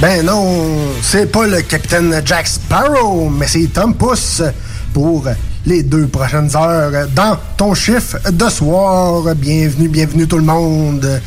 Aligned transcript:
Ben 0.00 0.24
non, 0.24 0.92
c'est 1.02 1.30
pas 1.30 1.46
le 1.46 1.62
capitaine 1.62 2.20
Jack 2.24 2.48
Sparrow, 2.48 3.30
mais 3.30 3.46
c'est 3.46 3.66
Tom 3.72 3.94
Pouce 3.94 4.42
pour 4.92 5.26
les 5.64 5.82
deux 5.82 6.08
prochaines 6.08 6.54
heures 6.56 7.06
dans 7.14 7.38
ton 7.56 7.74
chiffre 7.74 8.18
de 8.30 8.48
soir. 8.50 9.22
Bienvenue, 9.36 9.88
bienvenue 9.88 10.26
tout 10.26 10.36
le 10.36 10.44
monde. 10.44 11.22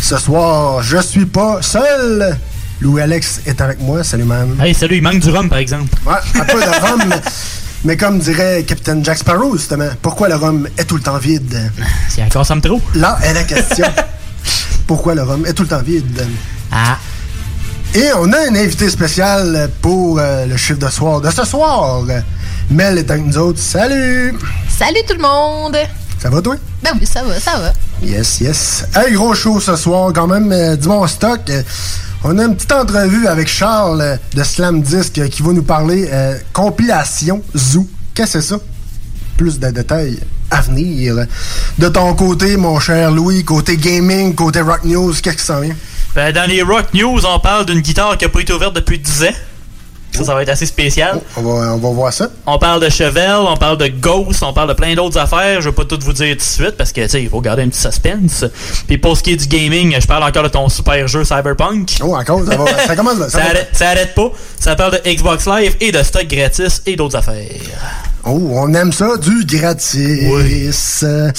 Ce 0.00 0.16
soir, 0.16 0.82
je 0.82 0.98
suis 0.98 1.26
pas 1.26 1.60
seul. 1.60 2.36
Louis-Alex 2.80 3.42
est 3.46 3.60
avec 3.60 3.80
moi. 3.80 4.02
Salut, 4.02 4.24
man. 4.24 4.56
Hey, 4.60 4.74
salut, 4.74 4.96
il 4.96 5.02
manque 5.02 5.20
du 5.20 5.30
rhum, 5.30 5.48
par 5.48 5.58
exemple. 5.58 5.94
Ouais, 6.06 6.14
un 6.34 6.44
peu 6.44 6.60
de 6.60 6.86
rhum, 6.86 7.14
mais, 7.84 7.96
comme 7.96 8.18
dirait 8.18 8.64
Capitaine 8.64 9.04
Jack 9.04 9.18
Sparrow, 9.18 9.56
justement, 9.56 9.88
pourquoi 10.02 10.28
le 10.28 10.36
rhum 10.36 10.66
est 10.76 10.84
tout 10.84 10.96
le 10.96 11.02
temps 11.02 11.18
vide? 11.18 11.70
C'est 12.08 12.22
encore 12.22 12.46
ça 12.46 12.54
me 12.54 12.60
trop. 12.60 12.80
Là 12.94 13.18
est 13.22 13.34
la 13.34 13.44
question. 13.44 13.86
pourquoi 14.86 15.14
le 15.14 15.22
rhum 15.22 15.46
est 15.46 15.52
tout 15.52 15.62
le 15.62 15.68
temps 15.68 15.82
vide? 15.82 16.26
Ah. 16.72 16.98
Et 17.96 18.10
on 18.14 18.30
a 18.30 18.50
un 18.50 18.54
invité 18.54 18.90
spécial 18.90 19.70
pour 19.80 20.18
euh, 20.18 20.44
le 20.44 20.58
chiffre 20.58 20.78
de 20.78 20.88
soir 20.90 21.22
de 21.22 21.30
ce 21.30 21.46
soir. 21.46 22.02
Mel 22.68 22.98
est 22.98 23.10
avec 23.10 23.24
nous 23.24 23.38
autres. 23.38 23.58
Salut! 23.58 24.34
Salut 24.68 25.00
tout 25.08 25.14
le 25.14 25.22
monde! 25.22 25.78
Ça 26.18 26.28
va, 26.28 26.42
toi? 26.42 26.56
Ben 26.82 26.90
oui, 27.00 27.06
ça 27.06 27.22
va, 27.22 27.40
ça 27.40 27.56
va. 27.58 27.72
Yes, 28.02 28.40
yes. 28.42 28.84
Hey, 28.94 29.14
gros 29.14 29.34
show 29.34 29.60
ce 29.60 29.76
soir, 29.76 30.12
quand 30.12 30.26
même, 30.26 30.52
euh, 30.52 30.76
du 30.76 30.88
bon 30.88 31.06
stock. 31.06 31.40
Euh, 31.48 31.62
on 32.22 32.38
a 32.38 32.44
une 32.44 32.54
petite 32.54 32.72
entrevue 32.72 33.26
avec 33.28 33.48
Charles 33.48 34.02
euh, 34.02 34.16
de 34.34 34.42
Slam 34.42 34.82
Disc 34.82 35.14
qui 35.30 35.42
va 35.42 35.54
nous 35.54 35.62
parler 35.62 36.10
compilation 36.52 37.40
Zoo. 37.56 37.88
Qu'est-ce 38.12 38.34
que 38.34 38.40
c'est 38.42 38.48
ça? 38.48 38.58
Plus 39.38 39.58
de 39.58 39.70
détails 39.70 40.20
à 40.50 40.60
venir. 40.60 41.24
De 41.78 41.88
ton 41.88 42.14
côté, 42.14 42.58
mon 42.58 42.78
cher 42.78 43.10
Louis, 43.10 43.42
côté 43.42 43.78
gaming, 43.78 44.34
côté 44.34 44.60
rock 44.60 44.84
news, 44.84 45.14
qu'est-ce 45.22 45.36
qui 45.38 45.44
s'en 45.44 45.60
vient? 45.60 45.74
Ben, 46.16 46.32
dans 46.32 46.48
les 46.48 46.62
Rock 46.62 46.94
News, 46.94 47.26
on 47.26 47.38
parle 47.38 47.66
d'une 47.66 47.80
guitare 47.80 48.16
qui 48.16 48.24
a 48.24 48.30
pas 48.30 48.40
été 48.40 48.50
ouverte 48.50 48.74
depuis 48.74 48.98
10 48.98 49.24
ans. 49.24 49.34
Ça, 50.12 50.24
ça 50.24 50.34
va 50.34 50.42
être 50.42 50.48
assez 50.48 50.64
spécial. 50.64 51.20
On 51.36 51.42
va, 51.42 51.74
on 51.74 51.76
va 51.76 51.88
voir 51.90 52.10
ça. 52.10 52.30
On 52.46 52.58
parle 52.58 52.82
de 52.82 52.88
Chevelle, 52.88 53.40
on 53.46 53.58
parle 53.58 53.76
de 53.76 53.88
Ghost, 53.88 54.42
on 54.42 54.54
parle 54.54 54.70
de 54.70 54.72
plein 54.72 54.94
d'autres 54.94 55.18
affaires. 55.18 55.60
Je 55.60 55.68
vais 55.68 55.74
pas 55.74 55.84
tout 55.84 55.98
vous 56.00 56.14
dire 56.14 56.32
tout 56.32 56.38
de 56.38 56.42
suite 56.42 56.70
parce 56.78 56.90
que, 56.92 57.02
tu 57.02 57.08
sais, 57.10 57.22
il 57.22 57.28
faut 57.28 57.42
garder 57.42 57.64
un 57.64 57.68
petit 57.68 57.82
suspense. 57.82 58.46
Puis 58.88 58.96
pour 58.96 59.14
ce 59.14 59.22
qui 59.22 59.32
est 59.32 59.36
du 59.36 59.46
gaming, 59.46 59.94
je 60.00 60.06
parle 60.06 60.22
encore 60.22 60.44
de 60.44 60.48
ton 60.48 60.70
super 60.70 61.06
jeu 61.06 61.22
Cyberpunk. 61.22 61.98
Oh, 62.02 62.16
encore, 62.16 62.42
ça, 62.46 62.56
va, 62.56 62.64
ça 62.86 62.96
commence 62.96 63.18
là. 63.18 63.28
Ça, 63.28 63.38
Ça 63.38 63.44
arrête, 63.44 63.68
ça 63.74 63.88
arrête 63.90 64.14
pas. 64.14 64.32
Ça 64.58 64.74
parle 64.74 64.92
de 64.92 65.10
Xbox 65.12 65.46
Live 65.46 65.76
et 65.82 65.92
de 65.92 66.02
stock 66.02 66.26
gratis 66.26 66.80
et 66.86 66.96
d'autres 66.96 67.16
affaires. 67.16 67.44
Oh, 68.24 68.40
on 68.54 68.72
aime 68.72 68.94
ça, 68.94 69.18
du 69.18 69.44
gratis. 69.44 71.02
Euh, 71.02 71.30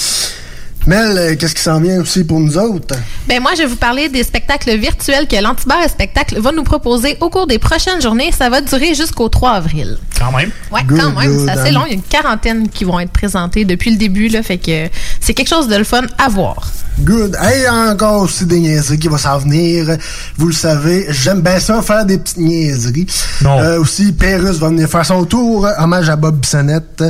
Mel, 0.88 1.18
euh, 1.18 1.36
qu'est-ce 1.36 1.54
qui 1.54 1.60
s'en 1.60 1.80
vient 1.80 2.00
aussi 2.00 2.24
pour 2.24 2.40
nous 2.40 2.56
autres? 2.56 2.94
Ben 3.28 3.42
moi, 3.42 3.50
je 3.54 3.58
vais 3.58 3.68
vous 3.68 3.76
parler 3.76 4.08
des 4.08 4.22
spectacles 4.22 4.74
virtuels 4.78 5.28
que 5.28 5.36
l'Antibar 5.36 5.86
Spectacle 5.86 6.40
va 6.40 6.50
nous 6.50 6.62
proposer 6.62 7.18
au 7.20 7.28
cours 7.28 7.46
des 7.46 7.58
prochaines 7.58 8.00
journées. 8.00 8.32
Ça 8.32 8.48
va 8.48 8.62
durer 8.62 8.94
jusqu'au 8.94 9.28
3 9.28 9.50
avril. 9.50 9.98
Quand 10.18 10.32
même. 10.32 10.50
Ouais, 10.72 10.80
Good, 10.84 10.98
quand 10.98 11.10
même, 11.10 11.44
c'est 11.44 11.50
assez 11.50 11.68
hein. 11.68 11.72
long. 11.72 11.82
Il 11.84 11.88
y 11.88 11.92
a 11.92 11.94
une 11.96 12.02
quarantaine 12.02 12.70
qui 12.70 12.84
vont 12.84 12.98
être 12.98 13.10
présentées 13.10 13.66
depuis 13.66 13.90
le 13.90 13.98
début, 13.98 14.28
là, 14.28 14.42
fait 14.42 14.56
que 14.56 14.88
c'est 15.20 15.34
quelque 15.34 15.50
chose 15.50 15.68
de 15.68 15.76
le 15.76 15.84
fun 15.84 16.06
à 16.16 16.30
voir. 16.30 16.66
Good. 17.00 17.36
Hey, 17.38 17.68
encore 17.68 18.22
aussi 18.22 18.46
des 18.46 18.58
niaiseries 18.58 18.98
qui 18.98 19.08
vont 19.08 19.18
s'en 19.18 19.36
venir. 19.36 19.94
Vous 20.38 20.46
le 20.46 20.54
savez, 20.54 21.04
j'aime 21.10 21.42
bien 21.42 21.60
ça, 21.60 21.82
faire 21.82 22.06
des 22.06 22.16
petites 22.16 22.38
niaiseries. 22.38 23.06
Non. 23.42 23.60
Euh, 23.60 23.78
aussi, 23.78 24.12
Pérus 24.12 24.56
va 24.56 24.68
venir 24.68 24.88
faire 24.88 25.04
son 25.04 25.26
tour, 25.26 25.68
hommage 25.78 26.08
à 26.08 26.16
Bob 26.16 26.38
Bissonnette. 26.38 27.04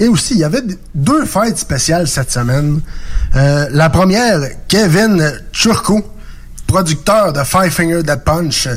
Et 0.00 0.08
aussi, 0.08 0.34
il 0.34 0.40
y 0.40 0.44
avait 0.44 0.62
deux 0.94 1.26
fêtes 1.26 1.58
spéciales 1.58 2.08
cette 2.08 2.32
semaine. 2.32 2.80
Euh, 3.36 3.68
la 3.70 3.90
première, 3.90 4.40
Kevin 4.66 5.32
Churko, 5.52 6.02
producteur 6.66 7.32
de 7.32 7.44
Five 7.44 7.70
Finger 7.70 8.00
Punch. 8.24 8.68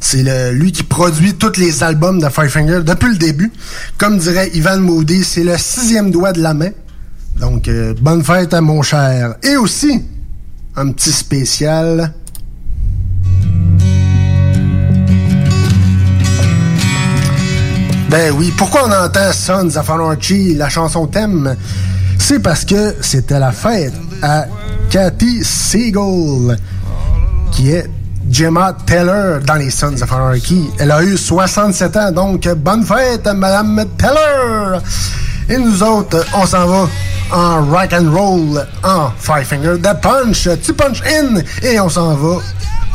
C'est 0.00 0.52
lui 0.52 0.72
qui 0.72 0.82
produit 0.82 1.34
tous 1.34 1.58
les 1.58 1.82
albums 1.82 2.20
de 2.20 2.28
Five 2.30 2.48
Finger 2.48 2.80
depuis 2.84 3.10
le 3.10 3.18
début. 3.18 3.52
Comme 3.98 4.16
dirait 4.18 4.48
Ivan 4.54 4.78
Moody, 4.78 5.24
c'est 5.24 5.44
le 5.44 5.58
sixième 5.58 6.10
doigt 6.10 6.32
de 6.32 6.40
la 6.40 6.54
main. 6.54 6.70
Donc, 7.38 7.68
euh, 7.68 7.94
bonne 8.00 8.22
fête 8.22 8.54
à 8.54 8.60
mon 8.60 8.82
cher. 8.82 9.34
Et 9.42 9.56
aussi, 9.56 10.02
un 10.76 10.92
petit 10.92 11.12
spécial. 11.12 12.14
Ben 18.10 18.34
oui, 18.36 18.52
pourquoi 18.58 18.88
on 18.88 19.04
entend 19.04 19.32
Sons 19.32 19.76
of 19.76 19.88
Anarchy, 19.88 20.54
la 20.56 20.68
chanson 20.68 21.06
thème? 21.06 21.54
C'est 22.18 22.40
parce 22.40 22.64
que 22.64 22.96
c'était 23.00 23.38
la 23.38 23.52
fête 23.52 23.92
à 24.20 24.46
Cathy 24.90 25.44
Siegel, 25.44 26.58
qui 27.52 27.70
est 27.70 27.88
Gemma 28.28 28.76
Taylor 28.84 29.38
dans 29.46 29.54
les 29.54 29.70
Sons 29.70 30.02
of 30.02 30.12
Anarchy. 30.12 30.70
Elle 30.80 30.90
a 30.90 31.04
eu 31.04 31.16
67 31.16 31.96
ans, 31.98 32.10
donc 32.10 32.48
bonne 32.56 32.84
fête 32.84 33.28
Madame 33.32 33.84
Taylor! 33.96 34.82
Et 35.48 35.56
nous 35.56 35.80
autres, 35.80 36.26
on 36.34 36.44
s'en 36.46 36.66
va 36.66 36.88
en 37.30 37.64
rock 37.64 37.92
and 37.92 38.10
roll, 38.12 38.66
en 38.82 39.10
Five 39.20 39.44
Finger 39.44 39.78
Dead 39.78 40.00
Punch, 40.00 40.48
tu 40.64 40.72
punch 40.72 41.00
in, 41.02 41.42
et 41.62 41.78
on 41.78 41.88
s'en 41.88 42.16
va 42.16 42.38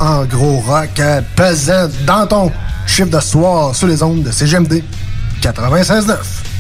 en 0.01 0.25
gros 0.25 0.59
rock 0.68 1.01
pesant 1.38 1.88
dans 2.06 2.27
ton 2.27 2.51
chiffre 2.85 3.09
de 3.09 3.19
soir 3.21 3.73
sur 3.73 3.88
les 3.88 4.03
ondes 4.03 4.23
de 4.23 4.31
CGMD 4.31 4.83
96.9. 5.53 6.51
I 6.51 6.55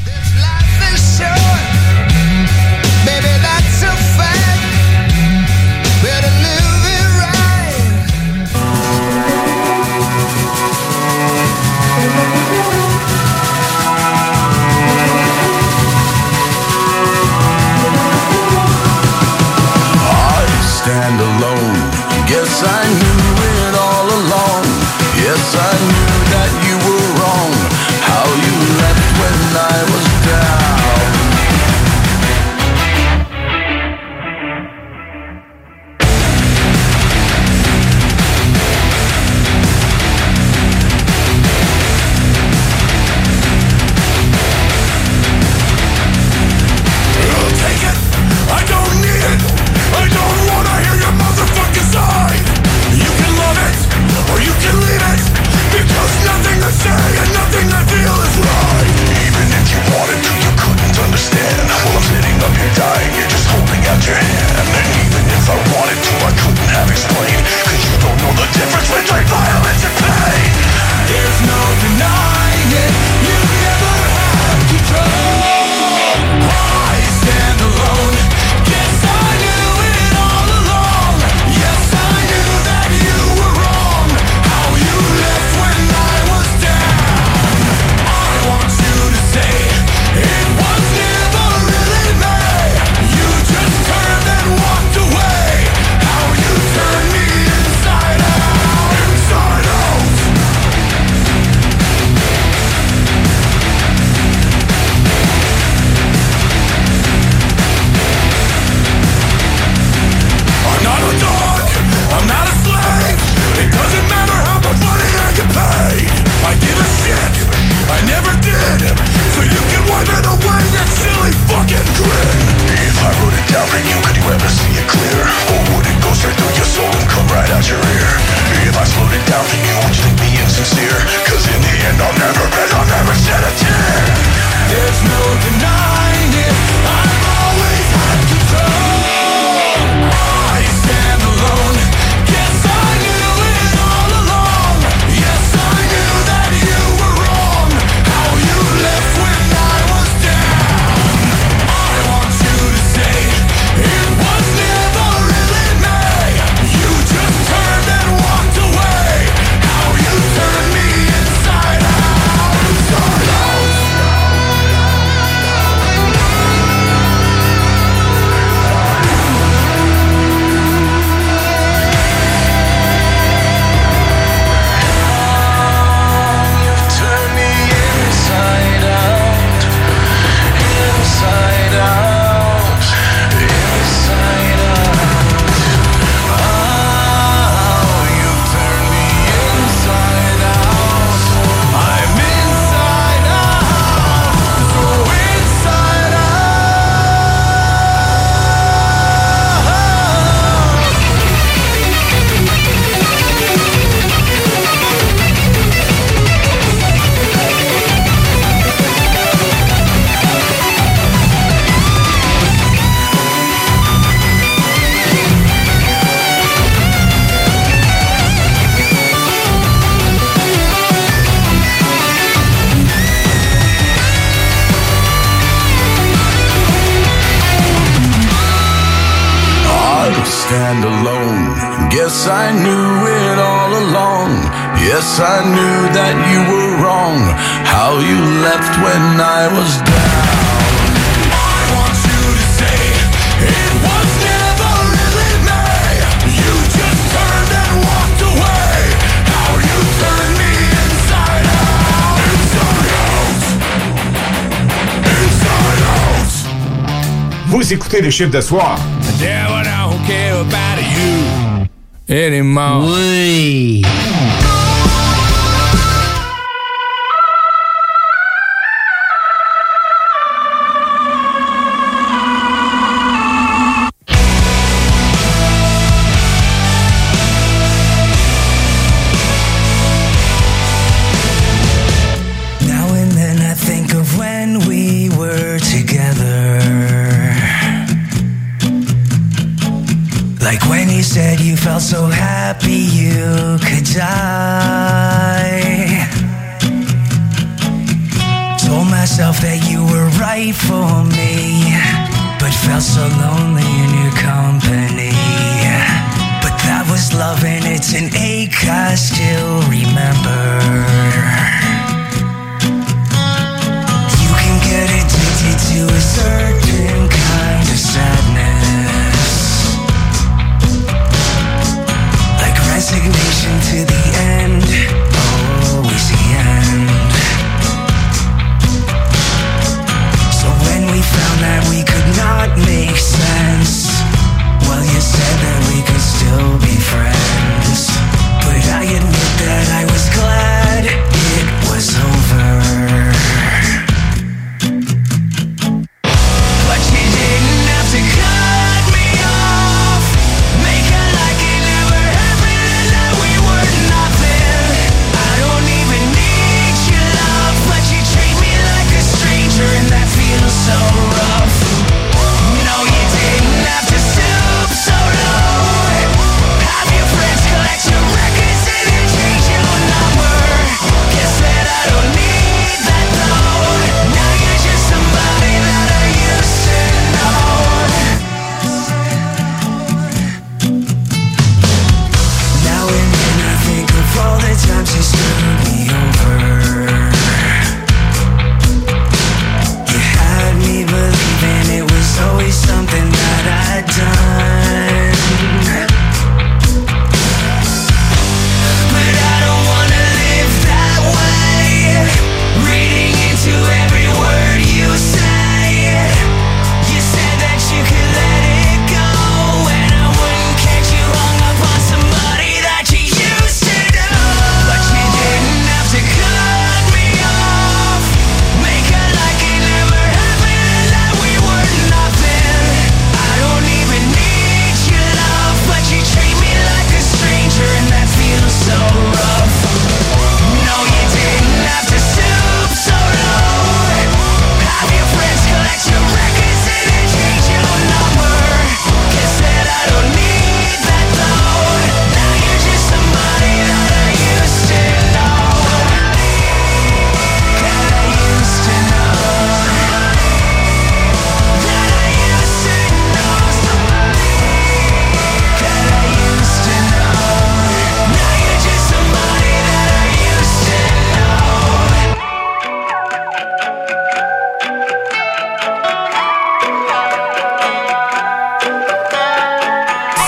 Vous 257.95 257.99
écoutez 257.99 258.07
le 258.07 258.11
de 258.29 258.41
soir. 258.41 258.77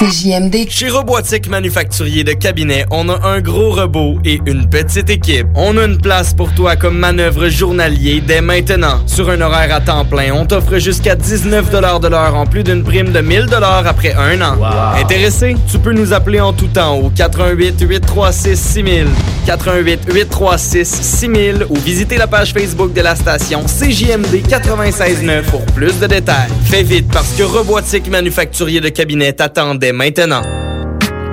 CJMD. 0.08 0.70
Chez 0.70 0.90
Robotique 0.90 1.50
Manufacturier 1.50 2.24
de 2.24 2.32
Cabinet, 2.32 2.86
on 2.92 3.10
a 3.10 3.28
un 3.28 3.42
gros 3.42 3.72
robot 3.72 4.18
et 4.24 4.40
une 4.46 4.70
petite 4.70 5.10
équipe. 5.10 5.48
On 5.54 5.78
a 5.78 5.84
une 5.84 5.98
place 5.98 6.34
pour 6.34 6.54
toi 6.56 6.78
comme 6.78 6.98
manœuvre 6.98 7.50
journalier 7.50 8.22
dès 8.26 8.40
maintenant. 8.40 9.02
Sur 9.06 9.30
un 9.30 9.42
horaire 9.42 9.76
à 9.76 9.82
temps 9.82 10.06
plein, 10.06 10.32
on 10.34 10.46
t'offre 10.46 10.78
jusqu'à 10.78 11.16
19 11.16 11.72
de 11.72 12.08
l'heure 12.08 12.36
en 12.36 12.46
plus 12.46 12.64
d'une 12.64 12.84
prime 12.84 13.12
de 13.12 13.20
1000 13.20 13.48
après 13.86 14.14
un 14.14 14.42
an. 14.42 14.56
Intéressé? 14.96 15.58
Tu 15.70 15.78
peux 15.78 15.94
nous 15.94 16.14
appeler 16.14 16.40
en 16.40 16.54
tout 16.54 16.68
temps 16.68 16.96
au 16.96 17.10
88 17.10 17.82
836 17.82 18.56
6000, 18.56 19.08
88 19.48 20.12
836 20.14 20.86
6000 20.86 21.66
ou 21.70 21.76
visiter 21.76 22.18
la 22.18 22.28
page 22.28 22.52
Facebook 22.52 22.92
de 22.92 23.00
la 23.00 23.16
station 23.16 23.64
CJMD 23.64 24.46
96.9 24.46 25.44
pour 25.44 25.66
plus 25.68 25.98
de 26.00 26.06
détails. 26.06 26.50
Fais 26.66 26.84
vite 26.84 27.08
parce 27.14 27.32
que 27.34 27.44
Robotique 27.44 28.10
Manufacturier 28.10 28.82
de 28.82 28.90
Cabinet 28.90 29.32
t'attendait 29.32 29.94
maintenant. 29.94 30.42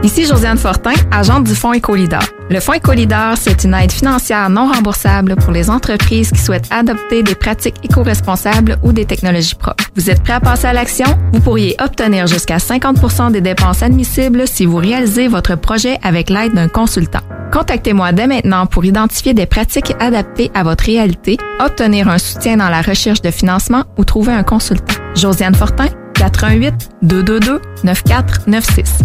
Ici 0.05 0.27
Josiane 0.27 0.59
Fortin, 0.59 0.93
agente 1.11 1.45
du 1.45 1.57
Fonds 1.57 1.73
Écolidar. 1.73 2.23
Le 2.51 2.61
Fonds 2.61 2.75
Écolidar, 2.75 3.37
c'est 3.37 3.65
une 3.65 3.75
aide 3.75 3.91
financière 3.91 4.49
non 4.49 4.71
remboursable 4.71 5.35
pour 5.35 5.51
les 5.51 5.69
entreprises 5.69 6.31
qui 6.31 6.39
souhaitent 6.39 6.69
adopter 6.71 7.25
des 7.25 7.35
pratiques 7.35 7.77
éco-responsables 7.83 8.77
ou 8.85 8.93
des 8.93 9.07
technologies 9.07 9.57
propres. 9.57 9.83
Vous 9.97 10.11
êtes 10.11 10.23
prêt 10.23 10.35
à 10.35 10.41
passer 10.41 10.67
à 10.67 10.73
l'action? 10.73 11.07
Vous 11.33 11.41
pourriez 11.41 11.75
obtenir 11.83 12.29
jusqu'à 12.29 12.59
50% 12.59 13.33
des 13.33 13.41
dépenses 13.41 13.83
admissibles 13.83 14.47
si 14.47 14.67
vous 14.67 14.77
réalisez 14.77 15.27
votre 15.27 15.57
projet 15.57 15.99
avec 16.03 16.31
l'aide 16.31 16.55
d'un 16.55 16.69
consultant. 16.69 17.23
Contactez-moi 17.55 18.11
dès 18.11 18.27
maintenant 18.27 18.67
pour 18.67 18.85
identifier 18.85 19.33
des 19.33 19.47
pratiques 19.47 19.95
adaptées 20.01 20.51
à 20.55 20.65
votre 20.65 20.87
réalité, 20.87 21.37
obtenir 21.65 22.09
un 22.09 22.19
soutien 22.19 22.57
dans 22.57 22.69
la 22.69 22.83
recherche 22.83 23.23
de 23.23 23.31
financement 23.31 23.85
ou 23.97 24.05
trouver 24.05 24.33
un 24.33 24.43
consultant. 24.43 24.95
Josiane 25.15 25.55
Fortin, 25.55 25.87
88 26.15 26.91
222 27.03 27.61
9496. 27.85 29.05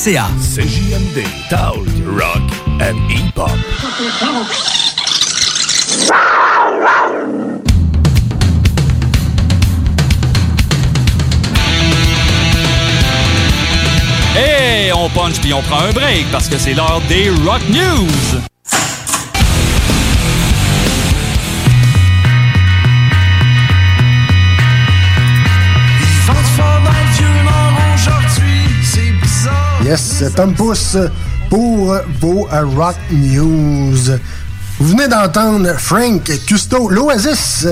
cégeplevy.ca. 0.00 0.30
CJMD, 0.40 1.26
Talk, 1.50 1.86
Rock 2.06 2.42
and 2.80 2.96
Hip-Hop. 3.10 3.50
Hey, 14.34 14.90
on 14.92 15.10
punch 15.10 15.38
puis 15.40 15.52
on 15.52 15.60
prend 15.62 15.80
un 15.80 15.92
break 15.92 16.30
parce 16.32 16.48
que 16.48 16.56
c'est 16.56 16.72
l'heure 16.72 17.02
des 17.08 17.28
Rock 17.44 17.60
News. 17.68 18.40
Yes, 29.90 30.22
Tom 30.36 30.54
Pousse 30.54 30.96
pour 31.48 31.96
vos 32.20 32.46
Rock 32.76 32.94
News. 33.10 33.96
Vous 34.78 34.88
venez 34.88 35.08
d'entendre 35.08 35.72
Frank 35.78 36.30
Custo, 36.46 36.88
l'Oasis. 36.88 37.66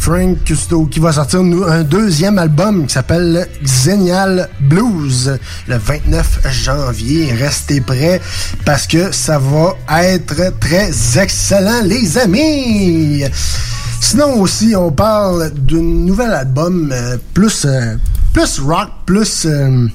Frank 0.00 0.42
Custo 0.44 0.86
qui 0.86 0.98
va 0.98 1.12
sortir 1.12 1.40
un 1.40 1.82
deuxième 1.82 2.38
album 2.38 2.86
qui 2.86 2.94
s'appelle 2.94 3.46
Xenial 3.62 4.48
Blues 4.60 5.38
le 5.66 5.76
29 5.76 6.40
janvier. 6.50 7.34
Restez 7.34 7.82
prêts 7.82 8.22
parce 8.64 8.86
que 8.86 9.12
ça 9.12 9.38
va 9.38 10.04
être 10.04 10.58
très 10.58 10.90
excellent, 11.20 11.82
les 11.84 12.16
amis. 12.16 13.24
Sinon 14.00 14.40
aussi, 14.40 14.74
on 14.74 14.90
parle 14.90 15.50
d'un 15.50 15.82
nouvel 15.82 16.30
album 16.30 16.90
euh, 16.94 17.18
plus, 17.34 17.66
euh, 17.66 17.96
plus 18.32 18.58
rock, 18.58 18.88
plus 19.04 19.44
euh, 19.44 19.86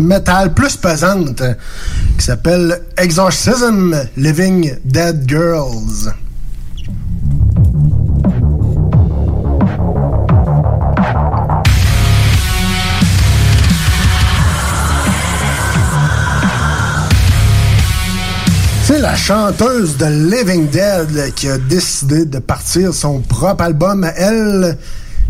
metal, 0.00 0.52
plus 0.54 0.76
pesante, 0.76 1.42
qui 2.18 2.24
s'appelle 2.24 2.80
Exorcism 2.96 3.94
Living 4.16 4.74
Dead 4.84 5.24
Girls. 5.28 6.12
C'est 18.92 18.98
la 18.98 19.14
chanteuse 19.14 19.96
de 19.98 20.06
Living 20.06 20.68
Dead 20.68 21.32
qui 21.36 21.48
a 21.48 21.58
décidé 21.58 22.24
de 22.24 22.40
partir 22.40 22.92
son 22.92 23.20
propre 23.20 23.62
album. 23.62 24.04
Elle, 24.16 24.76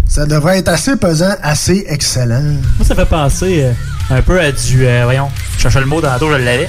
ça 0.08 0.24
devrait 0.24 0.60
être 0.60 0.68
assez 0.68 0.96
pesant, 0.96 1.34
assez 1.42 1.84
excellent. 1.86 2.40
Moi, 2.78 2.86
ça 2.86 2.94
fait 2.94 3.04
penser 3.04 3.64
euh, 3.64 3.72
un 4.10 4.22
peu 4.22 4.40
à 4.40 4.50
du. 4.52 4.86
euh, 4.86 5.02
voyons, 5.04 5.30
je 5.56 5.62
cherchais 5.62 5.80
le 5.80 5.86
mot 5.86 6.00
tantôt, 6.00 6.30
je 6.32 6.36
l'avais. 6.36 6.68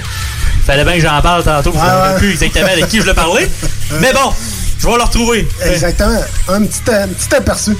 Fallait 0.64 0.84
bien 0.84 0.94
que 0.94 1.00
j'en 1.00 1.20
parle 1.20 1.42
tantôt, 1.42 1.72
je 1.72 1.76
ne 1.78 1.82
Ouais, 1.82 1.88
savais 1.88 2.12
ouais. 2.14 2.18
plus 2.18 2.30
exactement 2.42 2.66
avec 2.72 2.88
qui 2.88 3.00
je 3.00 3.06
le 3.06 3.14
parlais. 3.14 3.50
Mais 4.00 4.12
bon, 4.12 4.32
je 4.78 4.86
vais 4.86 4.96
le 4.96 5.02
retrouver. 5.02 5.48
Exactement. 5.66 6.20
Un 6.48 6.62
petit, 6.64 6.80
un 6.90 7.08
petit 7.08 7.34
aperçu. 7.34 7.72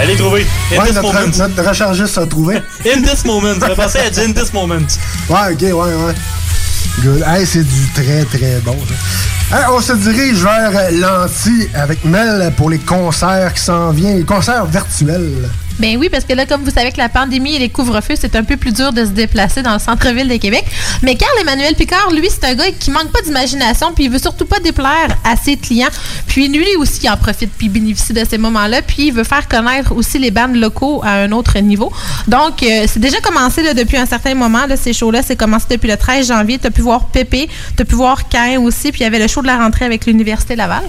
Elle 0.00 0.10
est 0.10 0.16
trouvée. 0.16 0.44
In 0.72 0.78
Ouais, 0.78 0.86
this 0.86 0.94
notre, 0.96 1.12
moment. 1.14 1.26
notre 1.38 1.68
rechargiste 1.68 2.18
a 2.18 2.26
trouvé. 2.26 2.56
In 2.86 3.02
this 3.02 3.24
moment. 3.24 3.54
Ça 3.60 3.68
fait 3.68 3.74
penser 3.76 3.98
à 3.98 4.10
du 4.10 4.20
In 4.20 4.32
this 4.32 4.52
moment. 4.52 4.74
Ouais, 5.28 5.52
ok, 5.52 5.60
ouais, 5.60 5.72
ouais. 5.72 6.14
Good. 7.02 7.24
Hey, 7.26 7.46
c'est 7.46 7.62
du 7.64 7.88
très, 7.94 8.24
très 8.24 8.58
bon, 8.64 8.76
ça. 8.88 8.94
Hey, 9.52 9.64
on 9.70 9.80
se 9.80 9.92
dirige 9.92 10.42
vers 10.42 10.90
l'anti 10.92 11.68
avec 11.74 12.04
Mel 12.04 12.52
pour 12.56 12.70
les 12.70 12.78
concerts 12.78 13.52
qui 13.52 13.60
s'en 13.60 13.90
viennent, 13.90 14.18
les 14.18 14.24
concerts 14.24 14.66
virtuels. 14.66 15.48
Ben 15.78 15.96
oui, 15.98 16.08
parce 16.08 16.24
que 16.24 16.32
là, 16.32 16.46
comme 16.46 16.62
vous 16.62 16.70
savez 16.70 16.92
que 16.92 16.98
la 16.98 17.08
pandémie 17.08 17.56
et 17.56 17.58
les 17.58 17.68
couvre-feux, 17.68 18.14
c'est 18.18 18.36
un 18.36 18.44
peu 18.44 18.56
plus 18.56 18.72
dur 18.72 18.92
de 18.92 19.04
se 19.04 19.10
déplacer 19.10 19.62
dans 19.62 19.72
le 19.72 19.80
centre-ville 19.80 20.28
de 20.28 20.36
Québec. 20.36 20.64
Mais 21.02 21.16
Carl 21.16 21.32
Emmanuel 21.40 21.74
Picard, 21.74 22.10
lui, 22.12 22.28
c'est 22.30 22.44
un 22.44 22.54
gars 22.54 22.70
qui 22.78 22.90
manque 22.90 23.10
pas 23.10 23.22
d'imagination, 23.22 23.92
puis 23.92 24.04
il 24.04 24.10
veut 24.10 24.18
surtout 24.18 24.44
pas 24.44 24.60
déplaire 24.60 25.16
à 25.24 25.36
ses 25.36 25.56
clients. 25.56 25.88
Puis 26.26 26.48
lui 26.48 26.76
aussi, 26.78 27.00
il 27.02 27.10
en 27.10 27.16
profite, 27.16 27.50
puis 27.56 27.66
il 27.66 27.70
bénéficie 27.70 28.12
de 28.12 28.24
ces 28.28 28.38
moments-là, 28.38 28.82
puis 28.82 29.08
il 29.08 29.12
veut 29.12 29.24
faire 29.24 29.48
connaître 29.48 29.92
aussi 29.92 30.18
les 30.18 30.30
bandes 30.30 30.56
locaux 30.56 31.02
à 31.04 31.14
un 31.14 31.32
autre 31.32 31.58
niveau. 31.58 31.92
Donc, 32.28 32.62
euh, 32.62 32.86
c'est 32.86 33.00
déjà 33.00 33.20
commencé 33.20 33.62
depuis 33.74 33.96
un 33.96 34.06
certain 34.06 34.34
moment, 34.34 34.60
ces 34.76 34.92
shows-là. 34.92 35.22
C'est 35.22 35.36
commencé 35.36 35.66
depuis 35.70 35.88
le 35.90 35.96
13 35.96 36.28
janvier. 36.28 36.58
Tu 36.58 36.68
as 36.68 36.70
pu 36.70 36.82
voir 36.82 37.06
Pépé, 37.06 37.48
tu 37.76 37.82
as 37.82 37.84
pu 37.84 37.94
voir 37.94 38.28
Cain 38.28 38.60
aussi, 38.60 38.92
puis 38.92 39.00
il 39.00 39.04
y 39.04 39.06
avait 39.06 39.18
le 39.18 39.26
show 39.26 39.42
de 39.42 39.46
la 39.46 39.58
rentrée 39.58 39.84
avec 39.84 40.06
l'Université 40.06 40.56
Laval. 40.56 40.84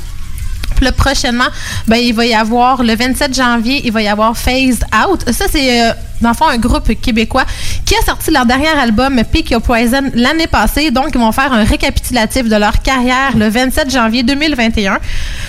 Là, 0.81 0.91
prochainement, 0.91 1.47
ben, 1.87 1.97
il 1.97 2.13
va 2.13 2.25
y 2.25 2.33
avoir, 2.33 2.83
le 2.83 2.95
27 2.95 3.33
janvier, 3.33 3.81
il 3.85 3.91
va 3.91 4.01
y 4.01 4.07
avoir 4.07 4.37
Phased 4.37 4.83
Out. 5.07 5.29
Ça, 5.31 5.45
c'est, 5.51 5.81
euh, 5.81 5.93
dans 6.21 6.29
le 6.29 6.35
fond, 6.35 6.47
un 6.47 6.57
groupe 6.57 6.89
québécois 7.01 7.45
qui 7.85 7.95
a 7.95 8.01
sorti 8.01 8.31
leur 8.31 8.45
dernier 8.45 8.69
album, 8.69 9.21
Pick 9.31 9.51
Your 9.51 9.61
Poison, 9.61 10.11
l'année 10.13 10.47
passée. 10.47 10.91
Donc, 10.91 11.09
ils 11.13 11.19
vont 11.19 11.31
faire 11.31 11.51
un 11.53 11.63
récapitulatif 11.63 12.47
de 12.47 12.55
leur 12.55 12.81
carrière 12.81 13.35
le 13.35 13.49
27 13.49 13.91
janvier 13.91 14.23
2021. 14.23 14.99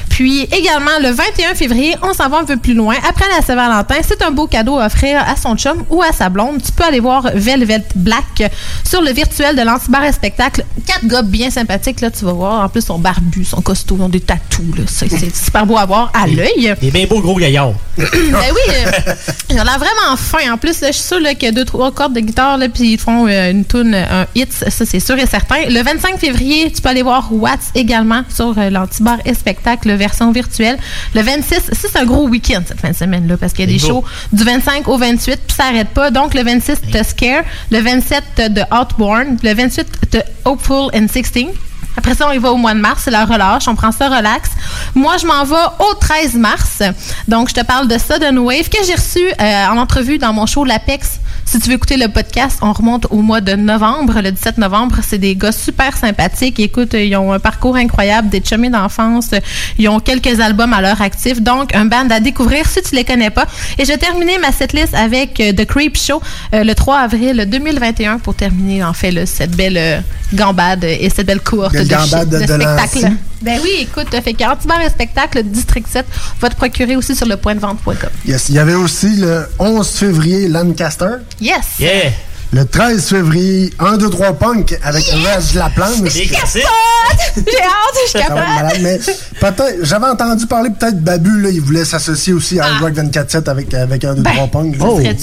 Puis, 0.08 0.42
également, 0.52 0.98
le 1.02 1.10
21 1.10 1.54
février, 1.54 1.94
on 2.02 2.12
s'en 2.12 2.28
va 2.28 2.38
un 2.38 2.44
peu 2.44 2.56
plus 2.56 2.74
loin. 2.74 2.94
Après 3.08 3.26
la 3.34 3.42
Saint-Valentin, 3.42 3.96
c'est 4.06 4.22
un 4.22 4.30
beau 4.30 4.46
cadeau 4.46 4.78
à 4.78 4.86
offrir 4.86 5.22
à 5.26 5.36
son 5.36 5.56
chum 5.56 5.84
ou 5.90 6.02
à 6.02 6.12
sa 6.12 6.28
blonde. 6.28 6.62
Tu 6.62 6.72
peux 6.72 6.84
aller 6.84 7.00
voir 7.00 7.30
Velvet 7.34 7.84
Black 7.94 8.50
sur 8.84 9.02
le 9.02 9.10
virtuel 9.12 9.56
de 9.56 9.62
l'Antibar 9.62 10.04
et 10.04 10.12
Spectacle. 10.12 10.64
Quatre 10.86 11.06
gars 11.06 11.22
bien 11.22 11.50
sympathiques, 11.50 12.00
là, 12.00 12.10
tu 12.10 12.24
vas 12.24 12.32
voir. 12.32 12.64
En 12.64 12.68
plus, 12.68 12.80
ils 12.80 12.86
sont 12.86 12.98
barbus, 12.98 13.44
sont 13.44 13.60
costauds, 13.60 13.96
ils 13.98 14.02
ont 14.02 14.08
des 14.08 14.20
tatous, 14.20 14.76
là. 14.76 14.84
C'est 14.86 15.34
super 15.36 15.66
beau 15.66 15.76
à 15.76 15.86
voir 15.86 16.10
à 16.14 16.26
l'œil. 16.26 16.76
Il 16.82 16.88
est 16.88 16.90
bien 16.90 17.06
beau, 17.06 17.20
gros 17.20 17.36
gaillard. 17.36 17.72
ben 17.96 18.06
oui, 18.08 18.74
euh, 18.74 19.12
ils 19.50 19.60
ont 19.60 19.64
l'air 19.64 19.78
vraiment 19.78 20.16
fin. 20.16 20.55
En 20.56 20.58
plus, 20.58 20.80
là, 20.80 20.88
je 20.88 20.94
suis 20.94 21.02
sûre 21.02 21.20
là, 21.20 21.34
qu'il 21.34 21.44
y 21.44 21.48
a 21.48 21.52
deux, 21.52 21.66
trois 21.66 21.92
cordes 21.92 22.14
de 22.14 22.20
guitare, 22.20 22.56
là, 22.56 22.70
puis 22.70 22.92
ils 22.92 22.98
font 22.98 23.26
euh, 23.28 23.50
une 23.50 23.66
tune, 23.66 23.94
un 23.94 24.26
hit, 24.34 24.50
ça 24.50 24.86
c'est 24.86 25.00
sûr 25.00 25.18
et 25.18 25.26
certain. 25.26 25.56
Le 25.68 25.82
25 25.82 26.18
février, 26.18 26.72
tu 26.72 26.80
peux 26.80 26.88
aller 26.88 27.02
voir 27.02 27.28
Watts 27.30 27.72
également 27.74 28.22
sur 28.34 28.54
euh, 28.56 28.70
l'Antibar 28.70 29.18
et 29.26 29.34
Spectacle 29.34 29.92
version 29.92 30.32
virtuelle. 30.32 30.78
Le 31.14 31.20
26, 31.20 31.56
ça 31.56 31.88
c'est 31.92 31.98
un 31.98 32.06
gros 32.06 32.26
week-end 32.26 32.62
cette 32.66 32.80
fin 32.80 32.88
de 32.88 32.96
semaine, 32.96 33.28
là, 33.28 33.36
parce 33.36 33.52
qu'il 33.52 33.66
y 33.66 33.68
a 33.68 33.70
des 33.70 33.78
shows 33.78 34.02
du 34.32 34.44
25 34.44 34.88
au 34.88 34.96
28, 34.96 35.40
puis 35.46 35.54
ça 35.54 35.64
n'arrête 35.70 35.90
pas. 35.90 36.10
Donc, 36.10 36.32
le 36.32 36.42
26, 36.42 36.78
t'as 36.90 37.04
Scare. 37.04 37.44
Le 37.70 37.80
27, 37.80 38.24
t'as 38.36 38.48
The 38.48 38.64
Outborn. 38.72 39.36
Le 39.42 39.52
28, 39.52 39.86
t'as 40.10 40.22
Hopeful 40.46 40.88
and 40.94 41.08
16. 41.12 41.48
Après 41.96 42.14
ça, 42.14 42.28
on 42.28 42.32
y 42.32 42.38
va 42.38 42.52
au 42.52 42.56
mois 42.56 42.74
de 42.74 42.80
mars, 42.80 43.02
c'est 43.04 43.10
la 43.10 43.24
relâche, 43.24 43.68
on 43.68 43.74
prend 43.74 43.92
ça 43.92 44.08
relax. 44.08 44.50
Moi, 44.94 45.16
je 45.18 45.26
m'en 45.26 45.44
vais 45.44 45.54
au 45.78 45.94
13 45.94 46.34
mars. 46.34 46.82
Donc, 47.28 47.48
je 47.48 47.54
te 47.54 47.64
parle 47.64 47.88
de 47.88 47.96
Sudden 47.98 48.38
Wave 48.38 48.68
que 48.68 48.84
j'ai 48.86 48.94
reçu 48.94 49.20
euh, 49.40 49.66
en 49.68 49.76
entrevue 49.78 50.18
dans 50.18 50.32
mon 50.32 50.46
show 50.46 50.64
L'Apex. 50.64 51.20
Si 51.46 51.60
tu 51.60 51.68
veux 51.68 51.76
écouter 51.76 51.96
le 51.96 52.08
podcast, 52.08 52.58
on 52.60 52.72
remonte 52.72 53.06
au 53.10 53.22
mois 53.22 53.40
de 53.40 53.54
novembre, 53.54 54.20
le 54.20 54.32
17 54.32 54.58
novembre. 54.58 54.96
C'est 55.06 55.18
des 55.18 55.36
gars 55.36 55.52
super 55.52 55.96
sympathiques. 55.96 56.58
Écoute, 56.58 56.94
ils 56.94 57.14
ont 57.16 57.32
un 57.32 57.38
parcours 57.38 57.76
incroyable, 57.76 58.28
des 58.28 58.42
chummies 58.42 58.68
d'enfance. 58.68 59.30
Ils 59.78 59.88
ont 59.88 60.00
quelques 60.00 60.40
albums 60.40 60.72
à 60.72 60.80
leur 60.80 61.00
actif. 61.00 61.40
Donc, 61.40 61.72
un 61.74 61.84
band 61.84 62.10
à 62.10 62.18
découvrir 62.18 62.66
si 62.68 62.82
tu 62.82 62.96
les 62.96 63.04
connais 63.04 63.30
pas. 63.30 63.46
Et 63.78 63.84
je 63.84 63.92
vais 63.92 63.96
terminer 63.96 64.38
ma 64.38 64.50
setlist 64.50 64.92
avec 64.92 65.38
euh, 65.38 65.52
The 65.52 65.64
Creep 65.64 65.96
Show 65.96 66.20
euh, 66.52 66.64
le 66.64 66.74
3 66.74 66.98
avril 66.98 67.46
2021 67.48 68.18
pour 68.18 68.34
terminer, 68.34 68.82
en 68.82 68.92
fait, 68.92 69.24
cette 69.24 69.54
belle 69.54 69.78
euh, 69.78 70.00
gambade 70.34 70.82
et 70.82 71.08
cette 71.14 71.28
belle 71.28 71.40
courte 71.40 71.76
Belle 71.88 71.98
de, 71.98 72.04
gambade 72.04 72.28
de 72.28 72.38
de 72.38 72.46
spectacle. 72.46 73.12
Ben 73.42 73.60
oui, 73.62 73.70
écoute, 73.80 74.08
fait 74.22 74.32
que 74.32 74.44
Antibar 74.44 74.80
et 74.80 74.88
spectacle, 74.88 75.42
District 75.42 75.86
7, 75.86 76.06
va 76.40 76.48
te 76.48 76.56
procurer 76.56 76.96
aussi 76.96 77.14
sur 77.14 77.26
le 77.26 77.36
point 77.36 77.54
de 77.54 77.60
vente.com. 77.60 78.10
Yes. 78.26 78.48
Il 78.48 78.54
y 78.54 78.58
avait 78.58 78.74
aussi 78.74 79.16
le 79.16 79.46
11 79.58 79.88
février 79.88 80.48
Lancaster. 80.48 81.16
Yes! 81.40 81.78
Yeah! 81.78 82.12
Le 82.52 82.64
13 82.64 83.04
février, 83.08 83.70
1, 83.78 83.96
2, 83.98 84.08
3 84.08 84.32
Punk 84.34 84.78
avec 84.82 85.04
de 85.04 85.58
la 85.58 85.68
Planche. 85.68 86.10
J'ai 86.10 86.30
hâte, 86.34 88.12
capable. 88.12 88.40
malade, 88.40 88.78
mais 88.82 88.98
peut-être, 89.40 89.74
j'avais 89.82 90.06
entendu 90.06 90.46
parler 90.46 90.70
peut-être 90.70 91.00
Babu, 91.02 91.42
là, 91.42 91.50
il 91.50 91.60
voulait 91.60 91.84
s'associer 91.84 92.32
aussi 92.32 92.58
à 92.58 92.78
Rock 92.78 92.94
24-7 92.94 93.50
avec, 93.50 93.74
avec 93.74 94.04
un 94.04 94.14
2, 94.14 94.22
Ben, 94.22 94.32
3 94.32 94.46
Punk. 94.46 94.78
Ben, 94.78 95.16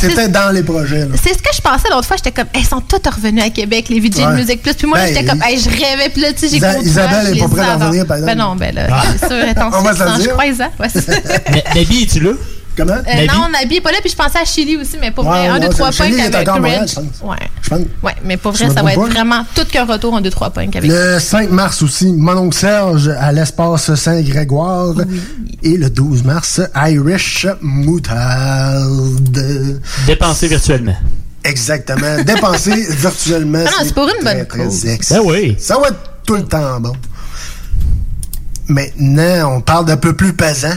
C'était 0.00 0.28
dans 0.28 0.50
les 0.54 0.62
projets. 0.62 1.08
C'est 1.20 1.32
ce 1.32 1.38
que 1.38 1.50
je 1.52 1.60
pensais 1.60 1.88
l'autre 1.90 2.06
fois. 2.06 2.16
J'étais 2.16 2.30
comme, 2.32 2.46
elles 2.54 2.64
sont 2.64 2.80
toutes 2.82 3.06
revenues 3.08 3.42
à 3.42 3.50
Québec, 3.50 3.86
les 3.88 3.98
VJ 3.98 4.10
de 4.10 4.18
Ouais. 4.28 4.34
Musique 4.36 4.62
Plus. 4.62 4.74
Puis 4.74 4.86
moi, 4.86 4.98
Ben, 4.98 5.08
j'étais 5.08 5.24
comme, 5.24 5.42
hey, 5.42 5.58
je 5.58 5.70
rêvais. 5.70 6.10
Puis 6.12 6.20
là, 6.22 6.32
tu 6.32 6.40
sais, 6.40 6.48
j'ai 6.48 6.58
gros 6.60 6.82
Isabelle 6.82 7.36
est 7.36 7.40
pas 7.40 7.48
prête 7.48 7.68
à 7.68 7.76
revenir, 7.76 8.06
par 8.06 8.16
exemple. 8.18 8.36
Ben 8.36 8.44
non, 8.44 8.56
ben 8.56 8.74
là, 8.74 8.86
Ah. 8.92 9.02
c'est 9.18 9.26
sûr, 9.26 9.48
attends, 9.50 9.70
On 9.78 9.82
va 9.82 9.94
se 9.94 10.18
le 10.18 10.24
je 10.24 10.28
crois, 10.28 10.46
Isa. 10.46 10.68
Nabi, 11.74 12.02
es-tu 12.02 12.20
là? 12.20 12.30
Comment? 12.78 12.92
Euh, 12.94 13.26
non, 13.26 13.48
Nabi 13.52 13.76
est 13.76 13.80
pas 13.80 13.90
là, 13.90 13.98
puis 14.00 14.10
je 14.10 14.16
pensais 14.16 14.38
à 14.38 14.44
Chili 14.44 14.76
aussi, 14.76 14.96
mais 15.00 15.10
pour 15.10 15.26
Ouais, 15.26 15.30
vrai, 15.32 15.48
un, 15.48 15.54
ouais, 15.54 15.60
deux, 15.60 15.68
trois 15.70 15.90
Chili 15.90 16.12
punks 16.12 16.20
est 16.20 16.34
avec 16.36 16.48
encore 16.48 16.64
je 16.64 16.94
pense. 16.94 17.04
Ouais. 17.24 17.36
Je 17.60 17.68
pense. 17.70 17.80
Ouais, 18.04 18.14
mais 18.24 18.36
pour 18.36 18.52
vrai, 18.52 18.70
ça 18.70 18.82
va 18.82 18.92
être 18.92 19.00
pas? 19.00 19.08
vraiment 19.08 19.44
tout 19.54 19.64
qu'un 19.64 19.84
retour 19.84 20.14
en 20.14 20.20
deux, 20.20 20.30
trois 20.30 20.50
punks 20.50 20.76
avec 20.76 20.88
Le 20.88 21.18
5 21.18 21.50
mars 21.50 21.82
aussi, 21.82 22.12
Mon 22.12 22.36
oncle 22.36 22.56
Serge 22.56 23.08
à 23.08 23.32
l'espace 23.32 23.92
Saint-Grégoire. 23.94 24.94
Et 25.64 25.76
le 25.76 25.90
12 25.90 26.22
mars, 26.22 26.60
Irish 26.76 27.46
Moutarde. 27.60 29.80
Dépensé 30.06 30.46
virtuellement. 30.46 30.96
Exactement. 31.42 32.22
Dépenser 32.24 32.86
virtuellement. 32.90 33.64
Ah 33.66 33.70
non, 33.70 33.84
c'est 33.84 33.94
pour 33.94 34.08
une 34.08 34.24
bonne 34.24 34.46
cause. 34.46 34.84
Ben 34.84 35.20
oui. 35.24 35.56
Ça 35.58 35.78
va 35.78 35.88
être 35.88 35.98
tout 36.24 36.36
le 36.36 36.44
temps 36.44 36.78
bon. 36.78 36.92
Maintenant, 38.68 39.56
on 39.56 39.60
parle 39.62 39.86
d'un 39.86 39.96
peu 39.96 40.14
plus 40.14 40.34
pesant. 40.34 40.68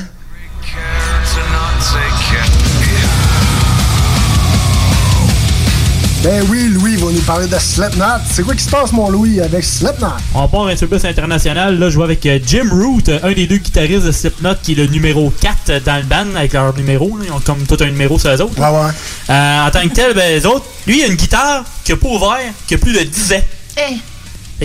Ben 6.24 6.46
oui, 6.52 6.70
Louis 6.70 6.98
va 6.98 7.12
nous 7.12 7.22
parler 7.22 7.48
de 7.48 7.58
Slipknot. 7.58 8.22
C'est 8.30 8.44
quoi 8.44 8.54
qui 8.54 8.64
se 8.64 8.70
passe, 8.70 8.92
mon 8.92 9.10
Louis, 9.10 9.42
avec 9.42 9.64
Slipknot? 9.64 10.08
On 10.36 10.48
part 10.48 10.68
un 10.68 10.76
peu 10.76 10.86
plus 10.86 11.04
international. 11.04 11.80
Là, 11.80 11.90
je 11.90 11.96
vois 11.96 12.06
avec 12.06 12.24
euh, 12.28 12.38
Jim 12.46 12.70
Root, 12.72 13.02
euh, 13.10 13.20
un 13.24 13.32
des 13.32 13.48
deux 13.48 13.58
guitaristes 13.58 14.06
de 14.06 14.12
Slipknot, 14.12 14.54
qui 14.62 14.74
est 14.74 14.76
le 14.76 14.86
numéro 14.86 15.34
4 15.42 15.84
dans 15.84 15.98
le 15.98 16.04
band 16.04 16.36
avec 16.36 16.54
leur 16.54 16.76
numéro. 16.78 17.18
là. 17.18 17.24
Ils 17.26 17.32
ont 17.32 17.40
comme 17.40 17.66
tout 17.66 17.78
un 17.80 17.88
numéro 17.88 18.20
sur 18.20 18.30
eux 18.30 18.40
autres. 18.40 18.60
Ouais, 18.60 18.68
ouais. 18.68 18.92
Euh, 19.32 19.66
en 19.66 19.72
tant 19.72 19.82
que 19.82 19.94
tel, 19.96 20.14
ben, 20.14 20.32
les 20.32 20.46
autres, 20.46 20.66
lui, 20.86 21.00
il 21.00 21.04
a 21.06 21.08
une 21.08 21.16
guitare 21.16 21.64
qui 21.84 21.92
a 21.94 21.98
pas 21.98 22.08
ouvert, 22.08 22.54
qui 22.68 22.76
a 22.76 22.78
plus 22.78 22.94
de 22.94 23.00
10 23.04 23.34
ans. 23.34 23.42
Eh, 23.78 23.96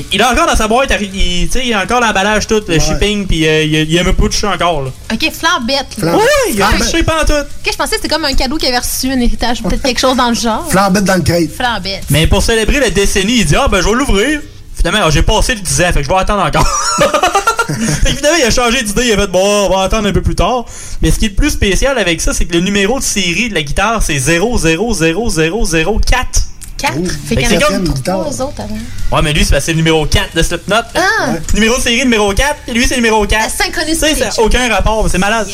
Qu'il 0.03 0.21
a 0.23 0.31
encore 0.33 0.47
dans 0.47 0.57
sa 0.57 0.69
boîte, 0.69 0.93
il, 1.01 1.49
il 1.65 1.75
a 1.75 1.83
encore 1.83 2.01
l'emballage 2.01 2.47
tout, 2.47 2.63
le 2.69 2.75
Ouais. 2.75 2.81
shipping, 2.81 3.27
puis 3.27 3.47
euh, 3.49 3.63
il, 3.65 3.77
a- 3.77 3.81
il 3.83 3.99
a 3.99 4.05
même 4.05 4.15
pas 4.15 4.29
touché 4.29 4.47
encore. 4.47 4.83
Là. 4.83 4.91
OK, 5.13 5.31
flambette. 5.33 5.97
là. 5.99 6.13
Flam- 6.13 6.17
Oui, 6.17 6.53
il 6.55 6.63
a 6.63 6.69
touché 6.79 7.03
pas 7.03 7.23
en 7.23 7.25
tout. 7.25 7.33
OK, 7.33 7.71
je 7.73 7.77
pensais 7.77 7.97
que 7.97 8.03
c'était 8.03 8.15
comme 8.15 8.25
un 8.25 8.35
cadeau 8.35 8.57
qu'il 8.59 8.69
avait 8.69 8.79
reçu, 8.79 9.11
un 9.11 9.19
héritage, 9.21 9.63
peut-être 9.63 9.83
quelque 9.83 10.01
chose 10.01 10.17
dans 10.17 10.29
le 10.29 10.35
genre. 10.35 10.67
Flambette 10.71 11.05
dans 11.05 11.17
le 11.17 11.23
crate. 11.23 11.51
Flambette. 11.57 12.05
Mais 12.11 12.27
pour 12.27 12.43
célébrer 12.43 12.81
la 12.81 12.91
décennie, 12.91 13.39
il 13.39 13.47
dit 13.47 13.57
Ah, 13.57 13.69
ben, 13.69 13.81
je 13.81 13.89
vais 13.89 13.95
l'ouvrir. 13.95 14.41
Finalement, 14.75 15.09
j'ai 15.11 15.23
passé 15.23 15.55
le 15.55 15.61
10 15.61 15.81
ans, 15.83 15.87
fait 15.87 15.93
que 16.01 16.03
je 16.03 16.09
vais 16.09 16.17
attendre 16.17 16.43
encore. 16.45 16.67
fait 17.69 18.11
que 18.11 18.17
finalement, 18.19 18.39
il 18.39 18.45
a 18.45 18.51
changé 18.51 18.83
d'idée, 18.83 19.07
il 19.07 19.13
a 19.13 19.17
fait 19.17 19.27
Bon, 19.29 19.67
on 19.67 19.71
va 19.75 19.83
attendre 19.85 20.07
un 20.09 20.13
peu 20.13 20.21
plus 20.23 20.35
tard. 20.35 20.67
Mais 21.01 21.11
ce 21.11 21.19
qui 21.19 21.25
est 21.25 21.29
le 21.31 21.35
plus 21.35 21.51
spécial 21.51 21.97
avec 21.99 22.21
ça, 22.21 22.35
c'est 22.35 22.45
que 22.45 22.53
le 22.53 22.61
numéro 22.61 22.99
de 22.99 23.05
série 23.05 23.49
de 23.49 23.55
la 23.55 23.63
guitare, 23.63 24.03
c'est 24.03 24.19
00004. 24.19 26.43
4. 26.79 26.97
Ouh, 26.99 27.07
Fait 27.09 27.37
qu'il 27.37 27.45
y 27.45 27.47
en 27.47 27.49
c'est 27.51 27.57
a 27.57 27.61
comme- 27.69 27.85
comme 27.89 28.03
trois 28.03 28.43
autres 28.43 28.61
avant. 28.61 28.79
Ouais, 29.13 29.23
mais 29.23 29.33
lui, 29.33 29.45
c'est 29.45 29.67
le 29.69 29.75
numéro 29.75 30.05
4 30.07 30.35
de 30.37 30.43
Slipknot. 30.43 30.77
Ah! 30.95 31.35
Numéro 31.55 31.77
de 31.77 31.83
série 31.83 31.99
numéro 31.99 32.33
4, 32.33 32.55
et 32.69 32.73
lui, 32.73 32.87
c'est 32.87 32.97
le 32.97 33.03
numéro 33.03 33.25
4. 33.27 33.43
La 33.43 33.49
synchronicité. 33.65 34.15
Ça 34.15 34.25
n'a 34.27 34.41
aucun 34.47 34.69
rapport, 34.69 35.07
c'est 35.11 35.19
malade. 35.19 35.47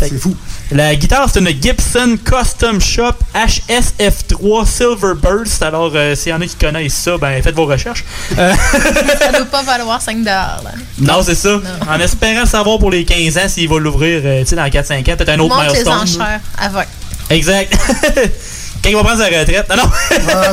C'est 0.00 0.18
fou. 0.18 0.34
La 0.70 0.94
guitare, 0.96 1.28
c'est 1.32 1.40
une 1.40 1.48
Gibson 1.48 2.18
Custom 2.22 2.78
Shop 2.80 3.12
HSF3 3.34 4.66
Silver 4.66 5.14
Burst. 5.16 5.62
Alors, 5.62 5.90
euh, 5.94 6.14
s'il 6.14 6.30
y 6.30 6.34
en 6.34 6.40
a 6.42 6.46
qui 6.46 6.56
connaissent 6.56 6.92
ça, 6.94 7.16
ben 7.16 7.42
faites 7.42 7.54
vos 7.54 7.64
recherches. 7.64 8.04
Euh, 8.38 8.52
Ça 9.18 9.32
doit 9.32 9.46
pas 9.46 9.62
valoir 9.66 10.02
5 10.02 10.18
là. 10.24 10.60
non, 11.00 11.22
c'est 11.22 11.34
ça. 11.34 11.58
En 11.88 11.98
espérant 11.98 12.44
savoir 12.44 12.78
pour 12.78 12.90
les 12.90 13.04
15 13.06 13.38
ans 13.38 13.48
s'il 13.48 13.68
va 13.68 13.78
l'ouvrir 13.78 14.20
euh, 14.24 14.40
tu 14.40 14.48
sais, 14.48 14.56
dans 14.56 14.64
4-5 14.66 14.98
ans, 15.00 15.16
peut-être 15.16 15.28
un 15.30 15.38
autre 15.38 15.54
Monte 15.56 15.64
les 15.64 15.70
milestone. 15.84 15.94
enchères 15.94 16.40
avant. 16.58 16.82
Exact. 17.30 17.74
Quand 18.82 18.90
il 18.90 18.96
va 18.96 19.02
prendre 19.02 19.18
sa 19.18 19.26
retraite. 19.26 19.68
Non, 19.70 19.76
non. 19.76 19.90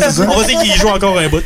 ça. 0.09 0.23
on 0.29 0.39
va 0.39 0.45
dire 0.45 0.61
qu'il 0.61 0.75
joue 0.75 0.89
encore 0.89 1.17
un 1.17 1.27
bout. 1.27 1.43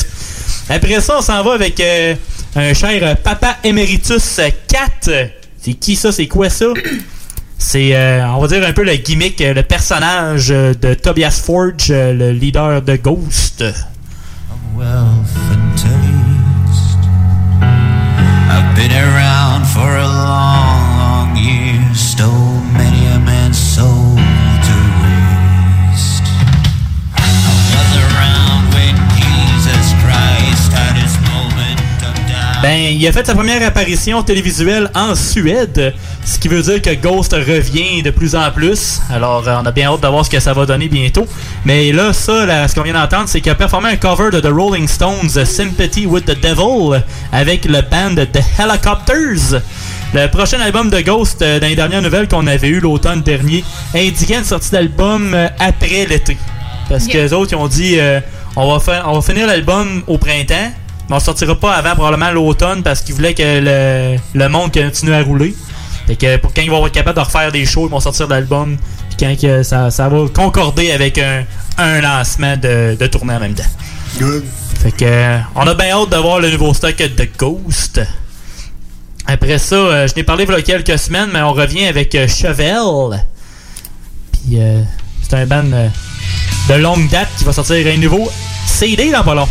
Après 0.70 1.00
ça, 1.02 1.18
on 1.18 1.22
s'en 1.22 1.44
va 1.44 1.54
avec 1.54 1.80
euh, 1.80 2.16
un 2.56 2.74
cher 2.74 3.00
euh, 3.02 3.16
Papa 3.16 3.58
Emeritus 3.64 4.40
4. 4.68 5.10
C'est 5.62 5.74
qui 5.74 5.96
ça? 5.96 6.12
C'est 6.12 6.28
quoi 6.28 6.50
ça? 6.50 6.68
C'est, 7.62 7.94
euh, 7.94 8.26
on 8.30 8.40
va 8.40 8.48
dire, 8.48 8.66
un 8.66 8.72
peu 8.72 8.84
le 8.84 8.96
gimmick, 8.96 9.42
euh, 9.42 9.54
le 9.54 9.64
personnage 9.64 10.50
euh, 10.50 10.74
de 10.74 10.94
Tobias 10.94 11.42
Forge, 11.46 11.90
le 11.90 12.32
leader 12.32 12.82
de 12.82 12.96
Ghost. 12.96 13.64
I've 18.52 18.76
been 18.76 18.92
around 18.92 19.68
for 19.68 19.82
a 19.82 20.08
long, 20.08 20.08
long 20.08 20.69
Ben, 32.70 32.94
il 32.94 33.08
a 33.08 33.12
fait 33.12 33.26
sa 33.26 33.34
première 33.34 33.66
apparition 33.66 34.22
télévisuelle 34.22 34.92
en 34.94 35.16
Suède, 35.16 35.92
ce 36.24 36.38
qui 36.38 36.48
veut 36.48 36.62
dire 36.62 36.80
que 36.80 36.94
Ghost 36.94 37.34
revient 37.34 38.04
de 38.04 38.12
plus 38.12 38.36
en 38.36 38.52
plus. 38.52 39.02
Alors, 39.10 39.48
euh, 39.48 39.56
on 39.60 39.66
a 39.66 39.72
bien 39.72 39.90
hâte 39.90 40.02
de 40.02 40.08
voir 40.08 40.24
ce 40.24 40.30
que 40.30 40.40
ça 40.40 40.54
va 40.54 40.68
donner 40.68 40.88
bientôt. 40.88 41.26
Mais 41.66 41.92
là, 41.92 42.14
ça, 42.14 42.46
là, 42.46 42.68
ce 42.68 42.76
qu'on 42.76 42.84
vient 42.84 42.94
d'entendre, 42.94 43.24
c'est 43.28 43.42
qu'il 43.42 43.52
a 43.52 43.56
performé 43.56 43.90
un 43.90 43.96
cover 43.96 44.30
de 44.30 44.40
The 44.40 44.54
Rolling 44.54 44.88
Stones, 44.88 45.32
Sympathy 45.46 46.06
with 46.06 46.26
the 46.26 46.40
Devil, 46.40 47.02
avec 47.32 47.66
le 47.66 47.82
band 47.82 48.24
The 48.32 48.44
Helicopters. 48.60 49.64
Le 50.14 50.28
prochain 50.28 50.60
album 50.60 50.92
de 50.92 51.02
Ghost, 51.02 51.42
euh, 51.42 51.60
dans 51.60 51.66
les 51.66 51.76
dernières 51.76 52.04
nouvelles 52.04 52.28
qu'on 52.28 52.46
avait 52.46 52.68
eues 52.68 52.82
l'automne 52.82 53.24
dernier, 53.24 53.64
indiquait 53.96 54.38
une 54.38 54.44
sortie 54.44 54.70
d'album 54.70 55.34
euh, 55.34 55.48
après 55.58 56.06
l'été. 56.06 56.38
Parce 56.88 57.08
que 57.08 57.18
les 57.18 57.34
autres, 57.34 57.52
ils 57.52 57.56
ont 57.56 57.68
dit 57.68 58.00
euh, 58.00 58.20
on, 58.56 58.72
va 58.72 58.80
faire, 58.80 59.06
on 59.08 59.14
va 59.14 59.22
finir 59.24 59.48
l'album 59.48 60.04
au 60.06 60.20
printemps, 60.20 60.72
mais 61.10 61.16
on 61.16 61.20
sortira 61.20 61.56
pas 61.56 61.74
avant 61.74 61.96
probablement 61.96 62.32
l'automne 62.32 62.84
parce 62.84 63.02
qu'ils 63.02 63.16
voulaient 63.16 63.34
que 63.34 63.44
le, 63.44 64.18
le 64.34 64.50
monde 64.50 64.72
continue 64.74 65.14
à 65.14 65.22
rouler. 65.22 65.56
Fait 66.08 66.16
que 66.16 66.38
pour 66.38 66.54
quand 66.54 66.62
ils 66.62 66.72
vont 66.72 66.86
être 66.88 66.94
capables 66.94 67.18
de 67.18 67.24
refaire 67.24 67.52
des 67.52 67.66
shows, 67.66 67.88
ils 67.88 67.92
vont 67.92 68.00
sortir 68.00 68.28
l'album. 68.28 68.78
Puis 69.10 69.18
quand 69.20 69.40
que 69.40 69.64
ça, 69.64 69.92
ça 69.92 70.10
va 70.10 70.26
concorder 70.34 70.92
avec 70.92 71.18
un, 71.18 71.44
un 71.78 72.02
lancement 72.02 72.58
de, 72.58 72.96
de 73.00 73.08
tournée 73.08 73.34
en 73.34 73.40
même 73.40 73.54
temps. 73.54 73.64
Good. 74.20 74.44
Fait 74.82 74.92
que 74.92 75.06
euh, 75.06 75.38
on 75.56 75.68
a 75.68 75.74
bien 75.74 75.92
hâte 75.92 76.10
de 76.10 76.18
voir 76.18 76.40
le 76.40 76.50
nouveau 76.52 76.74
stock 76.74 76.96
de 76.96 77.28
Ghost. 77.38 78.02
Après 79.30 79.60
ça, 79.60 79.76
euh, 79.76 80.08
je 80.08 80.16
n'ai 80.16 80.24
parlé 80.24 80.46
il 80.48 80.52
y 80.52 80.56
a 80.56 80.62
quelques 80.62 80.98
semaines, 80.98 81.30
mais 81.32 81.42
on 81.44 81.54
revient 81.54 81.86
avec 81.86 82.16
euh, 82.16 82.28
Chevel. 82.28 83.24
Puis 84.32 84.60
euh, 84.60 84.82
c'est 85.22 85.36
un 85.36 85.46
band 85.46 85.64
de 85.64 86.74
longue 86.76 87.08
date 87.10 87.30
qui 87.38 87.44
va 87.44 87.54
sortir 87.54 87.86
un 87.86 87.98
nouveau 87.98 88.32
CD 88.66 89.12
dans 89.12 89.24
pas 89.24 89.36
long. 89.36 89.48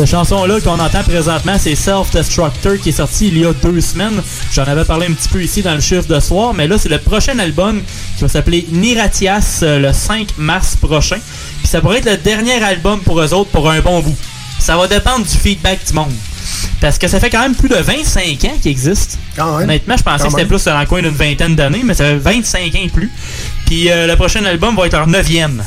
Cette 0.00 0.08
chanson-là 0.08 0.62
qu'on 0.62 0.78
entend 0.78 1.02
présentement, 1.02 1.56
c'est 1.58 1.74
Self-Destructor 1.74 2.78
qui 2.78 2.88
est 2.88 2.92
sorti 2.92 3.28
il 3.28 3.36
y 3.36 3.44
a 3.44 3.52
deux 3.52 3.82
semaines. 3.82 4.22
J'en 4.50 4.62
avais 4.62 4.86
parlé 4.86 5.06
un 5.06 5.12
petit 5.12 5.28
peu 5.28 5.42
ici 5.42 5.60
dans 5.60 5.74
le 5.74 5.82
chiffre 5.82 6.06
de 6.06 6.18
soir, 6.20 6.54
mais 6.54 6.66
là, 6.66 6.78
c'est 6.78 6.88
le 6.88 6.96
prochain 6.96 7.38
album 7.38 7.82
qui 8.16 8.22
va 8.22 8.28
s'appeler 8.28 8.66
Niratias 8.72 9.60
euh, 9.62 9.78
le 9.78 9.92
5 9.92 10.38
mars 10.38 10.74
prochain. 10.76 11.18
Puis 11.58 11.68
ça 11.68 11.82
pourrait 11.82 11.98
être 11.98 12.10
le 12.10 12.16
dernier 12.16 12.62
album 12.64 13.00
pour 13.00 13.20
eux 13.20 13.34
autres 13.34 13.50
pour 13.50 13.70
un 13.70 13.80
bon 13.80 14.00
bout. 14.00 14.16
Ça 14.58 14.74
va 14.74 14.88
dépendre 14.88 15.26
du 15.26 15.36
feedback 15.36 15.80
du 15.86 15.92
monde. 15.92 16.14
Parce 16.80 16.96
que 16.96 17.06
ça 17.06 17.20
fait 17.20 17.28
quand 17.28 17.42
même 17.42 17.54
plus 17.54 17.68
de 17.68 17.76
25 17.76 18.22
ans 18.46 18.56
qu'il 18.62 18.70
existe. 18.70 19.18
Honnêtement, 19.38 19.98
je 19.98 20.02
pensais 20.02 20.16
Quand 20.16 20.30
que 20.30 20.30
c'était 20.30 20.46
plus 20.46 20.64
dans 20.64 20.80
le 20.80 20.86
coin 20.86 21.02
d'une 21.02 21.10
vingtaine 21.10 21.54
d'années, 21.54 21.82
mais 21.84 21.92
ça 21.92 22.04
fait 22.04 22.16
25 22.16 22.74
ans 22.74 22.78
et 22.84 22.88
plus. 22.88 23.12
Puis 23.66 23.90
euh, 23.90 24.06
le 24.06 24.16
prochain 24.16 24.42
album 24.46 24.74
va 24.76 24.86
être 24.86 24.96
leur 24.96 25.06
neuvième. 25.06 25.62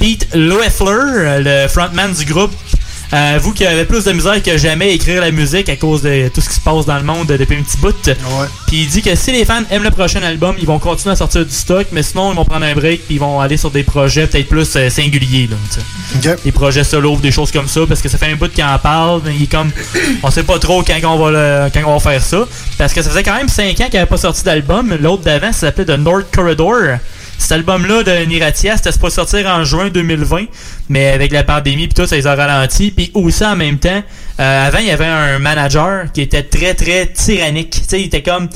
Pete 0.00 0.26
Loeffler, 0.34 1.42
le 1.44 1.68
frontman 1.68 2.12
du 2.12 2.24
groupe, 2.24 2.54
euh, 3.12 3.38
vous 3.42 3.52
qui 3.52 3.66
avez 3.66 3.84
plus 3.84 4.04
de 4.04 4.12
misère 4.12 4.42
que 4.42 4.56
jamais 4.56 4.86
à 4.86 4.88
écrire 4.88 5.20
la 5.20 5.30
musique 5.30 5.68
à 5.68 5.76
cause 5.76 6.02
de 6.02 6.28
tout 6.28 6.40
ce 6.40 6.48
qui 6.48 6.54
se 6.54 6.60
passe 6.60 6.86
dans 6.86 6.96
le 6.96 7.02
monde 7.02 7.26
depuis 7.26 7.56
un 7.56 7.62
petit 7.62 7.76
bout. 7.78 7.94
Puis 8.68 8.82
il 8.82 8.88
dit 8.88 9.02
que 9.02 9.14
si 9.16 9.32
les 9.32 9.44
fans 9.44 9.62
aiment 9.70 9.82
le 9.82 9.90
prochain 9.90 10.22
album, 10.22 10.54
ils 10.60 10.66
vont 10.66 10.78
continuer 10.78 11.12
à 11.12 11.16
sortir 11.16 11.44
du 11.44 11.52
stock, 11.52 11.86
mais 11.92 12.02
sinon 12.02 12.32
ils 12.32 12.36
vont 12.36 12.44
prendre 12.44 12.64
un 12.66 12.74
break 12.74 13.06
puis 13.06 13.16
ils 13.16 13.20
vont 13.20 13.40
aller 13.40 13.56
sur 13.56 13.70
des 13.70 13.82
projets 13.82 14.26
peut-être 14.26 14.48
plus 14.48 14.76
euh, 14.76 14.88
singuliers. 14.90 15.48
Là, 15.50 15.56
sais. 15.70 15.80
Des 16.44 16.52
projets 16.52 16.84
solo, 16.84 17.16
des 17.16 17.32
choses 17.32 17.50
comme 17.50 17.66
ça, 17.68 17.80
parce 17.88 18.00
que 18.00 18.08
ça 18.08 18.16
fait 18.18 18.30
un 18.30 18.36
bout 18.36 18.50
qu'il 18.52 18.62
en 18.64 18.78
parle, 18.78 19.22
mais 19.24 19.34
il 19.34 19.42
est 19.44 19.50
comme. 19.50 19.70
On 20.22 20.30
sait 20.30 20.42
pas 20.44 20.58
trop 20.58 20.82
quand 20.82 20.98
on 21.04 21.18
va, 21.18 21.30
le- 21.30 21.70
quand 21.72 21.80
on 21.86 21.96
va 21.98 22.10
faire 22.12 22.22
ça. 22.22 22.46
Parce 22.78 22.92
que 22.92 23.02
ça 23.02 23.10
faisait 23.10 23.22
quand 23.22 23.34
même 23.36 23.48
5 23.48 23.80
ans 23.80 23.86
qu'il 23.88 23.96
avait 23.96 24.06
pas 24.06 24.16
sorti 24.16 24.44
d'album. 24.44 24.96
L'autre 25.00 25.22
d'avant, 25.24 25.52
ça 25.52 25.60
s'appelait 25.60 25.84
The 25.86 25.98
North 25.98 26.26
Corridor. 26.34 26.98
Cet 27.40 27.52
album-là 27.52 28.02
de 28.02 28.24
Niratia, 28.26 28.76
c'était 28.76 28.92
supposé 28.92 29.14
sortir 29.16 29.46
en 29.46 29.64
juin 29.64 29.88
2020, 29.88 30.44
mais 30.90 31.08
avec 31.08 31.32
la 31.32 31.42
pandémie 31.42 31.88
puis 31.88 31.94
tout, 31.94 32.06
ça 32.06 32.14
les 32.14 32.26
a 32.26 32.34
ralentis. 32.34 32.90
Puis 32.90 33.10
aussi 33.14 33.44
en 33.44 33.56
même 33.56 33.78
temps, 33.78 34.02
euh, 34.38 34.66
avant 34.68 34.78
il 34.78 34.86
y 34.86 34.90
avait 34.90 35.06
un 35.06 35.38
manager 35.38 36.12
qui 36.12 36.20
était 36.20 36.42
très 36.42 36.74
très 36.74 37.06
tyrannique. 37.06 37.70
Tu 37.70 37.80
sais, 37.88 38.00
il 38.02 38.06
était 38.06 38.22
comme 38.22 38.48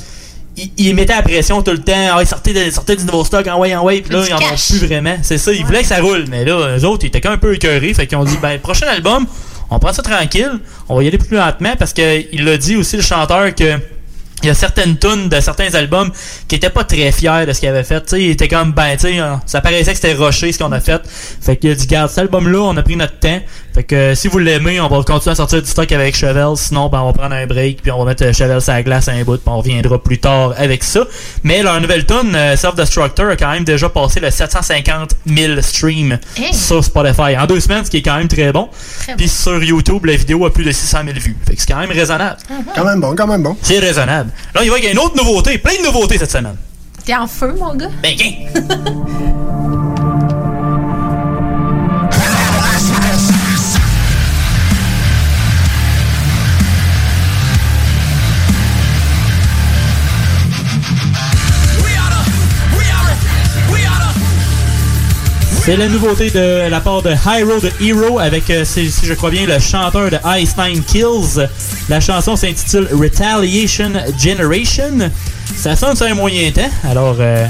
il, 0.56 0.70
il 0.76 0.94
mettait 0.94 1.14
la 1.16 1.22
pression 1.22 1.62
tout 1.62 1.70
le 1.72 1.78
temps. 1.78 1.92
Ah, 2.12 2.18
ouais, 2.18 2.26
sortez, 2.26 2.52
de- 2.52 2.70
sortez 2.70 2.94
du 2.96 3.04
nouveau 3.04 3.24
stock, 3.24 3.46
en 3.48 3.58
way, 3.58 3.74
en 3.74 3.82
way. 3.84 4.02
Puis 4.02 4.14
là, 4.14 4.22
ils 4.28 4.34
en 4.34 4.36
ont 4.36 4.40
plus 4.78 4.86
vraiment. 4.86 5.16
C'est 5.22 5.38
ça, 5.38 5.50
ils 5.52 5.64
voulaient 5.64 5.80
que 5.80 5.88
ça 5.88 6.00
roule. 6.00 6.26
Mais 6.28 6.44
là, 6.44 6.76
eux 6.78 6.84
autres, 6.84 7.04
ils 7.04 7.08
étaient 7.08 7.20
quand 7.20 7.30
même 7.30 7.38
un 7.38 7.40
peu 7.40 7.54
écœurés. 7.54 7.92
Fait 7.94 8.06
qu'ils 8.06 8.18
ont 8.18 8.24
dit, 8.24 8.36
ben, 8.40 8.60
prochain 8.60 8.86
album, 8.86 9.26
on 9.70 9.78
prend 9.78 9.92
ça 9.94 10.02
tranquille. 10.02 10.60
On 10.88 10.96
va 10.96 11.02
y 11.02 11.08
aller 11.08 11.18
plus 11.18 11.36
lentement 11.38 11.74
parce 11.78 11.92
que 11.94 12.22
il 12.32 12.44
l'a 12.44 12.56
dit 12.58 12.76
aussi, 12.76 12.96
le 12.96 13.02
chanteur, 13.02 13.52
que 13.54 13.78
il 14.44 14.48
y 14.48 14.50
a 14.50 14.54
certaines 14.54 14.98
tunes 14.98 15.30
de 15.30 15.40
certains 15.40 15.74
albums 15.74 16.10
qui 16.46 16.56
étaient 16.56 16.70
pas 16.70 16.84
très 16.84 17.10
fiers 17.12 17.46
de 17.46 17.52
ce 17.52 17.60
qu'il 17.60 17.68
avait 17.70 17.82
fait. 17.82 18.02
Tu 18.02 18.08
sais, 18.08 18.22
il 18.22 18.30
était 18.30 18.48
comme, 18.48 18.72
ben, 18.72 18.92
tu 18.92 19.08
sais, 19.08 19.18
euh, 19.18 19.36
ça 19.46 19.62
paraissait 19.62 19.92
que 19.92 19.96
c'était 19.96 20.12
rushé 20.12 20.52
ce 20.52 20.58
qu'on 20.58 20.70
a 20.72 20.80
fait. 20.80 21.00
Fait 21.40 21.56
qu'il 21.56 21.70
a 21.70 21.74
dit, 21.74 21.86
garde, 21.86 22.10
cet 22.10 22.18
album-là, 22.18 22.60
on 22.60 22.76
a 22.76 22.82
pris 22.82 22.96
notre 22.96 23.18
temps. 23.18 23.40
Fait 23.74 23.82
que 23.82 24.14
si 24.14 24.28
vous 24.28 24.38
l'aimez, 24.38 24.80
on 24.80 24.86
va 24.88 25.02
continuer 25.02 25.32
à 25.32 25.34
sortir 25.34 25.60
du 25.60 25.68
stock 25.68 25.90
avec 25.90 26.14
Chevelle. 26.14 26.56
Sinon, 26.56 26.88
ben, 26.88 27.00
on 27.00 27.06
va 27.06 27.12
prendre 27.12 27.34
un 27.34 27.44
break, 27.46 27.82
puis 27.82 27.90
on 27.90 27.98
va 27.98 28.04
mettre 28.04 28.32
Chevelle 28.32 28.60
sur 28.62 28.72
la 28.72 28.82
glace 28.84 29.08
à 29.08 29.12
un 29.12 29.24
bout, 29.24 29.38
puis 29.38 29.48
on 29.48 29.58
reviendra 29.58 30.00
plus 30.00 30.18
tard 30.18 30.54
avec 30.56 30.84
ça. 30.84 31.00
Mais 31.42 31.62
leur 31.62 31.80
nouvelle 31.80 32.06
tune, 32.06 32.34
euh, 32.36 32.56
Self-Destructor, 32.56 33.30
a 33.30 33.36
quand 33.36 33.50
même 33.50 33.64
déjà 33.64 33.88
passé 33.88 34.20
le 34.20 34.30
750 34.30 35.10
000 35.26 35.60
streams 35.60 36.18
Hey. 36.36 36.54
sur 36.54 36.84
Spotify 36.84 37.36
en 37.36 37.46
deux 37.46 37.58
semaines, 37.58 37.84
ce 37.84 37.90
qui 37.90 37.96
est 37.96 38.02
quand 38.02 38.16
même 38.16 38.28
très 38.28 38.52
bon. 38.52 38.68
Très 39.00 39.16
Puis 39.16 39.28
sur 39.28 39.62
YouTube, 39.62 40.04
la 40.04 40.14
vidéo 40.14 40.46
a 40.46 40.52
plus 40.52 40.64
de 40.64 40.70
600 40.70 40.98
000 41.06 41.18
vues. 41.18 41.36
Fait 41.44 41.56
que 41.56 41.60
c'est 41.60 41.72
quand 41.72 41.80
même 41.80 41.90
raisonnable. 41.90 42.36
Quand 42.76 42.84
même 42.84 43.00
bon, 43.00 43.14
quand 43.16 43.26
même 43.26 43.42
bon. 43.42 43.56
C'est 43.60 43.80
raisonnable. 43.80 44.30
Là, 44.54 44.62
il 44.62 44.70
va 44.70 44.78
y 44.78 44.82
avoir 44.82 44.92
une 44.92 44.98
autre 45.00 45.16
nouveauté, 45.16 45.58
plein 45.58 45.74
de 45.80 45.84
nouveautés 45.84 46.18
cette 46.18 46.30
semaine. 46.30 46.56
T'es 47.04 47.14
en 47.16 47.26
feu, 47.26 47.54
mon 47.58 47.74
gars? 47.74 47.90
Ben, 48.02 48.14
C'est 65.64 65.78
la 65.78 65.88
nouveauté 65.88 66.28
de 66.28 66.68
la 66.68 66.78
part 66.82 67.00
de 67.00 67.10
High 67.10 67.42
Road 67.42 67.72
Hero 67.80 68.18
avec, 68.18 68.50
euh, 68.50 68.66
si 68.66 68.90
je 69.02 69.14
crois 69.14 69.30
bien, 69.30 69.46
le 69.46 69.58
chanteur 69.58 70.10
de 70.10 70.18
Ice 70.38 70.54
Nine 70.58 70.84
Kills. 70.84 71.48
La 71.88 72.00
chanson 72.00 72.36
s'intitule 72.36 72.86
Retaliation 72.92 73.92
Generation. 74.18 75.10
Ça 75.56 75.74
sonne 75.74 75.96
sur 75.96 76.04
un 76.04 76.12
moyen 76.12 76.50
temps, 76.50 76.68
alors 76.86 77.16
euh, 77.18 77.46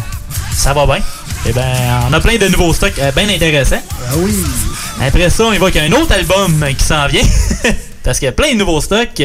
ça 0.53 0.73
va 0.73 0.87
bien. 0.87 1.01
Eh 1.45 1.53
ben, 1.53 1.65
on 2.09 2.13
a 2.13 2.21
plein 2.21 2.37
de 2.37 2.47
nouveaux 2.47 2.73
stocks 2.73 2.97
euh, 3.01 3.11
bien 3.11 3.29
intéressants. 3.29 3.83
Ah 4.09 4.13
oui. 4.19 4.37
Après 5.05 5.29
ça, 5.29 5.47
on 5.47 5.53
évoque 5.53 5.75
un 5.75 5.91
autre 5.91 6.13
album 6.13 6.65
qui 6.79 6.85
s'en 6.85 7.09
vient. 7.09 7.27
Parce 8.05 8.21
qu'il 8.21 8.27
y 8.27 8.29
a 8.29 8.33
plein 8.33 8.53
de 8.53 8.59
nouveaux 8.59 8.81
stocks. 8.81 9.25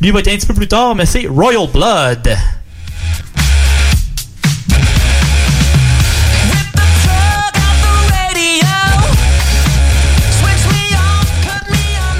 Lui 0.00 0.10
va 0.10 0.20
être 0.20 0.28
un 0.28 0.36
petit 0.36 0.46
peu 0.46 0.54
plus 0.54 0.68
tard, 0.68 0.94
mais 0.94 1.04
c'est 1.04 1.26
Royal 1.26 1.68
Blood. 1.70 2.34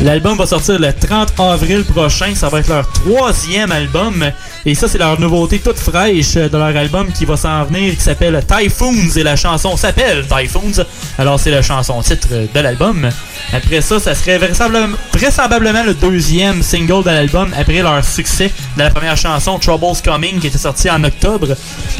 L'album 0.02 0.36
va 0.36 0.46
sortir 0.46 0.80
le 0.80 0.92
30 0.92 1.38
avril 1.38 1.84
prochain. 1.84 2.34
Ça 2.34 2.48
va 2.48 2.58
être 2.58 2.68
leur 2.68 2.90
troisième 2.90 3.70
album. 3.70 4.24
Et 4.66 4.74
ça, 4.74 4.88
c'est 4.88 4.98
leur 4.98 5.20
nouveauté 5.20 5.60
toute 5.60 5.78
fraîche 5.78 6.34
de 6.34 6.56
leur 6.56 6.76
album 6.76 7.12
qui 7.12 7.24
va 7.24 7.36
s'en 7.36 7.64
venir, 7.64 7.94
qui 7.94 8.00
s'appelle 8.00 8.44
Typhoons. 8.44 9.16
Et 9.16 9.22
la 9.22 9.36
chanson 9.36 9.76
s'appelle 9.76 10.26
Typhoons. 10.26 10.84
Alors, 11.18 11.38
c'est 11.38 11.52
la 11.52 11.62
chanson 11.62 12.02
titre 12.02 12.26
de 12.52 12.60
l'album. 12.60 13.08
Après 13.52 13.80
ça, 13.80 14.00
ça 14.00 14.16
serait 14.16 14.38
vraisemblablement, 14.38 15.84
le 15.84 15.94
deuxième 15.94 16.64
single 16.64 17.04
de 17.04 17.10
l'album 17.10 17.52
après 17.56 17.82
leur 17.82 18.04
succès 18.04 18.50
de 18.76 18.82
la 18.82 18.90
première 18.90 19.16
chanson 19.16 19.58
Troubles 19.60 20.02
Coming 20.04 20.40
qui 20.40 20.48
était 20.48 20.58
sortie 20.58 20.90
en 20.90 21.04
octobre. 21.04 21.54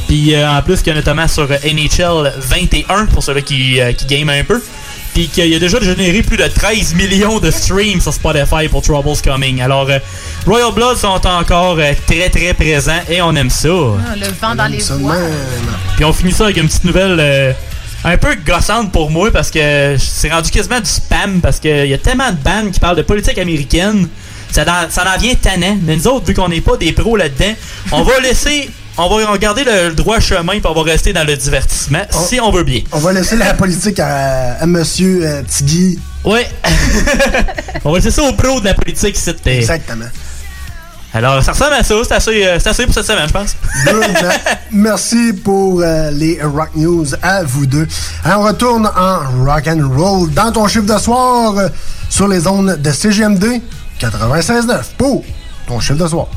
Puis 0.09 0.35
euh, 0.35 0.51
en 0.51 0.61
plus, 0.63 0.79
qu'il 0.79 0.89
y 0.89 0.91
a 0.91 0.95
notamment 0.95 1.29
sur 1.29 1.49
NHL 1.49 2.33
21 2.37 3.07
pour 3.07 3.23
ceux 3.23 3.39
qui, 3.41 3.81
euh, 3.81 3.93
qui 3.93 4.07
game 4.07 4.29
un 4.29 4.43
peu 4.43 4.61
puis 5.15 5.29
qu'il 5.29 5.53
a 5.55 5.59
déjà 5.59 5.79
généré 5.81 6.23
plus 6.23 6.37
de 6.37 6.47
13 6.47 6.95
millions 6.95 7.39
de 7.39 7.51
streams 7.51 8.01
sur 8.01 8.13
Spotify 8.15 8.69
pour 8.71 8.83
Troubles 8.83 9.17
Coming. 9.23 9.61
Alors, 9.61 9.89
euh, 9.91 9.99
Royal 10.47 10.73
Blood 10.73 10.97
sont 10.97 11.27
encore 11.27 11.77
euh, 11.79 11.93
très 12.07 12.29
très 12.31 12.55
présents 12.55 13.01
et 13.11 13.21
on 13.21 13.35
aime 13.37 13.51
ça. 13.51 13.69
Ah, 13.69 14.17
le 14.17 14.27
vent 14.41 14.55
dans 14.55 14.67
les 14.67 14.79
voies. 14.79 15.17
Puis 15.97 16.05
on 16.05 16.13
finit 16.13 16.33
ça 16.33 16.45
avec 16.45 16.57
une 16.57 16.67
petite 16.67 16.85
nouvelle 16.85 17.17
euh, 17.21 17.53
un 18.05 18.17
peu 18.17 18.35
gossante 18.47 18.91
pour 18.91 19.11
moi 19.11 19.31
parce 19.31 19.51
que 19.51 19.97
c'est 19.99 20.31
rendu 20.31 20.51
quasiment 20.51 20.81
du 20.81 20.89
spam 20.91 21.41
parce 21.41 21.59
qu'il 21.61 21.87
y 21.87 21.95
a 21.95 21.99
tellement 21.99 22.31
de 22.31 22.37
bandes 22.43 22.71
qui 22.73 22.81
parlent 22.81 22.97
de 22.97 23.03
politique 23.03 23.39
américaine. 23.39 24.09
Ça, 24.51 24.63
en- 24.63 24.91
ça 24.91 25.05
en 25.15 25.19
vient 25.19 25.35
tannant. 25.35 25.79
Mais 25.83 25.97
nous 25.97 26.07
autres, 26.09 26.27
vu 26.27 26.35
qu'on 26.35 26.49
n'est 26.49 26.61
pas 26.61 26.77
des 26.77 26.93
pros 26.93 27.17
là-dedans, 27.17 27.55
on 27.93 28.03
va 28.03 28.19
laisser. 28.23 28.71
On 28.99 29.09
va 29.09 29.39
garder 29.39 29.65
le 29.65 29.95
droit 29.95 30.21
chemin 30.21 30.53
puis 30.53 30.63
on 30.65 30.75
va 30.75 30.83
rester 30.83 31.13
dans 31.13 31.25
le 31.27 31.37
divertissement 31.37 32.03
si 32.11 32.41
on 32.41 32.51
veut 32.51 32.65
bien. 32.65 32.83
On 32.93 32.99
va 32.99 33.13
laisser 33.13 33.37
la 33.37 33.55
politique 33.55 33.99
à, 34.01 34.55
à 34.61 34.67
Monsieur 34.67 35.21
euh, 35.25 35.43
Tigui. 35.43 35.99
Ouais. 36.25 36.49
on 37.85 37.91
va 37.91 37.99
laisser 37.99 38.11
ça 38.11 38.23
aux 38.23 38.33
pros 38.33 38.61
de 38.61 38.67
la 38.67 38.75
politique, 38.75 39.17
c'était. 39.17 39.57
Exactement. 39.57 40.07
Alors, 41.15 41.43
ça 41.43 41.53
ressemble 41.53 41.75
à 41.75 41.83
ça. 41.83 41.95
C'est 42.05 42.15
assez, 42.15 42.47
euh, 42.47 42.59
assez 42.65 42.87
pour 42.87 42.95
cette 42.95 43.07
semaine, 43.07 43.29
je 43.29 43.33
pense. 43.33 43.57
Merci 44.73 45.35
pour 45.35 45.83
euh, 45.83 46.11
les 46.11 46.41
Rock 46.43 46.71
News 46.75 47.07
à 47.23 47.43
vous 47.45 47.67
deux. 47.67 47.87
Alors, 48.25 48.41
on 48.41 48.45
retourne 48.45 48.87
en 48.87 49.45
rock 49.45 49.69
and 49.69 49.91
roll 49.95 50.31
dans 50.31 50.51
ton 50.53 50.67
chiffre 50.69 50.87
de 50.87 50.99
soir 50.99 51.59
euh, 51.59 51.69
sur 52.09 52.29
les 52.29 52.41
zones 52.41 52.77
de 52.77 52.91
CGMD 52.91 53.61
96.9 54.01 54.81
pour 54.97 55.23
ton 55.67 55.81
chiffre 55.81 55.99
de 55.99 56.09
soir. 56.09 56.29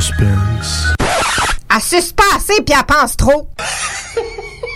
Suspense. 0.00 0.92
Pas 2.16 2.36
assez 2.36 2.62
puis 2.62 2.74
elle 2.78 2.84
pense 2.86 3.16
trop. 3.16 3.48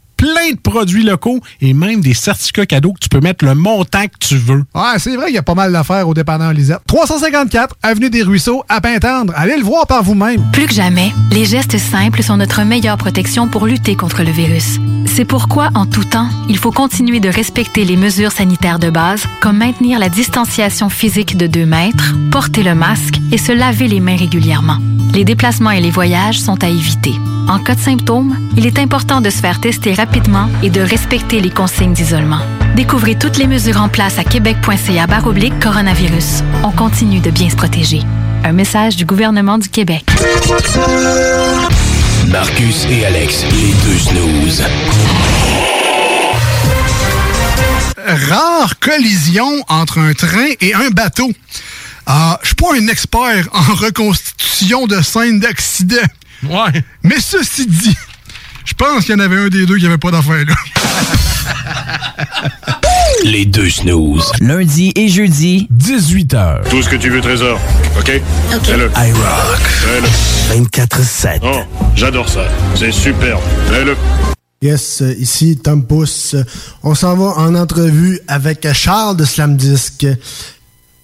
plein 0.21 0.51
de 0.51 0.59
produits 0.59 1.03
locaux 1.03 1.39
et 1.61 1.73
même 1.73 1.99
des 2.01 2.13
certificats 2.13 2.67
cadeaux 2.67 2.93
que 2.93 2.99
tu 2.99 3.09
peux 3.09 3.21
mettre 3.21 3.43
le 3.43 3.55
montant 3.55 4.03
que 4.03 4.19
tu 4.19 4.35
veux. 4.35 4.63
Ouais, 4.75 4.99
c'est 4.99 5.15
vrai 5.15 5.25
qu'il 5.27 5.35
y 5.35 5.39
a 5.39 5.43
pas 5.43 5.55
mal 5.55 5.73
d'affaires 5.73 6.07
au 6.07 6.13
dépanneur 6.13 6.53
Lisette. 6.53 6.81
354 6.85 7.75
Avenue 7.81 8.11
des 8.11 8.21
Ruisseaux, 8.21 8.63
à 8.69 8.81
Pintendre. 8.81 9.33
Allez 9.35 9.57
le 9.57 9.63
voir 9.63 9.87
par 9.87 10.03
vous-même. 10.03 10.43
Plus 10.53 10.67
que 10.67 10.75
jamais, 10.75 11.11
les 11.31 11.45
gestes 11.45 11.79
simples 11.79 12.21
sont 12.21 12.37
notre 12.37 12.61
meilleure 12.61 12.97
protection 12.97 13.47
pour 13.47 13.65
lutter 13.65 13.95
contre 13.95 14.21
le 14.21 14.29
virus. 14.29 14.77
C'est 15.07 15.25
pourquoi, 15.25 15.69
en 15.73 15.87
tout 15.87 16.03
temps, 16.03 16.29
il 16.47 16.57
faut 16.57 16.71
continuer 16.71 17.19
de 17.19 17.29
respecter 17.29 17.83
les 17.83 17.97
mesures 17.97 18.31
sanitaires 18.31 18.77
de 18.77 18.91
base, 18.91 19.23
comme 19.41 19.57
maintenir 19.57 19.97
la 19.97 20.09
distanciation 20.09 20.89
physique 20.89 21.35
de 21.35 21.47
2 21.47 21.65
mètres, 21.65 22.13
porter 22.29 22.61
le 22.61 22.75
masque 22.75 23.19
et 23.31 23.39
se 23.39 23.53
laver 23.53 23.87
les 23.87 23.99
mains 23.99 24.17
régulièrement. 24.17 24.77
Les 25.15 25.25
déplacements 25.25 25.71
et 25.71 25.81
les 25.81 25.89
voyages 25.89 26.39
sont 26.39 26.63
à 26.63 26.69
éviter. 26.69 27.13
En 27.49 27.59
cas 27.59 27.75
de 27.75 27.81
symptômes, 27.81 28.37
il 28.55 28.65
est 28.65 28.79
important 28.79 29.19
de 29.19 29.29
se 29.29 29.39
faire 29.39 29.59
tester 29.59 29.93
rapidement 29.93 30.10
et 30.61 30.69
de 30.69 30.81
respecter 30.81 31.39
les 31.39 31.49
consignes 31.49 31.93
d'isolement. 31.93 32.41
Découvrez 32.75 33.17
toutes 33.17 33.37
les 33.37 33.47
mesures 33.47 33.81
en 33.81 33.89
place 33.89 34.17
à 34.17 34.23
québec.ca 34.23 35.07
oblique 35.25 35.57
coronavirus. 35.59 36.43
On 36.63 36.71
continue 36.71 37.19
de 37.19 37.31
bien 37.31 37.49
se 37.49 37.55
protéger. 37.55 38.01
Un 38.43 38.51
message 38.51 38.95
du 38.95 39.05
gouvernement 39.05 39.57
du 39.57 39.69
Québec. 39.69 40.05
Marcus 42.27 42.85
et 42.89 43.05
Alex, 43.05 43.45
les 43.51 43.73
deux 43.83 43.99
snooze. 43.99 44.63
Rare 48.05 48.79
collision 48.79 49.63
entre 49.69 49.99
un 49.99 50.13
train 50.13 50.49
et 50.59 50.73
un 50.73 50.89
bateau. 50.89 51.31
Ah, 52.05 52.39
je 52.41 52.47
suis 52.47 52.55
pas 52.55 52.73
un 52.75 52.87
expert 52.87 53.47
en 53.53 53.73
reconstitution 53.75 54.87
de 54.87 55.01
scènes 55.01 55.39
d'accident. 55.39 56.07
Ouais. 56.43 56.83
Mais 57.03 57.19
ceci 57.19 57.67
dit, 57.67 57.95
je 58.65 58.73
pense 58.73 59.05
qu'il 59.05 59.15
y 59.15 59.17
en 59.17 59.19
avait 59.19 59.37
un 59.37 59.49
des 59.49 59.65
deux 59.65 59.77
qui 59.77 59.85
avait 59.85 59.97
pas 59.97 60.11
d'affaire 60.11 60.45
là. 60.45 60.53
Les 63.23 63.45
deux 63.45 63.69
snooze. 63.69 64.31
Lundi 64.39 64.91
et 64.95 65.07
jeudi, 65.07 65.67
18h. 65.77 66.67
Tout 66.69 66.81
ce 66.81 66.89
que 66.89 66.95
tu 66.95 67.09
veux, 67.09 67.21
Trésor. 67.21 67.59
OK? 67.99 68.19
OK. 68.53 68.63
Fais-le. 68.63 68.89
I 68.97 69.11
rock. 69.11 69.59
Fais-le. 69.59 70.59
24-7. 70.63 71.39
Oh, 71.43 71.61
j'adore 71.95 72.27
ça. 72.27 72.45
C'est 72.75 72.91
superbe. 72.91 73.41
Fais-le. 73.69 73.95
Yes, 74.63 75.01
euh, 75.01 75.13
ici 75.19 75.57
Tom 75.57 75.85
Pousse. 75.85 76.35
On 76.83 76.95
s'en 76.95 77.15
va 77.15 77.39
en 77.41 77.53
entrevue 77.55 78.19
avec 78.27 78.67
Charles 78.73 79.17
de 79.17 79.25
Slam 79.25 79.55
Disc. 79.55 80.05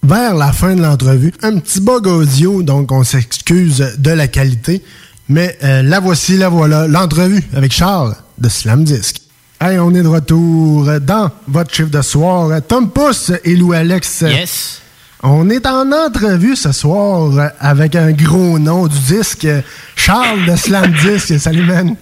Vers 0.04 0.36
la 0.36 0.54
fin 0.54 0.76
de 0.76 0.82
l'entrevue, 0.82 1.34
un 1.42 1.58
petit 1.58 1.82
bug 1.82 2.08
audio, 2.08 2.64
donc 2.64 2.92
on 2.92 3.04
s'excuse 3.04 3.96
de 3.98 4.12
la 4.12 4.28
qualité. 4.28 4.84
Mais 5.30 5.58
euh, 5.64 5.82
la 5.84 6.00
voici, 6.00 6.38
la 6.38 6.50
voilà, 6.50 6.88
l'entrevue 6.88 7.44
avec 7.56 7.72
Charles 7.74 8.16
de 8.38 8.48
Slam 8.50 8.84
Disc. 8.84 9.18
Hey, 9.60 9.80
on 9.80 9.94
est 9.94 10.04
de 10.04 10.08
retour 10.08 10.88
dans 11.02 11.32
votre 11.48 11.74
chiffre 11.74 11.90
de 11.90 12.02
soir. 12.02 12.50
Tom 12.68 12.92
Pousse 12.92 13.32
et 13.44 13.56
Lou 13.56 13.74
Alex. 13.74 14.22
Yes. 14.22 14.82
On 15.24 15.50
est 15.50 15.66
en 15.66 15.92
entrevue 15.92 16.56
ce 16.56 16.72
soir 16.72 17.52
avec 17.60 17.96
un 17.96 18.12
gros 18.12 18.60
nom 18.60 18.86
du 18.88 18.98
disque, 19.00 19.48
Charles 19.96 20.46
de 20.46 20.56
Slam 20.56 20.94
Disc. 21.02 21.38
Salut, 21.40 21.64
man. 21.64 21.96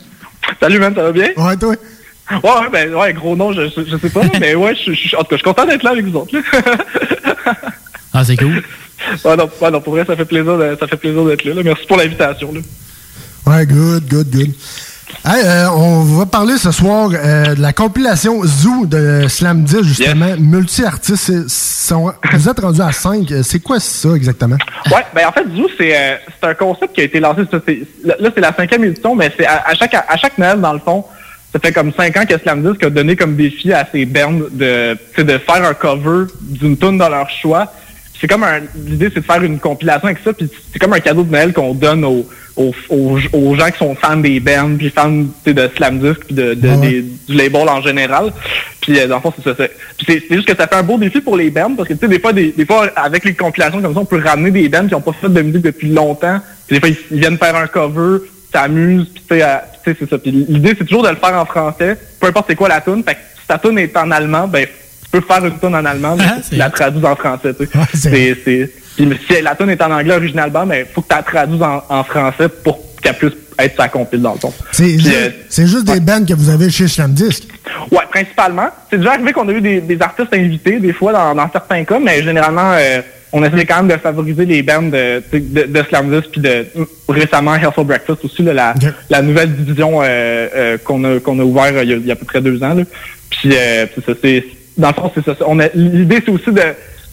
Salut, 0.59 0.79
man, 0.79 0.93
ça 0.93 1.03
va 1.03 1.11
bien? 1.13 1.29
Ouais, 1.37 1.55
toi? 1.57 1.75
Ouais, 2.31 2.37
ouais, 2.43 2.69
ben, 2.71 2.93
ouais, 2.93 3.13
gros 3.13 3.35
nom, 3.35 3.53
je, 3.53 3.69
je, 3.69 3.83
je 3.89 3.97
sais 3.97 4.09
pas, 4.09 4.21
mais 4.39 4.53
ouais, 4.53 4.75
je, 4.75 4.91
je, 4.93 5.15
en 5.15 5.19
tout 5.19 5.27
cas, 5.27 5.27
je 5.31 5.35
suis 5.37 5.43
content 5.43 5.65
d'être 5.65 5.83
là 5.83 5.91
avec 5.91 6.05
vous 6.05 6.17
autres. 6.17 6.35
Ah, 8.13 8.23
c'est 8.25 8.35
cool. 8.37 8.61
ouais, 9.23 9.35
non, 9.37 9.49
ouais, 9.61 9.71
non, 9.71 9.81
pour 9.81 9.93
vrai, 9.93 10.05
ça 10.05 10.15
fait 10.15 10.25
plaisir, 10.25 10.57
de- 10.57 10.77
ça 10.79 10.87
fait 10.87 10.97
plaisir 10.97 11.23
d'être 11.25 11.43
là, 11.45 11.53
là. 11.53 11.61
Merci 11.63 11.85
pour 11.87 11.97
l'invitation, 11.97 12.51
là. 12.53 12.59
Ouais, 13.45 13.65
good, 13.65 14.07
good, 14.09 14.29
good. 14.31 14.51
Hey, 15.23 15.43
euh, 15.45 15.69
on 15.71 16.03
va 16.03 16.25
parler 16.25 16.57
ce 16.57 16.71
soir 16.71 17.09
euh, 17.13 17.55
de 17.55 17.61
la 17.61 17.73
compilation 17.73 18.43
Zoo 18.43 18.85
de 18.85 19.27
Slam 19.27 19.63
10, 19.63 19.83
justement. 19.83 20.35
Multi-artistes. 20.39 21.31
Vous 22.33 22.49
êtes 22.49 22.59
rendu 22.59 22.81
à 22.81 22.91
5. 22.91 23.31
C'est 23.43 23.59
quoi 23.59 23.79
ça 23.79 24.09
exactement? 24.15 24.57
Ouais, 24.87 25.03
ben 25.13 25.27
en 25.27 25.31
fait, 25.31 25.45
Zoo, 25.55 25.67
c'est 25.77 25.95
euh, 25.95 26.15
un 26.43 26.53
concept 26.55 26.93
qui 26.95 27.01
a 27.01 27.03
été 27.05 27.19
lancé. 27.19 27.41
ça, 27.49 27.57
là, 28.19 28.29
c'est 28.33 28.41
la 28.41 28.53
cinquième 28.53 28.83
édition, 28.83 29.15
mais 29.15 29.31
c'est 29.37 29.45
à, 29.45 29.63
à 29.67 29.75
chaque 29.75 29.93
à 29.93 30.17
chaque 30.17 30.37
Noël, 30.37 30.59
dans 30.59 30.73
le 30.73 30.79
fond, 30.79 31.05
ça 31.53 31.59
fait 31.59 31.71
comme 31.71 31.93
cinq 31.93 32.17
ans 32.17 32.25
que 32.27 32.37
Slam 32.37 32.63
Disc 32.63 32.83
a 32.83 32.89
donné 32.89 33.15
comme 33.15 33.35
défi 33.35 33.71
à 33.73 33.87
ses 33.91 34.05
bands 34.05 34.39
de, 34.51 34.97
de 35.17 35.37
faire 35.37 35.63
un 35.63 35.73
cover 35.73 36.25
d'une 36.41 36.77
tune 36.77 36.97
dans 36.97 37.09
leur 37.09 37.29
choix. 37.29 37.71
C'est 38.19 38.27
comme 38.27 38.43
un 38.43 38.59
l'idée, 38.85 39.09
c'est 39.13 39.19
de 39.19 39.25
faire 39.25 39.43
une 39.43 39.59
compilation 39.59 40.05
avec 40.05 40.19
ça, 40.23 40.31
puis 40.33 40.49
c'est 40.71 40.79
comme 40.79 40.93
un 40.93 40.99
cadeau 40.99 41.23
de 41.23 41.31
Noël 41.31 41.51
qu'on 41.53 41.73
donne 41.73 42.05
aux, 42.05 42.25
aux, 42.55 42.73
aux, 42.89 43.17
aux 43.33 43.55
gens 43.55 43.69
qui 43.69 43.77
sont 43.77 43.93
fans 43.95 44.15
des 44.17 44.39
bands, 44.39 44.75
puis 44.77 44.89
fans 44.89 45.11
de 45.45 45.69
Slam 45.75 45.99
Disc, 45.99 46.21
puis 46.25 46.33
de, 46.35 46.53
de- 46.53 46.67
Ouais. 46.69 46.77
des- 46.77 47.01
du 47.01 47.33
label 47.35 47.67
en 47.67 47.81
général. 47.81 48.31
Puis 48.81 48.99
euh, 48.99 49.07
dans 49.07 49.15
le 49.15 49.21
fond, 49.21 49.33
c'est 49.37 49.43
ça. 49.43 49.55
c'est- 49.57 49.71
Puis 49.97 50.05
c'est 50.07 50.23
c'est 50.27 50.35
juste 50.35 50.47
que 50.47 50.55
ça 50.55 50.65
fait 50.67 50.75
un 50.75 50.83
beau 50.83 50.97
défi 50.97 51.19
pour 51.19 51.35
les 51.35 51.49
bands, 51.49 51.75
parce 51.75 51.89
que 51.89 51.93
tu 51.93 51.99
sais, 51.99 52.07
des 52.07 52.19
fois, 52.19 52.31
des, 52.33 52.51
des 52.51 52.65
fois, 52.65 52.87
avec 52.95 53.25
les 53.25 53.33
compilations 53.33 53.81
comme 53.81 53.93
ça, 53.93 53.99
on 53.99 54.05
peut 54.05 54.21
ramener 54.23 54.51
des 54.51 54.69
bands 54.69 54.87
qui 54.87 54.93
n'ont 54.93 55.01
pas 55.01 55.13
fait 55.13 55.29
de 55.29 55.41
musique 55.41 55.63
depuis 55.63 55.89
longtemps. 55.89 56.39
Puis 56.67 56.77
des 56.77 56.79
fois, 56.79 56.89
ils, 56.89 57.15
ils 57.15 57.19
viennent 57.19 57.37
faire 57.37 57.55
un 57.55 57.67
cover, 57.67 58.19
s'amusent, 58.53 59.09
puis 59.13 59.23
tu 59.27 59.35
sais, 59.39 59.95
c'est 59.99 60.09
ça. 60.09 60.17
Puis 60.17 60.31
l'idée, 60.31 60.73
c'est 60.77 60.85
toujours 60.85 61.03
de 61.03 61.09
le 61.09 61.15
faire 61.17 61.35
en 61.37 61.45
français, 61.45 61.97
peu 62.21 62.27
importe 62.27 62.45
c'est 62.49 62.55
quoi 62.55 62.69
la 62.69 62.79
tune. 62.81 63.03
Fait 63.03 63.15
que 63.15 63.19
si 63.41 63.47
ta 63.47 63.57
tune 63.57 63.77
est 63.77 63.95
en 63.97 64.09
allemand, 64.11 64.47
ben 64.47 64.65
peux 65.15 65.21
faire 65.21 65.45
une 65.45 65.59
tune 65.59 65.75
en 65.75 65.85
allemand, 65.85 66.15
mais 66.17 66.25
tu 66.49 66.55
la 66.55 66.69
traduis 66.69 67.05
en 67.05 67.15
français, 67.15 67.53
tu 67.53 67.65
sais. 67.65 67.79
c'est, 67.93 68.37
c'est... 68.43 68.71
Puis 68.95 69.19
si 69.27 69.41
la 69.41 69.55
tune 69.55 69.69
est 69.69 69.81
en 69.81 69.91
anglais 69.91 70.15
originalement, 70.15 70.65
ben 70.65 70.85
faut 70.93 71.01
que 71.01 71.09
tu 71.09 71.15
la 71.15 71.23
traduises 71.23 71.61
en, 71.61 71.83
en 71.89 72.03
français 72.03 72.47
pour 72.49 72.79
qu'elle 73.01 73.15
puisse 73.15 73.33
être 73.59 73.75
sa 73.77 73.87
compile 73.87 74.21
dans 74.21 74.33
le 74.33 74.39
fond. 74.39 74.53
C'est 74.71 74.83
Puis, 74.83 75.07
euh, 75.13 75.29
c'est 75.49 75.67
juste 75.67 75.85
des 75.85 75.99
bands 75.99 76.25
que 76.25 76.33
vous 76.33 76.49
avez 76.49 76.69
chez 76.69 76.87
Slam 76.87 77.11
Disc. 77.13 77.43
Ouais, 77.91 78.03
principalement. 78.09 78.69
C'est 78.89 78.97
déjà 78.97 79.13
arrivé 79.13 79.31
qu'on 79.31 79.47
a 79.47 79.51
eu 79.51 79.61
des, 79.61 79.81
des 79.81 80.01
artistes 80.01 80.33
invités, 80.33 80.79
des 80.79 80.93
fois, 80.93 81.13
dans, 81.13 81.35
dans 81.35 81.49
certains 81.51 81.83
cas, 81.83 81.99
mais 81.99 82.23
généralement, 82.23 82.73
euh, 82.73 83.01
on 83.31 83.43
essaie 83.43 83.65
quand 83.65 83.83
même 83.83 83.95
de 83.95 84.01
favoriser 84.01 84.45
les 84.45 84.63
bands 84.63 84.81
de, 84.81 85.21
de, 85.31 85.39
de, 85.39 85.63
de 85.67 85.83
Slam 85.89 86.09
Disc, 86.09 86.29
puis 86.31 86.41
de 86.41 86.65
récemment 87.07 87.55
Healthful 87.55 87.85
Breakfast 87.85 88.23
aussi, 88.25 88.43
là, 88.43 88.53
la, 88.53 88.73
la 89.09 89.21
nouvelle 89.21 89.53
division 89.53 89.99
euh, 90.01 90.77
qu'on 90.83 91.03
a 91.03 91.19
qu'on 91.19 91.39
a 91.39 91.43
ouvert 91.43 91.83
il 91.83 91.89
y 91.89 91.93
a, 91.93 91.97
il 91.97 92.05
y 92.05 92.11
a 92.11 92.13
à 92.13 92.17
peu 92.17 92.25
près 92.25 92.41
deux 92.41 92.61
ans. 92.63 92.73
Là. 92.73 92.83
Puis 93.29 93.51
ça, 93.51 94.13
c'est 94.21 94.45
dans 94.77 94.89
le 94.89 94.93
fond, 94.93 95.11
c'est 95.15 95.25
ça. 95.25 95.35
On 95.47 95.59
a 95.59 95.67
l'idée, 95.73 96.19
c'est 96.25 96.31
aussi 96.31 96.51
de 96.51 96.61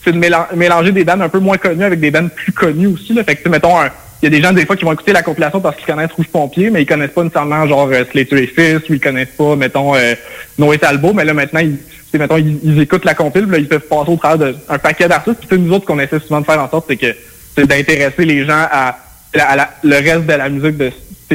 c'est 0.05 0.13
de 0.13 0.19
mélan- 0.19 0.47
mélanger 0.57 0.91
des 0.91 1.05
bands 1.05 1.21
un 1.21 1.29
peu 1.29 1.39
moins 1.39 1.59
connus 1.59 1.85
avec 1.85 2.01
des 2.01 2.11
bands 2.11 2.27
plus 2.35 2.53
connus 2.53 2.89
aussi. 2.89 3.15
Là. 3.15 3.23
Fait 3.23 3.37
que 3.37 3.49
mettons 3.49 3.75
il 4.21 4.25
y 4.25 4.27
a 4.27 4.31
des 4.31 4.43
gens 4.43 4.53
des 4.53 4.67
fois 4.67 4.77
qui 4.77 4.85
vont 4.85 4.93
écouter 4.93 5.13
la 5.13 5.23
compilation 5.23 5.61
parce 5.61 5.77
qu'ils 5.77 5.87
connaissent 5.87 6.13
Rouge 6.13 6.27
Pompier, 6.33 6.71
mais 6.71 6.83
ils 6.83 6.87
connaissent 6.87 7.11
pas 7.11 7.23
nécessairement 7.23 7.67
genre 7.67 7.89
euh, 7.93 8.05
Slater 8.11 8.43
et 8.43 8.47
Fist, 8.47 8.89
ou 8.89 8.95
ils 8.95 9.01
connaissent 9.01 9.35
pas, 9.37 9.57
mettons, 9.57 9.95
euh, 9.97 10.15
Noé 10.59 10.79
Talbot, 10.79 11.13
mais 11.13 11.25
là 11.25 11.35
maintenant, 11.35 11.61
ils- 11.61 11.79
mettons, 12.19 12.37
ils, 12.37 12.81
écoutent 12.81 13.05
la 13.05 13.15
compile, 13.15 13.43
puis 13.45 13.53
là, 13.53 13.59
ils 13.59 13.69
peuvent 13.69 13.81
passer 13.89 14.11
au 14.11 14.17
travers 14.17 14.53
d'un 14.69 14.79
paquet 14.79 15.09
d'artistes. 15.09 15.41
Puis 15.49 15.59
nous 15.59 15.73
autres, 15.73 15.87
qu'on 15.87 15.99
essaie 15.99 16.21
souvent 16.21 16.41
de 16.41 16.47
faire 16.47 16.61
en 16.61 16.69
sorte, 16.69 16.87
c'est 16.89 16.97
que 16.97 17.15
c'est 17.57 17.67
d'intéresser 17.67 18.25
les 18.25 18.45
gens 18.45 18.67
à, 18.71 18.99
à 19.39 19.57
la- 19.57 19.71
le 19.83 19.97
reste 19.97 20.27
de 20.27 20.33
la 20.35 20.49
musique 20.49 20.77
de, 20.77 20.91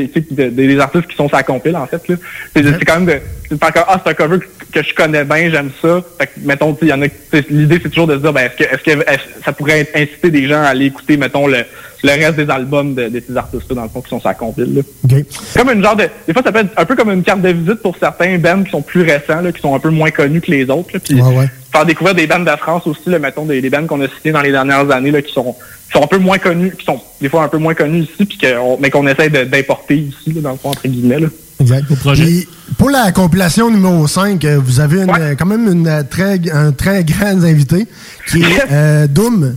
de- 0.05 0.49
des 0.49 0.79
artistes 0.79 1.07
qui 1.07 1.15
sont 1.15 1.29
sa 1.29 1.43
compile, 1.43 1.75
en 1.75 1.85
fait. 1.87 2.07
là. 2.07 2.15
C'est 2.55 2.63
c'est 2.63 2.85
quand 2.85 2.99
même 2.99 3.05
de, 3.05 3.19
c'est 3.49 3.55
de 3.55 3.59
faire 3.59 3.73
comme, 3.73 3.83
ah, 3.87 4.01
c'est 4.03 4.11
un 4.11 4.13
cover 4.13 4.39
que, 4.39 4.79
que 4.79 4.85
je 4.87 4.93
connais 4.93 5.23
bien, 5.23 5.49
j'aime 5.49 5.71
ça. 5.81 6.01
Fait 6.19 6.27
que, 6.27 6.31
mettons, 6.43 6.77
il 6.81 6.87
y 6.87 6.93
en 6.93 7.01
a, 7.01 7.05
l'idée, 7.49 7.79
c'est 7.81 7.89
toujours 7.89 8.07
de 8.07 8.15
se 8.15 8.21
dire, 8.21 8.33
ben, 8.33 8.49
est-ce 8.59 8.83
que, 8.83 8.91
est-ce 8.91 9.17
que 9.17 9.43
ça 9.45 9.53
pourrait 9.53 9.87
inciter 9.95 10.29
des 10.31 10.47
gens 10.47 10.61
à 10.61 10.67
aller 10.67 10.85
écouter, 10.85 11.17
mettons, 11.17 11.47
le, 11.47 11.59
le 12.03 12.09
reste 12.09 12.35
des 12.35 12.49
albums 12.49 12.93
de, 12.93 13.07
de 13.09 13.23
ces 13.27 13.35
artistes-là, 13.35 13.75
dans 13.75 13.83
le 13.83 13.89
fond, 13.89 14.01
qui 14.01 14.09
sont 14.09 14.21
sa 14.21 14.33
compile, 14.33 14.83
comme 15.55 15.71
une 15.71 15.83
genre 15.83 15.95
de. 15.95 16.03
Des 16.27 16.33
fois, 16.33 16.43
ça 16.43 16.51
peut 16.51 16.59
être 16.59 16.71
un 16.77 16.85
peu 16.85 16.95
comme 16.95 17.11
une 17.11 17.23
carte 17.23 17.41
de 17.41 17.49
visite 17.49 17.81
pour 17.81 17.97
certains 17.97 18.37
bands 18.37 18.63
qui 18.63 18.69
sont 18.71 18.81
plus 18.83 19.01
récents, 19.01 19.41
là, 19.41 19.51
qui 19.51 19.61
sont 19.61 19.73
un 19.75 19.79
peu 19.79 19.89
moins 19.89 20.11
connus 20.11 20.41
que 20.41 20.51
les 20.51 20.69
autres. 20.69 20.89
là. 20.93 20.99
Puis 21.03 21.19
Ouais, 21.21 21.35
ouais. 21.35 21.45
faire 21.71 21.85
découvrir 21.85 22.13
des 22.15 22.27
bands 22.27 22.39
de 22.39 22.49
France 22.51 22.85
aussi, 22.85 23.09
là, 23.09 23.17
mettons, 23.19 23.45
des, 23.45 23.61
des 23.61 23.69
bands 23.69 23.85
qu'on 23.87 24.01
a 24.01 24.07
cités 24.07 24.31
dans 24.31 24.41
les 24.41 24.51
dernières 24.51 24.89
années, 24.91 25.11
là, 25.11 25.21
qui 25.23 25.33
sont, 25.33 25.55
sont 25.97 26.03
un 26.03 26.07
peu 26.07 26.17
moins 26.17 26.37
connus, 26.37 26.73
qui 26.77 26.85
sont 26.85 26.99
des 27.21 27.29
fois 27.29 27.43
un 27.43 27.47
peu 27.47 27.57
moins 27.57 27.73
connus 27.73 28.03
ici, 28.03 28.25
puis 28.25 28.37
qu'on- 28.37 28.77
mais 28.79 28.89
qu'on 28.89 29.07
essaie 29.07 29.29
d'importer 29.29 29.95
ici, 29.97 30.33
là, 30.33 30.41
dans 30.41 30.51
le 30.51 30.57
fond, 30.57 30.69
entre 30.69 30.87
guillemets. 30.87 31.19
Là. 31.19 31.27
Exact. 31.59 31.85
Puis, 32.13 32.47
pour 32.77 32.89
la 32.91 33.11
compilation 33.11 33.71
numéro 33.71 34.05
5, 34.07 34.43
euh, 34.45 34.59
vous 34.63 34.79
avez 34.79 35.01
une, 35.01 35.09
euh, 35.19 35.35
quand 35.37 35.45
même 35.47 35.67
une, 35.71 35.87
euh, 35.87 36.03
très, 36.03 36.39
un 36.53 36.71
très 36.71 37.03
grand 37.03 37.43
invité 37.43 37.87
qui 38.29 38.41
est 38.43 38.45
euh, 38.71 39.07
Doom 39.07 39.55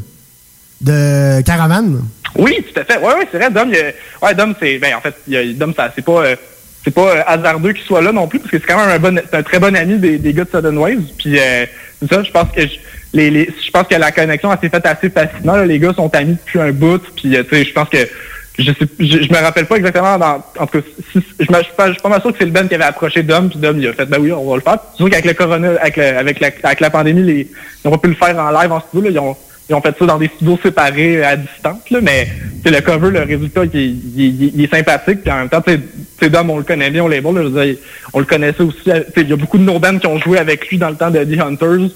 de 0.80 1.43
Caravane. 1.43 2.03
Oui, 2.36 2.57
tout 2.72 2.80
à 2.80 2.84
fait. 2.84 2.99
Ouais, 2.99 3.14
ouais, 3.14 3.28
c'est 3.30 3.38
vrai. 3.38 3.51
Dom, 3.51 3.70
a- 3.72 4.26
ouais, 4.26 4.34
Dom, 4.34 4.55
c'est, 4.61 4.78
ben, 4.78 4.95
en 4.97 5.01
fait, 5.01 5.14
il 5.26 5.34
y 5.34 5.36
a- 5.36 5.53
Dom, 5.53 5.74
ça, 5.76 5.93
c'est 5.95 6.05
pas, 6.05 6.24
euh, 6.24 6.36
c'est 6.84 6.95
pas 6.95 7.16
euh, 7.16 7.22
hasardeux 7.26 7.72
qu'il 7.72 7.84
soit 7.84 8.01
là 8.01 8.12
non 8.12 8.26
plus, 8.28 8.38
parce 8.38 8.51
que 8.51 8.59
c'est 8.59 8.66
quand 8.66 8.78
même 8.78 8.88
un 8.88 8.99
bon, 8.99 9.20
c'est 9.30 9.36
un 9.36 9.43
très 9.43 9.59
bon 9.59 9.76
ami 9.76 9.99
des, 9.99 10.16
des 10.18 10.32
gars 10.32 10.45
de 10.45 10.51
Sudden 10.51 10.78
Waves. 10.78 11.03
Puis, 11.18 11.38
euh, 11.38 11.66
ça, 12.11 12.22
je 12.22 12.30
pense 12.30 12.51
que 12.55 12.62
je, 12.62 12.74
les, 13.13 13.31
les, 13.31 13.49
je 13.65 13.71
pense 13.71 13.87
que 13.89 13.95
la 13.97 14.13
connexion 14.13 14.51
s'est 14.61 14.69
faite 14.69 14.87
assez 14.87 15.11
facilement. 15.11 15.57
là. 15.57 15.67
Les 15.67 15.79
gars 15.79 15.93
sont 15.95 16.15
amis 16.15 16.37
depuis 16.45 16.61
un 16.61 16.73
bout. 16.73 17.03
Puis, 17.17 17.37
euh, 17.37 17.43
tu 17.43 17.57
sais, 17.57 17.65
je 17.65 17.73
pense 17.73 17.89
que 17.89 17.99
je, 18.59 18.65
sais, 18.73 18.87
je, 18.99 19.23
je 19.23 19.33
me 19.33 19.39
rappelle 19.43 19.67
pas 19.67 19.77
exactement 19.77 20.19
dans, 20.19 20.45
en 20.59 20.67
tout 20.67 20.81
cas, 20.81 20.87
si- 21.13 21.21
je, 21.41 21.45
je, 21.49 21.63
suis 21.63 21.73
pas- 21.77 21.87
je 21.89 21.93
suis 21.93 22.03
pas 22.03 22.09
mal 22.09 22.21
sûr 22.21 22.31
que 22.33 22.39
c'est 22.39 22.45
le 22.45 22.51
Ben 22.51 22.69
qui 22.69 22.75
avait 22.75 22.85
approché 22.85 23.23
Dom, 23.23 23.49
puis 23.49 23.59
Dom, 23.59 23.79
il 23.79 23.87
a 23.89 23.93
fait, 23.95 24.07
ben 24.07 24.19
oui, 24.21 24.31
on 24.33 24.49
va 24.49 24.57
le 24.57 24.61
faire. 24.63 24.79
C'est 24.93 24.97
sûr 24.99 25.11
qu'avec 25.11 25.25
le 25.25 25.35
corona, 25.35 25.71
avec, 25.81 25.97
le- 25.97 26.05
avec, 26.19 26.41
la, 26.41 26.51
avec 26.63 26.81
la 26.81 26.91
pandémie, 26.91 27.23
les, 27.23 27.49
ils 27.85 27.89
ont 27.89 27.91
pas 27.93 27.99
pu 27.99 28.09
le 28.09 28.15
faire 28.15 28.39
en 28.39 28.51
live 28.51 28.71
en 28.71 28.81
studio, 28.81 29.03
là. 29.03 29.11
Ils 29.11 29.19
ont, 29.19 29.37
ils 29.69 29.75
ont 29.75 29.81
fait 29.81 29.95
ça 29.99 30.05
dans 30.05 30.19
des 30.19 30.27
studios 30.35 30.59
séparés 30.63 31.23
à 31.25 31.37
distance, 31.37 31.89
là, 31.91 32.01
mais 32.03 32.27
c'est 32.65 32.73
le 32.73 32.81
cover, 32.81 33.11
le 33.13 33.21
résultat, 33.23 33.63
il, 33.73 33.81
est- 33.81 33.85
il 34.17 34.53
il 34.57 34.65
est 34.65 34.71
sympathique, 34.75 35.23
puis 35.23 35.33
en 35.33 35.37
même 35.39 35.49
temps, 35.49 35.63
sais, 35.67 36.29
Dom, 36.29 36.51
on 36.51 36.59
le 36.59 36.65
connaît 36.65 36.91
bien, 36.91 37.03
on 37.05 37.09
bon, 37.23 37.33
là, 37.33 37.65
on 38.13 38.19
le 38.19 38.25
connaissait 38.27 38.63
aussi, 38.63 38.79
il 39.17 39.29
y 39.29 39.33
a 39.33 39.37
beaucoup 39.37 39.59
de 39.59 39.63
nos 39.65 39.79
bands 39.79 39.97
qui 39.99 40.07
ont 40.09 40.19
joué 40.19 40.39
avec 40.39 40.69
lui 40.69 40.77
dans 40.77 40.91
le 40.91 40.97
temps 40.97 41.11
de 41.11 41.23
The 41.25 41.41
Hunters, 41.41 41.89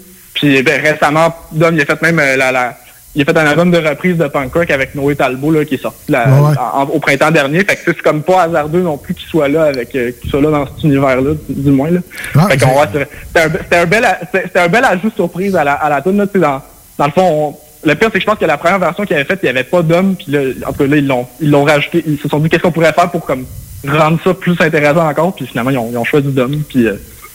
puis 0.45 0.63
ben, 0.63 0.81
récemment, 0.83 1.35
Dom, 1.53 1.75
il 1.75 1.81
a 1.83 1.85
fait 1.85 2.01
même 2.03 2.19
euh, 2.19 2.37
la, 2.37 2.53
la 2.53 2.77
il 3.17 3.23
a 3.23 3.25
fait 3.27 3.39
un 3.39 3.47
album 3.47 3.71
de 3.71 3.79
reprise 3.79 4.17
de 4.17 4.27
punk 4.27 4.53
rock 4.55 4.69
avec 4.73 4.97
Noé 4.97 5.15
Talbot 5.15 5.53
là, 5.53 5.65
qui 5.65 5.77
est 5.77 5.83
sorti 5.83 6.11
la- 6.11 6.27
Ouais, 6.29 6.49
ouais. 6.49 6.55
en- 6.59 6.83
au 6.83 6.99
printemps 6.99 7.31
dernier. 7.31 7.61
Fait 7.65 7.77
que 7.77 7.83
c'est 7.87 8.03
comme 8.03 8.23
pas 8.23 8.43
hasardeux 8.43 8.81
non 8.83 8.97
plus 8.99 9.15
qu'il 9.15 9.29
soit 9.29 9.47
là 9.47 9.65
avec 9.67 9.95
euh, 9.95 10.11
qu'il 10.21 10.29
soit 10.31 10.41
là 10.41 10.51
dans 10.51 10.67
cet 10.67 10.83
univers-là, 10.83 11.31
du, 11.49 11.71
moins. 11.71 11.91
Là. 11.93 12.01
Ah, 12.35 12.49
fait 12.49 12.59
qu'on, 12.59 12.71
c'était 12.93 13.77
un, 13.77 13.87
bel 13.87 14.05
c'était 14.33 14.59
un 14.59 14.67
bel 14.69 14.85
ajout 14.85 15.13
surprise 15.15 15.55
à 15.55 15.63
la, 15.63 15.75
à 15.75 15.89
la 15.89 16.03
tune, 16.03 16.17
là, 16.19 16.27
dans, 16.35 16.61
dans 16.99 17.07
le 17.07 17.13
fond, 17.13 17.23
on- 17.53 17.89
le 17.89 17.95
pire, 17.95 18.09
c'est 18.11 18.15
que 18.19 18.21
je 18.23 18.27
pense 18.27 18.39
que 18.39 18.47
la 18.47 18.57
première 18.57 18.79
version 18.81 19.05
qu'il 19.05 19.15
avait 19.15 19.27
faite, 19.27 19.41
il 19.43 19.47
n'y 19.47 19.51
avait 19.51 19.63
pas 19.63 19.83
d'homme, 19.83 20.17
puis 20.17 20.33
là, 20.33 20.41
en 20.67 20.73
tout 20.73 20.79
cas, 20.79 20.87
là, 20.87 20.97
ils 20.97 21.07
l'ont, 21.07 21.27
ils 21.41 21.51
l'ont 21.51 21.65
rajouté, 21.65 22.03
ils 22.07 22.19
se 22.19 22.29
sont 22.29 22.39
dit 22.39 22.49
qu'est-ce 22.49 22.63
qu'on 22.63 22.73
pourrait 22.73 22.95
faire 22.95 23.11
pour 23.11 23.25
comme 23.27 23.45
rendre 23.87 24.19
ça 24.25 24.33
plus 24.35 24.57
intéressant 24.61 25.07
encore, 25.07 25.35
puis 25.37 25.47
finalement, 25.47 25.71
ils 25.71 25.77
ont, 25.79 25.89
ils 25.93 25.99
ont 25.99 26.05
choisi 26.05 26.29
d'homme, 26.29 26.63
puis 26.69 26.87
euh, 26.89 26.95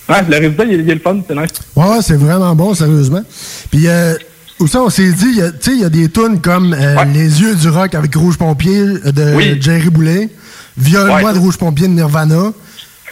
ouais, 0.09 0.21
le 0.29 0.35
résultat, 0.37 0.63
il, 0.65 0.71
est- 0.73 0.83
il 0.83 0.89
est 0.89 0.93
le 0.95 0.99
fun, 0.99 1.17
c'est 1.27 1.35
nice. 1.35 1.51
Ouais, 1.75 1.97
c'est 2.01 2.17
vraiment 2.17 2.55
bon, 2.55 2.73
sérieusement. 2.73 3.21
Puis, 3.71 3.87
euh, 3.87 4.15
aussi, 4.59 4.77
on 4.77 4.89
s'est 4.89 5.11
dit, 5.11 5.25
il 5.29 5.37
y 5.37 5.41
a- 5.41 5.51
tu 5.51 5.57
sais, 5.61 5.71
il 5.71 5.79
y 5.81 5.85
a 5.85 5.89
des 5.89 6.09
tunes 6.09 6.39
comme 6.41 6.73
euh, 6.73 6.95
Les 7.13 7.41
yeux 7.41 7.55
du 7.55 7.69
rock 7.69 7.95
avec 7.95 8.13
Rouge 8.15 8.37
Pompier 8.37 8.79
euh, 8.81 9.11
de 9.11 9.35
Oui. 9.35 9.57
Jerry 9.61 9.89
Boulet, 9.89 10.29
Viole-moi 10.77 11.21
Ouais. 11.23 11.33
de 11.33 11.39
Rouge 11.39 11.57
Pompier 11.57 11.87
de 11.87 11.93
Nirvana, 11.93 12.51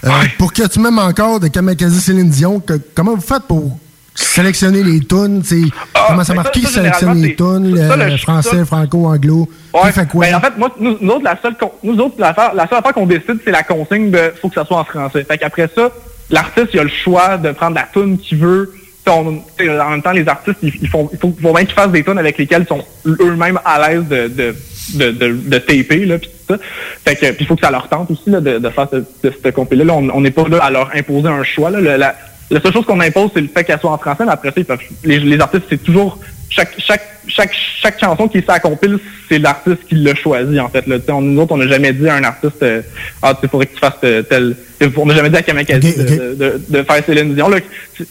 euh, 0.05 0.09
pour 0.37 0.53
que 0.53 0.67
tu 0.67 0.79
m'aimes 0.79 0.99
encore 0.99 1.39
de 1.39 1.47
Kamikaze 1.47 1.97
Céline 1.99 2.29
Dion. 2.29 2.59
que- 2.59 2.79
comment 2.95 3.15
vous 3.15 3.21
faites 3.21 3.43
pour 3.43 3.77
sélectionner 4.15 4.83
les 4.83 4.99
tunes? 5.01 5.41
tu 5.41 5.63
sais, 5.65 5.69
comment 6.07 6.23
ça 6.23 6.33
ben 6.33 6.37
marche? 6.43 6.47
ça- 6.47 6.59
Qui 6.59 6.65
ça, 6.65 6.71
sélectionne 6.73 7.21
les 7.21 7.35
tunes? 7.35 7.75
ça, 7.77 7.95
Le 7.95 8.05
le- 8.11 8.17
français, 8.17 8.57
ça- 8.57 8.65
franco, 8.65 9.05
anglo? 9.07 9.47
Ouais. 9.73 9.81
Qui 9.87 9.91
fait 9.93 10.07
quoi? 10.07 10.25
Ben, 10.25 10.35
en 10.35 10.39
fait, 10.41 10.53
moi, 10.57 10.73
nous, 10.79 10.97
nous 11.01 11.11
autres, 11.11 11.23
la 11.23 11.37
seule, 11.41 11.55
nous 11.83 11.97
autres, 11.99 12.15
la 12.19 12.33
seule 12.35 12.59
affaire 12.59 12.93
qu'on 12.93 13.05
décide, 13.05 13.37
c'est 13.43 13.51
la 13.51 13.63
consigne 13.63 14.09
de 14.11 14.33
faut 14.41 14.49
que 14.49 14.55
ça 14.55 14.65
soit 14.65 14.79
en 14.79 14.83
français. 14.85 15.23
Fait 15.29 15.37
qu'après 15.37 15.69
ça, 15.75 15.89
l'artiste, 16.29 16.69
il 16.73 16.79
a 16.79 16.83
le 16.83 16.89
choix 16.89 17.37
de 17.37 17.51
prendre 17.51 17.75
la 17.75 17.87
tune 17.91 18.17
qu'il 18.17 18.37
veut. 18.37 18.73
En 19.07 19.23
même 19.89 20.01
temps, 20.01 20.11
les 20.11 20.27
artistes, 20.27 20.57
ils, 20.61 20.73
ils 20.81 20.89
font, 20.89 21.09
il 21.13 21.17
faut, 21.17 21.33
faut 21.41 21.53
bien 21.53 21.63
qu'ils 21.63 21.73
fassent 21.73 21.91
des 21.91 22.03
tunes 22.03 22.17
avec 22.17 22.37
lesquelles 22.37 22.63
ils 22.63 22.67
sont 22.67 22.83
eux-mêmes 23.05 23.57
à 23.63 23.87
l'aise 23.87 24.03
de, 24.05 24.27
de, 24.27 24.53
de, 25.11 25.31
de, 25.31 25.57
taper, 25.59 26.05
là, 26.05 26.17
pis 26.17 26.27
tout 26.27 26.53
ça. 26.53 26.59
Fait 27.05 27.15
que, 27.15 27.27
puis 27.27 27.45
il 27.45 27.47
faut 27.47 27.55
que 27.55 27.61
ça 27.61 27.71
leur 27.71 27.87
tente 27.87 28.11
aussi, 28.11 28.29
là, 28.29 28.41
de, 28.41 28.59
de 28.59 28.69
faire 28.69 28.89
ce, 28.91 28.97
de, 28.97 29.05
cette 29.23 29.53
compil 29.53 29.79
là 29.79 29.93
On 29.93 30.19
n'est 30.19 30.31
pas 30.31 30.45
là 30.49 30.57
à 30.61 30.69
leur 30.69 30.93
imposer 30.93 31.29
un 31.29 31.43
choix, 31.43 31.69
là. 31.69 31.97
La, 31.97 32.61
seule 32.61 32.73
chose 32.73 32.85
qu'on 32.85 32.99
impose, 32.99 33.31
c'est 33.33 33.39
le 33.39 33.47
fait 33.47 33.63
qu'elle 33.63 33.79
soit 33.79 33.91
en 33.91 33.97
français, 33.97 34.25
après 34.27 34.51
ça, 34.51 34.75
les 35.05 35.39
artistes, 35.39 35.65
c'est 35.69 35.81
toujours 35.81 36.19
chaque, 36.49 36.75
chaque, 36.79 37.05
chaque, 37.27 37.51
chaque 37.81 37.99
chanson 37.99 38.27
qui 38.27 38.37
est 38.39 38.41
sur 38.41 38.51
la 38.53 38.59
compile, 38.59 38.99
c'est 39.27 39.37
l'artiste 39.37 39.85
qui 39.87 39.95
l'a 39.95 40.15
choisi, 40.15 40.59
en 40.59 40.69
fait. 40.69 40.87
Là. 40.87 40.95
On, 41.09 41.21
nous 41.21 41.41
autres, 41.41 41.53
on 41.53 41.57
n'a 41.57 41.67
jamais 41.67 41.91
dit 41.93 42.07
à 42.07 42.15
un 42.15 42.23
artiste, 42.23 42.61
euh, 42.63 42.81
ah, 43.21 43.37
tu 43.39 43.47
faudrait 43.47 43.67
que 43.67 43.73
tu 43.73 43.79
fasses 43.79 43.93
euh, 44.03 44.21
tel. 44.23 44.55
On 44.95 45.05
n'a 45.05 45.15
jamais 45.15 45.29
dit 45.29 45.35
à 45.37 45.41
Kamakazi 45.41 45.95
de, 45.97 46.35
de, 46.35 46.61
de 46.69 46.83
faire 46.83 47.03
Céline 47.05 47.33
Dion. 47.35 47.49
Là. 47.49 47.57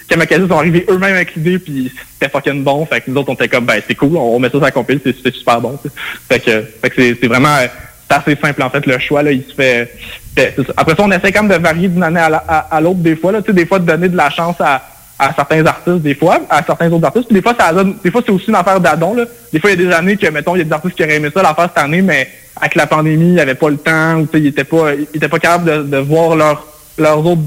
Kamakazi 0.08 0.46
sont 0.48 0.58
arrivés 0.58 0.84
eux-mêmes 0.88 1.14
avec 1.14 1.34
l'idée, 1.34 1.58
puis 1.58 1.90
c'était 2.12 2.30
fucking 2.30 2.62
bon. 2.62 2.84
Fait 2.86 3.00
que 3.00 3.10
nous 3.10 3.16
autres, 3.18 3.30
on 3.30 3.34
était 3.34 3.48
comme, 3.48 3.64
ben, 3.64 3.80
c'est 3.86 3.94
cool, 3.94 4.16
on, 4.16 4.36
on 4.36 4.38
met 4.38 4.48
ça 4.48 4.52
sur 4.52 4.60
la 4.60 4.70
compile, 4.70 5.00
c'est 5.04 5.34
super 5.34 5.60
bon. 5.60 5.78
tu 5.82 5.88
sais. 5.88 5.94
Fait 6.28 6.40
que, 6.40 6.62
fait 6.82 6.90
que 6.90 7.16
c'est 7.20 7.26
vraiment. 7.28 7.56
euh, 7.56 7.66
c'est 8.08 8.16
assez 8.18 8.36
simple 8.40 8.62
en 8.62 8.70
fait 8.70 8.86
le 8.86 9.00
choix 9.00 9.20
là 9.24 9.32
il 9.32 9.42
se 9.42 9.52
fait 9.52 9.92
ça. 10.36 10.62
après 10.76 10.94
ça 10.94 11.02
on 11.02 11.10
essaie 11.10 11.32
quand 11.32 11.42
même 11.42 11.58
de 11.58 11.60
varier 11.60 11.88
d'une 11.88 12.04
année 12.04 12.20
à 12.20 12.28
la- 12.28 12.44
à 12.46 12.76
à 12.76 12.80
l'autre 12.80 13.00
des 13.00 13.16
fois 13.16 13.32
là 13.32 13.40
tu 13.42 13.48
sais 13.48 13.52
des 13.52 13.66
fois 13.66 13.80
de 13.80 13.84
donner 13.84 14.08
de 14.08 14.16
la 14.16 14.30
chance 14.30 14.54
à 14.60 14.80
à 15.18 15.32
certains 15.34 15.64
artistes 15.64 16.02
des 16.02 16.14
fois, 16.14 16.40
à 16.50 16.62
certains 16.62 16.90
autres 16.92 17.06
artistes. 17.06 17.26
Puis 17.26 17.36
des 17.36 17.42
fois, 17.42 17.54
ça 17.58 17.72
donne, 17.72 17.96
des 18.02 18.10
fois, 18.10 18.22
c'est 18.24 18.32
aussi 18.32 18.48
une 18.48 18.54
affaire 18.54 18.80
d'adon. 18.80 19.14
Des 19.52 19.58
fois, 19.58 19.70
il 19.70 19.80
y 19.80 19.84
a 19.84 19.88
des 19.88 19.94
années 19.94 20.16
que, 20.16 20.26
mettons, 20.28 20.54
il 20.54 20.58
y 20.58 20.62
a 20.62 20.64
des 20.64 20.72
artistes 20.72 20.94
qui 20.94 21.04
auraient 21.04 21.16
aimé 21.16 21.30
ça, 21.32 21.42
la 21.42 21.54
faire 21.54 21.70
cette 21.74 21.82
année, 21.82 22.02
mais 22.02 22.28
avec 22.56 22.74
la 22.74 22.86
pandémie, 22.86 23.28
il 23.28 23.34
n'y 23.34 23.40
avait 23.40 23.54
pas 23.54 23.70
le 23.70 23.78
temps, 23.78 24.20
ou, 24.20 24.28
ils 24.34 24.46
étaient 24.46 24.64
pas, 24.64 24.94
ils 24.94 25.16
étaient 25.16 25.28
pas 25.28 25.38
capables 25.38 25.64
de, 25.64 25.82
de 25.82 25.96
voir 25.98 26.36
leurs, 26.36 26.66
leurs 26.98 27.26
autres, 27.26 27.42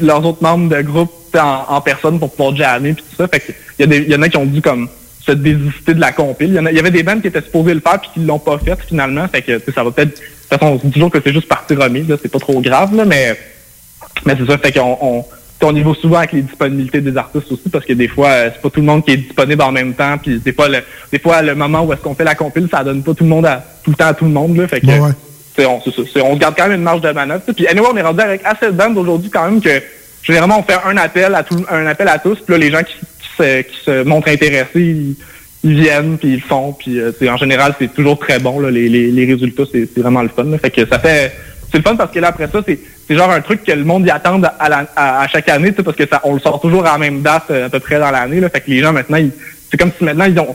leurs 0.00 0.24
autres 0.24 0.42
membres 0.42 0.74
de 0.74 0.82
groupe, 0.82 1.12
en, 1.34 1.64
en 1.68 1.80
personne 1.80 2.18
pour 2.18 2.30
pouvoir 2.30 2.56
jammer, 2.56 2.94
puis 2.94 3.04
tout 3.08 3.16
ça. 3.16 3.28
Fait 3.28 3.54
il 3.78 4.10
y 4.10 4.14
en 4.14 4.22
a 4.22 4.28
qui 4.28 4.36
ont 4.36 4.46
dû, 4.46 4.60
comme, 4.60 4.88
se 5.28 5.32
désister 5.32 5.94
de 5.94 6.00
la 6.00 6.12
compile. 6.12 6.48
Il 6.54 6.72
y, 6.72 6.74
y 6.74 6.78
avait 6.78 6.90
des 6.90 7.02
bandes 7.02 7.20
qui 7.20 7.28
étaient 7.28 7.42
supposées 7.42 7.74
le 7.74 7.80
faire 7.80 8.00
puis 8.00 8.10
qui 8.14 8.20
l'ont 8.20 8.38
pas 8.38 8.58
fait 8.58 8.78
finalement. 8.86 9.28
Fait 9.28 9.42
que, 9.42 9.60
ça 9.72 9.84
va 9.84 9.90
peut-être, 9.90 10.10
de 10.10 10.14
toute 10.14 10.48
façon, 10.48 10.72
on 10.72 10.78
se 10.78 10.86
dit 10.86 10.92
toujours 10.92 11.10
que 11.10 11.18
c'est 11.22 11.32
juste 11.32 11.48
partie 11.48 11.74
remise. 11.74 12.06
C'est 12.22 12.30
pas 12.30 12.38
trop 12.38 12.60
grave, 12.60 12.94
là, 12.94 13.04
mais, 13.04 13.38
mais 14.24 14.34
c'est 14.38 14.50
ça, 14.50 14.58
fait 14.58 14.72
qu'on 14.72 14.96
on, 15.00 15.24
on 15.62 15.74
y 15.74 15.82
va 15.82 15.94
souvent 15.94 16.18
avec 16.18 16.32
les 16.32 16.42
disponibilités 16.42 17.00
des 17.00 17.16
artistes 17.16 17.50
aussi, 17.50 17.68
parce 17.68 17.84
que 17.84 17.92
des 17.92 18.08
fois, 18.08 18.28
euh, 18.28 18.50
c'est 18.52 18.62
pas 18.62 18.70
tout 18.70 18.80
le 18.80 18.86
monde 18.86 19.04
qui 19.04 19.12
est 19.12 19.16
disponible 19.16 19.62
en 19.62 19.72
même 19.72 19.94
temps, 19.94 20.16
puis 20.18 20.38
des 20.38 20.52
fois, 20.52 20.68
le, 20.68 20.78
des 21.10 21.18
fois, 21.18 21.42
le 21.42 21.54
moment 21.54 21.82
où 21.82 21.92
est-ce 21.92 22.00
qu'on 22.00 22.14
fait 22.14 22.24
la 22.24 22.34
compile, 22.34 22.68
ça 22.70 22.84
donne 22.84 23.02
pas 23.02 23.14
tout 23.14 23.24
le 23.24 23.30
monde 23.30 23.46
à, 23.46 23.64
tout 23.82 23.90
le 23.90 23.96
temps 23.96 24.06
à 24.06 24.14
tout 24.14 24.24
le 24.24 24.30
monde, 24.30 24.56
là, 24.56 24.68
fait 24.68 24.80
que, 24.80 24.86
Ouais, 24.86 25.66
on, 25.66 25.80
se 25.80 26.38
garde 26.38 26.54
quand 26.56 26.68
même 26.68 26.78
une 26.78 26.84
marge 26.84 27.00
de 27.00 27.10
manœuvre. 27.10 27.42
Puis 27.54 27.66
anyway, 27.66 27.88
on 27.92 27.96
est 27.96 28.02
rendu 28.02 28.20
avec 28.20 28.42
assez 28.44 28.66
de 28.66 28.70
bandes 28.72 28.96
aujourd'hui 28.96 29.30
quand 29.30 29.50
même 29.50 29.60
que 29.60 29.82
généralement 30.22 30.60
on 30.60 30.62
fait 30.62 30.78
un 30.84 30.96
appel 30.96 31.34
à 31.34 31.42
tout, 31.42 31.64
un 31.70 31.86
appel 31.86 32.08
à 32.08 32.18
tous, 32.18 32.36
puis 32.36 32.52
là 32.54 32.58
les 32.58 32.70
gens 32.70 32.82
qui, 32.82 32.94
qui 32.94 33.28
se, 33.36 33.62
qui 33.62 33.84
se 33.84 34.04
montrent 34.04 34.28
intéressés, 34.28 34.68
ils, 34.74 35.16
ils 35.64 35.80
viennent, 35.80 36.18
puis 36.18 36.28
ils 36.28 36.34
le 36.36 36.40
font, 36.42 36.72
puis 36.72 37.00
euh, 37.00 37.12
en 37.28 37.36
général 37.36 37.74
c'est 37.78 37.92
toujours 37.92 38.18
très 38.18 38.38
bon 38.38 38.60
là, 38.60 38.70
les, 38.70 38.88
les, 38.88 39.10
les 39.10 39.26
résultats, 39.26 39.64
c'est 39.72 39.88
c'est 39.92 40.00
vraiment 40.00 40.22
le 40.22 40.28
fun. 40.28 40.44
là. 40.44 40.58
Fait 40.58 40.70
que 40.70 40.86
ça 40.86 40.98
fait 40.98 41.32
c'est 41.70 41.78
le 41.78 41.82
fun 41.84 41.96
parce 41.96 42.12
que 42.12 42.18
là 42.20 42.28
après 42.28 42.48
ça 42.48 42.60
c'est 42.66 43.14
genre 43.16 43.30
un 43.30 43.40
truc 43.40 43.64
que 43.64 43.72
le 43.72 43.84
monde 43.84 44.06
y 44.06 44.10
attend 44.10 44.40
à, 44.58 44.68
la- 44.68 44.86
à, 44.96 45.22
à 45.22 45.28
chaque 45.28 45.48
année, 45.48 45.72
parce 45.72 45.96
que 45.96 46.06
ça 46.06 46.20
on 46.24 46.34
le 46.34 46.40
sort 46.40 46.60
toujours 46.60 46.86
à 46.86 46.92
la 46.92 46.98
même 46.98 47.22
date 47.22 47.44
euh, 47.50 47.66
à 47.66 47.68
peu 47.70 47.80
près 47.80 47.98
dans 47.98 48.10
l'année. 48.10 48.40
là. 48.40 48.48
Fait 48.50 48.60
que 48.60 48.70
les 48.70 48.80
gens 48.80 48.92
maintenant 48.92 49.18
c'est 49.70 49.76
comme 49.76 49.90
si 49.96 50.04
maintenant 50.04 50.24
ils 50.26 50.38
ont 50.38 50.54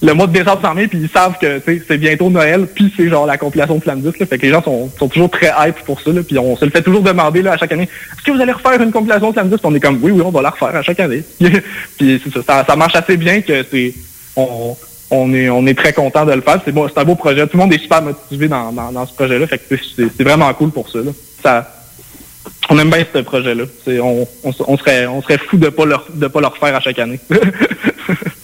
le 0.00 0.12
mois 0.12 0.28
de 0.28 0.32
décembre 0.32 0.62
s'en 0.62 0.74
vient, 0.74 0.86
puis 0.86 0.98
ils 1.02 1.08
savent 1.08 1.38
que 1.40 1.60
c'est 1.66 1.98
bientôt 1.98 2.30
Noël, 2.30 2.68
puis 2.72 2.94
c'est 2.96 3.08
genre 3.08 3.26
la 3.26 3.36
compilation 3.36 3.74
de 3.78 3.80
Flandus. 3.82 4.12
Là, 4.20 4.26
fait 4.26 4.38
que 4.38 4.42
les 4.42 4.50
gens 4.52 4.62
sont, 4.62 4.88
sont 4.96 5.08
toujours 5.08 5.28
très 5.28 5.50
hype 5.58 5.74
pour 5.84 6.00
ça. 6.00 6.12
Là, 6.12 6.20
puis 6.22 6.38
on 6.38 6.56
se 6.56 6.64
le 6.64 6.70
fait 6.70 6.82
toujours 6.82 7.02
demander 7.02 7.42
là, 7.42 7.54
à 7.54 7.56
chaque 7.56 7.72
année 7.72 7.88
Est-ce 8.12 8.22
que 8.22 8.30
vous 8.30 8.40
allez 8.40 8.52
refaire 8.52 8.80
une 8.80 8.92
compilation 8.92 9.30
de 9.30 9.32
Flandus 9.32 9.56
Puis 9.56 9.66
on 9.66 9.74
est 9.74 9.80
comme 9.80 9.98
Oui, 10.00 10.12
oui, 10.12 10.22
on 10.24 10.30
va 10.30 10.40
la 10.42 10.50
refaire 10.50 10.68
à 10.76 10.82
chaque 10.82 11.00
année. 11.00 11.24
puis 11.98 12.22
ça, 12.46 12.64
ça, 12.64 12.76
marche 12.76 12.94
assez 12.94 13.16
bien 13.16 13.40
que 13.40 13.64
c'est. 13.68 13.92
On 15.10 15.32
est, 15.32 15.48
on 15.48 15.66
est 15.66 15.74
très 15.76 15.92
content 15.92 16.24
de 16.26 16.32
le 16.32 16.40
faire. 16.42 16.60
C'est 16.64 16.72
bon, 16.72 16.86
c'est 16.88 17.00
un 17.00 17.04
beau 17.04 17.14
projet. 17.14 17.46
Tout 17.46 17.56
le 17.56 17.62
monde 17.62 17.72
est 17.72 17.78
super 17.78 18.02
motivé 18.02 18.48
dans, 18.48 18.72
dans, 18.72 18.92
dans 18.92 19.06
ce 19.06 19.14
projet-là. 19.14 19.46
Fait 19.46 19.58
que 19.58 19.76
c'est- 19.96 20.22
vraiment 20.22 20.52
cool 20.54 20.70
pour 20.70 20.88
ça. 20.88 20.98
Là. 20.98 21.10
ça 21.42 21.74
on 22.70 22.78
aime 22.78 22.90
bien 22.90 23.04
ce 23.14 23.18
projet-là. 23.20 23.64
C'est- 23.84 23.98
On, 24.00 24.26
on, 24.44 24.52
on 24.66 24.76
serait, 24.76 25.06
on 25.06 25.22
serait 25.22 25.38
fou 25.38 25.56
de 25.56 25.68
pas 25.70 25.86
leur, 25.86 26.04
de 26.14 26.26
pas 26.26 26.40
le 26.40 26.46
refaire 26.48 26.74
à 26.74 26.80
chaque 26.80 26.98
année. 26.98 27.20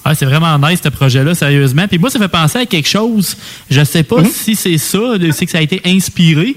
Ah, 0.07 0.15
c'est 0.15 0.27
vraiment 0.27 0.59
nice 0.59 0.81
ce 0.85 0.91
projet-là, 0.91 1.35
sérieusement. 1.35 1.89
Puis 1.89 1.97
moi, 1.99 2.11
ça 2.11 2.19
fait 2.19 2.29
penser 2.29 2.59
à 2.59 2.67
quelque 2.67 2.87
chose. 2.89 3.39
Je 3.71 3.83
sais 3.85 4.03
pas 4.03 4.23
si 4.23 4.55
c'est 4.55 4.77
ça, 4.77 4.99
je 5.19 5.31
sais 5.33 5.47
que 5.47 5.51
ça 5.53 5.57
a 5.57 5.62
été 5.62 5.81
inspiré, 5.87 6.57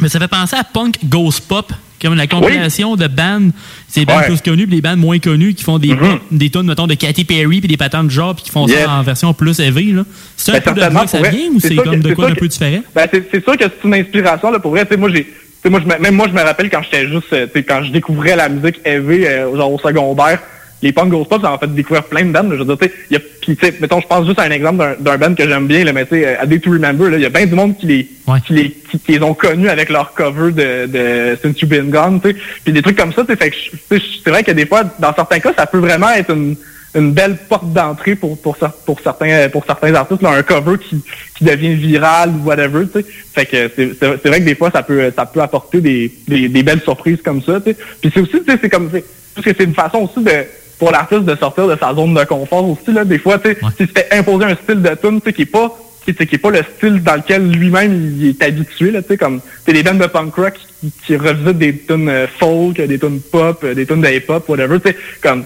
mais 0.00 0.08
ça 0.08 0.18
fait 0.18 0.26
penser 0.26 0.56
à 0.56 0.64
Punk 0.64 0.94
Ghost 1.04 1.42
Pop 1.46 1.70
comme 2.08 2.16
la 2.16 2.26
compilation 2.26 2.96
de 2.96 3.06
bands, 3.06 3.50
c'est 3.88 4.00
des 4.00 4.06
bands 4.06 4.18
Ouais. 4.18 4.26
plus 4.26 4.40
connus, 4.40 4.66
puis 4.66 4.76
des 4.76 4.82
bands 4.82 4.96
moins 4.96 5.18
connus 5.18 5.54
qui 5.54 5.64
font 5.64 5.78
des, 5.78 5.88
Mhm. 5.94 6.18
des 6.30 6.50
tunes, 6.50 6.62
mettons, 6.62 6.86
de 6.86 6.94
Katy 6.94 7.24
Perry, 7.24 7.60
puis 7.60 7.68
des 7.68 7.76
patentes 7.76 8.06
de 8.06 8.10
genre, 8.12 8.34
puis 8.34 8.44
qui 8.44 8.50
font 8.50 8.66
ça 8.66 8.90
en 8.90 9.02
version 9.02 9.32
plus 9.34 9.58
élevée. 9.60 9.94
C'est 10.36 10.50
un 10.52 10.54
Ben, 10.54 10.60
peu 10.62 10.72
de 10.72 10.80
là 10.80 10.88
que 11.04 11.10
ça 11.10 11.18
vrai. 11.18 11.30
vient 11.30 11.48
ou 11.52 11.60
C'est 11.60 11.74
comme 11.76 12.00
de 12.00 12.14
quoi 12.14 12.28
d'un 12.28 12.34
que- 12.34 12.40
peu 12.40 12.48
différent? 12.48 12.80
Ben, 12.94 13.08
c'est 13.12 13.42
sûr 13.44 13.56
que 13.56 13.64
c'est 13.64 13.86
une 13.88 13.94
inspiration, 13.94 14.50
là, 14.50 14.58
pour 14.58 14.70
vrai. 14.72 14.86
Moi, 14.98 15.10
j'ai, 15.12 15.26
moi, 15.68 15.80
même 16.00 16.14
moi, 16.14 16.26
je 16.28 16.32
me 16.32 16.42
rappelle 16.42 16.70
quand 16.70 16.82
j'étais 16.82 17.08
juste, 17.08 17.32
euh, 17.32 17.46
quand 17.66 17.82
je 17.84 17.90
découvrais 17.90 18.36
la 18.36 18.48
musique 18.48 18.80
heavy, 18.84 19.24
euh, 19.26 19.56
genre 19.56 19.72
au 19.72 19.78
secondaire, 19.78 20.38
les 20.82 20.92
punk 20.92 21.08
ghost 21.08 21.28
pop, 21.30 21.40
ça 21.42 21.50
m'a 21.50 21.58
fait 21.58 21.74
découvrir 21.74 22.04
plein 22.04 22.24
de 22.24 22.30
bands. 22.32 22.42
là. 22.42 22.50
Je 22.52 22.62
veux 22.62 22.64
dire, 22.64 22.78
tu 22.78 22.86
sais, 22.86 22.92
il 23.10 23.14
y 23.14 23.66
a, 23.66 23.70
mettons, 23.80 24.00
je 24.00 24.06
pense 24.06 24.26
juste 24.26 24.38
à 24.38 24.42
un 24.42 24.50
exemple 24.50 24.96
d'un- 25.00 25.16
band 25.18 25.34
que 25.34 25.48
j'aime 25.48 25.66
bien, 25.66 25.84
là, 25.84 25.92
mais 25.92 26.04
tu 26.04 26.16
sais, 26.16 26.26
euh, 26.26 26.40
A 26.42 26.46
Day 26.46 26.58
to 26.58 26.70
Remember, 26.70 27.10
là, 27.10 27.16
il 27.16 27.22
y 27.22 27.26
a 27.26 27.30
bien 27.30 27.46
du 27.46 27.54
monde 27.54 27.76
qui 27.78 27.86
les, 27.86 28.08
qui 28.46 28.52
les, 28.52 28.70
qui, 28.70 28.98
qui 28.98 29.12
les 29.12 29.22
ont 29.22 29.34
connus 29.34 29.68
avec 29.70 29.88
leur 29.88 30.12
cover 30.12 30.52
de, 30.52 30.86
de 30.86 31.38
Since 31.42 31.60
You've 31.60 31.70
Been 31.70 31.90
Gone, 31.90 32.20
tu 32.20 32.30
sais. 32.30 32.36
Puis 32.64 32.72
des 32.72 32.82
trucs 32.82 32.96
comme 32.98 33.12
ça, 33.12 33.24
tu 33.24 33.34
sais, 33.36 34.00
c'est 34.22 34.30
vrai 34.30 34.42
que 34.44 34.50
des 34.52 34.66
fois, 34.66 34.82
dans 34.98 35.14
certains 35.14 35.38
cas, 35.40 35.52
ça 35.56 35.66
peut 35.66 35.78
vraiment 35.78 36.10
être 36.10 36.30
une, 36.30 36.56
une 36.94 37.12
belle 37.12 37.36
porte 37.48 37.72
d'entrée 37.72 38.14
pour, 38.14 38.40
pour, 38.40 38.56
pour 38.56 39.00
certains, 39.00 39.48
pour 39.48 39.64
certains 39.66 39.94
artistes, 39.94 40.22
là, 40.22 40.30
un 40.30 40.42
cover 40.42 40.76
qui, 40.78 41.02
qui 41.36 41.44
devient 41.44 41.74
viral 41.74 42.30
ou 42.30 42.46
whatever, 42.46 42.84
tu 42.86 43.00
sais. 43.00 43.06
Fait 43.34 43.46
que 43.46 43.70
c'est, 43.74 44.28
vrai 44.28 44.40
que 44.40 44.46
des 44.46 44.54
fois, 44.54 44.70
ça 44.70 44.82
peut, 44.82 45.10
ça 45.14 45.24
peut 45.26 45.40
apporter 45.40 45.80
des, 45.80 46.12
des, 46.28 46.48
des 46.48 46.62
belles 46.62 46.82
surprises 46.82 47.22
comme 47.24 47.42
ça, 47.42 47.60
tu 47.60 47.72
sais. 47.72 47.76
Puis 48.00 48.10
c'est 48.12 48.20
aussi, 48.20 48.42
tu 48.44 48.52
sais, 48.52 48.58
c'est 48.60 48.68
comme, 48.70 48.90
parce 48.90 49.44
que 49.44 49.52
c'est 49.56 49.64
une 49.64 49.74
façon 49.74 49.98
aussi 49.98 50.24
de, 50.24 50.30
pour 50.78 50.90
l'artiste 50.90 51.24
de 51.24 51.34
sortir 51.36 51.66
de 51.66 51.76
sa 51.76 51.94
zone 51.94 52.14
de 52.14 52.24
confort 52.24 52.68
aussi, 52.68 52.92
là. 52.92 53.04
Des 53.04 53.18
fois, 53.18 53.38
tu 53.38 53.54
sais, 53.54 53.86
se 53.86 53.92
fait 53.92 54.08
imposer 54.12 54.44
un 54.44 54.56
style 54.56 54.82
de 54.82 54.94
tune, 54.94 55.20
tu 55.20 55.26
sais, 55.26 55.32
qui 55.32 55.42
est 55.42 55.46
pas, 55.46 55.76
qui, 56.04 56.12
tu 56.12 56.18
sais, 56.18 56.26
qui 56.26 56.34
est 56.34 56.38
pas 56.38 56.50
le 56.50 56.62
style 56.76 57.02
dans 57.02 57.14
lequel 57.16 57.50
lui-même 57.50 58.14
il 58.18 58.28
est 58.28 58.42
habitué, 58.42 58.90
là, 58.90 59.02
tu 59.02 59.08
sais, 59.08 59.16
comme, 59.16 59.40
c'est 59.64 59.72
des 59.72 59.82
bandes 59.82 59.98
de 59.98 60.06
punk 60.06 60.34
rock 60.34 60.54
qui, 60.80 60.92
qui 61.06 61.16
revisitent 61.16 61.58
des 61.58 61.76
tunes 61.78 62.08
euh, 62.08 62.26
folk, 62.38 62.76
des 62.76 62.98
tunes 62.98 63.20
pop, 63.20 63.60
euh, 63.64 63.74
des 63.74 63.86
tunes 63.86 64.02
de 64.02 64.08
hip-hop, 64.08 64.48
whatever, 64.48 64.78
tu 64.80 64.90
sais, 64.90 64.96
comme, 65.22 65.44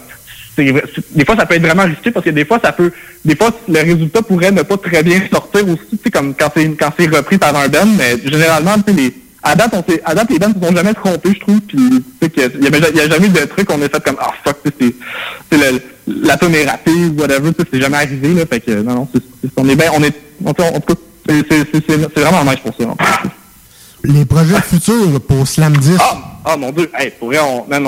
des 0.56 1.24
fois 1.24 1.36
ça 1.36 1.46
peut 1.46 1.54
être 1.54 1.62
vraiment 1.62 1.84
risqué 1.84 2.10
parce 2.10 2.24
que 2.24 2.30
des 2.30 2.44
fois 2.44 2.58
ça 2.62 2.72
peut 2.72 2.92
des 3.24 3.36
fois 3.36 3.50
le 3.68 3.80
résultat 3.80 4.22
pourrait 4.22 4.52
ne 4.52 4.62
pas 4.62 4.76
très 4.76 5.02
bien 5.02 5.20
sortir 5.32 5.66
aussi 5.66 5.86
tu 5.90 5.98
sais 6.04 6.10
comme 6.10 6.34
quand 6.34 6.50
c'est 6.54 6.68
quand 6.76 6.90
c'est 6.98 7.06
repris 7.06 7.38
par 7.38 7.56
un 7.56 7.68
band 7.68 7.86
mais 7.96 8.16
généralement 8.30 8.74
tu 8.74 8.92
sais 8.92 9.00
les 9.00 9.14
à 9.42 9.54
date 9.54 9.72
on 9.74 9.84
à 10.04 10.14
date 10.14 10.30
les 10.30 10.38
bands 10.38 10.52
se 10.52 10.66
sont 10.66 10.74
jamais 10.76 10.94
trompés 10.94 11.32
je 11.34 11.40
trouve 11.40 11.60
puis 11.60 11.76
tu 11.78 12.02
sais 12.22 12.30
qu'il 12.30 12.42
y 12.42 12.46
a- 12.46 12.48
il 12.54 12.64
y, 12.64 12.66
avait- 12.66 12.90
il 12.90 12.96
y 12.96 13.00
a 13.00 13.08
jamais 13.08 13.26
eu 13.26 13.30
de 13.30 13.44
truc 13.46 13.66
qu'on 13.68 13.80
a 13.82 13.88
fait 13.88 14.02
comme 14.04 14.16
ah 14.20 14.32
fuck 14.44 14.58
tu 14.78 14.86
sais, 14.88 14.94
c'est 15.50 15.82
la 16.06 16.36
tune 16.36 16.54
est 16.54 16.66
ratée 16.66 16.90
ou 16.90 17.20
whatever 17.20 17.52
tu 17.52 17.62
sais 17.62 17.68
c'est 17.72 17.80
jamais 17.80 17.96
arrivé 17.96 18.34
là 18.34 18.44
fait 18.46 18.60
que 18.60 18.82
non 18.82 18.94
non 18.94 19.08
c'est 19.14 19.22
on 19.56 19.68
est 19.68 19.76
bien 19.76 19.90
on 19.96 20.02
est 20.02 20.14
en 20.44 20.52
tout 20.52 20.62
cas 20.94 20.94
c'est 21.28 21.42
c'est 21.50 21.58
c'est 21.72 21.84
c'est- 21.88 22.08
c'est 22.14 22.20
vraiment 22.22 22.44
nice 22.50 22.60
pour 22.64 22.74
ça 22.78 22.84
en 22.88 22.96
fait. 22.96 23.28
Les 24.02 24.24
projets 24.24 24.60
futurs 24.62 25.20
pour 25.28 25.46
Slam 25.46 25.76
10. 25.76 25.98
Ah, 26.00 26.16
ah 26.46 26.56
mon 26.56 26.72
dieu, 26.72 26.90
hey, 26.98 27.10
pour 27.18 27.28
vrai, 27.28 27.38
on. 27.40 27.66
Ben 27.68 27.82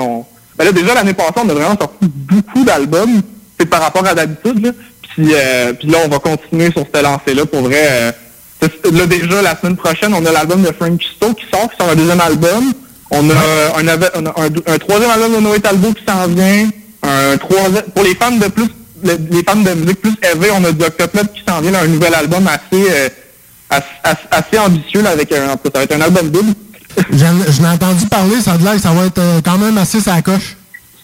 là, 0.65 0.71
déjà, 0.71 0.93
l'année 0.93 1.15
passée, 1.15 1.33
on 1.43 1.49
a 1.49 1.53
vraiment 1.55 1.75
sorti 1.75 2.05
beaucoup 2.07 2.63
d'albums, 2.63 3.19
c'est 3.59 3.65
par 3.65 3.81
rapport 3.81 4.05
à 4.05 4.13
d'habitude, 4.13 4.63
là. 4.63 4.71
Puis, 5.01 5.29
euh, 5.33 5.73
puis 5.73 5.87
là, 5.87 5.97
on 6.05 6.09
va 6.09 6.19
continuer 6.19 6.71
sur 6.71 6.85
cette 6.93 7.01
lancée-là, 7.03 7.47
pour 7.47 7.61
vrai. 7.61 7.81
euh, 7.89 8.11
là, 8.91 9.05
déjà, 9.07 9.41
la 9.41 9.59
semaine 9.59 9.75
prochaine, 9.77 10.13
on 10.13 10.25
a 10.25 10.31
l'album 10.31 10.61
de 10.61 10.71
Frank 10.71 10.97
Kisto 10.97 11.33
qui 11.33 11.45
sort, 11.53 11.69
qui 11.69 11.77
sort 11.77 11.89
un 11.89 11.95
deuxième 11.95 12.21
album. 12.21 12.73
On 13.11 13.29
a, 13.29 13.33
un, 13.33 13.87
un, 13.87 14.73
un 14.73 14.77
troisième 14.79 15.11
album 15.11 15.35
de 15.35 15.39
Noé 15.39 15.59
Talbot 15.59 15.93
qui 15.93 16.03
s'en 16.07 16.27
vient. 16.27 16.69
Un 17.03 17.37
troisième, 17.37 17.83
pour 17.93 18.03
les 18.03 18.15
fans 18.15 18.31
de 18.31 18.47
plus, 18.47 18.67
le- 19.03 19.17
les 19.29 19.43
fans 19.43 19.55
de 19.57 19.71
musique 19.73 20.01
plus 20.01 20.15
élevé, 20.31 20.49
on 20.53 20.63
a 20.63 20.71
du 20.71 20.83
Octopus 20.83 21.21
qui 21.35 21.43
s'en 21.47 21.61
vient, 21.61 21.71
là, 21.71 21.81
un 21.81 21.87
nouvel 21.87 22.13
album 22.15 22.47
assez, 22.47 22.85
euh, 22.89 23.09
assez, 24.31 24.57
ambitieux, 24.57 25.01
là, 25.01 25.11
avec 25.11 25.31
un, 25.31 25.47
ça 25.47 25.57
va 25.73 25.83
être 25.83 25.95
un 25.95 26.01
album 26.01 26.29
double. 26.29 26.53
Je 27.11 27.61
l'ai 27.61 27.67
entendu 27.67 28.05
parler, 28.07 28.39
ça 28.41 28.53
a 28.53 28.57
l'air 28.57 28.75
que 28.75 28.81
ça 28.81 28.91
va 28.91 29.05
être 29.05 29.17
euh, 29.19 29.41
quand 29.43 29.57
même 29.57 29.77
assez 29.77 29.99
sa 29.99 30.21
coche. 30.21 30.55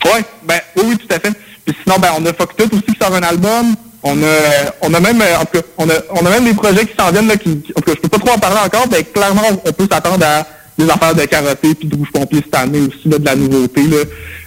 Ouais, 0.05 0.24
ben 0.47 0.60
oui, 0.78 0.84
oui, 0.89 0.97
tout 0.97 1.14
à 1.14 1.20
fait. 1.20 1.34
Puis 1.66 1.76
sinon, 1.84 1.97
ben 1.99 2.10
on 2.18 2.26
a 2.26 2.34
Fuck 2.34 2.55
Tout 2.55 2.70
aussi 2.74 2.84
qui 2.84 2.95
sort 2.99 3.14
un 3.14 3.22
album. 3.24 3.76
On 4.02 4.18
a, 4.24 4.72
on 4.82 4.93
a 4.93 5.00
même, 5.00 5.22
en 5.22 5.45
tout 5.45 5.60
cas, 5.60 5.68
on 5.78 5.89
a, 5.89 5.93
on 6.12 6.26
a 6.26 6.30
même 6.30 6.45
des 6.45 6.54
projets 6.54 6.86
qui 6.86 6.93
s'en 6.97 7.12
viennent 7.12 7.28
là, 7.28 7.36
qui, 7.36 7.50
en 7.50 7.82
tout 7.82 7.86
cas, 7.86 7.91
je 7.95 8.00
peux 8.00 8.08
pas 8.08 8.20
trop 8.20 8.36
en 8.36 8.39
parler 8.39 8.60
encore, 8.66 8.86
mais 8.89 9.04
clairement, 9.04 9.41
on, 9.66 9.72
peut 9.74 9.88
s'attendre 9.91 10.26
à 10.26 10.47
des 10.78 10.89
affaires 10.89 11.14
de 11.14 11.26
karaté 11.26 11.76
puis 11.76 11.88
de 11.88 11.95
rouge 11.97 12.08
pompier 12.14 12.41
cette 12.41 12.56
année 12.56 12.80
aussi 12.80 13.10
là, 13.10 13.18
de 13.18 13.26
la 13.26 13.36
nouveauté 13.36 13.82
là. 13.84 13.97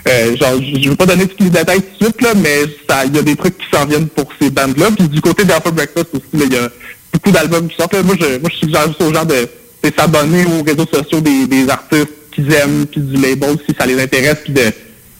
Euh, 0.09 0.37
genre, 0.37 0.55
je 0.61 0.89
veux 0.89 0.97
pas 0.97 1.05
donner 1.05 1.27
tous 1.27 1.45
les 1.45 1.51
détails 1.51 1.83
tout 1.83 1.99
de 2.01 2.05
suite 2.05 2.23
là, 2.23 2.33
mais 2.35 2.63
ça, 2.89 3.05
il 3.05 3.15
y 3.15 3.19
a 3.19 3.23
des 3.23 3.37
trucs 3.37 3.59
qui 3.59 3.67
s'en 3.71 3.85
viennent 3.85 4.09
pour 4.09 4.27
ces 4.41 4.49
bandes 4.49 4.79
là. 4.79 4.87
Puis 4.97 5.07
du 5.09 5.21
côté 5.21 5.45
d'Alpha 5.45 5.71
Breakfast 5.71 6.09
aussi, 6.15 6.25
il 6.33 6.53
y 6.53 6.57
a 6.57 6.69
beaucoup 7.13 7.31
d'albums 7.31 7.69
qui 7.69 7.77
sortent. 7.77 7.93
Là. 7.93 8.03
Moi, 8.03 8.17
je, 8.19 8.39
moi, 8.39 8.51
je 8.51 8.57
suggère 8.57 8.87
juste 8.89 9.03
aux 9.03 9.13
gens 9.13 9.27
de, 9.27 9.35
de 9.35 9.93
s'abonner 9.97 10.47
aux 10.47 10.65
réseaux 10.65 10.87
sociaux 10.91 11.21
des, 11.21 11.47
des 11.47 11.69
artistes 11.69 12.09
qu'ils 12.35 12.53
aiment 12.55 12.87
puis 12.87 13.03
du 13.03 13.21
label 13.21 13.57
si 13.69 13.77
ça 13.79 13.85
les 13.85 14.01
intéresse 14.01 14.39
puis 14.43 14.55
de 14.55 14.73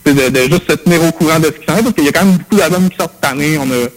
de, 0.05 0.11
de, 0.11 0.29
de 0.29 0.39
juste 0.49 0.69
se 0.69 0.75
tenir 0.75 1.03
au 1.03 1.11
courant 1.11 1.39
de 1.39 1.45
ce 1.45 1.51
qui 1.51 1.65
s'en 1.65 1.75
vient, 1.75 1.83
parce 1.83 1.95
qu'il 1.95 2.05
y 2.05 2.09
a 2.09 2.11
quand 2.11 2.25
même 2.25 2.37
beaucoup 2.37 2.55
d'albums 2.55 2.89
qui 2.89 2.97
sortent 2.97 3.13
cette 3.21 3.31
année. 3.31 3.57
On 3.57 3.69
a, 3.71 3.87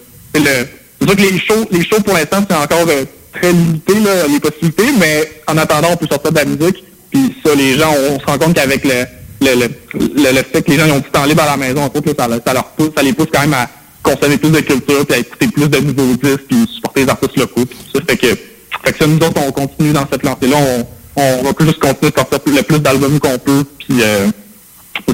c'est 0.43 1.05
sûr 1.07 1.15
que 1.15 1.21
les 1.21 1.39
shows, 1.39 1.65
les 1.71 1.83
shows 1.85 2.01
pour 2.01 2.13
l'instant, 2.13 2.37
c'est 2.49 2.55
encore 2.55 2.85
euh, 2.89 3.05
très 3.33 3.51
limité, 3.51 3.93
les 4.29 4.39
possibilités, 4.39 4.91
mais 4.99 5.31
en 5.47 5.57
attendant, 5.57 5.89
on 5.91 5.97
peut 5.97 6.07
sortir 6.07 6.31
de 6.31 6.37
la 6.37 6.45
musique. 6.45 6.83
Puis 7.11 7.35
ça, 7.45 7.53
les 7.55 7.77
gens, 7.77 7.93
on, 8.11 8.19
se 8.19 8.25
rend 8.25 8.37
compte 8.37 8.53
qu'avec 8.55 8.83
le, 8.83 9.05
le, 9.41 10.43
fait 10.43 10.61
que 10.61 10.71
les 10.71 10.77
gens 10.77 10.85
ils 10.87 10.91
ont 10.91 10.99
du 10.99 11.09
temps 11.09 11.25
libre 11.25 11.43
à 11.43 11.45
la 11.45 11.57
maison, 11.57 11.81
là, 11.81 12.01
ça, 12.17 12.27
ça 12.45 12.53
leur 12.53 12.65
pousse, 12.71 12.91
ça 12.95 13.03
les 13.03 13.13
pousse 13.13 13.27
quand 13.33 13.41
même 13.41 13.53
à 13.53 13.69
consommer 14.03 14.37
plus 14.37 14.49
de 14.49 14.59
culture, 14.59 15.05
puis 15.05 15.15
à 15.15 15.19
écouter 15.19 15.47
plus 15.47 15.69
de 15.69 15.79
nouveaux 15.79 16.15
disques, 16.15 16.45
puis 16.49 16.67
supporter 16.73 17.03
les 17.03 17.09
artistes 17.09 17.37
locaux, 17.37 17.65
puis 17.65 17.77
ça. 17.93 17.99
Fait 18.07 18.17
que, 18.17 18.27
ça, 18.27 19.07
nous 19.07 19.17
autres, 19.17 19.41
on 19.45 19.51
continue 19.51 19.93
dans 19.93 20.07
cette 20.11 20.23
lancée-là. 20.23 20.57
On, 20.57 20.87
on 21.21 21.43
va 21.43 21.51
juste 21.65 21.79
continuer 21.79 22.11
de 22.11 22.17
sortir 22.17 22.39
le 22.53 22.63
plus 22.63 22.79
d'albums 22.79 23.19
qu'on 23.19 23.37
peut, 23.37 23.63
puis 23.79 24.01
euh, 24.01 24.27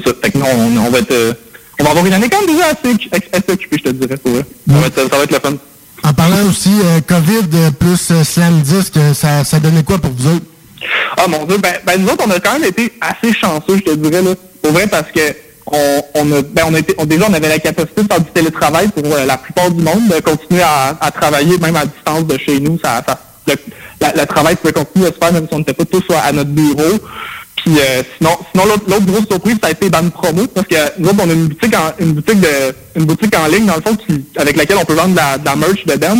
ça. 0.04 0.12
Fait 0.22 0.30
que 0.30 0.38
nous, 0.38 0.44
on, 0.44 0.86
on 0.86 0.90
va 0.90 0.98
être... 0.98 1.12
euh, 1.12 1.32
on 1.80 1.84
va 1.84 1.90
avoir 1.90 2.06
une 2.06 2.12
année 2.12 2.28
quand 2.28 2.40
même 2.40 2.54
déjà 2.54 2.66
assez, 2.66 2.96
assez 3.32 3.52
occupée, 3.52 3.76
je 3.78 3.90
te 3.90 3.94
dirais, 3.94 4.16
pour. 4.16 4.32
Ça 4.36 4.42
va 4.80 4.86
être, 4.86 5.10
ça 5.10 5.16
va 5.16 5.22
être 5.24 5.32
le 5.32 5.38
fun. 5.40 5.56
En 6.02 6.12
parlant 6.12 6.46
aussi 6.48 6.70
euh, 6.84 7.00
COVID 7.06 7.48
euh, 7.54 7.70
plus 7.70 8.10
euh, 8.10 8.24
Slam 8.24 8.60
10, 8.60 8.90
que 8.90 9.14
ça, 9.14 9.42
ça 9.44 9.58
donnait 9.58 9.82
quoi 9.82 9.98
pour 9.98 10.10
vous 10.12 10.28
autres? 10.36 10.44
Ah 11.16 11.26
mon 11.28 11.44
dieu, 11.46 11.56
ben, 11.58 11.72
ben 11.86 12.00
nous 12.00 12.08
autres, 12.08 12.24
on 12.26 12.30
a 12.30 12.40
quand 12.40 12.52
même 12.58 12.64
été 12.68 12.92
assez 13.00 13.32
chanceux, 13.32 13.76
je 13.76 13.82
te 13.92 13.94
dirais, 13.94 14.20
là. 14.22 14.32
Pour 14.62 14.72
vrai, 14.72 14.86
parce 14.86 15.10
que 15.10 15.20
on, 15.66 16.02
on 16.14 16.32
a, 16.32 16.42
ben, 16.42 16.64
on 16.66 16.74
a 16.74 16.78
été, 16.78 16.94
on- 16.98 17.06
déjà, 17.06 17.26
on 17.28 17.32
avait 17.32 17.48
la 17.48 17.58
capacité 17.58 18.02
de 18.02 18.06
faire 18.06 18.20
du 18.20 18.30
télétravail 18.32 18.88
pour 18.88 19.04
euh, 19.14 19.24
la 19.24 19.38
plupart 19.38 19.70
du 19.70 19.82
monde, 19.82 20.08
de 20.08 20.20
continuer 20.20 20.62
à, 20.62 20.96
à 21.00 21.10
travailler 21.10 21.56
même 21.58 21.76
à 21.76 21.86
distance 21.86 22.24
de 22.26 22.36
chez 22.38 22.60
nous. 22.60 22.78
Ça, 22.84 23.02
ça, 23.06 23.18
le, 23.46 23.54
la- 24.00 24.12
le 24.12 24.26
travail 24.26 24.56
pouvait 24.56 24.74
continuer 24.74 25.06
à 25.06 25.12
se 25.12 25.16
faire 25.18 25.32
même 25.32 25.46
si 25.48 25.54
on 25.54 25.58
n'était 25.60 25.72
pas 25.72 25.84
tous 25.86 26.04
à 26.22 26.32
notre 26.32 26.50
bureau. 26.50 26.98
Puis 27.64 27.78
euh, 27.78 28.02
sinon, 28.18 28.36
sinon 28.52 28.66
l'autre, 28.66 29.04
grosse 29.06 29.26
surprise, 29.26 29.56
ça 29.62 29.68
a 29.68 29.70
été 29.70 29.88
Band 29.88 30.10
Promo, 30.10 30.46
parce 30.48 30.66
que 30.66 30.74
nous 30.98 31.08
autres, 31.08 31.20
on 31.24 31.30
a 31.30 31.32
une 31.32 31.48
boutique 31.48 31.74
en, 31.74 31.92
une 31.98 32.12
boutique 32.12 32.40
de, 32.40 32.48
une 32.96 33.04
boutique 33.06 33.34
en 33.36 33.46
ligne, 33.46 33.64
dans 33.66 33.76
le 33.76 33.80
fond, 33.82 33.96
qui, 33.96 34.22
avec 34.36 34.56
laquelle 34.56 34.76
on 34.76 34.84
peut 34.84 34.94
vendre 34.94 35.12
de 35.12 35.16
la, 35.16 35.38
de 35.38 35.44
la 35.46 35.56
merch 35.56 35.84
de 35.86 35.94
band. 35.96 36.18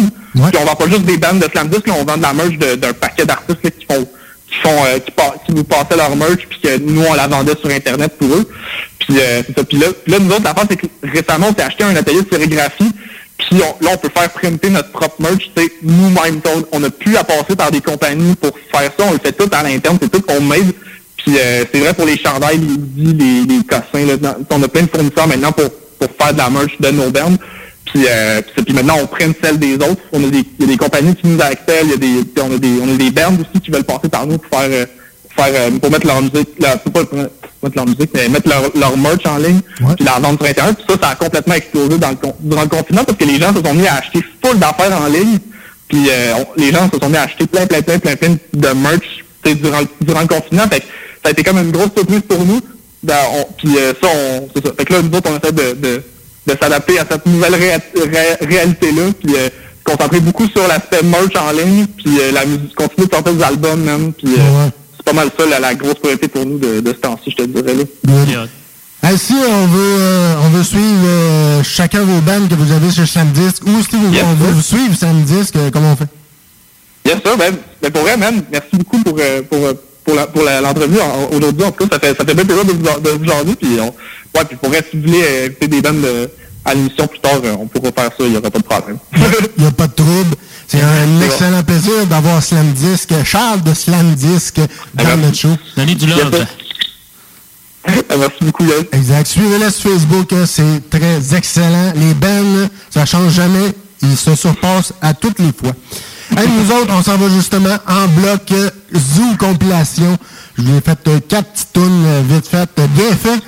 Puis 0.51 0.59
on 0.61 0.65
vend 0.65 0.75
pas 0.75 0.89
juste 0.89 1.03
des 1.03 1.19
bands 1.19 1.35
de 1.35 1.47
slam 1.53 1.69
disc, 1.69 1.87
là, 1.87 1.95
on 2.01 2.05
vend 2.05 2.17
de 2.17 2.23
la 2.23 2.33
merch 2.33 2.57
d'un 2.57 2.93
paquet 2.95 3.27
d'artistes 3.27 3.61
qui 3.79 3.85
font 3.87 4.09
qui 4.49 4.61
font 4.61 4.85
euh, 4.87 4.99
qui, 5.01 5.11
pa- 5.11 5.35
qui 5.45 5.53
nous 5.53 5.65
passaient 5.65 5.97
leur 5.97 6.15
merch 6.17 6.47
puis 6.49 6.61
que 6.63 6.79
nous 6.79 7.03
on 7.03 7.15
la 7.15 7.27
vendait 7.27 7.57
sur 7.61 7.69
internet 7.71 8.13
pour 8.19 8.29
eux. 8.29 8.49
Puis 9.01 9.19
euh, 9.21 9.43
c'est 9.47 9.55
ça. 9.59 9.65
Puis 9.65 9.79
là, 9.79 9.87
puis 10.03 10.13
là, 10.13 10.19
nous 10.21 10.31
autres, 10.31 10.45
la 10.45 10.55
part, 10.55 10.65
c'est 10.71 10.77
que 10.77 10.87
récemment, 11.03 11.49
on 11.51 11.55
s'est 11.55 11.63
acheté 11.67 11.85
un 11.85 11.95
atelier 11.97 12.23
de 12.23 12.29
sérigraphie. 12.31 12.91
Puis 13.37 13.61
on- 13.61 13.85
là, 13.85 13.91
on 13.93 13.97
peut 13.99 14.11
faire 14.17 14.31
printer 14.31 14.71
notre 14.71 14.91
propre 14.93 15.17
merch, 15.21 15.51
tu 15.57 15.63
sais, 15.63 15.73
nous-mêmes. 15.83 16.41
On- 16.73 16.81
n'a 16.81 16.91
plus 16.91 17.17
à 17.17 17.25
passer 17.25 17.57
par 17.57 17.71
des 17.71 17.81
compagnies 17.81 18.35
pour 18.37 18.53
faire 18.73 18.91
ça. 18.99 19.05
On 19.09 19.13
le 19.13 19.19
fait 19.19 19.33
tout 19.33 19.49
à 19.53 19.63
l'interne, 19.63 19.99
c'est 20.01 20.11
tout 20.11 20.23
homemade. 20.31 20.73
Puis 21.25 21.37
euh, 21.39 21.65
c'est 21.73 21.81
vrai 21.81 21.95
pour 21.95 22.07
les 22.07 22.19
chandails, 22.19 22.59
les 22.59 22.73
hoodies, 22.75 23.15
les, 23.47 23.57
les 23.57 23.63
cossins. 23.65 24.07
Là, 24.07 24.17
dans- 24.17 24.37
on 24.51 24.63
a 24.63 24.69
plein 24.69 24.83
de 24.83 24.89
fournisseurs 24.91 25.27
maintenant 25.27 25.53
pour, 25.53 25.71
pour 25.99 26.09
faire 26.21 26.33
de 26.33 26.39
la 26.39 26.51
merch 26.51 26.73
de 26.81 26.91
nos 26.91 27.11
bands. 27.11 27.35
Puis, 27.87 28.05
euh, 28.09 28.41
puis, 28.43 28.53
ça, 28.57 28.63
puis 28.65 28.75
maintenant, 28.75 28.97
on 29.03 29.07
prenne 29.07 29.33
celle 29.43 29.59
des 29.59 29.75
autres. 29.75 30.03
On 30.13 30.23
a 30.25 30.29
des, 30.29 30.45
il 30.59 30.67
y 30.67 30.69
a 30.69 30.73
des 30.73 30.77
compagnies 30.77 31.15
qui 31.15 31.27
nous 31.29 31.41
accèdent, 31.41 31.85
il 31.85 31.91
y 31.91 31.95
a 31.95 31.97
des, 31.97 32.41
on 32.43 32.55
a 32.55 32.59
des, 32.59 32.79
on 32.83 32.95
a 32.95 32.97
des 32.97 33.11
bands 33.11 33.35
aussi 33.35 33.61
qui 33.63 33.71
veulent 33.71 33.85
passer 33.85 34.09
par 34.11 34.27
nous 34.27 34.39
pour 34.39 34.59
faire, 34.61 34.69
euh, 34.71 34.87
pour 35.35 35.45
faire, 35.45 35.55
euh, 35.55 35.79
pour 35.79 35.91
mettre 35.91 36.07
leur 36.07 36.21
musique, 36.21 36.59
pas 36.61 36.77
pour 36.79 37.15
mettre 37.19 37.77
leur 37.77 37.87
musique, 37.87 38.11
mais 38.15 38.29
mettre 38.29 38.49
leur, 38.49 38.63
leur 38.75 38.97
merch 38.99 39.25
en 39.27 39.37
ligne, 39.39 39.61
puis 39.97 40.05
la 40.05 40.13
vendre 40.19 40.39
sur 40.41 40.49
Internet. 40.49 40.77
Puis 40.77 40.87
ça, 40.91 40.97
ça 41.03 41.09
a 41.11 41.15
complètement 41.15 41.55
explosé 41.55 41.99
dans 41.99 42.11
le, 42.11 42.17
durant 42.41 42.63
le 42.63 42.69
confinement 42.69 43.05
parce 43.05 43.19
que 43.19 43.25
les 43.25 43.39
gens 43.39 43.55
se 43.55 43.63
sont 43.63 43.75
mis 43.75 43.87
à 43.87 43.95
acheter 43.97 44.23
full 44.45 44.59
d'affaires 44.59 45.01
en 45.01 45.07
ligne. 45.07 45.39
Puis 45.89 46.07
euh, 46.11 46.35
on- 46.39 46.61
les 46.61 46.73
gens 46.73 46.89
se 46.93 46.99
sont 46.99 47.09
mis 47.09 47.17
à 47.17 47.23
acheter 47.23 47.47
plein, 47.47 47.67
plein, 47.67 47.81
plein, 47.83 47.99
plein, 47.99 48.17
plein 48.17 48.37
de 48.53 48.69
merch 48.69 49.25
durant, 49.45 49.81
le- 49.81 49.89
durant 50.07 50.21
le 50.23 50.27
confinement. 50.27 50.65
Fait 50.71 50.81
que 50.81 50.85
ça 51.25 51.29
a 51.29 51.31
été 51.31 51.43
comme 51.43 51.59
une 51.59 51.73
grosse 51.73 51.91
surprise 51.97 52.21
pour 52.29 52.45
nous. 52.45 52.61
Ben, 53.03 53.17
on- 53.35 53.53
puis 53.59 53.77
euh, 53.79 53.93
ça, 54.01 54.09
on, 54.15 54.49
c'est 54.55 54.65
ça. 54.67 54.73
Fait 54.77 54.85
que 54.85 54.93
là, 54.93 55.03
nous 55.03 55.17
autres, 55.19 55.31
on 55.31 55.37
essaie 55.39 55.53
de, 55.53 55.73
de, 55.81 56.03
de 56.47 56.59
s'adapter 56.61 56.99
à 56.99 57.07
cette 57.11 57.27
nouvelle 57.27 57.55
réa- 57.55 57.81
ré- 57.97 58.47
réalité-là, 58.47 59.03
puis 59.23 59.35
euh, 59.37 59.49
se 59.49 59.93
concentrer 59.93 60.21
beaucoup 60.21 60.47
sur 60.47 60.67
l'aspect 60.69 61.03
merch 61.03 61.35
en 61.37 61.51
ligne, 61.53 61.87
puis 61.87 62.19
euh, 62.21 62.33
la 62.33 62.45
musique, 62.47 62.75
continuer 62.75 63.07
de 63.09 63.15
sortir 63.15 63.33
des 63.35 63.43
albums 63.43 63.81
même, 63.83 64.13
puis 64.13 64.29
euh, 64.29 64.69
c'est 64.97 65.05
pas 65.05 65.13
mal 65.13 65.29
ça 65.39 65.45
la, 65.47 65.61
la 65.61 65.75
grosse 65.75 65.95
priorité 65.97 66.29
pour 66.29 66.47
nous 66.47 66.59
de, 66.59 66.81
de 66.81 66.89
ce 66.91 66.97
temps-ci, 66.99 67.31
je 67.31 67.37
te 67.37 67.43
dirais 67.49 67.75
là. 67.75 67.85
Hey, 69.03 69.19
si 69.19 69.35
on 69.35 69.67
veut, 69.67 69.97
euh, 70.01 70.35
on 70.47 70.49
veut 70.49 70.65
suivre 70.65 71.05
euh, 71.05 71.63
chacun 71.63 72.01
vos 72.05 72.21
bands 72.23 72.47
que 72.49 72.55
vous 72.55 72.73
avez 72.73 72.91
sur 72.91 73.07
Samdisc, 73.07 73.63
ou 73.67 73.83
si 73.83 73.97
vous, 73.97 74.11
on 74.25 74.35
veut 74.35 74.51
vous 74.53 74.63
suivre 74.63 74.97
Samdisc, 74.97 75.55
euh, 75.57 75.71
comment 75.71 75.93
on 75.93 75.97
fait? 75.97 76.09
Bien 77.05 77.21
sûr, 77.23 77.37
ben, 77.37 77.55
ben 77.83 77.91
pour 77.93 78.01
vrai, 78.03 78.17
man, 78.17 78.43
merci 78.51 78.69
beaucoup 78.73 79.03
pour, 79.03 79.17
euh, 79.21 79.43
pour, 79.43 79.59
pour 80.05 80.15
la- 80.15 80.27
pour 80.27 80.43
l'entrevue 80.43 81.01
en- 81.01 81.35
aujourd'hui. 81.37 81.65
En 81.65 81.73
tout 81.73 81.87
cas, 81.87 81.97
ça 81.97 82.01
fait, 82.01 82.17
ça 82.17 82.25
fait 82.25 82.35
bien 82.35 82.45
plaisir 82.45 82.65
de 82.65 82.73
vous, 82.73 83.01
de 83.01 83.11
vous 83.11 83.25
jaser. 83.25 83.55
Puis, 83.57 83.77
on, 83.81 83.87
ouais, 84.39 84.45
puis 84.47 84.57
pour 84.57 84.69
vrai, 84.69 84.85
si 84.91 84.97
vous 84.99 85.07
voulez 85.07 85.23
euh, 85.25 85.47
écouter 85.47 85.69
des 85.69 85.81
bandes 85.83 86.03
de- 86.03 86.31
à 86.65 86.75
l'émission 86.75 87.07
plus 87.07 87.19
tard, 87.21 87.41
euh, 87.45 87.57
on 87.61 87.67
pourra 87.67 87.91
faire 87.93 88.11
ça, 88.11 88.25
il 88.25 88.31
n'y 88.31 88.37
aura 88.37 88.51
pas 88.51 88.59
de 88.59 88.65
problème. 88.65 88.99
Il 89.57 89.63
n'y 89.63 89.69
a 89.69 89.71
pas 89.73 89.87
de 89.87 89.93
trouble. 89.93 90.35
C'est 90.67 90.81
un 90.81 91.21
excellent 91.21 91.63
plaisir 91.63 92.07
d'avoir 92.09 92.43
Slam 92.43 92.73
Disc, 92.73 93.11
Charles 93.25 93.63
de 93.63 93.75
Slam 93.75 94.15
Disc 94.15 94.57
dans 94.95 95.17
notre 95.19 95.37
show. 95.37 95.57
Donnez 95.77 95.95
du 95.95 96.07
love. 96.07 96.47
Merci 97.87 98.37
beaucoup, 98.41 98.65
Yann. 98.65 98.85
Exact. 98.93 99.27
Suivez-les 99.27 99.71
sur 99.71 99.91
Facebook, 99.91 100.31
c'est 100.47 100.89
très 100.89 101.37
excellent. 101.37 101.93
Les 101.97 102.15
bands, 102.15 102.69
ça 102.91 103.05
change 103.05 103.33
jamais. 103.35 103.73
Ils 104.03 104.17
se 104.17 104.35
surpassent 104.35 104.95
à 105.03 105.13
toutes 105.13 105.39
les 105.39 105.53
fois. 105.53 105.73
Hey, 106.31 106.49
nous 106.49 106.71
autres, 106.75 106.93
on 106.93 107.03
s'en 107.03 107.17
va 107.17 107.29
justement 107.29 107.77
en 107.87 108.09
bloc 108.09 108.51
euh, 108.53 108.71
Zoo 108.95 109.37
Compilation. 109.39 110.17
Je 110.57 110.63
vous 110.63 110.77
ai 110.77 110.81
fait 110.81 110.99
euh, 111.09 111.21
quatre 111.29 111.53
petites 111.53 111.73
tunes 111.73 112.05
euh, 112.07 112.23
vite 112.29 112.47
faites, 112.49 112.71
euh, 112.79 112.87
bien 112.89 113.15
fait 113.17 113.41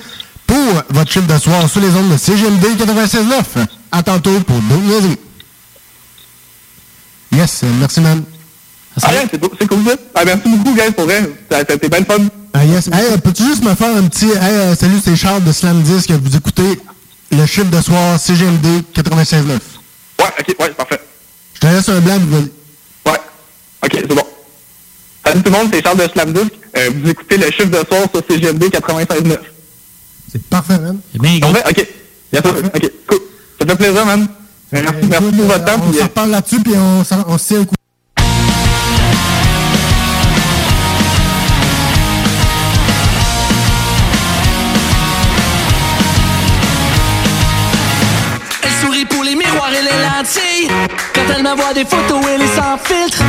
pour 0.47 0.83
votre 0.91 1.11
chiffre 1.11 1.27
de 1.27 1.39
soir 1.39 1.69
sur 1.69 1.81
les 1.81 1.89
ondes 1.95 2.13
de 2.13 2.17
CGMD 2.17 2.65
96.9. 2.79 3.67
À 3.91 4.03
tantôt 4.03 4.39
pour 4.41 4.57
d'autres 4.61 4.83
niaiseries. 4.83 5.19
Yes, 7.33 7.63
merci, 7.81 8.01
man. 8.01 8.23
Ah, 9.03 9.13
yeah, 9.13 9.23
c'est 9.31 9.67
cool, 9.69 9.85
ça. 9.87 9.93
Ah, 10.15 10.25
merci 10.25 10.49
beaucoup, 10.49 10.75
guys, 10.75 10.93
pour 10.93 11.05
vrai. 11.05 11.23
Ça, 11.51 11.59
ça 11.59 11.65
a 11.71 11.75
été 11.75 11.89
bien 11.89 12.05
fun. 12.05 12.25
Ah, 12.55 12.65
yes. 12.65 12.89
Hey, 12.93 13.19
peux-tu 13.23 13.45
juste 13.45 13.63
me 13.65 13.75
faire 13.75 13.95
un 13.97 14.05
petit... 14.05 14.27
Hey, 14.31 14.53
euh, 14.53 14.75
salut, 14.75 14.99
c'est 15.05 15.17
Charles 15.17 15.45
de 15.45 15.53
Slam 15.53 15.83
Disc. 15.83 16.11
Vous 16.11 16.37
écoutez 16.37 16.81
le 17.33 17.45
chiffre 17.47 17.71
de 17.71 17.81
soir 17.81 18.19
CGMD 18.19 18.85
96.9. 18.95 19.49
Ouais, 19.49 19.59
ok, 20.19 20.55
ouais, 20.61 20.71
parfait. 20.71 21.01
Je 21.55 21.61
te 21.61 21.67
laisse 21.67 21.89
un 21.89 22.01
blanc. 22.01 22.19
Ok, 23.85 23.93
c'est 23.93 24.07
bon. 24.15 24.23
Salut 25.25 25.43
tout 25.43 25.51
le 25.51 25.57
monde, 25.59 25.69
c'est 25.73 25.83
Charles 25.83 25.99
de 25.99 26.09
Slamdisc. 26.13 26.53
Euh, 26.77 26.91
vous 26.95 27.11
écoutez 27.11 27.37
le 27.37 27.47
chiffre 27.51 27.67
de 27.71 27.77
soir 27.87 28.03
sur 28.13 28.23
CGMD 28.29 28.65
96.9. 28.65 29.39
C'est 30.31 30.43
parfait, 30.49 30.79
man. 30.79 30.99
C'est 31.13 31.21
bien, 31.21 31.39
Parfait, 31.41 31.63
ok. 31.71 31.89
Bientôt. 32.33 32.51
Ok, 32.51 32.91
cool. 33.07 33.19
Ça 33.61 33.67
fait 33.67 33.77
plaisir, 33.77 34.07
man. 34.07 34.27
Merci, 34.73 35.07
merci 35.09 35.33
pour 35.37 35.45
votre 35.47 35.65
temps. 35.65 35.73
On 35.83 35.93
s'en 35.93 35.99
euh, 35.99 36.03
reparle 36.03 36.31
là-dessus, 36.31 36.61
puis 36.61 36.75
on, 36.77 37.05
s'en- 37.05 37.25
on 37.29 37.39
se 37.39 37.47
tient 37.47 37.61
au 37.61 37.65
coup. 37.65 37.75
Elle 48.77 48.87
sourit 48.87 49.05
pour 49.07 49.23
les 49.23 49.35
miroirs 49.35 49.71
et 49.71 49.83
les 49.83 49.99
lentilles. 50.05 50.71
Quand 51.15 51.23
elle 51.35 51.43
m'envoie 51.43 51.73
des 51.73 51.85
photos, 51.85 52.21
elle 52.35 52.43
est 52.43 52.55
sans 52.55 52.77
filtre. 52.83 53.23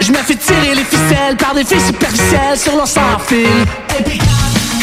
Je 0.00 0.10
me 0.10 0.18
fais 0.18 0.36
tirer 0.36 0.74
les 0.74 0.84
ficelles 0.84 1.36
par 1.36 1.54
des 1.54 1.64
filles 1.64 1.84
superficielles 1.86 2.58
sur 2.58 2.76
leur 2.76 2.86
sans 2.86 3.18
fil. 3.26 3.46
Et 3.98 4.02
puis, 4.02 4.18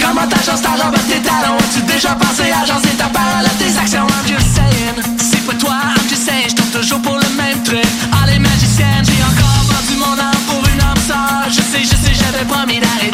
comment 0.01 0.27
t'agences 0.27 0.61
ta 0.61 0.71
robe 0.71 0.95
tes 1.09 1.19
talons? 1.19 1.57
As-tu 1.57 1.81
déjà 1.91 2.09
pensé 2.09 2.51
à 2.51 2.61
agencer 2.61 2.95
ta 2.97 3.05
parole 3.05 3.45
à 3.45 3.49
tes 3.57 3.77
actions? 3.77 4.05
I'm 4.07 4.27
just 4.27 4.55
saying, 4.55 5.17
c'est 5.17 5.45
pas 5.45 5.53
toi, 5.53 5.75
I'm 5.95 6.09
just 6.09 6.25
saying, 6.25 6.49
je 6.49 6.55
tombe 6.55 6.71
toujours 6.71 7.01
pour 7.01 7.15
le 7.15 7.29
même 7.35 7.63
truc. 7.63 7.87
Ah, 8.11 8.27
les 8.27 8.39
magiciennes, 8.39 9.05
j'ai 9.05 9.23
encore 9.23 9.63
vendu 9.65 9.97
mon 9.97 10.19
âme 10.19 10.41
pour 10.47 10.61
une 10.67 10.81
âme 10.81 11.01
sœur. 11.07 11.47
Je 11.49 11.61
sais, 11.61 11.81
je 11.81 11.95
sais, 11.95 12.13
j'avais 12.13 12.45
promis 12.45 12.79
d'arrêter. 12.79 13.06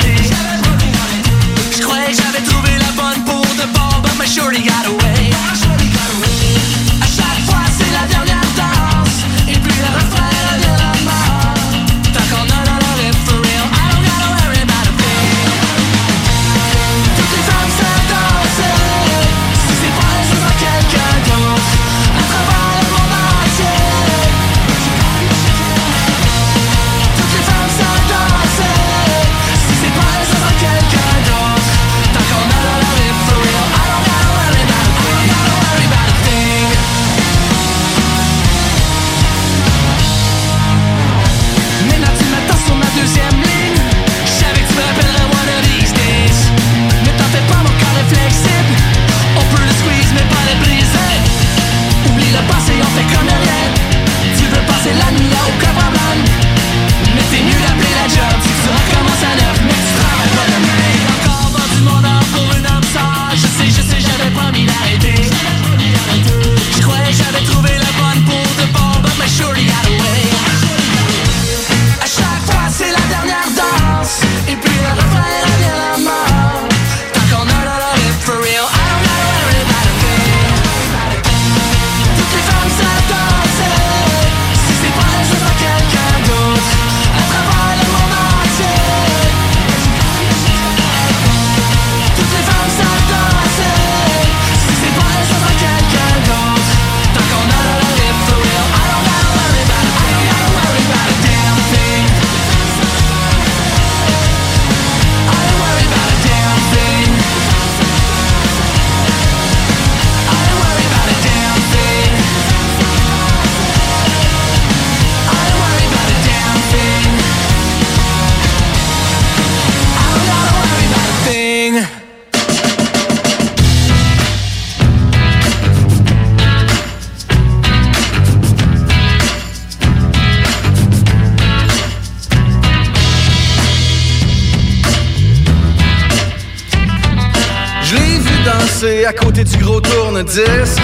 À 138.83 139.13
côté 139.13 139.45
du 139.45 139.57
gros 139.57 139.79
tourne-disque. 139.79 140.81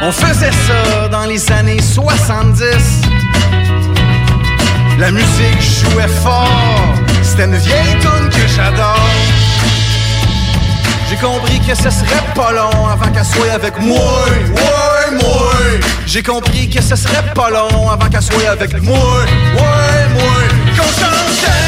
On 0.00 0.10
faisait 0.10 0.50
ça 0.50 1.08
dans 1.08 1.26
les 1.26 1.52
années 1.52 1.82
70. 1.82 2.64
La 4.98 5.10
musique 5.10 5.60
jouait 5.60 6.08
fort. 6.22 6.48
C'était 7.22 7.44
une 7.44 7.56
vieille 7.56 7.96
tune 8.00 8.28
que 8.30 8.48
j'adore. 8.48 8.98
J'ai 11.10 11.16
compris 11.16 11.60
que 11.60 11.74
ce 11.74 11.90
serait 11.90 12.24
pas 12.34 12.52
long 12.52 12.86
avant 12.86 13.10
qu'elle 13.12 13.24
soit 13.24 13.52
avec 13.52 13.78
moi. 13.78 14.24
Moi. 15.12 15.52
J'ai 16.06 16.22
compris 16.22 16.70
que 16.70 16.80
ce 16.80 16.96
serait 16.96 17.34
pas 17.34 17.50
long 17.50 17.90
avant 17.90 18.08
qu'elle 18.08 18.22
soit 18.22 18.50
avec 18.50 18.82
moi. 18.82 18.96
Ouais, 18.96 20.08
moi. 20.14 20.38
Qu'on 20.74 21.67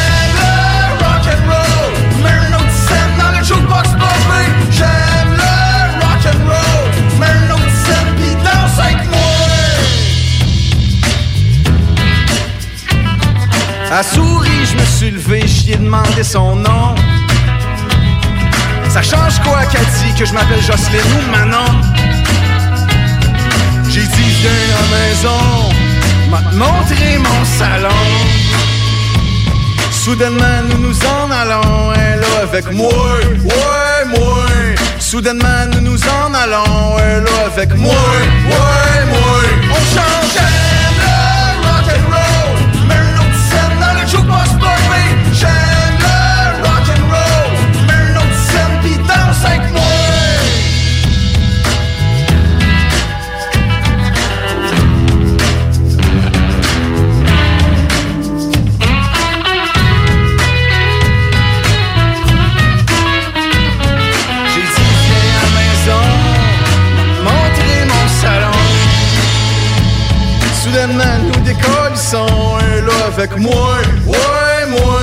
A 13.93 14.05
souris, 14.05 14.67
je 14.71 14.77
me 14.77 14.85
suis 14.85 15.11
levé, 15.11 15.43
j'y 15.47 15.73
ai 15.73 15.77
demandé 15.77 16.23
son 16.23 16.55
nom. 16.55 16.95
Ça 18.89 19.03
change 19.03 19.41
quoi 19.41 19.65
qu'elle 19.67 19.85
dit 19.85 20.15
que 20.17 20.25
je 20.25 20.33
m'appelle 20.33 20.63
Jocelyne 20.63 21.01
ou 21.19 21.31
Manon? 21.33 21.81
J'ai 23.89 24.03
dit 24.03 24.31
viens 24.41 24.51
à 24.79 24.85
maison, 24.95 25.43
m'a 26.31 26.41
montré 26.53 27.19
mon 27.19 27.45
salon. 27.59 27.89
Soudainement 29.91 30.63
nous 30.69 30.79
nous 30.79 30.97
en 31.05 31.31
allons, 31.31 31.93
elle 31.93 32.21
là 32.21 32.43
avec 32.45 32.71
moi, 32.73 32.93
ouais 32.93 34.05
moi. 34.07 34.47
Soudainement 35.01 35.67
nous 35.73 35.81
nous 35.81 36.01
en 36.05 36.33
allons, 36.33 36.97
elle 36.99 37.25
là 37.25 37.47
avec 37.53 37.75
moi, 37.75 37.93
ouais 37.93 39.05
moi. 39.07 39.41
On 39.73 39.83
change 39.95 40.37
le 41.01 41.67
rock 41.67 41.89
and 41.89 42.15
roll. 42.15 42.30
avec 73.31 73.43
moi, 73.43 73.77
ouais, 74.07 74.67
moi. 74.69 75.01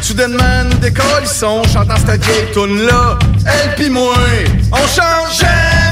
Soudainement, 0.00 0.64
nous 0.70 0.76
décollissons, 0.78 1.62
chantant 1.72 1.96
cette 1.96 2.24
vieille 2.24 2.52
tune 2.52 2.86
là 2.86 3.18
Elle 3.44 3.74
pis 3.74 3.90
moi, 3.90 4.14
on 4.72 4.76
changeait. 4.76 5.85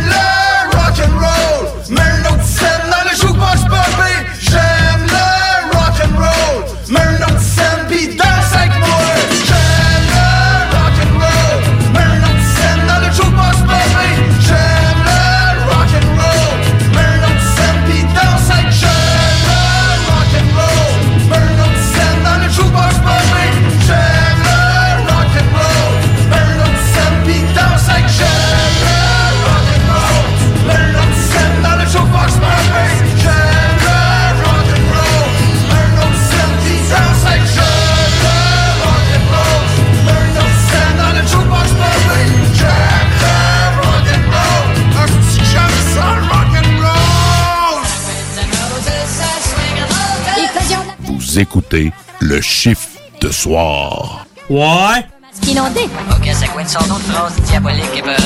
écoutez 51.39 51.93
le 52.21 52.41
chiffre 52.41 52.89
de 53.21 53.31
soir. 53.31 54.27
Ouais. 54.49 55.07
Inondé. 55.49 55.89
Ok, 56.11 56.29
ça 56.33 56.47
coûte 56.49 56.69
sans 56.69 56.87
doute 56.87 57.03
phrase 57.03 57.35
diabolique 57.43 57.85
et 57.97 58.03
peurante? 58.03 58.19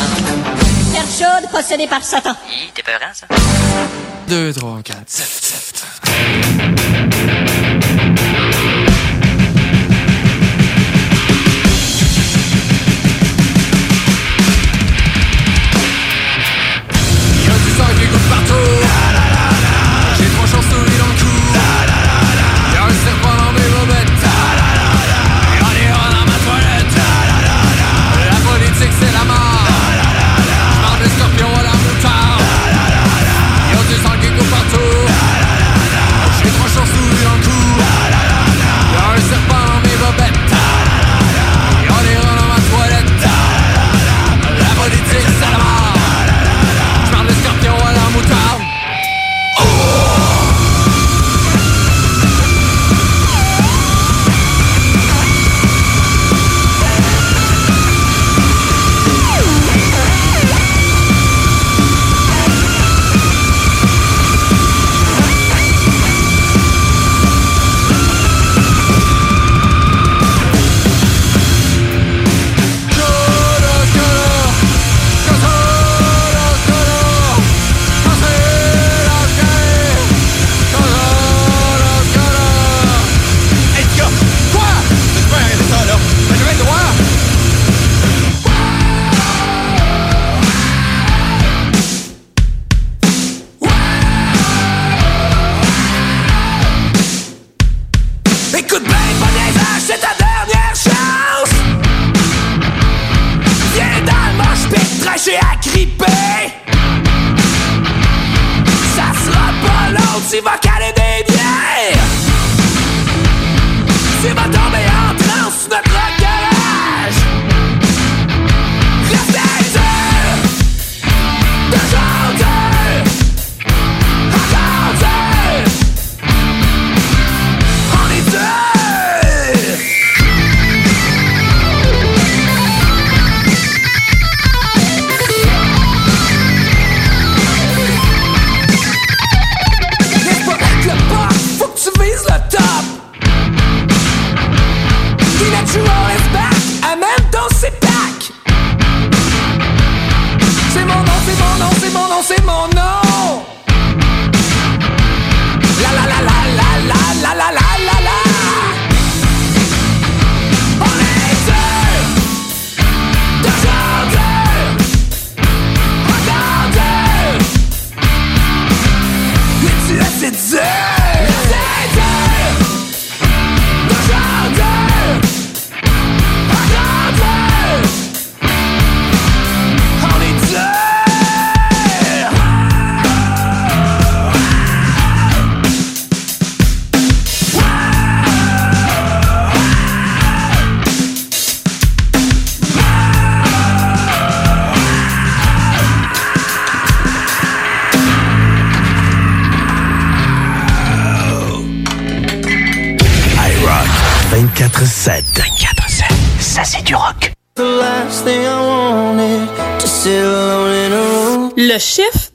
Terre 0.92 1.02
chaude 1.02 1.50
possédée 1.50 1.86
par 1.86 2.02
Satan. 2.02 2.34
Hi, 2.50 2.70
t'es 2.74 2.82
peurant, 2.82 3.12
ça? 3.14 3.26
2, 4.28 4.52
3, 4.52 4.80
4, 4.84 4.98
7, 5.06 5.26
7. 5.26 5.84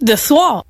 De 0.04 0.16
soir. 0.16 0.64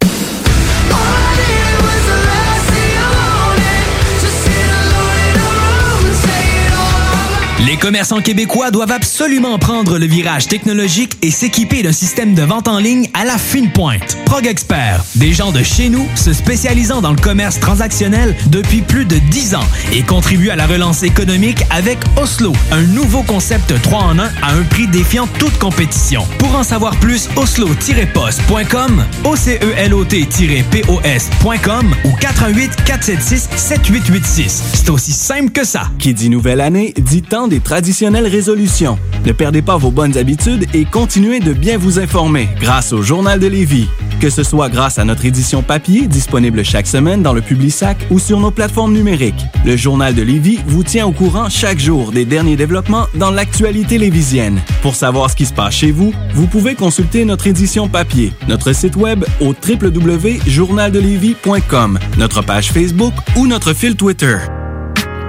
Les 7.65 7.77
commerçants 7.77 8.21
québécois 8.21 8.71
doivent 8.71 8.91
absolument 8.91 9.57
prendre 9.57 9.97
le 9.97 10.05
virage 10.05 10.47
technologique 10.47 11.17
et 11.21 11.31
s'équiper 11.31 11.81
d'un 11.81 11.91
système 11.91 12.35
de 12.35 12.43
vente 12.43 12.67
en 12.67 12.77
ligne 12.77 13.09
à 13.13 13.25
la 13.25 13.37
fine 13.37 13.71
pointe. 13.71 14.17
Expert, 14.41 15.05
des 15.15 15.31
gens 15.31 15.51
de 15.51 15.61
chez 15.61 15.89
nous 15.89 16.07
se 16.15 16.33
spécialisant 16.33 17.01
dans 17.01 17.11
le 17.11 17.21
commerce 17.21 17.59
transactionnel 17.59 18.35
depuis 18.47 18.81
plus 18.81 19.05
de 19.05 19.17
10 19.17 19.53
ans 19.55 19.67
et 19.93 20.01
contribuent 20.01 20.49
à 20.49 20.55
la 20.55 20.65
relance 20.65 21.03
économique 21.03 21.63
avec 21.69 21.99
Oslo, 22.17 22.51
un 22.71 22.81
nouveau 22.81 23.21
concept 23.21 23.79
3 23.81 23.99
en 23.99 24.17
1 24.17 24.23
à 24.41 24.53
un 24.53 24.63
prix 24.63 24.87
défiant 24.87 25.27
toute 25.37 25.55
compétition. 25.59 26.23
Pour 26.39 26.55
en 26.55 26.63
savoir 26.63 26.95
plus, 26.97 27.29
oslo-post.com, 27.35 29.05
ocelot-pos.com 29.23 31.95
ou 32.03 32.11
418 32.19 32.83
476 32.85 33.49
7886. 33.55 34.63
C'est 34.73 34.89
aussi 34.89 35.13
simple 35.13 35.51
que 35.51 35.63
ça. 35.63 35.83
Qui 35.99 36.15
dit 36.15 36.29
nouvelle 36.29 36.61
année, 36.61 36.95
dit 36.97 37.21
temps 37.21 37.47
des 37.47 37.59
traditionnelles 37.59 38.27
résolutions. 38.27 38.97
Ne 39.25 39.31
perdez 39.31 39.61
pas 39.61 39.77
vos 39.77 39.91
bonnes 39.91 40.17
habitudes 40.17 40.65
et 40.73 40.85
continuez 40.85 41.39
de 41.39 41.53
bien 41.53 41.77
vous 41.77 41.99
informer 41.99 42.49
grâce 42.59 42.93
au 42.93 43.03
Journal 43.03 43.39
de 43.39 43.47
Lévis. 43.47 43.87
Que 44.23 44.29
ce 44.29 44.43
soit 44.43 44.69
grâce 44.69 44.99
à 44.99 45.03
notre 45.03 45.25
édition 45.25 45.61
papier 45.61 46.07
disponible 46.07 46.63
chaque 46.63 46.87
semaine 46.87 47.21
dans 47.21 47.33
le 47.33 47.41
Publisac 47.41 47.97
ou 48.09 48.19
sur 48.19 48.39
nos 48.39 48.51
plateformes 48.51 48.93
numériques, 48.93 49.43
le 49.65 49.75
Journal 49.75 50.15
de 50.15 50.21
Lévis 50.21 50.61
vous 50.65 50.81
tient 50.81 51.05
au 51.05 51.11
courant 51.11 51.49
chaque 51.49 51.77
jour 51.77 52.13
des 52.13 52.23
derniers 52.23 52.55
développements 52.55 53.07
dans 53.15 53.31
l'actualité 53.31 53.97
lévisienne. 53.97 54.61
Pour 54.81 54.95
savoir 54.95 55.29
ce 55.29 55.35
qui 55.35 55.45
se 55.45 55.53
passe 55.53 55.73
chez 55.73 55.91
vous, 55.91 56.13
vous 56.35 56.47
pouvez 56.47 56.73
consulter 56.73 57.25
notre 57.25 57.47
édition 57.47 57.89
papier, 57.89 58.31
notre 58.47 58.71
site 58.71 58.95
web 58.95 59.25
au 59.41 59.47
www.journaldelévis.com, 59.47 61.99
notre 62.17 62.41
page 62.43 62.71
Facebook 62.71 63.13
ou 63.35 63.45
notre 63.45 63.73
fil 63.73 63.97
Twitter. 63.97 64.37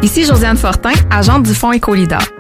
Ici 0.03 0.25
Josiane 0.25 0.57
Fortin, 0.57 0.93
agente 1.11 1.43
du 1.43 1.55
Fonds 1.55 1.73
Écolidar. 1.73 2.23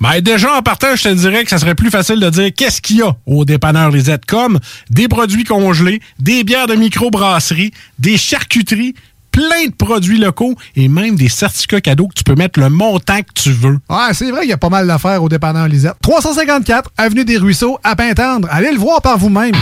Ben 0.00 0.20
déjà, 0.22 0.56
en 0.56 0.62
partant, 0.62 0.96
je 0.96 1.02
te 1.02 1.08
dirais 1.14 1.44
que 1.44 1.50
ça 1.50 1.58
serait 1.58 1.74
plus 1.74 1.90
facile 1.90 2.20
de 2.20 2.30
dire 2.30 2.50
qu'est-ce 2.56 2.80
qu'il 2.80 2.96
y 2.98 3.02
a 3.02 3.14
au 3.26 3.44
dépanneur 3.44 3.90
Lisette, 3.90 4.24
comme 4.24 4.58
des 4.88 5.08
produits 5.08 5.44
congelés, 5.44 6.00
des 6.18 6.42
bières 6.42 6.66
de 6.66 6.74
microbrasserie, 6.74 7.72
des 7.98 8.16
charcuteries, 8.16 8.94
plein 9.30 9.66
de 9.66 9.74
produits 9.74 10.18
locaux 10.18 10.54
et 10.74 10.88
même 10.88 11.16
des 11.16 11.28
certificats 11.28 11.82
cadeaux 11.82 12.08
que 12.08 12.14
tu 12.14 12.24
peux 12.24 12.34
mettre 12.34 12.58
le 12.58 12.70
montant 12.70 13.20
que 13.20 13.32
tu 13.34 13.52
veux. 13.52 13.78
Ouais, 13.90 14.12
c'est 14.14 14.30
vrai, 14.30 14.40
il 14.44 14.48
y 14.48 14.52
a 14.54 14.56
pas 14.58 14.70
mal 14.70 14.86
d'affaires 14.86 15.22
au 15.22 15.28
dépanneur 15.28 15.68
Lisette. 15.68 15.96
354 16.02 16.90
Avenue 16.96 17.24
des 17.26 17.36
Ruisseaux, 17.36 17.78
à 17.84 17.94
Pintendre. 17.94 18.48
Allez 18.50 18.72
le 18.72 18.78
voir 18.78 19.02
par 19.02 19.18
vous-même. 19.18 19.54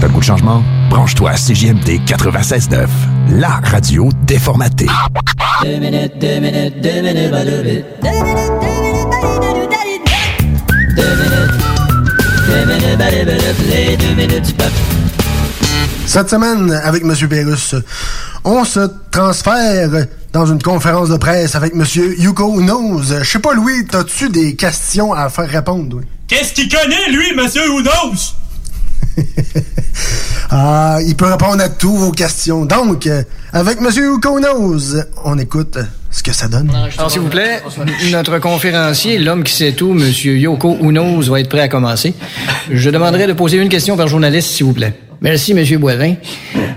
T'as 0.00 0.06
le 0.06 0.12
goût 0.12 0.20
de 0.20 0.24
changement? 0.24 0.62
Branche-toi 0.90 1.30
à 1.30 1.34
CJMD 1.34 2.00
96.9, 2.06 2.86
la 3.30 3.60
radio 3.64 4.08
déformatée. 4.26 4.86
Deux 5.62 5.78
minutes, 5.78 6.18
deux 6.20 6.40
minutes, 6.40 6.80
deux 6.82 7.02
minutes, 7.02 7.30
ba, 7.30 7.44
deux 7.44 7.62
minutes. 7.62 7.84
Deux 8.02 8.10
minutes, 8.10 8.52
deux 8.60 8.68
minutes, 8.68 8.89
Cette 16.06 16.30
semaine, 16.30 16.72
avec 16.72 17.02
M. 17.04 17.14
Pérus, 17.28 17.74
on 18.44 18.64
se 18.64 18.80
transfère 19.10 19.90
dans 20.32 20.46
une 20.46 20.60
conférence 20.60 21.08
de 21.08 21.16
presse 21.16 21.54
avec 21.54 21.72
M. 21.74 21.84
Yuko 22.18 22.60
Knows. 22.60 23.02
Je 23.22 23.24
sais 23.24 23.38
pas, 23.38 23.54
Louis, 23.54 23.86
t'as-tu 23.88 24.28
des 24.28 24.56
questions 24.56 25.12
à 25.12 25.28
faire 25.28 25.48
répondre? 25.48 25.98
oui? 25.98 26.04
Qu'est-ce 26.26 26.52
qu'il 26.52 26.68
connaît, 26.68 27.10
lui, 27.10 27.34
monsieur 27.36 27.68
Oudos? 27.70 28.34
Ah, 30.52 30.98
il 31.06 31.14
peut 31.14 31.26
répondre 31.26 31.62
à 31.62 31.68
toutes 31.68 31.94
vos 31.94 32.10
questions. 32.10 32.64
Donc, 32.64 33.08
avec 33.52 33.78
M. 33.78 33.88
Yuko 33.94 34.40
Knows, 34.40 34.96
on 35.24 35.38
écoute 35.38 35.78
ce 36.10 36.24
que 36.24 36.32
ça 36.32 36.48
donne. 36.48 36.72
Alors, 36.98 37.08
s'il 37.08 37.20
vous 37.20 37.28
plaît, 37.28 37.62
notre 38.10 38.40
conférencier, 38.40 39.18
l'homme 39.18 39.44
qui 39.44 39.52
sait 39.54 39.72
tout, 39.72 39.92
Monsieur 39.92 40.36
Yoko 40.36 40.78
Unos, 40.80 41.28
va 41.28 41.38
être 41.38 41.48
prêt 41.48 41.60
à 41.60 41.68
commencer. 41.68 42.14
Je 42.68 42.90
demanderai 42.90 43.28
de 43.28 43.32
poser 43.32 43.58
une 43.58 43.68
question 43.68 43.96
par 43.96 44.08
journaliste, 44.08 44.48
s'il 44.48 44.66
vous 44.66 44.72
plaît. 44.72 44.98
Merci, 45.22 45.52
Monsieur 45.52 45.76
Boivin. 45.76 46.14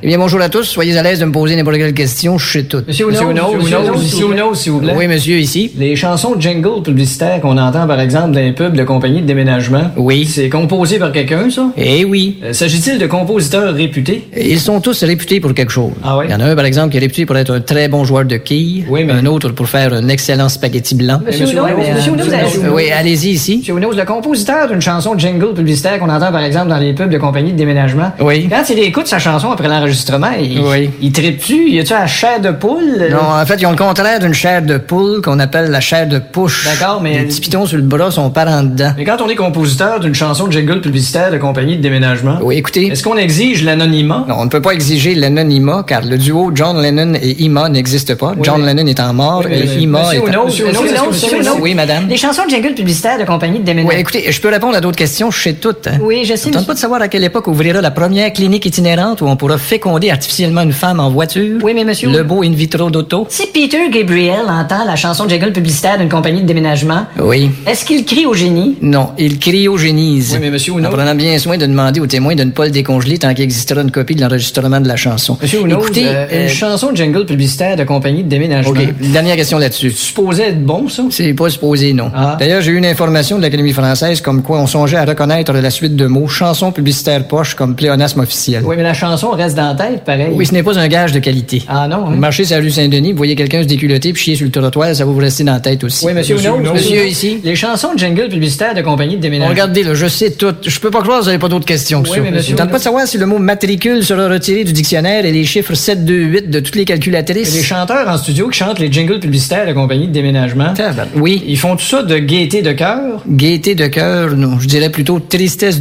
Eh 0.05 0.07
bien, 0.07 0.17
bonjour 0.17 0.41
à 0.41 0.49
tous. 0.49 0.63
Soyez 0.63 0.97
à 0.97 1.01
l'aise 1.01 1.17
de 1.19 1.23
me 1.23 1.31
poser 1.31 1.55
n'importe 1.55 1.77
quelle 1.77 1.93
question. 1.93 2.37
Je 2.37 2.51
sais 2.51 2.63
tout. 2.63 2.81
Monsieur 2.85 3.07
Unos, 3.09 3.55
Monsieur 3.55 4.25
Unos, 4.33 4.53
s'il 4.55 4.73
vous 4.73 4.79
plaît. 4.81 4.93
Oui, 4.97 5.07
monsieur, 5.07 5.37
ici. 5.37 5.71
Les 5.77 5.95
chansons 5.95 6.35
jingle 6.37 6.83
publicitaires 6.83 7.39
qu'on 7.39 7.57
entend, 7.57 7.87
par 7.87 8.01
exemple, 8.01 8.31
dans 8.31 8.41
les 8.41 8.51
pubs 8.51 8.75
de 8.75 8.83
compagnies 8.83 9.21
de 9.21 9.27
déménagement. 9.27 9.91
Oui. 9.95 10.25
C'est 10.25 10.49
composé 10.49 10.99
par 10.99 11.13
quelqu'un, 11.13 11.49
ça? 11.49 11.69
Eh 11.77 12.03
oui. 12.03 12.39
Euh, 12.43 12.51
S'agit-il 12.51 12.97
de 12.97 13.07
compositeurs 13.07 13.73
réputés? 13.73 14.27
Ils 14.37 14.59
sont 14.59 14.81
tous 14.81 15.01
réputés 15.05 15.39
pour 15.39 15.53
quelque 15.53 15.71
chose. 15.71 15.93
Ah 16.03 16.17
oui? 16.17 16.25
Il 16.27 16.31
y 16.31 16.35
en 16.35 16.41
a 16.41 16.47
un, 16.47 16.55
par 16.57 16.65
exemple, 16.65 16.89
qui 16.91 16.97
est 16.97 16.99
réputé 16.99 17.25
pour 17.25 17.37
être 17.37 17.53
un 17.53 17.61
très 17.61 17.87
bon 17.87 18.03
joueur 18.03 18.25
de 18.25 18.35
quilles. 18.35 18.83
Oui, 18.89 19.05
mais- 19.05 19.13
Un 19.13 19.25
autre 19.25 19.51
pour 19.51 19.69
faire 19.69 19.93
un 19.93 20.09
excellent 20.09 20.49
spaghetti 20.49 20.95
blanc. 20.95 21.21
Monsieur 21.25 21.45
euh, 21.47 22.69
Oui, 22.73 22.91
allez-y 22.91 23.29
ici. 23.29 23.59
Monsieur 23.59 23.77
Unos, 23.77 23.95
le 23.95 24.03
compositeur 24.03 24.67
d'une 24.67 24.81
chanson 24.81 25.17
jingle 25.17 25.53
publicitaire 25.53 25.97
qu'on 25.97 26.09
entend, 26.09 26.33
par 26.33 26.43
exemple, 26.43 26.67
dans 26.67 26.77
les 26.79 26.91
pubs 26.93 27.09
de 27.09 27.17
compagnies 27.17 27.53
de 27.53 27.57
déménagement. 27.57 28.11
Oui. 28.19 28.32
Quand 28.49 28.69
il 28.69 28.79
écoute 28.79 29.07
sa 29.07 29.19
chanson 29.19 29.51
après 29.51 29.67
l'enregistrement, 29.67 30.31
il, 30.39 30.59
Oui. 30.59 30.89
il 31.01 31.11
tripe-tu? 31.11 31.69
Y 31.69 31.79
a-tu 31.79 31.93
la 31.93 32.07
chair 32.07 32.39
de 32.41 32.51
poule? 32.51 33.07
Non, 33.11 33.17
en 33.41 33.45
fait, 33.45 33.55
ils 33.59 33.65
ont 33.65 33.71
le 33.71 33.77
contraire 33.77 34.19
d'une 34.19 34.33
chair 34.33 34.61
de 34.61 34.77
poule 34.77 35.21
qu'on 35.21 35.39
appelle 35.39 35.69
la 35.71 35.79
chair 35.79 36.07
de 36.07 36.19
push. 36.19 36.65
D'accord, 36.65 37.01
mais- 37.01 37.19
Les 37.19 37.25
petits 37.25 37.41
pitons 37.41 37.65
sur 37.65 37.77
le 37.77 37.83
bras 37.83 38.11
sont 38.11 38.29
pas 38.29 38.45
en 38.45 38.63
dedans. 38.63 38.93
Mais 38.97 39.05
quand 39.05 39.17
on 39.21 39.29
est 39.29 39.35
compositeur 39.35 39.99
d'une 39.99 40.15
chanson 40.15 40.49
jingle 40.49 40.81
publicitaire 40.81 41.31
de 41.31 41.37
compagnie 41.37 41.77
de 41.77 41.81
déménagement, 41.81 42.37
Oui, 42.41 42.57
écoutez. 42.57 42.87
est-ce 42.87 43.03
qu'on 43.03 43.17
exige 43.17 43.63
l'anonymat? 43.63 44.25
Non, 44.27 44.35
on 44.39 44.45
ne 44.45 44.49
peut 44.49 44.61
pas 44.61 44.71
exiger 44.73 45.15
l'anonymat 45.15 45.83
car 45.87 46.01
le 46.03 46.17
duo 46.17 46.51
John 46.53 46.81
Lennon 46.81 47.13
et 47.21 47.43
Ima 47.43 47.69
n'existe 47.69 48.15
pas. 48.15 48.33
John 48.41 48.61
mais- 48.61 48.73
Lennon 48.73 48.87
étant 48.87 49.13
mort 49.13 49.43
Oui, 49.45 49.53
et 49.53 49.81
Ima 49.81 50.03
Monsieur 50.03 50.21
Monsieur 50.45 51.37
Unos. 51.39 51.57
Oui, 51.61 51.73
madame. 51.75 52.07
Les 52.07 52.17
chansons 52.17 52.45
de 52.45 52.49
jingle 52.49 52.73
publicitaire 52.73 53.17
de 53.19 53.23
compagnie 53.25 53.59
de 53.59 53.63
déménagement. 53.65 53.93
Oui, 53.95 53.99
écoutez, 54.01 54.31
je 54.31 54.41
peux 54.41 54.49
répondre 54.49 54.75
à 54.75 54.81
d'autres 54.81 54.97
questions, 54.97 55.31
je 55.31 55.41
sais 55.41 55.53
toutes. 55.53 55.87
Hein. 55.87 55.99
Oui, 56.01 56.21
je 56.23 56.35
sais, 56.35 56.37
Ça 56.37 56.51
tente 56.51 56.67
pas 56.67 56.73
de 56.73 56.79
savoir 56.79 57.01
à 57.01 57.07
quelle 57.07 57.23
époque 57.23 57.47
ouvrira 57.47 57.81
la 57.81 57.91
première 57.91 58.22
clinique 58.29 58.65
itinérante 58.65 59.21
où 59.21 59.25
on 59.27 59.35
pourra 59.35 59.57
féconder 59.57 60.09
artificiellement 60.09 60.61
une 60.61 60.71
femme 60.73 60.99
en 60.99 61.09
voiture? 61.09 61.59
Oui, 61.63 61.73
mais 61.75 61.83
monsieur- 61.83 62.09
Le 62.11 62.23
beau 62.23 62.43
in 62.43 62.51
vitro 62.51 62.89
d'auto. 62.89 63.25
Si 63.29 63.47
Peter 63.47 63.89
Gabriel 63.91 64.41
entend 64.49 64.85
la 64.85 64.95
chanson 64.95 65.25
de 65.25 65.29
jingle 65.29 65.51
publicitaire 65.51 65.97
d'une 65.97 66.09
compagnie 66.09 66.41
de 66.41 66.47
déménagement, 66.47 67.05
Oui. 67.19 67.49
est-ce 67.65 67.85
qu'il 67.85 68.05
crie 68.05 68.25
au 68.25 68.33
génie? 68.33 68.77
Non, 68.81 69.09
il 69.17 69.39
cryogénise. 69.39 70.31
Oui, 70.33 70.39
mais 70.41 70.51
monsieur 70.51 70.73
En 70.73 70.77
Unos- 70.79 70.89
prenant 70.91 71.15
bien 71.15 71.37
soin 71.39 71.57
de 71.57 71.65
demander 71.65 71.99
aux 71.99 72.07
témoins 72.07 72.35
de 72.35 72.43
ne 72.43 72.51
pas 72.51 72.65
le 72.65 72.71
décongeler 72.71 73.17
tant 73.17 73.33
qu'il 73.33 73.43
existera 73.43 73.81
une 73.81 73.91
copie 73.91 74.15
de 74.15 74.21
l'enregistrement 74.21 74.79
de 74.81 74.87
la 74.87 74.95
chanson. 74.95 75.37
Monsieur 75.41 75.61
Unos, 75.61 75.79
Écoutez, 75.83 76.07
euh, 76.07 76.25
euh, 76.31 76.43
une 76.43 76.49
chanson 76.49 76.91
de 76.91 76.97
jingle 76.97 77.25
publicitaire 77.25 77.75
de 77.75 77.83
compagnie 77.83 78.23
de 78.23 78.29
déménagement. 78.29 78.71
OK, 78.71 78.93
dernière 79.11 79.35
question 79.35 79.57
là-dessus. 79.57 79.91
Supposé 79.91 80.43
être 80.43 80.63
bon, 80.63 80.87
ça? 80.89 81.03
C'est 81.09 81.33
pas 81.33 81.49
supposé, 81.49 81.93
non. 81.93 82.11
Ah. 82.15 82.35
D'ailleurs, 82.39 82.61
j'ai 82.61 82.71
eu 82.71 82.77
une 82.77 82.85
information 82.85 83.37
de 83.37 83.41
l'Académie 83.41 83.73
française 83.73 84.21
comme 84.21 84.41
quoi 84.43 84.59
on 84.59 84.67
songeait 84.67 84.97
à 84.97 85.05
reconnaître 85.05 85.53
la 85.53 85.69
suite 85.69 85.95
de 85.95 86.05
mots 86.07 86.27
chansons 86.27 86.71
publicitaires 86.71 87.27
poches 87.27 87.55
comme 87.55 87.75
pléonasme 87.75 88.12
officiel. 88.21 88.63
Oui, 88.65 88.75
mais 88.77 88.83
la 88.83 88.93
chanson 88.93 89.31
reste 89.31 89.55
dans 89.55 89.67
la 89.67 89.75
tête, 89.75 90.03
pareil. 90.05 90.27
Oui, 90.31 90.45
ce 90.45 90.53
n'est 90.53 90.63
pas 90.63 90.77
un 90.77 90.87
gage 90.87 91.11
de 91.11 91.19
qualité. 91.19 91.63
Ah 91.67 91.87
non, 91.87 92.07
hein? 92.07 92.15
marchez 92.15 92.45
sur 92.45 92.55
la 92.57 92.61
rue 92.61 92.69
Saint-Denis, 92.71 93.11
vous 93.11 93.17
voyez 93.17 93.35
quelqu'un 93.35 93.63
se 93.63 93.67
déculoter 93.67 94.13
puis 94.13 94.21
chier 94.23 94.35
sur 94.35 94.45
le 94.45 94.51
trottoir, 94.51 94.93
ça 94.95 95.05
va 95.05 95.11
vous 95.11 95.17
rester 95.17 95.43
dans 95.43 95.53
la 95.53 95.59
tête 95.59 95.83
aussi. 95.83 96.05
Oui, 96.05 96.13
monsieur 96.13 96.37
Ouno. 96.37 96.73
Monsieur 96.73 97.05
ici. 97.05 97.39
Les 97.43 97.55
chansons 97.55 97.93
de 97.93 97.99
jingle 97.99 98.29
publicitaires 98.29 98.73
de 98.73 98.81
compagnie 98.81 99.17
de 99.17 99.21
déménagement. 99.21 99.51
regardez, 99.51 99.83
là, 99.83 99.93
je 99.93 100.07
sais 100.07 100.31
tout. 100.31 100.53
Je 100.65 100.79
peux 100.79 100.91
pas 100.91 101.01
croire 101.01 101.19
que 101.19 101.23
vous 101.23 101.29
n'avez 101.29 101.39
pas 101.39 101.49
d'autres 101.49 101.65
questions 101.65 102.01
que 102.03 102.09
Oui, 102.09 102.17
ça. 102.17 102.21
mais 102.21 102.31
monsieur 102.31 102.51
Je 102.51 102.57
tente 102.57 102.71
pas 102.71 102.77
de 102.77 102.83
savoir 102.83 103.07
si 103.07 103.17
le 103.17 103.25
mot 103.25 103.39
matricule 103.39 104.03
sera 104.03 104.27
retiré 104.27 104.63
du 104.63 104.73
dictionnaire 104.73 105.25
et 105.25 105.31
les 105.31 105.43
chiffres 105.45 105.73
7, 105.73 106.05
2, 106.05 106.13
8 106.13 106.49
de 106.49 106.59
toutes 106.59 106.75
les 106.75 106.85
calculatrices. 106.85 107.55
Les 107.55 107.63
chanteurs 107.63 108.07
en 108.07 108.17
studio 108.17 108.49
qui 108.49 108.57
chantent 108.59 108.79
les 108.79 108.91
jingles 108.91 109.19
publicitaires 109.19 109.67
de 109.67 109.73
compagnie 109.73 110.07
de 110.07 110.13
déménagement. 110.13 110.73
Oui. 111.15 111.43
Ils 111.47 111.57
font 111.57 111.75
tout 111.75 111.85
ça 111.85 112.03
de 112.03 112.17
gaieté 112.17 112.61
de 112.61 112.71
cœur? 112.71 113.21
Gaieté 113.27 113.75
de 113.75 113.87
cœur, 113.87 114.35
non. 114.35 114.59
Je 114.59 114.67
dirais 114.67 114.89
plutôt 114.89 115.19
tristesse 115.19 115.79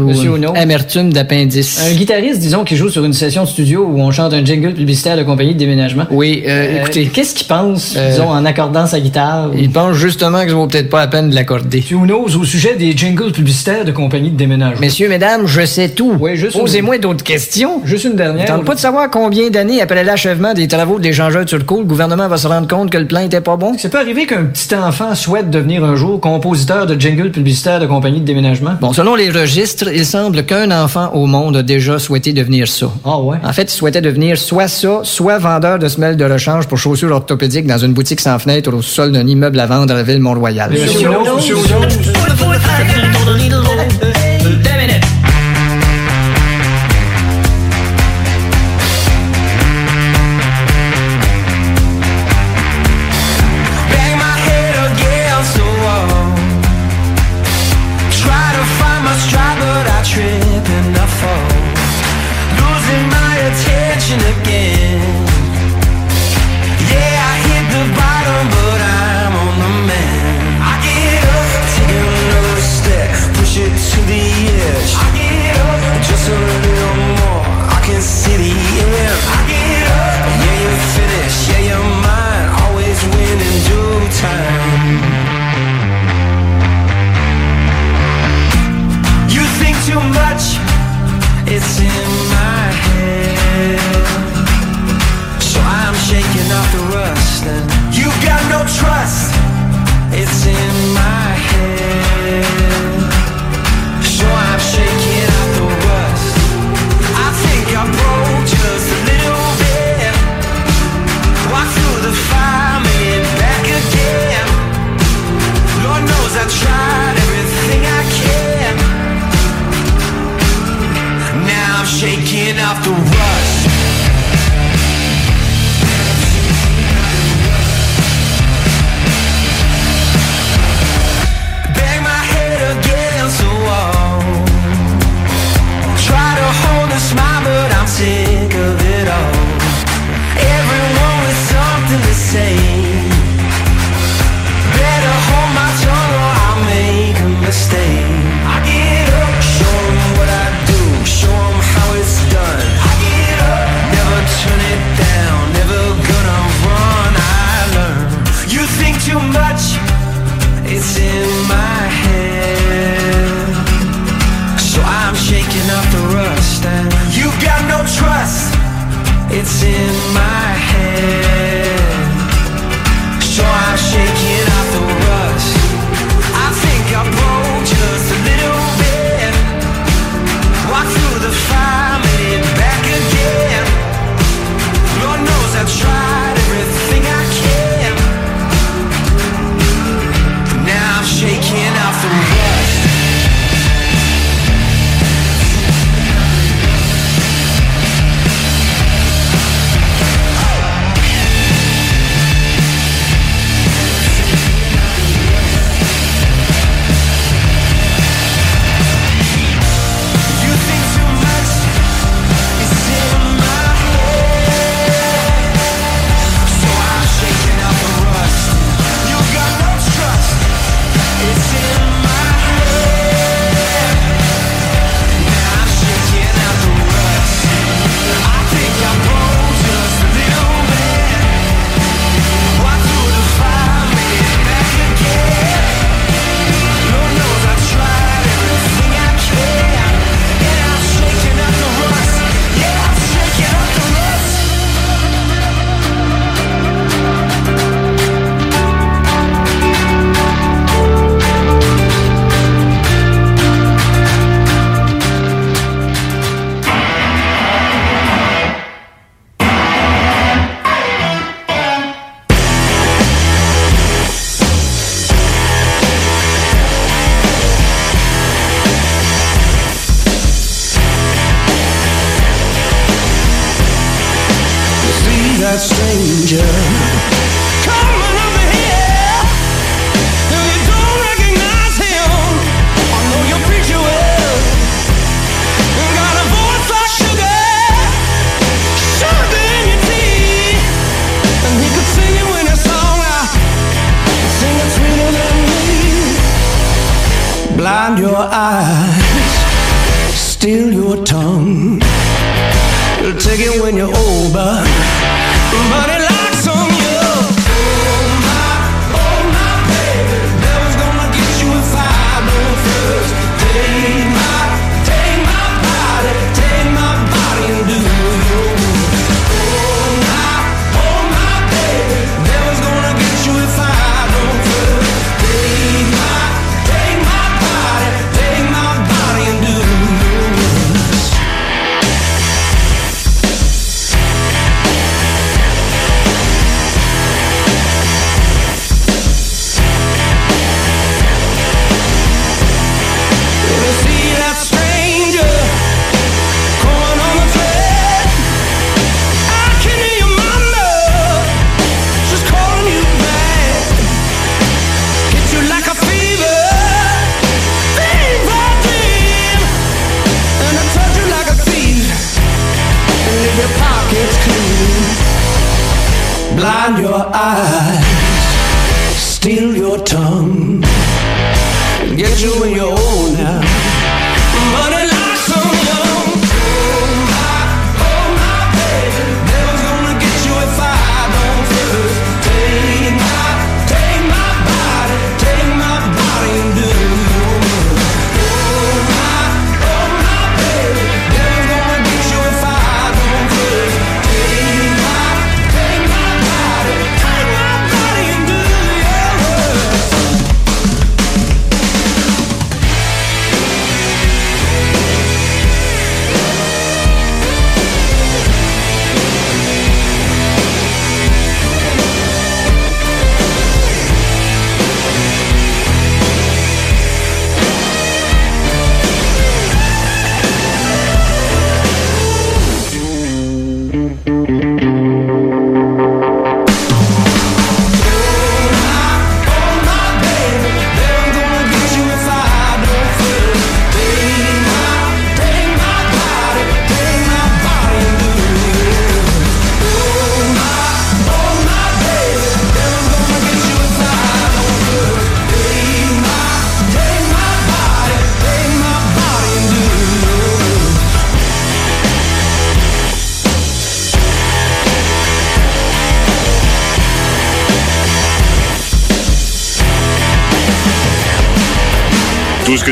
Monsieur 0.00 0.30
euh, 0.30 0.34
Ouno. 0.34 0.52
amertume 0.56 1.12
d'appendice. 1.12 1.63
Un 1.80 1.92
guitariste, 1.94 2.40
disons, 2.40 2.64
qui 2.64 2.76
joue 2.76 2.88
sur 2.88 3.04
une 3.04 3.12
session 3.12 3.44
de 3.44 3.48
studio 3.48 3.88
où 3.90 4.00
on 4.00 4.10
chante 4.10 4.32
un 4.32 4.44
jingle 4.44 4.74
publicitaire 4.74 5.16
de 5.16 5.22
compagnie 5.22 5.54
de 5.54 5.58
déménagement. 5.58 6.04
Oui, 6.10 6.42
euh, 6.46 6.80
écoutez. 6.80 7.06
Qu'est-ce 7.06 7.34
qu'il 7.34 7.46
pense, 7.46 7.94
Euh, 7.96 8.10
disons, 8.10 8.28
en 8.30 8.44
accordant 8.44 8.86
sa 8.86 9.00
guitare? 9.00 9.50
Il 9.56 9.70
pense 9.70 9.96
justement 9.96 10.42
que 10.42 10.48
ça 10.50 10.54
vaut 10.54 10.66
peut-être 10.66 10.90
pas 10.90 11.00
la 11.00 11.06
peine 11.08 11.30
de 11.30 11.34
l'accorder. 11.34 11.80
Tu 11.80 11.94
oses 11.94 12.36
au 12.36 12.44
sujet 12.44 12.76
des 12.76 12.96
jingles 12.96 13.32
publicitaires 13.32 13.84
de 13.84 13.92
compagnie 13.92 14.30
de 14.30 14.36
déménagement. 14.36 14.80
Messieurs, 14.80 15.08
mesdames, 15.08 15.46
je 15.46 15.64
sais 15.64 15.88
tout. 15.90 16.14
Oui, 16.18 16.36
juste 16.36 16.58
Posez-moi 16.58 16.98
d'autres 16.98 17.24
questions. 17.24 17.80
Juste 17.84 18.04
une 18.04 18.16
dernière. 18.16 18.46
Je 18.46 18.52
tente 18.52 18.64
pas 18.64 18.74
de 18.74 18.80
savoir 18.80 19.10
combien 19.10 19.50
d'années 19.50 19.80
après 19.80 20.04
l'achèvement 20.04 20.54
des 20.54 20.68
travaux 20.68 20.98
de 20.98 21.04
l'échangeur 21.04 21.44
turco, 21.44 21.78
le 21.78 21.84
gouvernement 21.84 22.28
va 22.28 22.36
se 22.36 22.46
rendre 22.46 22.68
compte 22.68 22.90
que 22.90 22.98
le 22.98 23.06
plan 23.06 23.20
était 23.20 23.40
pas 23.40 23.56
bon? 23.56 23.76
Ça 23.78 23.88
peut 23.88 23.98
arriver 23.98 24.26
qu'un 24.26 24.44
petit 24.44 24.74
enfant 24.74 25.14
souhaite 25.14 25.50
devenir 25.50 25.84
un 25.84 25.96
jour 25.96 26.20
compositeur 26.20 26.86
de 26.86 26.98
jingle 26.98 27.30
publicitaire 27.30 27.80
de 27.80 27.86
compagnie 27.86 28.20
de 28.20 28.24
déménagement? 28.24 28.72
Bon, 28.80 28.92
selon 28.92 29.14
les 29.14 29.30
registres, 29.30 29.88
il 29.92 30.06
semble 30.06 30.44
qu'un 30.44 30.70
enfant 30.70 31.10
au 31.14 31.26
monde 31.26 31.43
a 31.52 31.62
déjà 31.62 31.98
souhaité 31.98 32.32
devenir 32.32 32.68
ça. 32.68 32.86
Ah 33.04 33.18
ouais? 33.20 33.38
En 33.44 33.52
fait, 33.52 33.64
il 33.64 33.70
souhaitait 33.70 34.00
devenir 34.00 34.38
soit 34.38 34.68
ça, 34.68 35.00
soit 35.02 35.38
vendeur 35.38 35.78
de 35.78 35.88
semelles 35.88 36.16
de 36.16 36.24
rechange 36.24 36.66
pour 36.68 36.78
chaussures 36.78 37.10
orthopédiques 37.10 37.66
dans 37.66 37.78
une 37.78 37.92
boutique 37.92 38.20
sans 38.20 38.38
fenêtre 38.38 38.72
au 38.72 38.80
sol 38.82 39.12
d'un 39.12 39.26
immeuble 39.26 39.58
à 39.60 39.66
vendre 39.66 39.92
à 39.92 39.96
la 39.96 40.02
ville 40.02 40.20
Mont-Royal. 40.20 40.70
Monsieur 40.70 41.10
Ouno, 41.10 41.36
monsieur 41.36 41.56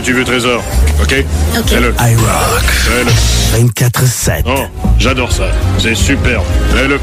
tu 0.03 0.12
veux, 0.12 0.24
Trésor. 0.24 0.62
OK? 1.01 1.24
OK. 1.59 1.69
Fais-le. 1.69 1.95
iRock. 1.99 2.62
Fais-le. 2.62 3.66
24-7. 3.69 4.43
Oh, 4.47 4.65
j'adore 4.99 5.31
ça. 5.33 5.45
C'est 5.79 5.95
superbe. 5.95 6.45
Fais-le. 6.74 6.99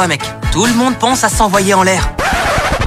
Toi, 0.00 0.06
mec. 0.06 0.22
Tout 0.50 0.64
le 0.64 0.72
monde 0.72 0.94
pense 0.98 1.24
à 1.24 1.28
s'envoyer 1.28 1.74
en 1.74 1.82
l'air. 1.82 2.10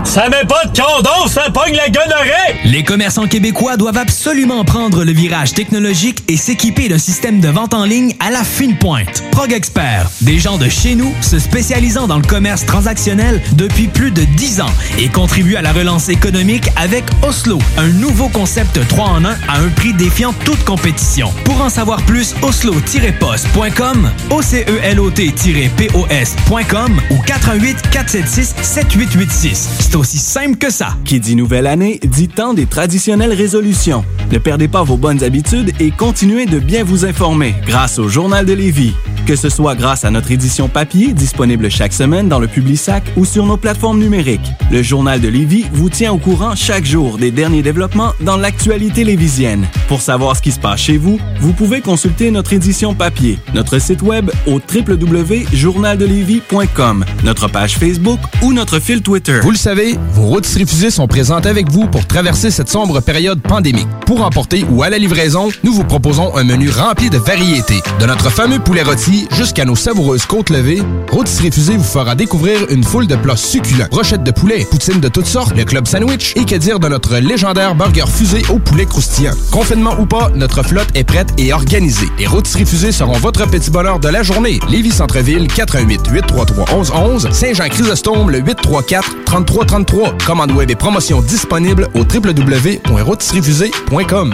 Ça 0.03 0.29
met 0.29 0.45
pas 0.47 0.65
de 0.65 0.75
condom, 0.75 1.27
ça 1.27 1.43
pogne 1.51 1.75
la 1.75 1.87
gonorrhée! 1.89 2.59
Les 2.65 2.83
commerçants 2.83 3.27
québécois 3.27 3.77
doivent 3.77 3.97
absolument 3.97 4.65
prendre 4.65 5.03
le 5.03 5.11
virage 5.11 5.53
technologique 5.53 6.23
et 6.27 6.37
s'équiper 6.37 6.89
d'un 6.89 6.97
système 6.97 7.39
de 7.39 7.49
vente 7.49 7.75
en 7.75 7.85
ligne 7.85 8.15
à 8.19 8.31
la 8.31 8.43
fine 8.43 8.77
pointe. 8.77 9.23
Prog 9.33 9.51
Expert, 9.51 10.09
des 10.21 10.37
gens 10.37 10.59
de 10.59 10.69
chez 10.69 10.93
nous 10.93 11.11
se 11.21 11.39
spécialisant 11.39 12.05
dans 12.05 12.17
le 12.17 12.23
commerce 12.23 12.67
transactionnel 12.67 13.41
depuis 13.53 13.87
plus 13.87 14.11
de 14.11 14.23
10 14.23 14.61
ans 14.61 14.69
et 14.99 15.09
contribuent 15.09 15.55
à 15.55 15.63
la 15.63 15.73
relance 15.73 16.07
économique 16.07 16.69
avec 16.75 17.03
Oslo, 17.27 17.57
un 17.77 17.87
nouveau 17.87 18.29
concept 18.29 18.87
3 18.87 19.05
en 19.05 19.25
1 19.25 19.31
à 19.47 19.59
un 19.59 19.69
prix 19.69 19.93
défiant 19.93 20.33
toute 20.45 20.63
compétition. 20.63 21.33
Pour 21.45 21.59
en 21.61 21.69
savoir 21.69 22.03
plus, 22.03 22.35
oslo-post.com, 22.43 24.11
OCELOT-POS.com 24.29 27.01
ou 27.09 27.17
418 27.25 27.89
476 27.89 28.53
7886. 28.61 29.69
C'est 29.79 29.95
aussi 29.95 30.19
simple 30.19 30.57
que 30.57 30.71
ça. 30.71 30.95
Qui 31.05 31.19
dit 31.19 31.35
nouvelle 31.35 31.65
année, 31.65 31.99
dit 32.03 32.27
temps 32.27 32.53
des 32.53 32.67
traditionnelles 32.67 33.33
résolutions. 33.33 34.05
Ne 34.31 34.37
perdez 34.37 34.67
pas 34.67 34.83
vos 34.83 34.97
bonnes 34.97 35.23
habitudes 35.23 35.71
et 35.79 35.89
continuez 35.89 36.45
de 36.45 36.59
bien 36.59 36.83
vous 36.83 37.05
informer 37.05 37.55
grâce 37.65 37.97
au 37.97 38.07
Journal 38.07 38.45
de 38.45 38.53
Lévis. 38.53 38.93
Que 39.25 39.37
ce 39.37 39.47
soit 39.47 39.75
grâce 39.75 40.03
à 40.03 40.11
notre 40.11 40.31
édition 40.31 40.67
papier 40.67 41.13
disponible 41.13 41.71
chaque 41.71 41.93
semaine 41.93 42.27
dans 42.27 42.39
le 42.39 42.47
Publisac 42.47 43.05
ou 43.15 43.23
sur 43.23 43.45
nos 43.45 43.55
plateformes 43.55 43.99
numériques. 43.99 44.51
Le 44.69 44.83
Journal 44.83 45.21
de 45.21 45.29
Lévis 45.29 45.63
vous 45.71 45.89
tient 45.89 46.11
au 46.11 46.17
courant 46.17 46.55
chaque 46.55 46.83
jour 46.83 47.17
des 47.17 47.31
derniers 47.31 47.61
développements 47.61 48.11
dans 48.19 48.35
l'actualité 48.35 49.05
lévisienne. 49.05 49.65
Pour 49.87 50.01
savoir 50.01 50.35
ce 50.35 50.41
qui 50.41 50.51
se 50.51 50.59
passe 50.59 50.81
chez 50.81 50.97
vous, 50.97 51.21
vous 51.39 51.53
pouvez 51.53 51.79
consulter 51.79 52.31
notre 52.31 52.51
édition 52.51 52.95
papier, 52.95 53.39
notre 53.53 53.79
site 53.79 54.01
web 54.01 54.29
au 54.45 54.59
www.journaldelévis.com, 54.59 57.05
notre 57.23 57.47
page 57.47 57.77
Facebook 57.77 58.19
ou 58.41 58.51
notre 58.51 58.79
fil 58.79 59.01
Twitter. 59.01 59.39
Vous 59.41 59.51
le 59.51 59.57
savez, 59.57 59.97
vos 60.11 60.23
rôtisseries 60.23 60.67
fusées 60.67 60.91
sont 60.91 61.07
présentes 61.07 61.45
avec 61.45 61.71
vous 61.71 61.87
pour 61.87 62.05
traverser 62.07 62.51
cette 62.51 62.67
sombre 62.67 62.99
période 62.99 63.41
pandémique. 63.41 63.87
Pour 64.05 64.25
emporter 64.25 64.65
ou 64.69 64.83
à 64.83 64.89
la 64.89 64.97
livraison, 64.97 65.47
nous 65.63 65.71
vous 65.71 65.85
proposons 65.85 66.35
un 66.35 66.43
menu 66.43 66.69
rempli 66.69 67.09
de 67.09 67.17
variétés. 67.17 67.81
De 68.01 68.05
notre 68.05 68.29
fameux 68.29 68.59
poulet 68.59 68.83
rôti 68.83 69.12
jusqu'à 69.31 69.65
nos 69.65 69.75
savoureuses 69.75 70.25
côtes 70.25 70.49
levées, 70.49 70.81
Rôtisserie 71.11 71.51
Fusée 71.51 71.77
vous 71.77 71.83
fera 71.83 72.15
découvrir 72.15 72.65
une 72.69 72.83
foule 72.83 73.05
de 73.07 73.15
plats 73.15 73.37
succulents. 73.37 73.87
Brochettes 73.91 74.23
de 74.23 74.31
poulet, 74.31 74.65
poutines 74.69 74.99
de 74.99 75.07
toutes 75.07 75.25
sortes, 75.25 75.55
le 75.55 75.63
club 75.65 75.87
sandwich 75.87 76.33
et 76.35 76.45
que 76.45 76.55
dire 76.55 76.79
de 76.79 76.87
notre 76.87 77.17
légendaire 77.17 77.75
burger 77.75 78.05
fusée 78.07 78.43
au 78.49 78.59
poulet 78.59 78.85
croustillant. 78.85 79.33
Confinement 79.51 79.95
ou 79.99 80.05
pas, 80.05 80.31
notre 80.35 80.63
flotte 80.63 80.89
est 80.95 81.03
prête 81.03 81.33
et 81.37 81.51
organisée. 81.53 82.07
Les 82.17 82.27
Rôtisseries 82.27 82.65
Fusées 82.65 82.91
seront 82.91 83.17
votre 83.17 83.47
petit 83.47 83.71
bonheur 83.71 83.99
de 83.99 84.09
la 84.09 84.23
journée. 84.23 84.59
Lévis 84.69 84.91
Centreville, 84.91 85.47
88 85.47 86.01
833 86.11 86.65
1111 86.75 87.29
Saint-Jean-Chrysostome, 87.31 88.31
le 88.31 88.39
834 88.39 89.23
3333. 89.25 90.17
Commande 90.25 90.51
web 90.51 90.71
et 90.71 90.75
promotion 90.75 91.21
disponible 91.21 91.87
au 91.93 91.99
www.rôtisseriefusée.com. 91.99 94.33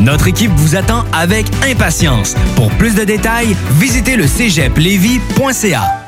Notre 0.00 0.28
équipe 0.28 0.52
vous 0.56 0.76
attend 0.76 1.04
avec 1.12 1.46
impatience. 1.64 2.34
Pour 2.54 2.70
plus 2.72 2.94
de 2.94 3.04
détails, 3.04 3.56
visitez 3.78 4.16
le 4.16 4.26
cégeplevy.ca. 4.26 6.02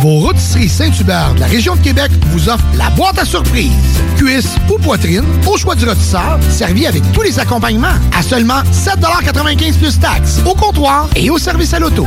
Vos 0.00 0.18
rôtisseries 0.20 0.68
Saint-Hubert 0.68 1.34
de 1.34 1.40
la 1.40 1.46
région 1.46 1.76
de 1.76 1.80
Québec 1.80 2.10
vous 2.28 2.48
offrent 2.48 2.64
la 2.76 2.90
boîte 2.90 3.18
à 3.18 3.24
surprise. 3.24 3.70
Cuisse 4.16 4.56
ou 4.70 4.78
poitrine, 4.78 5.24
au 5.46 5.56
choix 5.56 5.74
du 5.74 5.84
rôtisseur, 5.84 6.38
servi 6.50 6.86
avec 6.86 7.02
tous 7.12 7.22
les 7.22 7.38
accompagnements 7.38 7.94
à 8.16 8.22
seulement 8.22 8.62
7,95 8.72 9.78
plus 9.78 10.00
taxes, 10.00 10.40
au 10.46 10.54
comptoir 10.54 11.08
et 11.14 11.30
au 11.30 11.38
service 11.38 11.74
à 11.74 11.78
l'auto. 11.78 12.06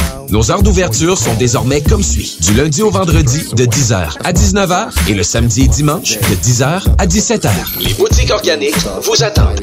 Nos 0.29 0.49
heures 0.49 0.63
d'ouverture 0.63 1.17
sont 1.17 1.33
désormais 1.35 1.81
comme 1.81 2.03
suit. 2.03 2.37
Du 2.41 2.53
lundi 2.53 2.81
au 2.81 2.89
vendredi 2.89 3.43
de 3.53 3.65
10h 3.65 4.17
à 4.23 4.31
19h 4.31 5.09
et 5.09 5.13
le 5.13 5.23
samedi 5.23 5.63
et 5.63 5.67
dimanche 5.67 6.17
de 6.17 6.35
10h 6.35 6.83
à 6.97 7.05
17h. 7.05 7.49
Les 7.81 7.93
boutiques 7.95 8.31
organiques 8.31 8.77
vous 9.03 9.23
attendent. 9.23 9.59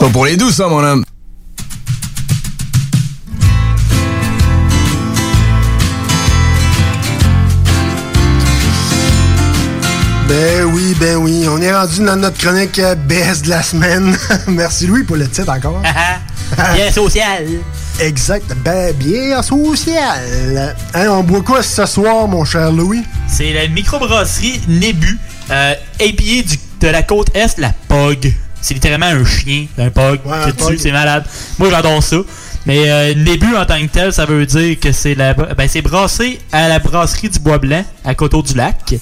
Pas 0.00 0.08
pour 0.08 0.24
les 0.24 0.36
douces, 0.36 0.54
ça, 0.54 0.68
mon 0.68 0.82
homme. 0.82 1.04
Ben 10.32 10.64
oui, 10.72 10.96
ben 10.98 11.16
oui. 11.16 11.44
On 11.46 11.60
est 11.60 11.74
rendu 11.74 12.02
dans 12.02 12.16
notre 12.16 12.38
chronique 12.38 12.78
euh, 12.78 12.94
BS 12.94 13.42
de 13.44 13.50
la 13.50 13.62
semaine. 13.62 14.16
Merci 14.48 14.86
Louis 14.86 15.02
pour 15.02 15.16
le 15.16 15.28
titre 15.28 15.50
encore. 15.50 15.82
Bien 16.74 16.90
social. 16.92 17.46
Exact. 18.00 18.44
Ben, 18.64 18.92
bien 18.94 19.42
social. 19.42 20.74
Hein, 20.94 21.06
on 21.10 21.22
boit 21.22 21.42
quoi 21.42 21.62
ce 21.62 21.84
soir, 21.86 22.26
mon 22.28 22.44
cher 22.44 22.72
Louis? 22.72 23.02
C'est 23.28 23.52
la 23.52 23.68
microbrasserie 23.68 24.60
Nébu, 24.68 25.18
euh, 25.50 25.74
épiée 26.00 26.42
du- 26.42 26.58
de 26.80 26.88
la 26.88 27.02
côte 27.02 27.34
Est, 27.36 27.58
la 27.58 27.72
POG. 27.88 28.32
C'est 28.60 28.74
littéralement 28.74 29.06
un 29.06 29.24
chien, 29.24 29.66
un 29.78 29.90
POG. 29.90 30.20
un 30.30 30.44
C'est 30.46 30.56
dessus, 30.56 30.66
POG. 30.70 30.78
c'est 30.78 30.92
malade. 30.92 31.24
Moi, 31.58 31.68
j'adore 31.70 32.02
ça. 32.02 32.16
Mais 32.64 32.88
euh, 32.90 33.14
Nébu, 33.14 33.56
en 33.56 33.66
tant 33.66 33.80
que 33.80 33.86
tel, 33.86 34.12
ça 34.12 34.24
veut 34.24 34.46
dire 34.46 34.78
que 34.80 34.92
c'est 34.92 35.14
la, 35.14 35.34
ben, 35.34 35.68
c'est 35.68 35.82
brassé 35.82 36.38
à 36.52 36.68
la 36.68 36.78
brasserie 36.78 37.28
du 37.28 37.38
Bois-Blanc, 37.40 37.84
à 38.04 38.14
Coteau-du-Lac. 38.14 38.94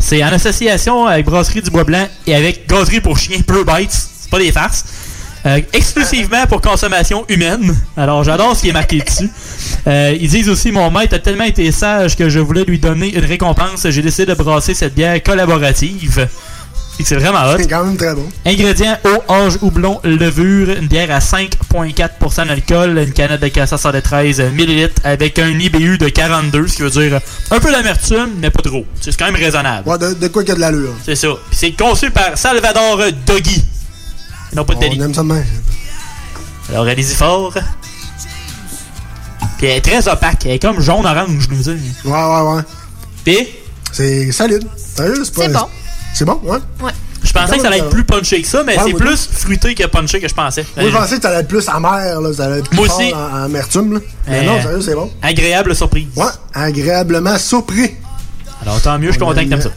C'est 0.00 0.22
en 0.24 0.28
association 0.32 1.06
avec 1.06 1.24
Brasserie 1.26 1.62
du 1.62 1.70
Bois-Blanc 1.70 2.08
et 2.26 2.34
avec 2.34 2.68
Gazerie 2.68 3.00
pour 3.00 3.16
chiens 3.18 3.40
Pure 3.46 3.64
Bites. 3.64 3.92
C'est 3.92 4.30
pas 4.30 4.38
des 4.38 4.50
farces. 4.52 4.84
Euh, 5.46 5.60
exclusivement 5.74 6.46
pour 6.46 6.60
consommation 6.62 7.24
humaine. 7.28 7.76
Alors 7.98 8.24
j'adore 8.24 8.56
ce 8.56 8.62
qui 8.62 8.70
est 8.70 8.72
marqué 8.72 8.98
dessus. 9.00 9.30
Euh, 9.86 10.16
ils 10.18 10.28
disent 10.30 10.48
aussi 10.48 10.72
mon 10.72 10.90
maître 10.90 11.14
a 11.14 11.18
tellement 11.18 11.44
été 11.44 11.70
sage 11.70 12.16
que 12.16 12.30
je 12.30 12.38
voulais 12.38 12.64
lui 12.64 12.78
donner 12.78 13.14
une 13.14 13.24
récompense. 13.26 13.86
J'ai 13.90 14.00
décidé 14.00 14.26
de 14.26 14.34
brasser 14.34 14.72
cette 14.72 14.94
bière 14.94 15.22
collaborative. 15.22 16.26
C'est 17.02 17.16
vraiment 17.16 17.40
hot. 17.50 17.56
C'est 17.58 17.68
quand 17.68 17.84
même 17.84 17.96
très 17.96 18.14
bon. 18.14 18.24
Ingrédients 18.46 18.96
eau, 19.04 19.22
orge, 19.26 19.58
houblon, 19.62 20.00
levure, 20.04 20.70
une 20.78 20.86
bière 20.86 21.10
à 21.10 21.18
5,4% 21.18 22.46
d'alcool, 22.46 22.98
une 22.98 23.12
canette 23.12 23.40
de 23.40 23.48
473 23.48 24.40
ml 24.40 24.90
avec 25.02 25.38
un 25.40 25.48
IBU 25.48 25.98
de 25.98 26.08
42, 26.08 26.68
ce 26.68 26.76
qui 26.76 26.82
veut 26.82 26.90
dire 26.90 27.20
un 27.50 27.58
peu 27.58 27.72
d'amertume, 27.72 28.30
mais 28.40 28.50
pas 28.50 28.62
trop. 28.62 28.86
C'est 29.00 29.14
quand 29.16 29.24
même 29.26 29.34
raisonnable. 29.34 29.88
Ouais, 29.88 29.98
de, 29.98 30.14
de 30.14 30.28
quoi 30.28 30.42
qu'il 30.42 30.50
y 30.50 30.52
a 30.52 30.54
de 30.54 30.60
l'allure. 30.60 30.94
C'est 31.04 31.16
ça. 31.16 31.28
C'est 31.50 31.72
conçu 31.72 32.10
par 32.12 32.38
Salvador 32.38 33.00
Doggy. 33.26 33.64
Non, 34.54 34.64
pas 34.64 34.74
de 34.74 34.78
On 34.86 35.02
aime 35.02 35.14
ça 35.14 35.22
de 35.22 35.26
même. 35.28 35.44
Alors 36.70 36.86
allez-y 36.86 37.14
fort. 37.14 37.52
Puis 39.58 39.66
elle 39.66 39.78
est 39.78 39.80
très 39.80 40.08
opaque. 40.08 40.44
Elle 40.46 40.52
est 40.52 40.58
comme 40.58 40.80
jaune-orange, 40.80 41.46
je 41.50 41.54
veux 41.54 41.74
dire. 41.74 41.82
Ouais, 42.04 42.12
ouais, 42.12 42.54
ouais. 42.56 42.62
Puis? 43.24 43.48
C'est 43.92 44.32
solide. 44.32 44.66
Sérieux, 44.76 45.22
c'est 45.24 45.34
pas. 45.34 45.42
C'est 45.42 45.52
bon. 45.52 45.66
C'est 46.14 46.24
bon, 46.24 46.40
ouais. 46.44 46.58
Ouais. 46.82 46.92
Je 47.22 47.32
pensais 47.32 47.56
que 47.56 47.62
ça 47.62 47.68
allait 47.68 47.78
être 47.78 47.88
plus 47.90 48.04
punché 48.04 48.42
que 48.42 48.46
ça, 48.48 48.62
mais 48.64 48.76
Ouais, 48.78 48.84
c'est 48.86 48.92
plus 48.92 49.26
fruité 49.32 49.74
que 49.74 49.86
punché 49.86 50.20
que 50.20 50.28
je 50.28 50.34
pensais. 50.34 50.64
Moi, 50.76 50.90
je 50.90 50.94
pensais 50.96 51.16
que 51.16 51.22
ça 51.22 51.28
allait 51.30 51.40
être 51.40 51.48
plus 51.48 51.66
amer, 51.68 52.20
là. 52.20 52.32
Ça 52.34 52.44
allait 52.44 52.58
être 52.58 52.68
plus 52.68 52.76
Moi 52.76 52.86
fort 52.88 52.98
aussi. 53.00 53.14
en, 53.14 53.18
en 53.18 53.42
amertume, 53.44 53.94
là. 53.94 54.00
Mais 54.28 54.40
Euh, 54.40 54.42
non, 54.44 54.60
sérieux, 54.62 54.80
c'est 54.82 54.94
bon. 54.94 55.10
Agréable 55.22 55.74
surprise. 55.74 56.06
Ouais, 56.16 56.26
agréablement 56.52 57.38
surpris. 57.38 57.94
Alors 58.66 58.80
tant 58.80 58.98
mieux, 58.98 59.08
je 59.08 59.12
suis 59.12 59.20
content 59.20 59.44
que 59.44 59.48
t'aimes 59.48 59.60
ça. 59.60 59.70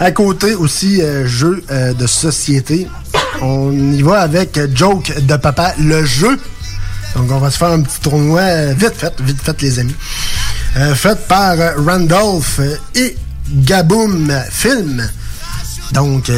À 0.00 0.10
côté 0.12 0.54
aussi, 0.54 1.02
euh, 1.02 1.26
jeu 1.26 1.62
euh, 1.70 1.92
de 1.94 2.06
société. 2.06 2.88
On 3.42 3.72
y 3.72 4.02
va 4.02 4.20
avec 4.20 4.56
euh, 4.56 4.68
Joke 4.74 5.12
de 5.20 5.36
Papa, 5.36 5.74
le 5.78 6.04
jeu. 6.04 6.38
Donc, 7.16 7.30
on 7.30 7.38
va 7.38 7.50
se 7.50 7.58
faire 7.58 7.68
un 7.68 7.80
petit 7.82 8.00
tournoi 8.00 8.72
vite 8.72 8.94
fait, 8.96 9.12
vite 9.20 9.40
fait, 9.40 9.60
les 9.62 9.78
amis. 9.78 9.94
Euh, 10.76 10.94
fait 10.94 11.18
par 11.28 11.56
Randolph 11.84 12.60
et 12.94 13.16
Gaboom 13.50 14.32
Film. 14.50 15.08
Donc, 15.92 16.30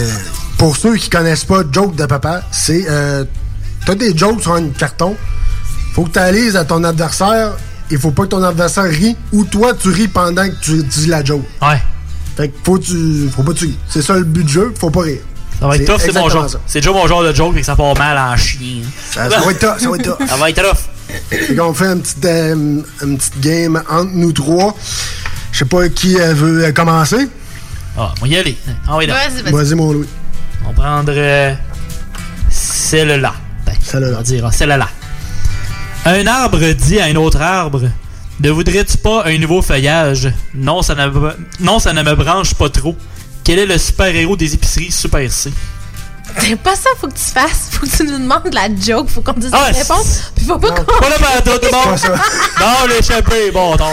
pour 0.59 0.77
ceux 0.77 0.97
qui 0.97 1.09
connaissent 1.09 1.45
pas 1.45 1.63
Joke 1.71 1.97
de 1.97 2.07
Papa, 2.07 2.43
c'est. 2.53 2.85
Euh, 2.89 3.25
T'as 3.87 3.95
des 3.95 4.19
jokes 4.19 4.43
sur 4.43 4.53
un 4.53 4.71
carton. 4.71 5.17
Faut 5.95 6.03
que 6.03 6.11
tu 6.11 6.57
à 6.57 6.65
ton 6.65 6.83
adversaire. 6.83 7.53
Il 7.91 7.99
faut 7.99 8.11
pas 8.11 8.25
que 8.25 8.29
ton 8.29 8.43
adversaire 8.43 8.85
rit 8.85 9.17
ou 9.33 9.45
toi 9.45 9.73
tu 9.75 9.89
ris 9.89 10.09
pendant 10.09 10.47
que 10.49 10.55
tu 10.61 10.83
dis 10.83 11.07
la 11.07 11.25
joke. 11.25 11.45
Ouais. 11.63 11.81
Fait 12.37 12.49
que 12.49 12.57
faut, 12.65 12.79
tu, 12.79 13.29
faut 13.35 13.43
pas 13.43 13.53
que 13.53 13.59
tu 13.59 13.67
ris. 13.67 13.79
C'est 13.89 14.03
ça 14.03 14.15
le 14.15 14.25
but 14.25 14.45
du 14.45 14.53
jeu, 14.53 14.75
faut 14.79 14.91
pas 14.91 15.03
rire. 15.03 15.21
Ça 15.61 15.67
va 15.67 15.77
être 15.77 15.87
tough, 15.87 16.01
c'est 16.01 16.13
mon 16.13 16.29
genre. 16.29 16.49
C'est 16.67 16.81
déjà 16.81 16.93
mon 16.93 17.07
genre 17.07 17.23
de 17.23 17.33
joke, 17.33 17.53
mais 17.55 17.61
que 17.61 17.67
ça 17.67 17.77
part 17.77 17.97
mal 17.97 18.19
en 18.19 18.37
chien. 18.37 18.83
Ça, 19.11 19.31
ça 19.31 19.41
va 19.41 19.51
être 19.51 19.59
tough, 19.59 19.79
ça 19.79 19.89
va 19.89 19.97
être 19.97 20.17
tough. 20.17 20.29
Ça 20.29 20.37
va 20.37 20.51
être 20.51 20.63
tough. 20.63 20.79
Fait 21.31 21.55
qu'on 21.55 21.73
fait 21.73 21.87
une 21.87 22.03
petite, 22.03 22.25
euh, 22.25 22.83
une 23.03 23.17
petite 23.17 23.41
game 23.41 23.83
entre 23.89 24.11
nous 24.13 24.33
trois. 24.33 24.75
Je 25.53 25.59
sais 25.61 25.65
pas 25.65 25.89
qui 25.89 26.21
euh, 26.21 26.35
veut 26.35 26.67
euh, 26.67 26.73
commencer. 26.73 27.29
Ah, 27.97 28.13
on 28.19 28.27
va 28.27 28.29
y 28.29 28.37
aller. 28.37 28.59
Ah 28.87 28.97
oui, 28.99 29.07
Vas-y, 29.07 29.43
vas-y. 29.43 29.53
Vas-y, 29.53 29.75
mon 29.75 29.93
Louis. 29.93 30.09
On 30.65 30.69
va 30.69 30.75
prendre 30.75 31.13
euh, 31.17 31.55
celle-là. 32.51 33.33
Ben, 33.65 33.73
Celle-là. 33.83 34.19
On 34.19 34.45
ah, 34.47 34.53
celle-là. 34.53 34.89
Un 36.07 36.27
arbre 36.29 36.61
dit 36.73 37.01
à 37.01 37.07
un 37.07 37.17
autre 37.17 37.41
arbre 37.41 37.83
Ne 38.41 38.51
voudrais-tu 38.51 38.97
pas 38.99 39.25
un 39.27 39.39
nouveau 39.39 39.61
feuillage? 39.61 40.33
Non, 40.55 40.81
ça 40.83 40.95
ne, 40.95 41.09
me- 41.09 41.37
non, 41.61 41.79
ça 41.81 41.93
ne 41.93 42.03
me 42.03 42.15
branche 42.15 42.55
pas 42.55 42.69
trop. 42.69 42.95
Quel 43.45 43.59
est 43.59 43.67
le 43.67 43.77
super-héros 43.79 44.37
des 44.37 44.55
épiceries 44.55 44.93
Super 44.93 45.31
C? 45.31 45.53
C'est 46.39 46.57
pas 46.57 46.77
ça, 46.77 46.91
faut 47.01 47.09
que 47.09 47.15
tu 47.15 47.33
fasses. 47.33 47.69
Faut 47.71 47.87
que 47.87 47.97
tu 47.97 48.05
nous 48.05 48.19
demandes 48.19 48.53
la 48.53 48.69
joke. 48.79 49.09
Faut 49.09 49.21
qu'on 49.23 49.33
dise 49.33 49.51
Ah, 49.53 49.71
la 49.73 49.79
réponse. 49.79 50.33
Puis 50.37 50.45
faut 50.45 50.59
pas 50.59 50.71
qu'on. 50.71 50.85
Pas 50.85 51.09
le 51.09 51.19
manteau, 51.21 51.59
tout 51.59 51.69
le 51.73 51.73
monde. 51.73 52.19
Non, 52.61 52.87
l'échappé, 52.89 53.51
bon, 53.53 53.75
non. 53.77 53.91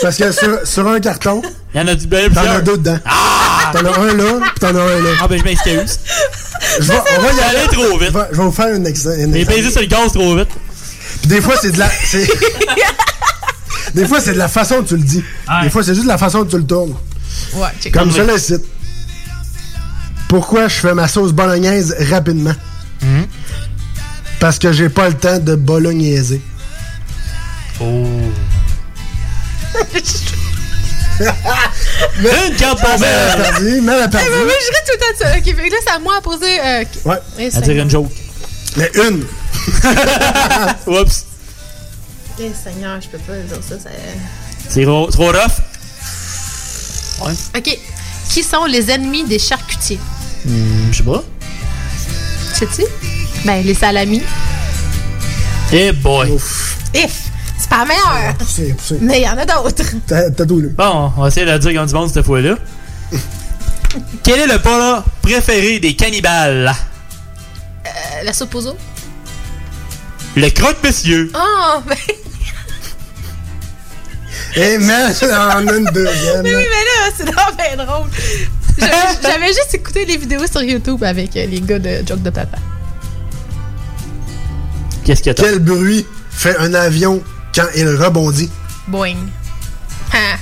Parce 0.00 0.16
que 0.16 0.32
sur, 0.32 0.58
sur 0.66 0.88
un 0.88 0.98
carton, 1.00 1.42
Il 1.74 1.80
y 1.80 1.84
en 1.84 1.88
a 1.88 1.94
du 1.94 2.06
bel 2.06 2.30
t'en 2.32 2.40
as 2.42 2.60
deux 2.60 2.78
dedans. 2.78 2.98
T'en 3.72 3.78
as 3.84 3.98
un 3.98 4.14
là, 4.14 4.40
puis 4.40 4.60
t'en 4.60 4.68
as 4.68 4.80
un 4.80 5.00
là. 5.00 5.10
Ah, 5.20 5.28
ben, 5.28 5.38
je 5.38 5.44
m'excuse. 5.44 6.00
Je 6.80 6.84
vais, 6.88 6.98
on 7.18 7.22
va 7.22 7.32
y 7.32 7.40
aller. 7.40 7.68
trop 7.70 7.98
vite. 7.98 8.12
Je 8.32 8.36
vais, 8.36 8.42
vous 8.44 8.52
faire 8.52 8.74
une 8.74 8.86
exa- 8.88 9.18
une 9.22 9.32
J'ai 9.34 9.40
exemple. 9.40 9.56
pesé 9.58 9.70
sur 9.70 9.80
le 9.80 9.86
gaz 9.86 10.12
trop 10.12 10.36
vite. 10.36 10.48
Puis 11.22 11.28
des 11.28 11.40
fois, 11.40 11.54
c'est 11.60 11.72
de 11.72 11.78
la. 11.78 11.88
des 13.94 14.06
fois, 14.06 14.20
c'est 14.20 14.32
de 14.34 14.38
la 14.38 14.48
façon 14.48 14.82
que 14.82 14.88
tu 14.88 14.96
le 14.96 15.02
dis. 15.04 15.24
Des 15.62 15.70
fois, 15.70 15.82
c'est 15.82 15.94
juste 15.94 16.04
de 16.04 16.08
la 16.12 16.18
façon 16.18 16.44
que 16.44 16.50
tu 16.50 16.58
le 16.58 16.66
tournes. 16.66 16.94
Ouais, 17.54 17.68
check. 17.80 17.92
Comme 17.94 18.10
ça, 18.12 18.24
là, 18.24 18.34
c'est. 18.38 18.62
Pourquoi 20.28 20.68
je 20.68 20.74
fais 20.76 20.94
ma 20.94 21.08
sauce 21.08 21.32
bolognaise 21.32 21.94
rapidement? 22.10 22.54
Mhm. 23.02 23.26
Parce 24.40 24.58
que 24.58 24.72
j'ai 24.72 24.88
pas 24.88 25.08
le 25.08 25.14
temps 25.14 25.38
de 25.38 25.54
bolognaiser. 25.54 26.40
Oh. 27.80 28.06
Une 31.20 32.56
carte 32.56 32.80
pour 32.80 32.96
perdu, 32.98 33.78
Eh, 33.78 34.08
perdu. 34.08 34.26
mais 34.46 34.60
je 34.60 34.70
ris 34.70 34.84
tout 34.86 34.92
le 34.92 34.98
temps 34.98 35.12
de 35.12 35.18
ça. 35.18 35.26
Ok, 35.38 35.46
là, 35.70 35.76
c'est 35.86 35.92
à 35.94 35.98
moi 35.98 36.14
à 36.18 36.20
poser. 36.20 36.60
euh, 36.60 36.84
Ouais. 37.04 37.18
À 37.54 37.60
dire 37.60 37.82
une 37.82 37.90
joke. 37.90 38.10
Mais 38.76 38.90
une. 38.94 39.24
Oups. 40.86 41.24
Eh, 42.40 42.50
Seigneur, 42.54 43.00
je 43.00 43.08
peux 43.08 43.18
pas 43.18 43.34
dire 43.36 43.56
ça. 43.66 43.78
ça... 43.78 43.90
C'est 44.68 44.84
trop, 44.84 45.06
trop 45.10 45.26
rough. 45.26 45.58
Ouais. 47.24 47.32
Ok. 47.58 47.78
Qui 48.30 48.42
sont 48.42 48.64
les 48.64 48.90
ennemis 48.90 49.24
des 49.24 49.38
charcutiers? 49.38 50.00
Hmm, 50.44 50.90
je 50.90 50.96
sais 50.98 51.02
pas. 51.02 51.22
Sais-tu? 52.54 52.82
Ben, 53.44 53.62
les 53.64 53.74
salamis. 53.74 54.22
Eh 55.72 55.92
boy. 55.92 56.32
If! 56.94 57.22
C'est 57.58 57.68
pas 57.68 57.84
meilleur! 57.84 58.34
C'est- 58.48 58.74
c'est- 58.82 59.00
Mais 59.00 59.20
il 59.20 59.24
y 59.24 59.28
en 59.28 59.36
a 59.38 59.44
d'autres. 59.46 59.84
T'as 60.06 60.30
t'as 60.30 60.46
tout, 60.46 60.60
là. 60.60 60.68
Bon, 60.76 61.12
on 61.16 61.22
va 61.22 61.28
essayer 61.28 61.46
de 61.46 61.50
le 61.52 61.58
dire 61.58 61.74
comme 61.74 61.86
du 61.86 61.94
monde 61.94 62.10
cette 62.12 62.26
fois-là. 62.26 62.56
Quel 64.24 64.40
est 64.40 64.46
le 64.46 64.58
plat 64.58 65.04
préféré 65.22 65.78
des 65.78 65.94
cannibales? 65.94 66.72
Euh, 67.86 67.90
la 68.24 68.32
soupe 68.32 68.54
aux 68.54 68.66
os? 68.68 68.74
Le 70.36 70.48
croque-monsieur. 70.50 71.30
Oh, 71.34 71.80
ben. 71.86 71.96
Et 74.54 74.78
mets 74.78 74.94
en 74.94 75.60
une 75.60 75.84
deuxième. 75.92 76.42
Mais 76.42 76.54
oui, 76.54 76.64
mais 76.70 76.84
là, 76.84 77.10
c'est 77.16 77.24
donc 77.24 77.56
bien 77.56 77.84
drôle. 77.84 78.08
J'avais 79.22 79.46
juste 79.48 79.74
écouté 79.74 80.04
les 80.04 80.16
vidéos 80.16 80.46
sur 80.50 80.62
YouTube 80.62 81.02
avec 81.04 81.36
euh, 81.36 81.46
les 81.46 81.60
gars 81.60 81.78
de 81.78 82.02
Joke 82.06 82.22
de 82.22 82.30
Papa. 82.30 82.58
Qu'est-ce 85.04 85.22
que 85.22 85.30
t'as? 85.30 85.42
Quel 85.42 85.58
bruit 85.58 86.06
fait 86.30 86.56
un 86.58 86.72
avion 86.74 87.22
quand 87.54 87.66
il 87.76 87.88
rebondit? 87.88 88.50
Boing. 88.88 89.16
Ah. 90.12 90.36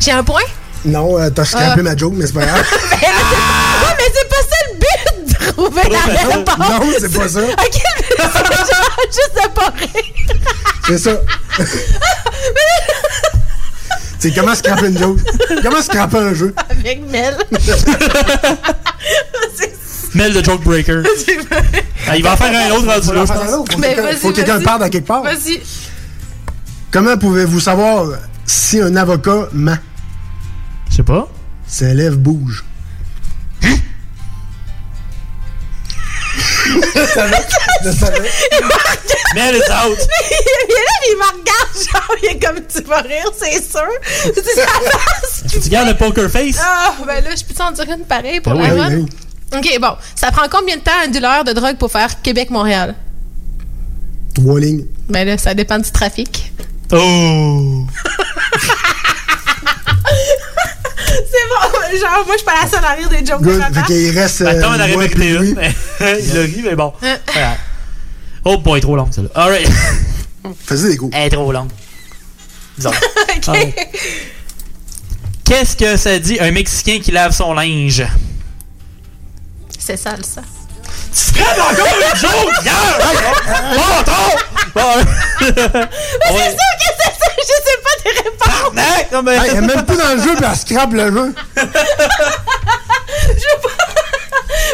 J'ai 0.00 0.12
un 0.12 0.24
point? 0.24 0.42
Non, 0.84 1.18
euh, 1.18 1.30
t'as 1.30 1.44
scrappé 1.44 1.80
Ah. 1.80 1.82
ma 1.82 1.96
joke, 1.96 2.14
mais 2.16 2.26
c'est 2.26 2.32
pas 2.34 2.44
grave. 2.46 2.64
Ouais, 3.00 3.94
mais 3.96 4.12
c'est 4.14 4.28
pas 4.28 4.42
ça 4.48 4.56
le 4.68 4.78
but 4.78 5.28
de 5.28 5.52
trouver 5.52 5.82
la 5.90 6.00
réponse. 6.00 6.58
Non, 6.58 6.92
c'est 7.00 7.12
pas 7.16 7.28
ça. 7.28 7.40
Ok, 7.40 7.80
mais 7.97 7.97
juste 8.22 9.34
de 9.34 9.48
pas 9.54 9.72
rire. 9.78 10.36
C'est 10.86 10.98
ça. 10.98 11.12
C'est 14.18 14.32
comment 14.34 14.54
scraper 14.54 14.86
une 14.88 14.98
joke? 14.98 15.18
Comment 15.62 15.80
scraper 15.82 16.18
un 16.18 16.34
jeu? 16.34 16.54
Avec 16.70 17.02
Mel. 17.08 17.36
Mel 20.14 20.32
de 20.32 20.44
Joke 20.44 20.62
Breaker. 20.64 21.02
Ah, 22.10 22.16
il 22.16 22.22
va 22.22 22.32
en 22.32 22.36
faire 22.38 22.50
un 22.50 22.70
autre 22.74 22.86
rendu 22.86 23.14
là, 23.14 23.20
je 23.20 23.26
faire 23.26 23.42
un 23.42 23.44
pense. 23.44 23.54
autre. 23.54 23.72
Faut 23.72 23.78
Mais 23.80 23.94
que 23.94 24.28
quelqu'un 24.36 24.60
parte 24.62 24.80
à 24.80 24.88
quelque 24.88 25.06
part. 25.06 25.22
Vas-y. 25.22 25.60
Comment 26.90 27.18
pouvez-vous 27.18 27.60
savoir 27.60 28.06
si 28.46 28.80
un 28.80 28.96
avocat 28.96 29.48
ment? 29.52 29.76
Je 30.88 30.96
sais 30.96 31.02
pas. 31.02 31.28
Ses 31.66 31.92
lèvres 31.92 32.16
bougent. 32.16 32.64
Savais. 37.06 37.36
Je 37.84 37.90
savais. 37.90 38.30
Il 38.50 38.56
est 38.56 38.60
là, 40.84 40.94
il 41.08 41.16
me 41.16 41.22
regarde, 41.22 41.74
genre, 41.92 42.16
il 42.22 42.28
est 42.28 42.38
comme 42.44 42.60
tu 42.66 42.82
vas 42.88 43.00
rire, 43.00 43.30
c'est 43.38 43.62
sûr. 43.62 43.88
C'est 44.34 44.54
sa 44.54 44.66
face. 44.66 45.42
Tu 45.62 45.68
gardes 45.68 45.88
le 45.88 45.96
poker 45.96 46.30
face? 46.30 46.58
Ah, 46.62 46.94
ben 47.06 47.22
là, 47.24 47.30
je 47.36 47.44
peux 47.44 47.54
t'en 47.54 47.70
dire 47.70 47.86
une 47.90 48.04
pareille 48.04 48.40
pour 48.40 48.54
Ben 48.54 48.74
la 48.76 48.84
run? 48.84 48.94
oui, 48.94 49.06
Ok, 49.54 49.78
bon. 49.80 49.96
Ça 50.14 50.30
prend 50.30 50.46
combien 50.50 50.76
de 50.76 50.82
temps 50.82 50.90
un 51.04 51.08
dealer 51.08 51.44
de 51.44 51.52
drogue 51.52 51.76
pour 51.78 51.90
faire 51.90 52.20
Québec-Montréal? 52.22 52.94
Trois 54.34 54.60
lignes. 54.60 54.84
Ben 55.08 55.26
là, 55.26 55.38
ça 55.38 55.54
dépend 55.54 55.78
du 55.78 55.90
trafic. 55.90 56.52
Oh! 56.92 57.86
C'est 61.08 61.48
bon, 61.48 61.98
genre, 62.00 62.24
moi, 62.26 62.34
je 62.34 62.36
suis 62.36 62.44
pas 62.44 62.62
la 62.62 62.68
seule 62.68 62.84
à 62.84 62.92
rire 62.92 63.08
des 63.08 63.24
jokes 63.24 63.40
de 63.42 63.46
Good. 63.52 63.60
papa. 63.60 63.74
Fait 63.74 63.86
qu'il 63.86 64.18
reste. 64.18 64.40
Euh, 64.42 64.62
aurait 64.62 64.76
moi 64.78 64.86
mérité 64.86 65.14
puis 65.14 65.28
lui. 65.38 65.48
une, 65.50 65.54
mais 65.54 65.74
il 66.22 66.38
a 66.38 66.42
ri, 66.42 66.60
mais 66.64 66.74
bon. 66.74 66.92
Hein? 67.02 67.16
Voilà. 67.32 67.56
Oh 68.44 68.58
boy, 68.58 68.80
trop 68.80 68.96
long, 68.96 69.08
celle-là. 69.10 69.30
Alright. 69.34 69.68
Faisais 70.66 70.90
des 70.90 70.96
coups. 70.96 71.14
Elle 71.16 71.26
est 71.26 71.30
trop 71.30 71.50
longue. 71.52 71.70
Disons. 72.76 72.90
Ok. 72.90 73.48
Ah. 73.48 73.52
Qu'est-ce 75.44 75.76
que 75.76 75.96
ça 75.96 76.18
dit 76.18 76.38
un 76.40 76.50
Mexicain 76.50 77.00
qui 77.02 77.10
lave 77.10 77.32
son 77.32 77.54
linge? 77.54 78.04
C'est 79.78 79.96
sale, 79.96 80.24
ça. 80.24 80.42
Tu 81.10 81.32
ferais 81.32 81.58
encore 81.58 81.86
une 81.86 82.18
joke, 82.20 82.64
gars! 82.64 82.98
Bon, 83.74 84.02
trop! 84.04 84.38
Bon. 84.74 84.94
Mais 85.40 85.48
c'est 85.50 86.50
sûr 86.50 86.72
que 86.76 86.84
c'est 86.84 86.96
ça, 86.97 86.97
je 87.48 87.54
sais 87.64 87.78
pas 87.82 87.94
des 88.04 88.16
réponses. 88.16 89.12
Non, 89.12 89.22
mais- 89.22 89.32
Hey, 89.36 89.40
elle 89.50 89.56
est 89.56 89.60
même 89.62 89.84
plus 89.86 89.96
dans 89.96 90.14
le 90.14 90.22
jeu, 90.22 90.34
puis 90.36 90.44
elle 90.50 90.56
scrape 90.56 90.92
le 90.92 91.10
jeu. 91.12 91.34
Je 91.56 91.62
pas. 93.62 93.74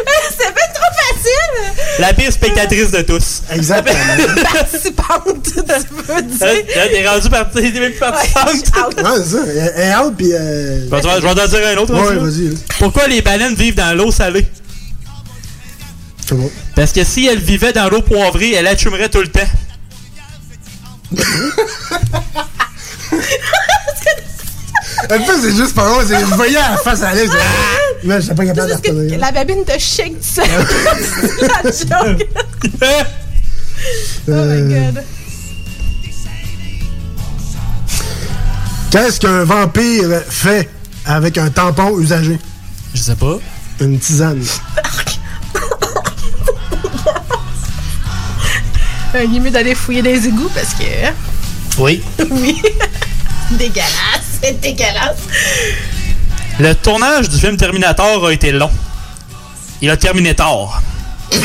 Mais 0.06 0.12
c'est 0.30 0.52
bien 0.54 0.68
trop 0.74 0.92
facile. 0.98 1.64
La 2.00 2.12
pire 2.12 2.32
spectatrice 2.32 2.90
de 2.90 3.02
tous. 3.02 3.42
Exactement. 3.52 3.98
Participante, 4.52 5.42
tu 5.44 5.54
veux 5.54 6.22
dire. 6.22 6.46
Là, 6.76 6.88
t'es 6.88 7.08
rendu 7.08 7.28
parti, 7.30 7.72
t'es 7.72 7.80
même 7.80 7.92
plus 7.92 8.00
participante. 8.00 8.94
Ouais, 8.96 9.22
c'est 9.22 9.36
ça. 9.36 9.42
Elle 9.46 9.72
elle 9.76 9.88
est 9.90 9.96
out, 9.96 10.14
puis. 10.16 10.32
Euh... 10.32 10.86
Je 10.86 10.90
vais 10.90 11.00
te- 11.00 11.06
je 11.08 11.26
vais 11.26 11.34
t'en 11.34 11.46
dire 11.46 11.68
un 11.68 11.76
autre. 11.76 11.94
Ouais, 11.94 12.16
vas-y. 12.16 12.56
Pourquoi 12.78 13.06
les 13.06 13.22
baleines 13.22 13.54
vivent 13.54 13.76
dans 13.76 13.96
l'eau 13.96 14.10
salée? 14.10 14.46
C'est 16.26 16.34
bon. 16.34 16.50
Parce 16.74 16.92
que 16.92 17.04
si 17.04 17.26
elles 17.26 17.38
vivaient 17.38 17.72
dans 17.72 17.88
l'eau 17.88 18.00
poivrée, 18.02 18.52
elles 18.54 18.66
attumerait 18.66 19.08
tout 19.10 19.20
le 19.20 19.28
temps. 19.28 19.40
En 25.10 25.18
fait, 25.18 25.38
c'est 25.42 25.54
juste 25.56 25.74
pas 25.74 25.86
drôle. 25.88 26.04
c'est- 26.06 26.18
Je 26.20 26.24
voyais 26.34 26.54
la 26.54 26.76
face 26.78 27.02
à 27.02 27.12
l'aise. 27.14 27.30
Ah! 27.32 27.36
Mais 28.04 28.20
j'étais 28.20 28.34
pas 28.34 28.46
capable 28.46 28.68
de 28.70 28.74
retenir. 28.74 29.18
la 29.18 29.32
babine 29.32 29.64
te 29.64 29.78
shake 29.78 30.14
du 30.18 30.40
la 31.42 31.62
joke. 31.70 32.26
oh 32.82 34.30
Euh, 34.30 34.62
my 34.62 34.74
god. 34.94 35.04
Qu'est-ce 38.90 39.20
qu'un 39.20 39.44
vampire 39.44 40.22
fait 40.28 40.68
avec 41.04 41.36
un 41.38 41.50
tampon 41.50 41.98
usagé? 41.98 42.38
Je 42.94 43.00
sais 43.02 43.16
pas. 43.16 43.38
Une 43.80 43.98
tisane. 43.98 44.42
Euh, 49.14 49.24
Il 49.24 49.36
est 49.36 49.40
mieux 49.40 49.50
d'aller 49.50 49.74
fouiller 49.74 50.02
des 50.02 50.26
égouts 50.28 50.50
parce 50.54 50.74
que. 50.74 50.84
Oui. 51.78 52.02
oui. 52.30 52.60
dégueulasse. 53.58 54.38
C'est 54.42 54.60
dégueulasse. 54.60 55.18
Le 56.58 56.74
tournage 56.74 57.28
du 57.28 57.38
film 57.38 57.56
Terminator 57.56 58.26
a 58.26 58.32
été 58.32 58.52
long. 58.52 58.70
Il 59.82 59.90
a 59.90 59.96
terminé 59.96 60.34
tard. 60.34 60.82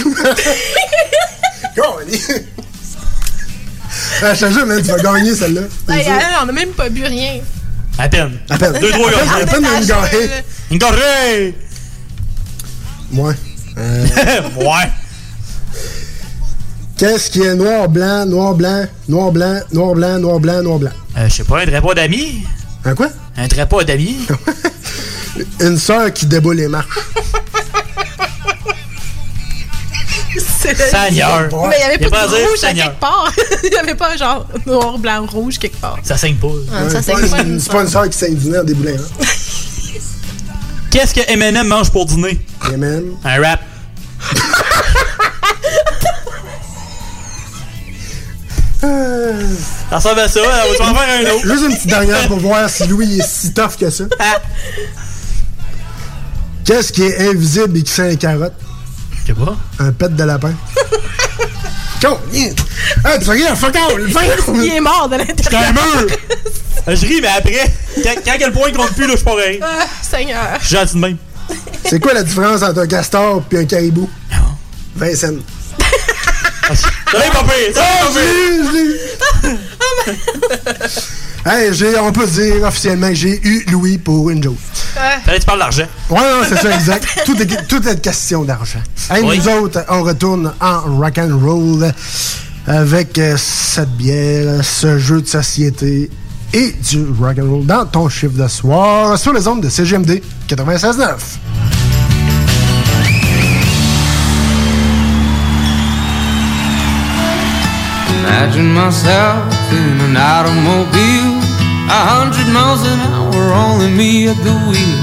Ah, 4.21 4.33
je 4.33 4.45
te 4.45 4.51
jure, 4.51 4.65
man, 4.65 4.81
tu 4.81 4.89
vas 4.91 4.97
gagner 4.97 5.33
celle-là. 5.33 5.61
Hey, 5.89 6.05
on 6.43 6.49
a 6.49 6.51
même 6.51 6.71
pas 6.71 6.89
bu 6.89 7.05
rien. 7.05 7.39
À 7.97 8.07
peine. 8.09 8.37
À 8.49 8.57
peine. 8.57 8.73
Deux, 8.79 8.91
trois 8.91 9.09
À 9.09 9.45
peine, 9.45 9.61
gars. 9.85 10.01
à 10.01 10.07
peine 10.07 10.21
une 10.21 10.27
gorgée. 10.27 10.29
Une 10.71 10.77
gorgée! 10.77 11.55
Ouais. 13.13 13.33
Euh, 13.77 14.41
ouais. 14.57 14.91
Qu'est-ce 16.99 17.29
qui 17.29 17.41
est 17.43 17.55
noir, 17.55 17.87
blanc, 17.87 18.25
noir, 18.25 18.53
blanc, 18.53 18.85
noir, 19.07 19.31
blanc, 19.31 19.61
noir, 19.71 19.95
blanc, 19.95 20.19
noir, 20.19 20.39
blanc, 20.41 20.61
noir, 20.61 20.79
blanc? 20.79 20.91
Euh, 21.17 21.29
je 21.29 21.33
sais 21.33 21.43
pas, 21.45 21.61
un 21.61 21.65
drapeau 21.65 21.93
d'amis? 21.93 22.43
Un 22.83 22.93
quoi? 22.93 23.07
Un 23.37 23.47
drapeau 23.47 23.81
d'amis? 23.83 24.27
Une 25.61 25.77
sœur 25.77 26.11
qui 26.11 26.25
déboule 26.25 26.57
les 26.57 26.67
marches. 26.67 26.99
Seigneur. 30.37 31.47
Mais 31.69 31.77
il 31.77 31.81
y 31.81 31.83
avait 31.83 32.09
pas 32.09 32.27
de 32.27 32.33
rouge 32.33 32.63
à 32.65 32.73
quelque 32.73 32.99
part. 32.99 33.31
il 33.63 33.71
y 33.71 33.77
avait 33.77 33.95
pas 33.95 34.17
genre 34.17 34.45
noir, 34.65 34.97
blanc, 34.97 35.25
rouge 35.25 35.57
quelque 35.57 35.77
part. 35.77 35.99
Ça 36.03 36.17
saigne 36.17 36.35
pas. 36.35 36.47
Ah, 36.73 36.89
ça 36.89 37.01
saigne 37.01 37.29
pas. 37.29 37.37
c'est 37.59 37.71
pas 37.71 37.81
une 37.81 37.87
sœur 37.87 38.09
qui 38.09 38.17
saigne 38.17 38.35
du 38.35 38.49
nez 38.49 38.57
en 38.59 38.63
déboulant. 38.65 38.91
Hein? 38.99 39.25
Qu'est-ce 40.91 41.13
que 41.13 41.21
M&M 41.31 41.65
mange 41.65 41.91
pour 41.91 42.05
dîner? 42.05 42.45
M&M. 42.73 43.15
Un 43.23 43.41
rap. 43.41 43.61
Ça 48.81 49.95
ressemble 49.97 50.19
à 50.21 50.27
ça, 50.29 50.39
hein, 50.39 50.67
on 50.79 50.83
va 50.83 50.91
en 50.91 50.95
faire 50.95 51.19
un 51.19 51.35
autre. 51.35 51.47
Juste 51.47 51.63
une 51.63 51.75
petite 51.75 51.87
dernière 51.89 52.27
pour 52.27 52.39
voir 52.39 52.69
si 52.69 52.87
Louis 52.87 53.19
est 53.19 53.27
si 53.27 53.53
tough 53.53 53.75
que 53.79 53.89
ça. 53.89 54.05
Qu'est-ce 56.65 56.93
qui 56.93 57.03
est 57.03 57.27
invisible 57.29 57.77
et 57.77 57.83
qui 57.83 57.91
sent 57.91 58.09
les 58.09 58.17
carottes? 58.17 58.53
Je 59.23 59.27
sais 59.27 59.33
pas. 59.33 59.57
Un 59.79 59.91
pet 59.91 60.15
de 60.15 60.23
lapin. 60.23 60.53
Con, 62.01 62.17
yeah. 62.31 62.51
Hey, 63.03 63.19
tu 63.19 63.29
regardes, 63.29 63.57
fuck 63.57 63.75
out, 63.75 64.09
fuck 64.11 64.23
out. 64.23 64.55
Il 64.55 64.73
est 64.73 64.79
mort 64.79 65.09
de 65.09 65.17
l'intérieur. 65.17 65.61
un 65.67 65.73
mur! 65.73 66.07
Je 66.87 67.05
ris, 67.05 67.19
mais 67.21 67.27
après, 67.27 67.73
quand, 68.03 68.15
quand 68.23 68.35
quel 68.39 68.51
point 68.53 68.69
il 68.69 68.77
compte 68.77 68.93
plus, 68.93 69.05
là, 69.05 69.11
je 69.11 69.17
suis 69.17 69.25
pas 69.25 69.35
rire. 69.35 69.59
Ah, 69.61 69.85
Seigneur. 70.01 70.57
Je 70.61 70.67
suis 70.67 70.75
gentil 70.77 70.93
de 70.95 70.99
même. 70.99 71.17
C'est 71.85 71.99
quoi 71.99 72.13
la 72.13 72.23
différence 72.23 72.61
entre 72.61 72.79
un 72.79 72.87
castor 72.87 73.43
et 73.51 73.57
un 73.57 73.65
caribou? 73.65 74.09
20 74.95 75.15
cents. 75.15 75.27
Ça 76.75 76.87
va, 77.13 77.19
pas 77.31 77.43
pire, 77.43 77.73
ça 77.73 77.81
va, 77.81 77.87
pas 77.87 78.11
pire. 78.11 78.71
j'ai- 78.73 80.13
j'ai- 80.13 80.19
Hey, 81.45 81.73
j'ai, 81.73 81.97
on 81.97 82.11
peut 82.11 82.27
dire 82.27 82.63
officiellement, 82.65 83.09
j'ai 83.13 83.39
eu 83.47 83.63
Louis 83.71 83.97
pour 83.97 84.29
une 84.29 84.43
joke. 84.43 84.57
Que 85.25 85.39
tu 85.39 85.45
parles 85.45 85.59
d'argent. 85.59 85.85
Ouais, 86.09 86.19
non, 86.19 86.41
c'est 86.47 86.57
ça, 86.57 86.75
exact. 86.75 87.07
tout, 87.25 87.41
est, 87.41 87.67
tout 87.67 87.87
est 87.87 88.01
question 88.01 88.43
d'argent. 88.43 88.81
Hey, 89.09 89.23
Oui. 89.23 89.37
nous 89.39 89.47
autres, 89.47 89.83
on 89.89 90.03
retourne 90.03 90.51
en 90.59 90.81
rock 90.97 91.17
and 91.17 91.39
roll 91.41 91.91
avec 92.67 93.17
euh, 93.17 93.35
cette 93.37 93.91
bière, 93.91 94.63
ce 94.63 94.99
jeu 94.99 95.21
de 95.21 95.27
société 95.27 96.09
et 96.53 96.75
du 96.89 97.05
rock 97.19 97.37
and 97.39 97.49
roll 97.49 97.65
dans 97.65 97.85
ton 97.85 98.09
chiffre 98.09 98.33
de 98.35 98.47
soir 98.47 99.17
sur 99.17 99.31
les 99.33 99.47
ondes 99.47 99.61
de 99.63 99.69
CGMD 99.69 100.21
96.9. 100.49 101.15
Imagine 108.39 108.73
myself 108.73 109.51
in 109.69 109.99
an 109.99 110.15
automobile, 110.15 111.43
a 111.91 112.01
hundred 112.07 112.47
miles 112.55 112.87
an 112.87 112.95
hour, 113.11 113.51
only 113.51 113.91
me 113.91 114.29
at 114.31 114.39
the 114.47 114.55
wheel. 114.63 115.01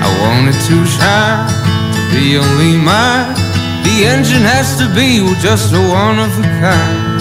I 0.00 0.08
wanted 0.24 0.56
to 0.56 0.76
shine, 0.88 1.52
to 1.92 2.00
be 2.16 2.40
only 2.40 2.80
mine. 2.80 3.36
The 3.84 4.08
engine 4.08 4.40
has 4.40 4.80
to 4.80 4.88
be 4.96 5.20
just 5.44 5.76
a 5.76 5.82
one 5.84 6.16
of 6.16 6.32
a 6.32 6.48
kind. 6.64 7.20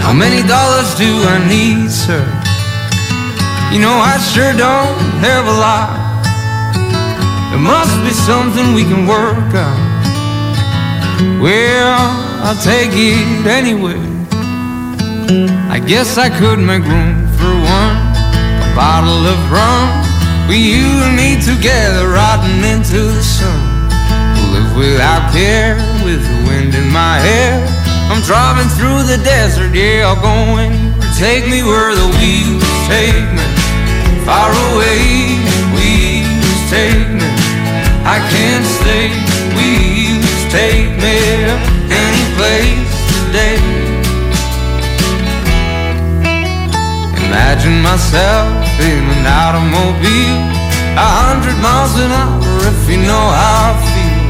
How 0.00 0.16
many 0.16 0.40
dollars 0.48 0.96
do 0.96 1.12
I 1.12 1.44
need, 1.44 1.92
sir? 1.92 2.24
You 3.68 3.84
know 3.84 3.92
I 4.00 4.16
sure 4.32 4.56
don't 4.56 4.96
have 5.20 5.44
a 5.44 5.56
lot. 5.60 5.92
There 7.52 7.60
must 7.60 7.92
be 8.00 8.16
something 8.16 8.72
we 8.72 8.88
can 8.88 9.04
work 9.04 9.52
on. 9.52 9.76
Well, 11.44 12.00
I'll 12.48 12.56
take 12.64 12.96
it 12.96 13.44
anyway. 13.44 14.13
I 15.26 15.80
guess 15.80 16.18
I 16.18 16.28
could 16.28 16.58
make 16.58 16.84
room 16.84 17.26
for 17.40 17.48
one. 17.48 17.96
A 18.60 18.72
bottle 18.76 19.24
of 19.24 19.38
rum. 19.50 19.88
With 20.48 20.60
you 20.60 20.84
and 21.00 21.16
me 21.16 21.40
together, 21.40 22.12
rotting 22.12 22.60
into 22.60 23.00
the 23.00 23.22
sun. 23.22 23.56
We'll 24.36 24.60
live 24.60 24.76
without 24.76 25.32
care, 25.32 25.76
with 26.04 26.20
the 26.20 26.38
wind 26.44 26.74
in 26.74 26.92
my 26.92 27.18
hair. 27.18 27.56
I'm 28.12 28.20
driving 28.22 28.68
through 28.76 29.08
the 29.08 29.16
desert, 29.24 29.74
yeah, 29.74 30.04
I'll 30.04 30.20
go 30.20 30.28
anywhere. 30.60 30.92
Take 31.16 31.48
me 31.48 31.62
where 31.62 31.94
the 31.94 32.08
wheels 32.20 32.68
take 32.84 33.24
me. 33.32 33.46
Far 34.28 34.52
away, 34.52 35.40
wheels 35.72 36.60
take 36.68 37.08
me. 37.08 37.30
I 38.04 38.20
can't 38.28 38.66
stay, 38.68 39.08
wheels 39.56 40.36
take 40.52 40.92
me. 41.00 41.16
Any 41.88 42.24
place 42.36 42.92
today. 43.24 43.83
Imagine 47.34 47.82
myself 47.82 48.62
in 48.78 49.02
an 49.10 49.26
automobile, 49.26 50.38
a 50.94 51.08
hundred 51.18 51.58
miles 51.58 51.98
an 51.98 52.12
hour, 52.14 52.38
if 52.70 52.88
you 52.88 52.98
know 52.98 53.26
how 53.34 53.74
I 53.74 53.82
feel. 53.90 54.22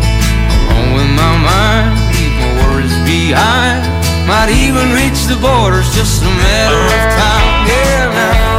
Alone 0.72 0.92
with 0.96 1.12
my 1.12 1.36
mind, 1.44 2.00
leave 2.16 2.32
my 2.40 2.48
worries 2.64 2.96
behind. 3.04 3.84
Might 4.26 4.48
even 4.56 4.88
reach 4.96 5.28
the 5.28 5.36
borders, 5.36 5.94
just 5.94 6.22
a 6.22 6.32
matter 6.48 6.80
of 6.80 7.02
time. 7.20 7.68
Yeah, 7.68 8.08
now. 8.08 8.53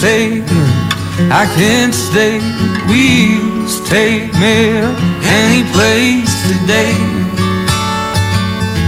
Take 0.00 0.46
me. 0.46 0.64
I 1.26 1.44
can't 1.58 1.92
stay, 1.92 2.38
wheels 2.86 3.82
take 3.90 4.30
me 4.38 4.78
any 5.26 5.66
place 5.74 6.30
today. 6.46 6.94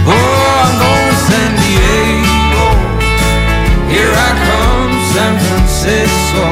Oh, 0.07 0.15
I'm 0.63 0.73
going 0.79 1.07
to 1.11 1.17
San 1.27 1.51
Diego. 1.59 2.65
Here 3.91 4.07
I 4.07 4.31
come, 4.47 4.93
San 5.11 5.33
Francisco. 5.47 6.47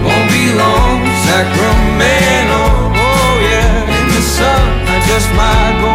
Won't 0.00 0.28
be 0.32 0.48
long, 0.56 1.04
Sacramento. 1.28 2.64
Oh 2.96 3.32
yeah, 3.44 3.98
in 4.00 4.06
the 4.08 4.24
sun, 4.24 4.64
I 4.88 4.96
just 5.04 5.28
might 5.36 5.76
go. 5.84 5.94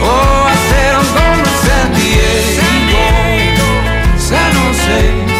Oh, 0.00 0.40
I 0.48 0.56
said 0.72 0.90
I'm 0.96 1.10
going 1.20 1.44
to 1.44 1.54
San 1.68 1.86
Diego, 2.00 3.68
San 4.16 4.50
Jose, 4.56 5.33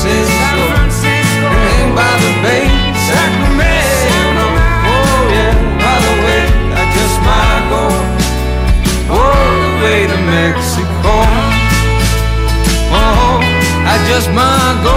Francisco, 0.00 1.44
hang 1.44 1.94
by 1.94 2.08
the 2.24 2.32
bay, 2.40 2.64
Sacramento. 3.04 4.48
Oh 4.88 5.20
yeah, 5.28 5.52
by 5.76 5.96
the 6.00 6.14
way, 6.24 6.42
I 6.72 6.84
just 6.96 7.16
might 7.28 7.64
go 7.68 7.84
all 9.12 9.52
the 9.60 9.72
way 9.84 10.00
to 10.08 10.18
Mexico. 10.24 11.14
Oh, 12.96 13.44
I 13.84 13.96
just 14.08 14.28
might 14.32 14.80
go 14.88 14.96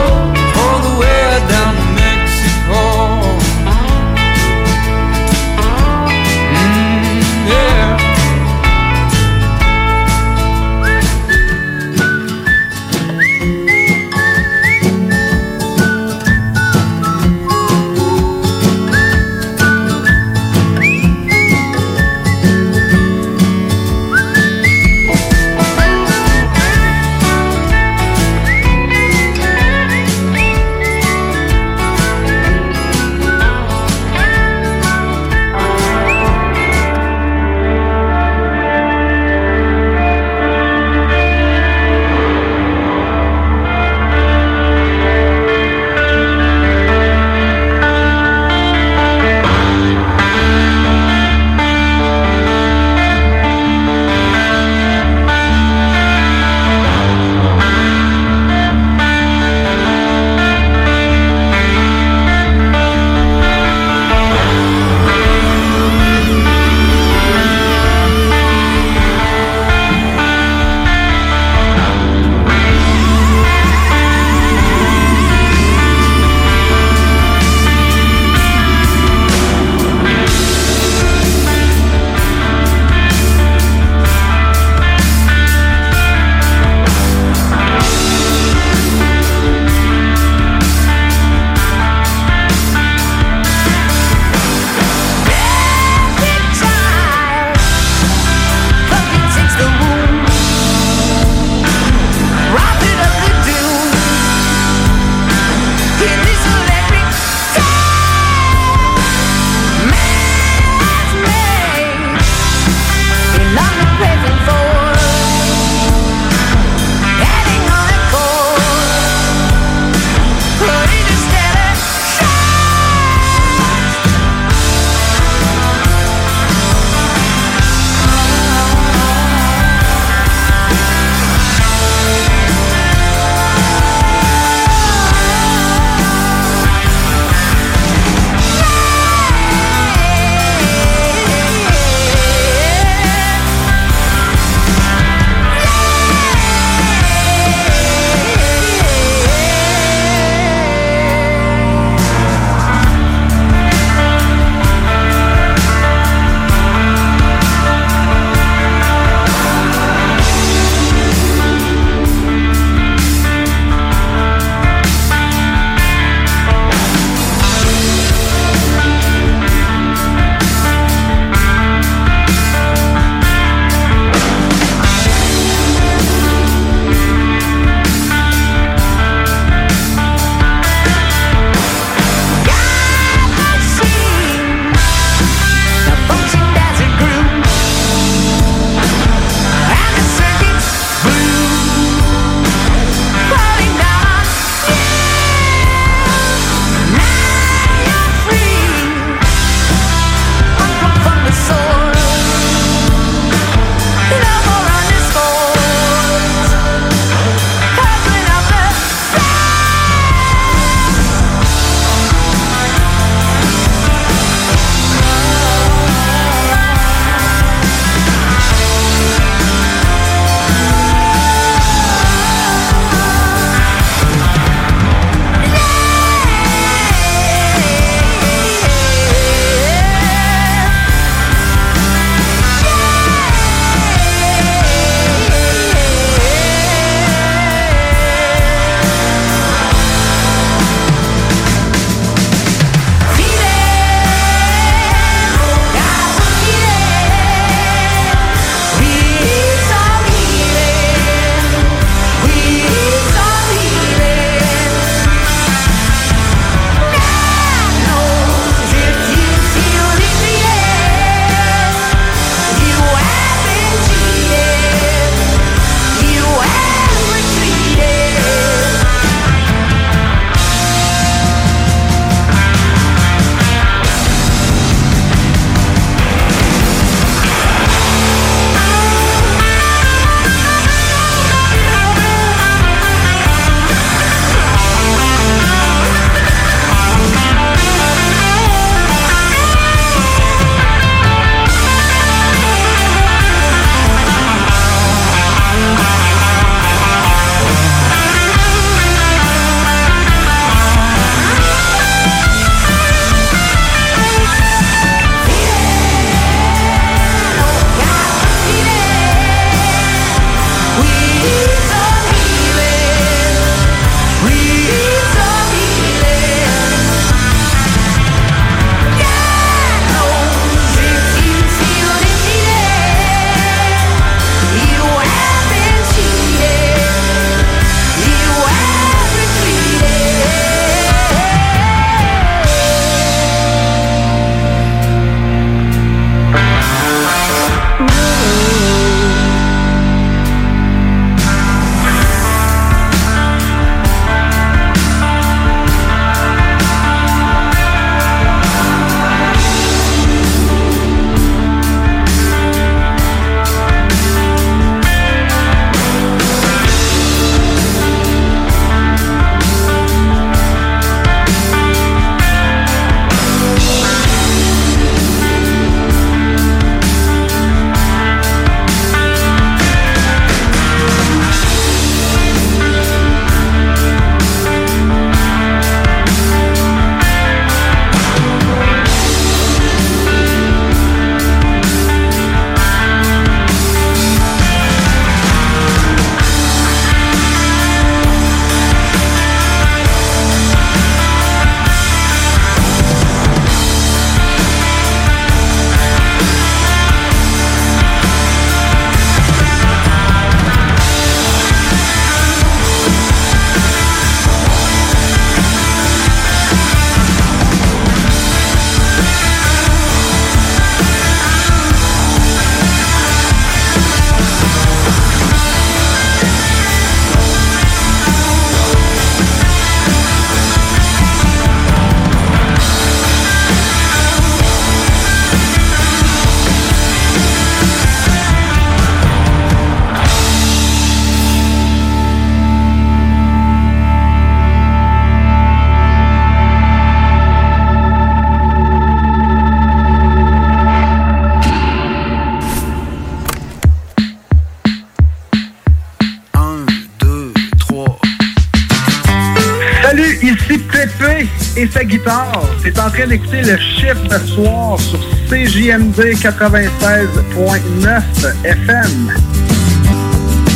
D'écouter 453.13 453.43
le 453.43 453.57
chiffre 453.59 454.07
de 454.07 454.17
soir 454.25 454.79
sur 454.79 454.97
CJMD 455.29 456.15
96.9 456.17 458.01
FM. 458.43 459.13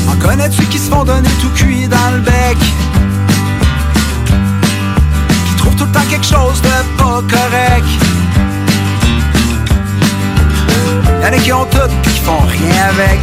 En 0.09 0.15
connais-tu 0.15 0.65
qui 0.65 0.79
se 0.79 0.89
font 0.89 1.03
donner 1.03 1.29
tout 1.39 1.51
cuit 1.51 1.88
dans 1.88 2.15
le 2.15 2.21
bec? 2.21 2.57
Qui 5.45 5.55
trouvent 5.57 5.75
tout 5.75 5.85
le 5.85 5.91
temps 5.91 6.07
quelque 6.09 6.25
chose 6.25 6.59
de 6.63 6.97
pas 6.97 7.21
correct? 7.29 7.85
Y'en 11.21 11.27
a 11.27 11.38
qui 11.38 11.53
ont 11.53 11.65
tout 11.65 11.77
pis 12.01 12.09
qui 12.09 12.21
font 12.21 12.39
rien 12.39 12.85
avec. 12.89 13.19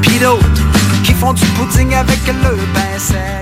Pis 0.00 0.18
d'autres 0.20 0.62
qui 1.04 1.12
font 1.12 1.34
du 1.34 1.44
pudding 1.44 1.92
avec 1.92 2.26
le 2.28 2.56
pain 2.72 3.39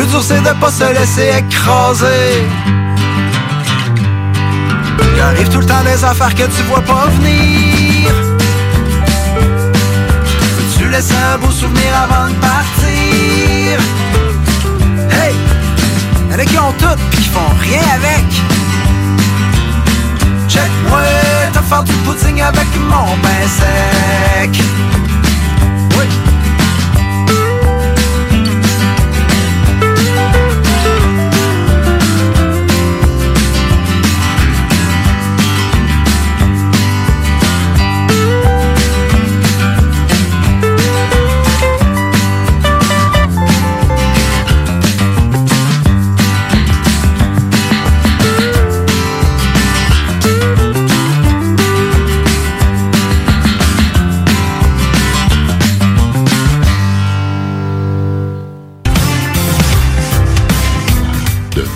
plus 0.00 0.08
dur 0.08 0.22
c'est 0.22 0.40
de 0.40 0.60
pas 0.60 0.70
se 0.70 0.92
laisser 0.98 1.30
écraser. 1.38 2.46
Il 5.14 5.20
arrive 5.20 5.48
tout 5.50 5.60
le 5.60 5.66
temps 5.66 5.84
des 5.84 6.02
affaires 6.04 6.34
que 6.34 6.44
tu 6.44 6.62
vois 6.68 6.80
pas 6.80 7.06
venir. 7.18 8.10
Peux-tu 10.56 10.88
laisser 10.88 11.14
un 11.34 11.38
beau 11.38 11.50
souvenir 11.50 11.92
avant 12.04 12.28
de 12.30 12.34
partir? 12.36 13.78
Hey! 15.18 15.34
Y'en 16.30 16.38
a 16.38 16.44
qui 16.44 16.58
ont 16.58 16.72
tout 16.78 16.96
pis 17.10 17.18
qui 17.18 17.28
font 17.28 17.52
rien 17.60 17.82
avec. 17.98 18.26
Check-moi, 20.48 21.02
te 21.52 21.58
faire 21.58 21.82
du 21.82 21.92
pudding 22.04 22.40
avec 22.40 22.68
mon 22.88 23.16
pain 23.22 23.46
sec. 23.58 24.62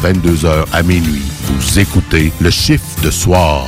22h 0.05 0.67
à 0.71 0.83
minuit. 0.83 1.23
Vous 1.45 1.79
écoutez 1.79 2.31
le 2.39 2.51
chiffre 2.51 2.85
de 3.03 3.11
soir. 3.11 3.65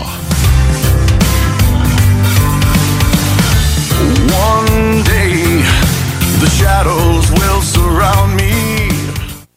One 4.28 5.02
day, 5.04 5.62
the 6.40 6.50
shadows 6.50 7.24
will 7.30 7.62
surround 7.62 8.34
me. 8.36 8.52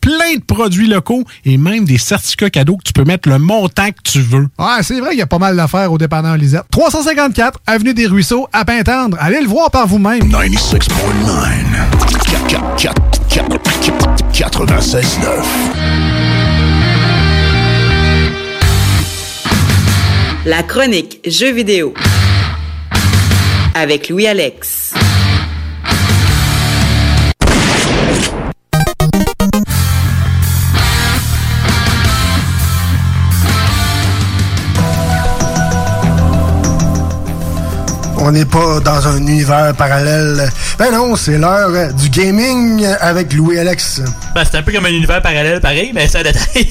plein 0.00 0.36
de 0.36 0.42
produits 0.42 0.86
locaux 0.88 1.24
et 1.44 1.56
même 1.56 1.84
des 1.84 1.98
certificats 1.98 2.50
cadeaux 2.50 2.76
que 2.76 2.84
tu 2.84 2.92
peux 2.92 3.04
mettre 3.04 3.28
le 3.28 3.38
montant 3.38 3.90
que 3.90 4.02
tu 4.04 4.20
veux. 4.20 4.48
Ouais, 4.58 4.82
c'est 4.82 5.00
vrai 5.00 5.10
qu'il 5.10 5.18
y 5.18 5.22
a 5.22 5.26
pas 5.26 5.38
mal 5.38 5.56
d'affaires 5.56 5.92
au 5.92 5.98
dépanneur 5.98 6.36
Lisette. 6.36 6.64
354 6.70 7.60
Avenue 7.66 7.94
des 7.94 8.06
Ruisseaux, 8.06 8.48
à 8.52 8.64
Pintendre. 8.64 9.16
Allez 9.20 9.40
le 9.40 9.48
voir 9.48 9.70
par 9.70 9.86
vous-même. 9.86 10.20
96.9. 10.20 10.88
96.9. 14.32 14.98
La 20.46 20.62
chronique 20.62 21.20
Jeux 21.26 21.52
vidéo 21.52 21.92
avec 23.74 24.08
Louis-Alex. 24.08 24.94
On 38.28 38.32
n'est 38.32 38.44
pas 38.44 38.78
dans 38.80 39.08
un 39.08 39.16
univers 39.16 39.72
parallèle. 39.74 40.50
Ben 40.78 40.92
non, 40.92 41.16
c'est 41.16 41.38
l'heure 41.38 41.94
du 41.94 42.10
gaming 42.10 42.84
avec 43.00 43.32
Louis-Alex. 43.32 44.02
Ben, 44.34 44.44
c'est 44.44 44.58
un 44.58 44.62
peu 44.62 44.70
comme 44.70 44.84
un 44.84 44.90
univers 44.90 45.22
parallèle, 45.22 45.62
pareil, 45.62 45.92
mais 45.94 46.06
c'est 46.08 46.18
un 46.18 46.24
détail. 46.24 46.68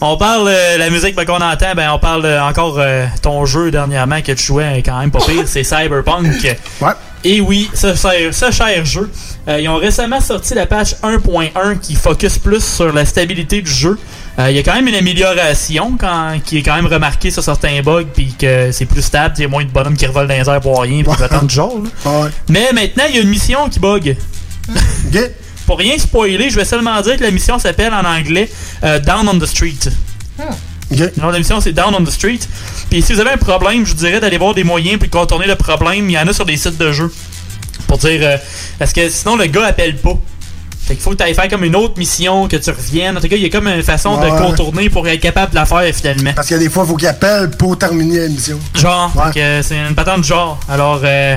on 0.00 0.16
parle 0.16 0.48
euh, 0.48 0.78
la 0.78 0.88
musique 0.88 1.14
ben, 1.14 1.26
qu'on 1.26 1.42
entend, 1.42 1.74
ben 1.76 1.90
on 1.92 1.98
parle 1.98 2.24
euh, 2.24 2.42
encore 2.42 2.76
euh, 2.78 3.04
ton 3.20 3.44
jeu 3.44 3.70
dernièrement 3.70 4.22
que 4.22 4.32
tu 4.32 4.42
jouais 4.42 4.82
quand 4.82 4.98
même 4.98 5.10
pas 5.10 5.18
pire, 5.18 5.42
c'est 5.44 5.62
Cyberpunk. 5.62 6.56
Ouais. 6.80 6.92
Et 7.22 7.42
oui, 7.42 7.68
ce, 7.74 7.94
cher- 7.94 8.32
ce 8.32 8.50
cher 8.50 8.82
jeu, 8.86 9.10
ils 9.46 9.68
ont 9.68 9.76
récemment 9.76 10.22
sorti 10.22 10.54
la 10.54 10.64
patch 10.64 10.94
1.1 11.02 11.78
qui 11.82 11.96
focus 11.96 12.38
plus 12.38 12.64
sur 12.64 12.94
la 12.94 13.04
stabilité 13.04 13.60
du 13.60 13.70
jeu. 13.70 13.98
Euh, 14.40 14.50
Il 14.50 14.56
y 14.56 14.58
a 14.58 14.62
quand 14.62 14.74
même 14.74 14.88
une 14.88 14.94
amélioration 14.94 15.96
quand, 15.98 16.40
qui 16.44 16.58
est 16.58 16.62
quand 16.62 16.74
même 16.76 16.86
remarquée 16.86 17.30
sur 17.30 17.42
certains 17.42 17.80
bugs, 17.82 18.04
puis 18.14 18.34
que 18.38 18.70
c'est 18.72 18.86
plus 18.86 19.02
stable, 19.02 19.34
il 19.38 19.42
y 19.42 19.44
a 19.44 19.48
moins 19.48 19.64
de 19.64 19.70
bonhommes 19.70 19.96
qui 19.96 20.06
revolent 20.06 20.28
dans 20.28 20.34
les 20.34 20.48
airs 20.48 20.60
pour 20.60 20.80
rien, 20.80 21.02
puis 21.02 21.12
du 21.46 21.54
genre. 21.54 21.74
là. 21.82 21.90
Mais 22.48 22.70
maintenant, 22.72 23.04
il 23.08 23.16
y 23.16 23.18
a 23.18 23.22
une 23.22 23.28
mission 23.28 23.68
qui 23.68 23.78
bug. 23.80 24.16
pour 25.66 25.78
rien 25.78 25.98
spoiler, 25.98 26.50
je 26.50 26.56
vais 26.56 26.64
seulement 26.64 27.00
dire 27.00 27.16
que 27.16 27.22
la 27.22 27.30
mission 27.30 27.58
s'appelle 27.58 27.92
en 27.92 28.04
anglais 28.04 28.50
euh, 28.84 28.98
Down 28.98 29.28
on 29.28 29.38
the 29.38 29.46
Street. 29.46 29.78
Le 30.90 31.12
nom 31.20 31.28
de 31.28 31.32
la 31.34 31.38
mission, 31.38 31.60
c'est 31.60 31.72
Down 31.72 31.94
on 31.94 32.04
the 32.04 32.10
Street. 32.10 32.40
Puis 32.90 33.02
si 33.02 33.12
vous 33.12 33.20
avez 33.20 33.30
un 33.30 33.36
problème, 33.36 33.84
je 33.86 33.90
vous 33.92 33.98
dirais 33.98 34.18
d'aller 34.20 34.38
voir 34.38 34.54
des 34.54 34.64
moyens 34.64 34.98
pour 34.98 35.08
contourner 35.10 35.46
le 35.46 35.54
problème. 35.54 36.08
Il 36.08 36.12
y 36.12 36.18
en 36.18 36.26
a 36.26 36.32
sur 36.32 36.44
des 36.44 36.56
sites 36.56 36.78
de 36.78 36.90
jeux. 36.92 37.12
Pour 37.86 37.98
dire. 37.98 38.20
euh, 38.22 38.36
parce 38.78 38.92
que 38.92 39.08
sinon, 39.08 39.36
le 39.36 39.46
gars 39.46 39.66
appelle 39.66 39.96
pas. 39.96 40.18
Fait 40.86 40.94
qu'il 40.94 41.02
faut 41.02 41.10
que 41.10 41.16
tu 41.16 41.22
ailles 41.22 41.34
faire 41.34 41.48
comme 41.48 41.62
une 41.64 41.76
autre 41.76 41.94
mission, 41.98 42.48
que 42.48 42.56
tu 42.56 42.70
reviennes. 42.70 43.16
En 43.16 43.20
tout 43.20 43.28
cas, 43.28 43.36
il 43.36 43.42
y 43.42 43.46
a 43.46 43.48
comme 43.50 43.68
une 43.68 43.82
façon 43.82 44.18
Ouais. 44.18 44.30
de 44.30 44.36
contourner 44.38 44.90
pour 44.90 45.06
être 45.06 45.20
capable 45.20 45.50
de 45.52 45.56
la 45.56 45.64
faire 45.66 45.94
finalement. 45.94 46.32
Parce 46.34 46.48
qu'il 46.48 46.56
y 46.56 46.60
a 46.60 46.62
des 46.62 46.68
fois, 46.70 46.84
il 46.84 46.88
faut 46.90 46.96
qu'il 46.96 47.06
appelle 47.08 47.50
pour 47.50 47.78
terminer 47.78 48.18
la 48.20 48.28
mission. 48.28 48.58
Genre, 48.74 49.12
que, 49.32 49.38
euh, 49.38 49.62
c'est 49.62 49.76
une 49.76 49.94
patente 49.94 50.20
de 50.20 50.24
genre. 50.24 50.58
Alors, 50.68 51.00
euh, 51.04 51.36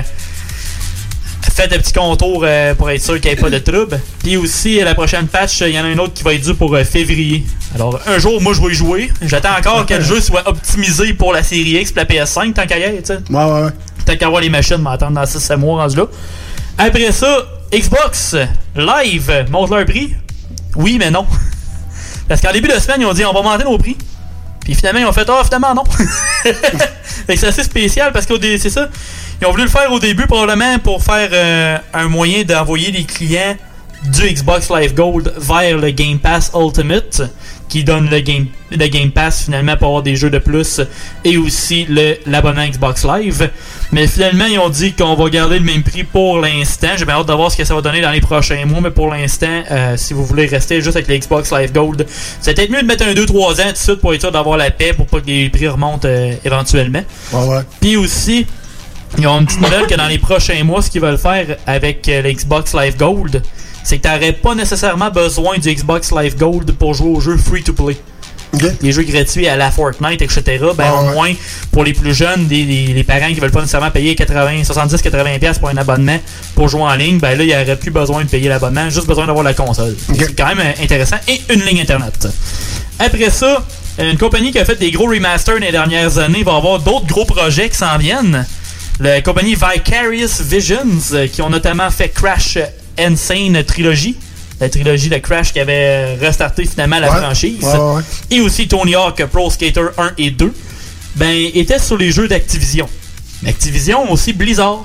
faites 1.52 1.70
des 1.70 1.78
petits 1.78 1.92
contours 1.92 2.42
euh, 2.44 2.74
pour 2.74 2.90
être 2.90 3.00
sûr 3.02 3.20
qu'il 3.20 3.30
n'y 3.30 3.36
ait 3.36 3.40
pas 3.40 3.50
de 3.50 3.58
trouble. 3.58 4.00
Puis 4.24 4.36
aussi, 4.36 4.80
euh, 4.80 4.84
la 4.84 4.94
prochaine 4.94 5.28
patch, 5.28 5.60
il 5.60 5.68
y 5.68 5.78
en 5.78 5.84
a 5.84 5.88
un 5.88 5.98
autre 5.98 6.14
qui 6.14 6.24
va 6.24 6.34
être 6.34 6.42
dû 6.44 6.54
pour 6.54 6.74
euh, 6.74 6.82
février. 6.84 7.44
Alors, 7.76 8.00
un 8.06 8.18
jour, 8.18 8.40
moi, 8.42 8.54
je 8.54 8.60
vais 8.60 8.72
y 8.72 8.74
jouer. 8.74 9.12
J'attends 9.22 9.56
encore 9.56 9.86
que 9.86 9.94
le 9.94 10.00
jeu 10.00 10.20
soit 10.20 10.48
optimisé 10.48 11.14
pour 11.14 11.32
la 11.32 11.44
série 11.44 11.78
X 11.80 11.92
et 11.92 11.94
la 11.94 12.04
PS5, 12.06 12.54
tant 12.54 12.66
qu'à 12.66 12.78
y 12.78 12.82
être, 12.82 13.02
tu 13.02 13.06
sais. 13.06 13.18
Ouais, 13.32 13.44
ouais, 13.44 13.62
ouais. 13.66 13.70
Tant 14.04 14.16
qu'à 14.16 14.28
voir 14.28 14.40
les 14.40 14.50
machines 14.50 14.78
m'attendre 14.78 15.12
dans 15.12 15.26
6 15.26 15.50
mois 15.56 15.82
rendu 15.82 15.96
là. 15.96 16.06
Après 16.76 17.12
ça, 17.12 17.38
Xbox 17.72 18.36
Live 18.76 19.46
monte 19.50 19.70
leur 19.70 19.84
prix. 19.84 20.14
Oui, 20.76 20.96
mais 20.98 21.10
non. 21.10 21.26
Parce 22.28 22.40
qu'en 22.40 22.52
début 22.52 22.68
de 22.68 22.78
semaine, 22.78 23.00
ils 23.00 23.06
ont 23.06 23.12
dit 23.12 23.24
on 23.24 23.32
va 23.32 23.42
monter 23.42 23.64
nos 23.64 23.78
prix. 23.78 23.96
Puis 24.60 24.74
finalement, 24.74 25.00
ils 25.00 25.06
ont 25.06 25.12
fait 25.12 25.28
Ah, 25.28 25.42
finalement, 25.44 25.74
non. 25.74 25.84
C'est 27.26 27.44
assez 27.44 27.62
spécial 27.62 28.12
parce 28.12 28.26
que 28.26 28.34
c'est 28.58 28.70
ça. 28.70 28.88
Ils 29.40 29.46
ont 29.46 29.50
voulu 29.50 29.64
le 29.64 29.68
faire 29.68 29.90
au 29.92 29.98
début, 29.98 30.26
probablement 30.26 30.78
pour 30.78 31.02
faire 31.02 31.28
euh, 31.32 31.78
un 31.92 32.08
moyen 32.08 32.42
d'envoyer 32.44 32.90
les 32.90 33.04
clients 33.04 33.56
du 34.04 34.30
Xbox 34.30 34.70
Live 34.70 34.94
Gold 34.94 35.32
vers 35.38 35.78
le 35.78 35.90
Game 35.90 36.18
Pass 36.18 36.50
Ultimate, 36.54 37.22
qui 37.68 37.84
donne 37.84 38.08
le 38.10 38.20
Game, 38.20 38.46
le 38.70 38.86
Game 38.88 39.10
Pass 39.10 39.44
finalement 39.44 39.76
pour 39.76 39.88
avoir 39.88 40.02
des 40.02 40.16
jeux 40.16 40.30
de 40.30 40.38
plus 40.38 40.80
et 41.24 41.36
aussi 41.36 41.86
l'abonnement 42.26 42.66
Xbox 42.66 43.04
Live. 43.04 43.50
Mais 43.92 44.06
finalement, 44.06 44.46
ils 44.46 44.58
ont 44.58 44.68
dit 44.68 44.92
qu'on 44.92 45.14
va 45.14 45.28
garder 45.28 45.58
le 45.58 45.64
même 45.64 45.82
prix 45.82 46.04
pour 46.04 46.38
l'instant. 46.40 46.88
J'ai 46.96 47.04
bien 47.04 47.14
hâte 47.14 47.28
de 47.28 47.32
voir 47.32 47.50
ce 47.50 47.56
que 47.56 47.64
ça 47.64 47.74
va 47.74 47.80
donner 47.80 48.00
dans 48.00 48.10
les 48.10 48.20
prochains 48.20 48.64
mois, 48.66 48.80
mais 48.80 48.90
pour 48.90 49.10
l'instant, 49.10 49.62
euh, 49.70 49.96
si 49.96 50.14
vous 50.14 50.24
voulez 50.24 50.46
rester 50.46 50.80
juste 50.80 50.96
avec 50.96 51.08
le 51.08 51.18
Xbox 51.18 51.52
Live 51.52 51.72
Gold, 51.72 52.06
c'est 52.40 52.54
peut-être 52.54 52.70
mieux 52.70 52.82
de 52.82 52.86
mettre 52.86 53.04
un 53.04 53.12
2-3 53.12 53.60
ans 53.60 53.66
tout 53.66 53.72
de 53.72 53.76
suite 53.76 54.00
pour 54.00 54.14
être 54.14 54.20
sûr 54.20 54.32
d'avoir 54.32 54.56
la 54.56 54.70
paix 54.70 54.92
pour 54.92 55.06
pas 55.06 55.20
que 55.20 55.26
les 55.26 55.48
prix 55.48 55.68
remontent 55.68 56.08
euh, 56.08 56.34
éventuellement. 56.44 57.02
Ouais, 57.32 57.46
ouais. 57.46 57.62
Puis 57.80 57.96
aussi, 57.96 58.46
ils 59.18 59.26
ont 59.26 59.40
une 59.40 59.46
petite 59.46 59.60
nouvelle 59.60 59.86
que 59.86 59.94
dans 59.94 60.08
les 60.08 60.18
prochains 60.18 60.62
mois, 60.64 60.82
ce 60.82 60.90
qu'ils 60.90 61.00
veulent 61.00 61.18
faire 61.18 61.56
avec 61.66 62.08
euh, 62.08 62.22
le 62.22 62.32
Xbox 62.32 62.74
Live 62.74 62.96
Gold, 62.96 63.42
c'est 63.84 63.98
que 63.98 64.08
tu 64.08 64.12
n'aurais 64.12 64.32
pas 64.32 64.54
nécessairement 64.56 65.10
besoin 65.10 65.58
du 65.58 65.72
Xbox 65.72 66.10
Live 66.10 66.36
Gold 66.36 66.72
pour 66.72 66.94
jouer 66.94 67.10
aux 67.10 67.20
jeux 67.20 67.36
free-to-play. 67.36 67.96
Les 68.82 68.92
jeux 68.92 69.02
gratuits 69.02 69.48
à 69.48 69.56
la 69.56 69.72
Fortnite, 69.72 70.22
etc. 70.22 70.42
Ben, 70.76 70.90
au 70.92 71.12
moins, 71.12 71.32
pour 71.72 71.82
les 71.82 71.92
plus 71.92 72.14
jeunes, 72.14 72.46
des- 72.46 72.64
les 72.64 73.02
parents 73.02 73.26
qui 73.26 73.40
veulent 73.40 73.50
pas 73.50 73.58
nécessairement 73.60 73.90
payer 73.90 74.14
80, 74.14 74.62
70-80$ 74.62 75.40
piastres 75.40 75.58
pour 75.60 75.70
un 75.70 75.76
abonnement 75.76 76.18
pour 76.54 76.68
jouer 76.68 76.82
en 76.82 76.94
ligne, 76.94 77.18
ben 77.18 77.36
là, 77.36 77.42
il 77.42 77.48
n'y 77.48 77.52
aurait 77.54 77.74
plus 77.76 77.90
besoin 77.90 78.22
de 78.22 78.28
payer 78.28 78.48
l'abonnement, 78.48 78.88
juste 78.90 79.08
besoin 79.08 79.26
d'avoir 79.26 79.42
la 79.44 79.54
console. 79.54 79.96
C'est 80.16 80.36
quand 80.38 80.54
même 80.54 80.72
intéressant. 80.80 81.16
Et 81.26 81.40
une 81.52 81.62
ligne 81.62 81.80
Internet. 81.80 82.28
Après 83.00 83.30
ça, 83.30 83.64
une 83.98 84.18
compagnie 84.18 84.52
qui 84.52 84.60
a 84.60 84.64
fait 84.64 84.76
des 84.78 84.92
gros 84.92 85.08
remasters 85.08 85.54
dans 85.58 85.66
les 85.66 85.72
dernières 85.72 86.18
années 86.18 86.44
va 86.44 86.54
avoir 86.54 86.78
d'autres 86.78 87.06
gros 87.06 87.24
projets 87.24 87.68
qui 87.68 87.76
s'en 87.76 87.98
viennent. 87.98 88.46
La 89.00 89.20
compagnie 89.20 89.56
Vicarious 89.56 90.28
Visions, 90.42 90.78
euh, 91.14 91.26
qui 91.26 91.42
ont 91.42 91.50
notamment 91.50 91.90
fait 91.90 92.10
Crash 92.10 92.58
Insane 92.98 93.62
Trilogy. 93.64 94.16
La 94.60 94.68
trilogie 94.68 95.08
de 95.08 95.16
Crash 95.18 95.52
qui 95.52 95.60
avait 95.60 96.14
restarté 96.14 96.64
finalement 96.64 97.00
la 97.00 97.10
Ouais, 97.12 97.18
franchise. 97.20 97.62
ouais, 97.64 97.78
ouais. 97.96 98.02
Et 98.30 98.40
aussi 98.40 98.68
Tony 98.68 98.94
Hawk 98.94 99.24
Pro 99.26 99.50
Skater 99.50 99.86
1 99.98 100.12
et 100.18 100.30
2. 100.30 100.52
Ben, 101.16 101.50
étaient 101.54 101.78
sur 101.78 101.96
les 101.98 102.12
jeux 102.12 102.28
d'Activision. 102.28 102.88
Activision 103.46 104.10
aussi 104.10 104.32
Blizzard. 104.32 104.84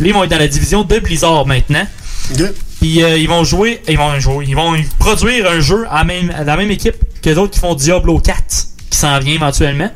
Là, 0.00 0.06
ils 0.06 0.12
vont 0.14 0.24
être 0.24 0.30
dans 0.30 0.38
la 0.38 0.48
division 0.48 0.82
de 0.84 0.98
Blizzard 0.98 1.46
maintenant. 1.46 1.86
Puis 2.80 3.02
euh, 3.02 3.16
ils 3.18 3.28
vont 3.28 3.44
jouer, 3.44 3.80
ils 3.88 3.98
vont 3.98 4.18
jouer, 4.18 4.44
ils 4.48 4.56
vont 4.56 4.72
produire 4.98 5.50
un 5.50 5.60
jeu 5.60 5.84
à, 5.90 6.04
même, 6.04 6.30
à 6.36 6.44
la 6.44 6.56
même 6.56 6.70
équipe 6.70 6.96
que 7.22 7.30
les 7.30 7.36
autres 7.38 7.52
qui 7.52 7.60
font 7.60 7.74
Diablo 7.74 8.18
4, 8.18 8.38
qui 8.90 8.98
s'en 8.98 9.18
vient 9.20 9.34
éventuellement. 9.34 9.90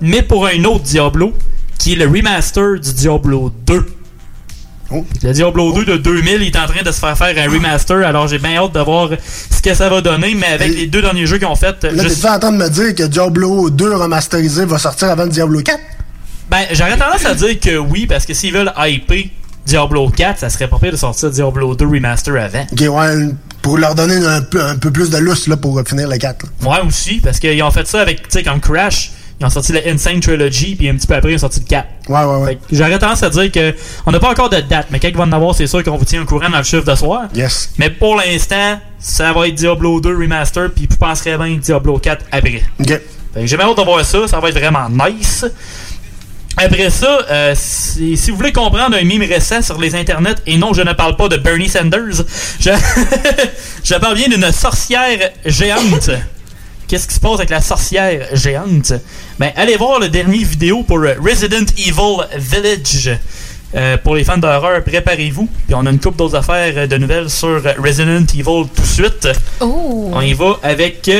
Mais 0.00 0.22
pour 0.22 0.46
un 0.46 0.64
autre 0.64 0.82
Diablo, 0.84 1.32
qui 1.78 1.92
est 1.92 1.96
le 1.96 2.06
remaster 2.06 2.80
du 2.80 2.92
Diablo 2.94 3.52
2. 3.66 3.93
Le 4.90 5.32
Diablo 5.32 5.72
2 5.72 5.84
de 5.84 5.96
2000 5.96 6.42
il 6.42 6.46
est 6.48 6.56
en 6.56 6.66
train 6.66 6.82
de 6.82 6.92
se 6.92 6.98
faire 7.00 7.16
faire 7.16 7.34
un 7.36 7.50
remaster, 7.50 8.06
alors 8.06 8.28
j'ai 8.28 8.38
bien 8.38 8.56
hâte 8.56 8.72
de 8.74 8.80
voir 8.80 9.10
ce 9.50 9.62
que 9.62 9.74
ça 9.74 9.88
va 9.88 10.00
donner, 10.00 10.34
mais 10.34 10.46
avec 10.46 10.74
les 10.74 10.86
deux 10.86 11.02
derniers 11.02 11.26
jeux 11.26 11.38
qu'ils 11.38 11.46
ont 11.46 11.56
fait, 11.56 11.82
Là, 11.84 11.90
je 12.02 12.08
t'es-tu 12.08 12.26
en 12.26 12.38
train 12.38 12.52
de 12.52 12.56
me 12.58 12.68
dire 12.68 12.94
que 12.94 13.04
Diablo 13.04 13.70
2 13.70 13.94
remasterisé 13.96 14.64
va 14.66 14.78
sortir 14.78 15.08
avant 15.08 15.26
Diablo 15.26 15.60
4? 15.62 15.78
Ben, 16.50 16.66
j'aurais 16.72 16.98
tendance 16.98 17.24
à 17.24 17.34
dire 17.34 17.58
que 17.58 17.78
oui, 17.78 18.06
parce 18.06 18.26
que 18.26 18.34
s'ils 18.34 18.52
veulent 18.52 18.72
hyper 18.76 19.24
Diablo 19.66 20.10
4, 20.10 20.38
ça 20.40 20.50
serait 20.50 20.68
pas 20.68 20.78
pire 20.78 20.92
de 20.92 20.96
sortir 20.96 21.30
Diablo 21.30 21.74
2 21.74 21.86
Remaster 21.86 22.36
avant. 22.36 22.66
Ok, 22.70 22.80
ouais, 22.80 23.28
pour 23.62 23.78
leur 23.78 23.94
donner 23.94 24.16
un 24.16 24.42
peu, 24.42 24.62
un 24.62 24.76
peu 24.76 24.90
plus 24.90 25.08
de 25.08 25.16
lousse 25.16 25.46
là, 25.46 25.56
pour 25.56 25.80
finir 25.88 26.06
le 26.06 26.18
4. 26.18 26.44
là. 26.44 26.70
Ouais, 26.70 26.86
aussi, 26.86 27.20
parce 27.20 27.40
qu'ils 27.40 27.62
ont 27.62 27.70
fait 27.70 27.86
ça 27.86 28.02
avec, 28.02 28.22
tu 28.22 28.28
sais, 28.28 28.42
comme 28.42 28.60
Crash, 28.60 29.12
ils 29.44 29.46
ont 29.46 29.50
sorti 29.50 29.72
la 29.72 29.80
Insane 29.86 30.20
Trilogy, 30.20 30.74
puis 30.74 30.88
un 30.88 30.94
petit 30.94 31.06
peu 31.06 31.14
après, 31.14 31.32
ils 31.32 31.36
ont 31.36 31.38
sorti 31.38 31.60
le 31.60 31.66
4. 31.66 31.88
Ouais, 32.08 32.24
ouais, 32.24 32.44
ouais. 32.44 32.58
J'aurais 32.72 32.98
tendance 32.98 33.22
à 33.22 33.30
dire 33.30 33.52
que 33.52 33.74
on 34.06 34.12
n'a 34.12 34.18
pas 34.18 34.30
encore 34.30 34.48
de 34.48 34.60
date, 34.60 34.86
mais 34.90 34.98
quand 34.98 35.08
il 35.08 35.16
va 35.16 35.24
en 35.24 35.32
avoir, 35.32 35.54
c'est 35.54 35.66
sûr 35.66 35.82
qu'on 35.82 35.96
vous 35.96 36.04
tient 36.04 36.22
au 36.22 36.24
courant 36.24 36.48
dans 36.48 36.58
le 36.58 36.64
chiffre 36.64 36.84
de 36.84 36.94
soir. 36.94 37.24
Yes. 37.34 37.70
Mais 37.78 37.90
pour 37.90 38.16
l'instant, 38.16 38.80
ça 38.98 39.32
va 39.32 39.48
être 39.48 39.54
Diablo 39.54 40.00
2 40.00 40.16
Remaster, 40.16 40.70
puis 40.74 40.86
vous 40.90 40.96
penserez 40.96 41.36
bien 41.36 41.56
Diablo 41.56 41.98
4 41.98 42.24
après. 42.32 42.62
Ok. 42.80 43.00
Fait 43.34 43.40
que 43.40 43.46
J'ai 43.46 43.56
bien 43.56 43.66
hâte 43.66 43.76
de 43.76 43.82
voir 43.82 44.04
ça, 44.04 44.26
ça 44.26 44.40
va 44.40 44.48
être 44.48 44.58
vraiment 44.58 44.88
nice. 44.88 45.44
Après 46.56 46.88
ça, 46.88 47.18
euh, 47.30 47.52
si, 47.56 48.16
si 48.16 48.30
vous 48.30 48.36
voulez 48.36 48.52
comprendre 48.52 48.96
un 48.96 49.04
mime 49.04 49.22
récent 49.22 49.60
sur 49.60 49.80
les 49.80 49.94
internets, 49.96 50.36
et 50.46 50.56
non, 50.56 50.72
je 50.72 50.82
ne 50.82 50.92
parle 50.92 51.16
pas 51.16 51.28
de 51.28 51.36
Bernie 51.36 51.68
Sanders, 51.68 52.22
je, 52.60 52.70
je 53.84 53.94
parle 53.96 54.14
bien 54.14 54.28
d'une 54.28 54.52
sorcière 54.52 55.30
géante. 55.44 56.10
Qu'est-ce 56.86 57.08
qui 57.08 57.14
se 57.14 57.20
passe 57.20 57.34
avec 57.34 57.50
la 57.50 57.60
sorcière 57.60 58.28
géante? 58.34 58.92
Ben, 59.38 59.52
allez 59.56 59.76
voir 59.76 60.00
le 60.00 60.08
dernier 60.08 60.44
vidéo 60.44 60.82
pour 60.82 60.98
euh, 60.98 61.14
Resident 61.20 61.66
Evil 61.78 62.26
Village. 62.36 63.18
Euh, 63.74 63.96
pour 63.98 64.14
les 64.14 64.24
fans 64.24 64.38
d'horreur, 64.38 64.84
préparez-vous. 64.84 65.48
Puis 65.66 65.74
on 65.74 65.84
a 65.86 65.90
une 65.90 65.98
couple 65.98 66.18
d'autres 66.18 66.36
affaires 66.36 66.74
euh, 66.76 66.86
de 66.86 66.96
nouvelles 66.96 67.30
sur 67.30 67.62
Resident 67.78 68.24
Evil 68.34 68.68
tout 68.74 68.82
de 68.82 68.86
suite. 68.86 69.28
Oh! 69.60 70.10
On 70.12 70.20
y 70.20 70.34
va 70.34 70.58
avec 70.62 71.10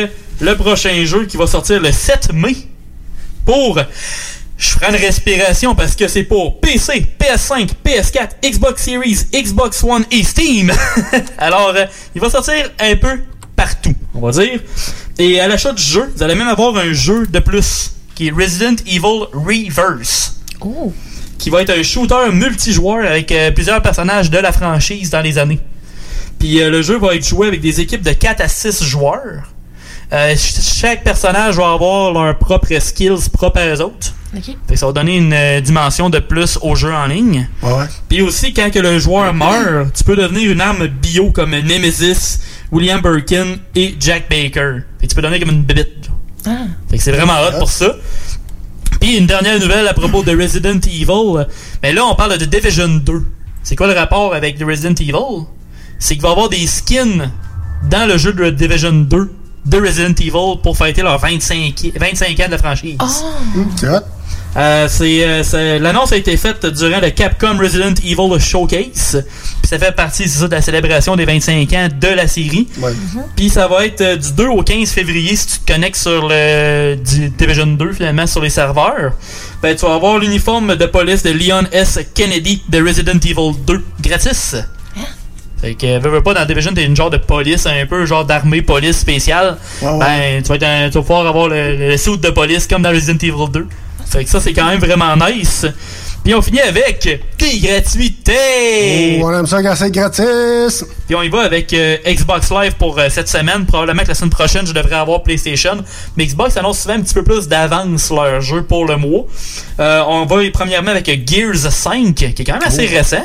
le 0.40 0.54
prochain 0.56 1.04
jeu 1.04 1.26
qui 1.26 1.36
va 1.36 1.46
sortir 1.46 1.80
le 1.80 1.90
7 1.90 2.32
mai 2.32 2.56
pour. 3.44 3.80
Je 4.56 4.78
prends 4.78 4.90
une 4.90 4.96
respiration 4.96 5.74
parce 5.74 5.96
que 5.96 6.06
c'est 6.06 6.22
pour 6.22 6.60
PC, 6.60 7.06
PS5, 7.18 7.70
PS4, 7.84 8.28
Xbox 8.42 8.82
Series, 8.84 9.18
Xbox 9.32 9.82
One 9.82 10.04
et 10.10 10.22
Steam. 10.22 10.72
Alors, 11.38 11.72
euh, 11.74 11.84
il 12.14 12.20
va 12.20 12.30
sortir 12.30 12.70
un 12.78 12.96
peu 12.96 13.20
partout, 13.56 13.94
on 14.14 14.20
va 14.20 14.30
dire. 14.30 14.60
Et 15.18 15.40
à 15.40 15.46
l'achat 15.48 15.72
du 15.72 15.82
jeu, 15.82 16.12
vous 16.14 16.22
allez 16.22 16.34
même 16.34 16.48
avoir 16.48 16.76
un 16.76 16.92
jeu 16.92 17.26
de 17.26 17.38
plus 17.38 17.92
qui 18.14 18.28
est 18.28 18.30
Resident 18.32 18.76
Evil 18.86 19.26
Reverse. 19.32 20.36
Qui 21.38 21.50
va 21.50 21.62
être 21.62 21.70
un 21.70 21.82
shooter 21.82 22.30
multijoueur 22.32 23.04
avec 23.06 23.30
euh, 23.32 23.50
plusieurs 23.50 23.82
personnages 23.82 24.30
de 24.30 24.38
la 24.38 24.52
franchise 24.52 25.10
dans 25.10 25.20
les 25.20 25.36
années. 25.38 25.60
Puis 26.38 26.60
euh, 26.62 26.70
le 26.70 26.82
jeu 26.82 26.98
va 26.98 27.14
être 27.14 27.26
joué 27.26 27.48
avec 27.48 27.60
des 27.60 27.80
équipes 27.80 28.02
de 28.02 28.12
4 28.12 28.40
à 28.40 28.48
6 28.48 28.82
joueurs. 28.84 29.42
Euh, 30.12 30.28
ch- 30.36 30.54
chaque 30.80 31.02
personnage 31.04 31.56
va 31.56 31.72
avoir 31.72 32.12
leurs 32.12 32.38
propres 32.38 32.78
skills 32.80 33.28
propres 33.32 33.60
à 33.60 33.66
eux 33.74 33.80
autres. 33.80 34.12
Ok. 34.36 34.44
Fait 34.46 34.74
que 34.74 34.76
ça 34.76 34.86
va 34.86 34.92
donner 34.92 35.16
une 35.16 35.32
euh, 35.32 35.60
dimension 35.60 36.08
de 36.10 36.18
plus 36.18 36.58
au 36.62 36.74
jeu 36.74 36.92
en 36.92 37.06
ligne. 37.06 37.48
Ouais, 37.62 37.84
Puis 38.08 38.20
aussi, 38.22 38.52
quand 38.52 38.70
que 38.70 38.78
le 38.80 38.98
joueur 38.98 39.32
meurt, 39.34 39.92
tu 39.94 40.04
peux 40.04 40.16
devenir 40.16 40.50
une 40.50 40.60
arme 40.60 40.86
bio 40.88 41.30
comme 41.30 41.50
Nemesis, 41.50 42.40
William 42.74 43.00
Birkin 43.00 43.56
et 43.76 43.94
Jack 44.00 44.28
Baker. 44.28 44.80
Fait 44.98 45.06
que 45.06 45.10
tu 45.10 45.14
peux 45.14 45.22
devenir 45.22 45.38
comme 45.46 45.54
une 45.54 45.62
bébite. 45.62 46.10
Ah. 46.44 46.66
Fait 46.90 46.98
que 46.98 47.02
c'est 47.04 47.12
vraiment 47.12 47.34
hot 47.34 47.58
pour 47.60 47.70
ça. 47.70 47.94
Puis 49.00 49.16
une 49.16 49.26
dernière 49.26 49.60
nouvelle 49.60 49.86
à 49.86 49.94
propos 49.94 50.24
de 50.24 50.36
Resident 50.36 50.80
Evil. 50.80 51.46
Mais 51.84 51.92
là, 51.92 52.04
on 52.04 52.16
parle 52.16 52.36
de 52.36 52.44
Division 52.44 52.88
2. 52.88 53.22
C'est 53.62 53.76
quoi 53.76 53.86
le 53.86 53.92
rapport 53.92 54.34
avec 54.34 54.58
The 54.58 54.64
Resident 54.64 54.94
Evil? 55.00 55.46
C'est 56.00 56.14
qu'il 56.14 56.22
va 56.22 56.30
y 56.30 56.32
avoir 56.32 56.48
des 56.48 56.66
skins 56.66 57.30
dans 57.88 58.08
le 58.08 58.18
jeu 58.18 58.32
de 58.32 58.50
Division 58.50 58.92
2 58.92 59.32
de 59.66 59.80
Resident 59.80 60.14
Evil 60.20 60.60
pour 60.60 60.76
fêter 60.76 61.02
leurs 61.02 61.18
25, 61.18 61.92
25 61.94 62.40
ans 62.40 62.46
de 62.46 62.50
la 62.50 62.58
franchise. 62.58 62.96
Hot. 63.00 64.04
Euh, 64.56 64.86
c'est, 64.88 65.24
euh, 65.26 65.42
c'est- 65.42 65.78
L'annonce 65.80 66.12
a 66.12 66.16
été 66.16 66.36
faite 66.36 66.64
durant 66.66 67.00
le 67.00 67.10
Capcom 67.10 67.56
Resident 67.58 67.94
Evil 68.04 68.38
Showcase. 68.40 69.24
Puis 69.60 69.68
ça 69.68 69.78
fait 69.80 69.90
partie 69.92 70.28
ça, 70.28 70.46
de 70.46 70.52
la 70.54 70.62
célébration 70.62 71.16
des 71.16 71.24
25 71.24 71.72
ans 71.72 71.88
de 72.00 72.06
la 72.08 72.28
série. 72.28 72.68
Puis 73.34 73.50
ça 73.50 73.66
va 73.66 73.84
être 73.84 74.00
euh, 74.00 74.16
du 74.16 74.32
2 74.32 74.46
au 74.46 74.62
15 74.62 74.90
février 74.90 75.34
si 75.34 75.46
tu 75.46 75.58
te 75.58 75.72
connectes 75.72 75.96
sur 76.00 76.28
le 76.28 76.94
du 76.94 77.30
Division 77.30 77.66
2 77.66 77.92
finalement 77.94 78.26
sur 78.28 78.42
les 78.42 78.50
serveurs. 78.50 79.12
Ben, 79.60 79.74
tu 79.74 79.84
vas 79.86 79.94
avoir 79.94 80.18
l'uniforme 80.18 80.76
de 80.76 80.86
police 80.86 81.22
de 81.24 81.30
Leon 81.30 81.64
S. 81.72 81.98
Kennedy 82.14 82.62
de 82.68 82.80
Resident 82.80 83.18
Evil 83.24 83.52
2 83.66 83.84
gratis. 84.00 84.54
Fait 85.60 85.74
que, 85.74 85.98
veux, 85.98 86.10
veux 86.10 86.22
pas, 86.22 86.34
dans 86.34 86.44
Division, 86.44 86.72
t'es 86.74 86.84
une 86.84 86.94
genre 86.94 87.10
de 87.10 87.16
police, 87.16 87.66
un 87.66 87.86
peu 87.86 88.04
genre 88.04 88.24
d'armée 88.24 88.60
police 88.62 88.98
spéciale. 88.98 89.56
Ben, 89.98 90.42
tu 90.42 90.48
vas, 90.50 90.54
être 90.56 90.62
un- 90.62 90.88
tu 90.90 90.94
vas 90.94 91.00
pouvoir 91.00 91.26
avoir 91.26 91.48
le, 91.48 91.76
le 91.88 91.96
suit 91.96 92.18
de 92.18 92.28
police 92.30 92.66
comme 92.66 92.82
dans 92.82 92.90
Resident 92.90 93.16
Evil 93.22 93.50
2. 93.52 93.66
Fait 94.06 94.24
que 94.24 94.30
ça, 94.30 94.40
c'est 94.40 94.52
quand 94.52 94.68
même 94.68 94.80
vraiment 94.80 95.14
nice. 95.16 95.66
Puis 96.24 96.34
on 96.34 96.40
finit 96.40 96.60
avec 96.60 97.06
des 97.38 97.58
gratuités. 97.58 99.18
Oh, 99.20 99.26
on 99.26 99.38
aime 99.38 99.46
ça 99.46 99.62
quand 99.62 99.74
c'est 99.76 99.90
gratis. 99.90 100.84
Puis 101.06 101.14
on 101.14 101.22
y 101.22 101.28
va 101.28 101.42
avec 101.42 101.70
euh, 101.74 101.96
Xbox 102.06 102.50
Live 102.50 102.74
pour 102.78 102.98
euh, 102.98 103.08
cette 103.10 103.28
semaine. 103.28 103.66
Probablement 103.66 104.02
que 104.02 104.08
la 104.08 104.14
semaine 104.14 104.30
prochaine, 104.30 104.66
je 104.66 104.72
devrais 104.72 104.94
avoir 104.96 105.22
PlayStation. 105.22 105.76
Mais 106.16 106.26
Xbox 106.26 106.56
annonce 106.56 106.80
souvent 106.80 106.94
un 106.94 107.02
petit 107.02 107.12
peu 107.14 107.22
plus 107.24 107.46
d'avance 107.46 108.10
leur 108.10 108.40
jeu 108.40 108.62
pour 108.62 108.86
le 108.86 108.96
mois. 108.96 109.26
Euh, 109.80 110.02
on 110.08 110.24
va 110.24 110.36
premièrement 110.52 110.92
avec 110.92 111.06
Gears 111.28 111.56
5, 111.70 112.14
qui 112.14 112.24
est 112.24 112.44
quand 112.44 112.54
même 112.54 112.62
assez 112.64 112.88
Oh. 112.90 112.96
récent. 112.96 113.24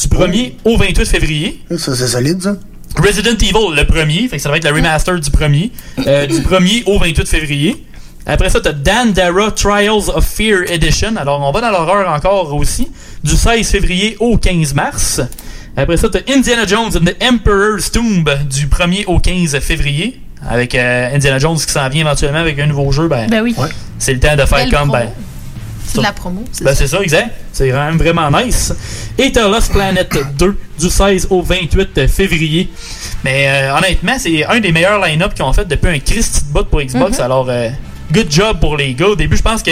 Du 0.00 0.08
1er 0.08 0.54
au 0.64 0.76
28 0.76 1.04
février. 1.06 1.60
Ça, 1.76 1.94
c'est 1.94 2.08
solide, 2.08 2.42
ça. 2.42 2.56
Resident 2.96 3.36
Evil, 3.36 3.76
le 3.76 3.84
premier. 3.84 4.26
Fait 4.28 4.36
que 4.36 4.42
ça 4.42 4.48
va 4.50 4.56
être 4.56 4.64
le 4.68 4.74
remaster 4.74 5.20
du 5.20 5.30
premier. 5.30 5.70
Du 5.96 6.40
1er 6.40 6.82
au 6.86 6.98
28 6.98 7.28
février. 7.28 7.84
Après 8.26 8.48
ça, 8.50 8.60
t'as 8.60 8.72
Dan 8.72 9.12
Dara 9.12 9.50
Trials 9.50 10.08
of 10.14 10.24
Fear 10.24 10.70
Edition. 10.70 11.16
Alors, 11.16 11.40
on 11.40 11.50
va 11.50 11.60
dans 11.60 11.70
l'horreur 11.70 12.08
encore 12.12 12.54
aussi. 12.54 12.88
Du 13.24 13.34
16 13.36 13.68
février 13.68 14.16
au 14.20 14.36
15 14.38 14.74
mars. 14.74 15.20
Après 15.76 15.96
ça, 15.96 16.08
t'as 16.08 16.20
Indiana 16.32 16.66
Jones 16.66 16.90
and 16.96 17.04
the 17.04 17.16
Emperor's 17.22 17.90
Tomb 17.90 18.24
du 18.48 18.66
1er 18.68 19.04
au 19.06 19.18
15 19.18 19.58
février. 19.60 20.20
Avec 20.48 20.74
euh, 20.74 21.14
Indiana 21.14 21.38
Jones 21.38 21.56
qui 21.56 21.72
s'en 21.72 21.88
vient 21.88 22.00
éventuellement 22.02 22.40
avec 22.40 22.58
un 22.58 22.66
nouveau 22.66 22.90
jeu. 22.92 23.08
Ben, 23.08 23.28
Ben 23.30 23.42
oui. 23.42 23.54
c'est 23.98 24.12
le 24.12 24.20
temps 24.20 24.34
de 24.36 24.44
faire 24.44 24.58
Belle 24.58 24.70
comme... 24.70 24.88
promo. 24.88 24.92
Ben, 24.92 25.08
C'est 25.86 25.98
de 25.98 26.02
la 26.02 26.12
promo. 26.12 26.44
c'est 26.52 26.64
ben 26.64 26.70
ça. 26.74 26.76
c'est 26.76 26.86
ça, 26.88 27.00
exact. 27.00 27.30
C'est 27.52 27.68
quand 27.70 27.84
même 27.86 27.96
vraiment 27.98 28.28
nice. 28.30 28.72
Et 29.18 29.30
t'as 29.32 29.48
Lost 29.48 29.72
Planet 29.72 30.08
2 30.38 30.58
du 30.80 30.90
16 30.90 31.28
au 31.30 31.42
28 31.42 32.06
février. 32.08 32.70
Mais 33.24 33.46
euh, 33.48 33.76
honnêtement, 33.76 34.16
c'est 34.18 34.44
un 34.46 34.58
des 34.60 34.72
meilleurs 34.72 35.00
line-up 35.04 35.32
qu'ils 35.34 35.44
ont 35.44 35.52
fait 35.52 35.64
depuis 35.66 35.88
un 35.90 35.98
Christy 36.00 36.40
de 36.44 36.52
bout 36.52 36.64
pour 36.68 36.82
Xbox. 36.82 37.18
Mhm. 37.18 37.24
Alors, 37.24 37.46
euh, 37.48 37.68
good 38.12 38.30
job 38.30 38.60
pour 38.60 38.76
les 38.76 38.94
gars. 38.94 39.08
Au 39.08 39.16
début, 39.16 39.36
je 39.36 39.42
pense 39.42 39.62
que 39.62 39.70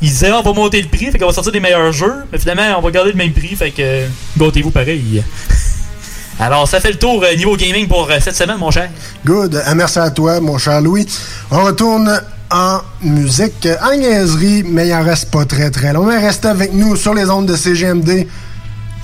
ils 0.00 0.08
disaient 0.08 0.32
on 0.32 0.42
va 0.42 0.52
monter 0.52 0.80
le 0.80 0.88
prix, 0.88 1.06
fait 1.06 1.18
qu'on 1.18 1.26
va 1.26 1.32
sortir 1.32 1.52
des 1.52 1.60
meilleurs 1.60 1.92
jeux. 1.92 2.14
Mais 2.32 2.38
finalement, 2.38 2.78
on 2.78 2.82
va 2.82 2.90
garder 2.90 3.10
le 3.10 3.16
même 3.16 3.32
prix, 3.32 3.56
fait 3.56 3.70
que 3.70 4.06
gâtez-vous 4.38 4.70
pareil. 4.70 5.22
Alors, 6.40 6.68
ça 6.68 6.78
fait 6.78 6.92
le 6.92 6.98
tour 6.98 7.24
euh, 7.24 7.34
niveau 7.34 7.56
gaming 7.56 7.88
pour 7.88 8.08
euh, 8.08 8.18
cette 8.20 8.36
semaine, 8.36 8.58
mon 8.58 8.70
cher. 8.70 8.88
Good. 9.26 9.60
Merci 9.74 9.98
à 9.98 10.10
toi, 10.10 10.40
mon 10.40 10.56
cher 10.56 10.80
Louis. 10.80 11.04
On 11.50 11.64
retourne 11.64 12.20
en 12.50 12.80
musique, 13.02 13.68
en 13.82 13.96
niaiserie, 13.96 14.62
mais 14.64 14.86
il 14.86 14.94
en 14.94 15.02
reste 15.02 15.32
pas 15.32 15.44
très 15.44 15.70
très 15.70 15.92
long. 15.92 16.04
Mais 16.04 16.18
restez 16.18 16.46
avec 16.46 16.72
nous 16.72 16.94
sur 16.94 17.12
les 17.12 17.28
ondes 17.28 17.46
de 17.46 17.56
CGMD 17.56 18.26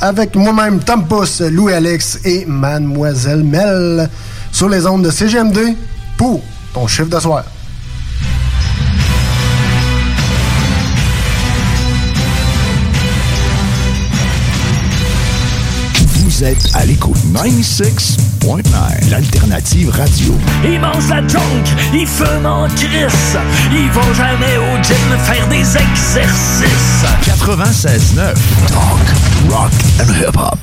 avec 0.01 0.35
moi-même, 0.35 0.81
Tom 0.81 1.07
Louis-Alex 1.41 2.21
et 2.25 2.45
Mademoiselle 2.47 3.43
Mel 3.43 4.09
sur 4.53 4.69
les 4.69 4.87
ondes 4.87 5.03
de 5.03 5.11
CGMD 5.11 5.77
pour 6.17 6.43
ton 6.73 6.87
chiffre 6.87 7.09
de 7.09 7.19
soir. 7.19 7.45
Vous 16.37 16.43
êtes 16.43 16.75
à 16.75 16.85
l'écoute 16.85 17.17
96.9, 17.33 19.09
l'alternative 19.09 19.89
radio. 19.91 20.35
Ils 20.65 20.81
mangent 20.81 21.09
la 21.09 21.25
junk, 21.29 21.41
ils 21.93 22.09
fument 22.09 22.45
en 22.45 22.67
crisse, 22.67 23.37
ils 23.71 23.89
vont 23.93 24.13
jamais 24.15 24.57
au 24.57 24.83
gym 24.83 25.17
faire 25.23 25.47
des 25.47 25.77
exercices. 25.77 27.05
96.9, 27.23 28.35
talk, 28.67 28.99
rock 29.49 29.73
and 30.01 30.11
hip-hop. 30.21 30.59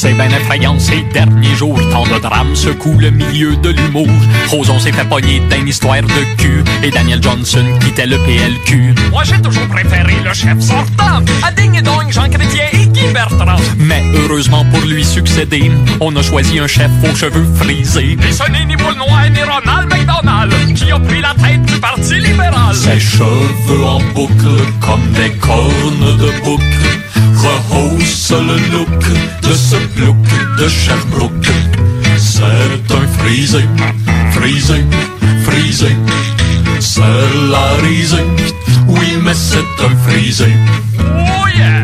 C'est 0.00 0.14
ben 0.14 0.30
effrayant 0.30 0.78
ces 0.78 1.02
derniers 1.12 1.56
jours, 1.56 1.80
tant 1.90 2.04
de 2.04 2.20
drames 2.20 2.54
secouent 2.54 3.00
le 3.00 3.10
milieu 3.10 3.56
de 3.56 3.70
l'humour. 3.70 4.06
Roson 4.48 4.78
s'est 4.78 4.92
fait 4.92 5.08
pogner 5.08 5.42
d'une 5.50 5.66
histoire 5.66 6.02
de 6.02 6.36
cul, 6.36 6.62
et 6.84 6.90
Daniel 6.92 7.20
Johnson 7.20 7.64
quittait 7.80 8.06
le 8.06 8.16
PLQ. 8.18 8.94
Moi 9.10 9.24
j'ai 9.24 9.42
toujours 9.42 9.66
préféré 9.66 10.14
le 10.24 10.32
chef 10.32 10.60
sortant, 10.60 11.24
à 11.42 11.50
Ding 11.50 11.76
et 11.76 11.82
Dong, 11.82 12.12
Jean 12.12 12.30
Chrétien 12.30 12.66
et 12.74 12.86
Guy 12.86 13.12
Bertrand. 13.12 13.56
Mais 13.76 14.04
heureusement 14.14 14.64
pour 14.66 14.82
lui 14.82 15.04
succéder, 15.04 15.72
on 16.00 16.14
a 16.14 16.22
choisi 16.22 16.60
un 16.60 16.68
chef 16.68 16.92
aux 17.02 17.16
cheveux 17.16 17.48
frisés. 17.56 18.16
Et 18.28 18.32
ce 18.32 18.48
n'est 18.52 18.66
ni 18.66 18.76
Noir 18.76 19.28
ni 19.30 19.42
Ronald 19.42 19.92
McDonald 19.92 20.74
qui 20.76 20.92
a 20.92 21.00
pris 21.00 21.20
la 21.20 21.34
tête 21.34 21.62
du 21.62 21.80
Parti 21.80 22.20
libéral. 22.20 22.72
Ses 22.72 23.00
cheveux 23.00 23.84
en 23.84 23.98
boucle 24.14 24.62
comme 24.80 25.10
des 25.14 25.32
cornes 25.40 26.16
de 26.18 26.44
bouc 26.44 26.60
rehaussent 27.38 28.32
le 28.32 28.56
look 28.72 29.04
de 29.42 29.54
ce 29.54 29.76
plouc 29.94 30.16
de 30.58 30.68
Sherbrooke. 30.68 31.50
C'est 32.16 32.92
un 32.92 33.06
frisé, 33.18 33.64
frisé, 34.32 34.84
frisé. 35.44 35.96
C'est 36.80 37.00
la 37.50 37.66
risée, 37.82 38.26
oui, 38.86 39.18
mais 39.22 39.34
c'est 39.34 39.58
un 39.84 39.96
frisé. 40.08 40.52
Oh 40.98 41.46
yeah! 41.56 41.82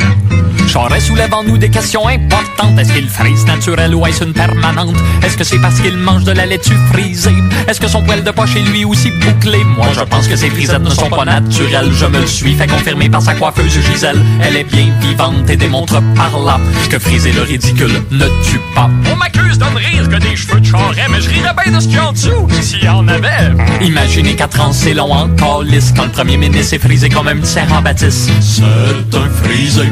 Charest 0.68 1.06
soulève 1.06 1.32
en 1.32 1.44
nous 1.44 1.58
des 1.58 1.70
questions 1.70 2.06
importantes. 2.08 2.78
Est-ce 2.78 2.92
qu'il 2.92 3.08
frise 3.08 3.44
naturel 3.46 3.94
ou 3.94 4.06
est-ce 4.06 4.24
une 4.24 4.32
permanente? 4.32 4.96
Est-ce 5.22 5.36
que 5.36 5.44
c'est 5.44 5.58
parce 5.58 5.80
qu'il 5.80 5.96
mange 5.96 6.24
de 6.24 6.32
la 6.32 6.46
laitue 6.46 6.76
frisée? 6.92 7.34
Est-ce 7.68 7.80
que 7.80 7.88
son 7.88 8.02
poil 8.02 8.22
de 8.22 8.30
poche 8.30 8.56
est 8.56 8.70
lui 8.70 8.84
aussi 8.84 9.10
bouclé? 9.10 9.62
Moi, 9.64 9.86
je 9.94 10.00
pense 10.00 10.26
que 10.26 10.36
ces 10.36 10.50
frisettes 10.50 10.82
ne 10.82 10.90
sont 10.90 11.10
pas 11.10 11.24
naturelles. 11.24 11.90
Je 11.92 12.06
me 12.06 12.20
le 12.20 12.26
suis 12.26 12.54
fait 12.54 12.66
confirmer 12.66 13.08
par 13.08 13.22
sa 13.22 13.34
coiffeuse 13.34 13.78
Gisèle. 13.80 14.20
Elle 14.42 14.56
est 14.56 14.64
bien 14.64 14.88
vivante 15.00 15.48
et 15.48 15.56
démontre 15.56 16.02
par 16.14 16.38
là 16.44 16.58
que 16.90 16.98
friser 16.98 17.32
le 17.32 17.42
ridicule 17.42 18.02
ne 18.10 18.26
tue 18.42 18.60
pas. 18.74 18.90
On 19.12 19.16
m'accuse 19.16 19.58
de 19.58 19.64
ne 19.64 19.76
rire 19.76 20.08
que 20.08 20.16
des 20.16 20.36
cheveux 20.36 20.60
de 20.60 20.66
charret, 20.66 21.06
mais 21.10 21.20
je 21.20 21.30
rirais 21.30 21.54
bien 21.64 21.76
de 21.76 21.80
ce 21.80 21.86
qu'il 21.86 21.96
y 21.96 21.98
a 21.98 22.08
en 22.08 22.12
dessous, 22.12 22.48
s'il 22.60 22.84
y 22.84 22.88
en 22.88 23.06
avait. 23.06 23.52
Imaginez 23.80 24.34
quatre 24.34 24.60
ans, 24.60 24.72
c'est 24.72 24.94
long 24.94 25.12
en 25.12 25.28
calice 25.28 25.92
quand 25.96 26.04
le 26.04 26.10
premier 26.10 26.36
ministre 26.36 26.74
est 26.74 26.78
frisé 26.78 27.08
comme 27.08 27.28
un 27.28 27.36
petit 27.36 27.58
en 27.72 27.82
baptiste. 27.82 28.30
C'est 28.40 29.16
un 29.16 29.28
frisé, 29.42 29.88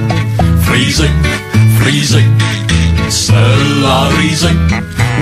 frisé, 0.64 1.08
frisé. 1.78 2.24
C'est 3.08 3.32
la 3.82 4.08
risée. 4.18 4.56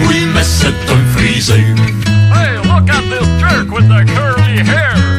Oui, 0.06 0.26
mais 0.34 0.42
c'est 0.44 0.68
un 0.68 1.16
frisé. 1.16 1.54
Hey, 2.32 2.56
look 2.64 2.88
at 2.88 3.02
this 3.10 3.26
jerk 3.40 3.70
with 3.70 3.88
the 3.88 4.04
curly 4.14 4.58
hair. 4.58 5.10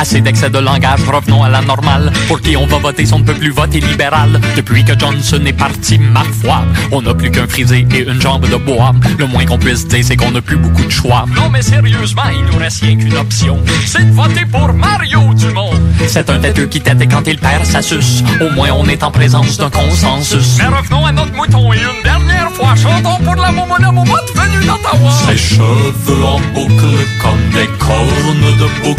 Assez 0.00 0.22
d'excès 0.22 0.48
de 0.48 0.58
langage, 0.58 1.00
revenons 1.12 1.42
à 1.42 1.50
la 1.50 1.60
normale. 1.60 2.10
Pour 2.26 2.40
qui 2.40 2.56
on 2.56 2.64
va 2.64 2.78
voter 2.78 3.04
si 3.04 3.12
on 3.12 3.18
ne 3.18 3.24
peut 3.24 3.34
plus 3.34 3.50
voter 3.50 3.80
libéral 3.80 4.40
Depuis 4.56 4.82
que 4.82 4.98
Johnson 4.98 5.42
est 5.44 5.52
parti, 5.52 5.98
ma 5.98 6.24
foi, 6.24 6.62
on 6.90 7.02
n'a 7.02 7.12
plus 7.12 7.30
qu'un 7.30 7.46
frisé 7.46 7.86
et 7.92 7.98
une 8.08 8.18
jambe 8.18 8.48
de 8.48 8.56
bois. 8.56 8.94
Le 9.18 9.26
moins 9.26 9.44
qu'on 9.44 9.58
puisse 9.58 9.86
dire, 9.88 10.02
c'est 10.02 10.16
qu'on 10.16 10.30
n'a 10.30 10.40
plus 10.40 10.56
beaucoup 10.56 10.86
de 10.86 10.90
choix. 10.90 11.26
Non, 11.36 11.50
mais 11.50 11.60
sérieusement, 11.60 12.22
il 12.32 12.46
nous 12.50 12.58
reste 12.58 12.80
rien 12.82 12.96
qu'une 12.96 13.14
option. 13.14 13.58
C'est 13.84 14.06
de 14.06 14.12
voter 14.12 14.46
pour 14.50 14.72
Mario 14.72 15.34
Dumont. 15.34 15.72
C'est 16.08 16.30
un 16.30 16.38
têteux 16.38 16.66
qui 16.66 16.80
tête 16.80 17.02
et 17.02 17.06
quand 17.06 17.26
il 17.26 17.38
perd, 17.38 17.66
ça 17.66 17.82
suce. 17.82 18.24
Au 18.40 18.48
moins, 18.54 18.70
on 18.72 18.86
est 18.86 19.02
en 19.02 19.10
présence 19.10 19.58
d'un 19.58 19.68
consensus. 19.68 20.56
Mais 20.60 20.74
revenons 20.74 21.04
à 21.04 21.12
notre 21.12 21.34
mouton 21.34 21.74
et 21.74 21.76
une 21.76 22.02
dernière 22.02 22.50
fois, 22.52 22.74
chantons 22.74 23.22
pour 23.22 23.34
la 23.34 23.52
momona 23.52 23.92
momo 23.92 24.16
venue 24.34 24.64
d'Ottawa. 24.64 24.79
Ses 24.92 25.36
cheveux 25.36 26.24
en 26.24 26.40
boucle 26.52 26.96
comme 27.22 27.50
des 27.52 27.68
cornes 27.78 28.56
de 28.58 28.68
bouc 28.82 28.98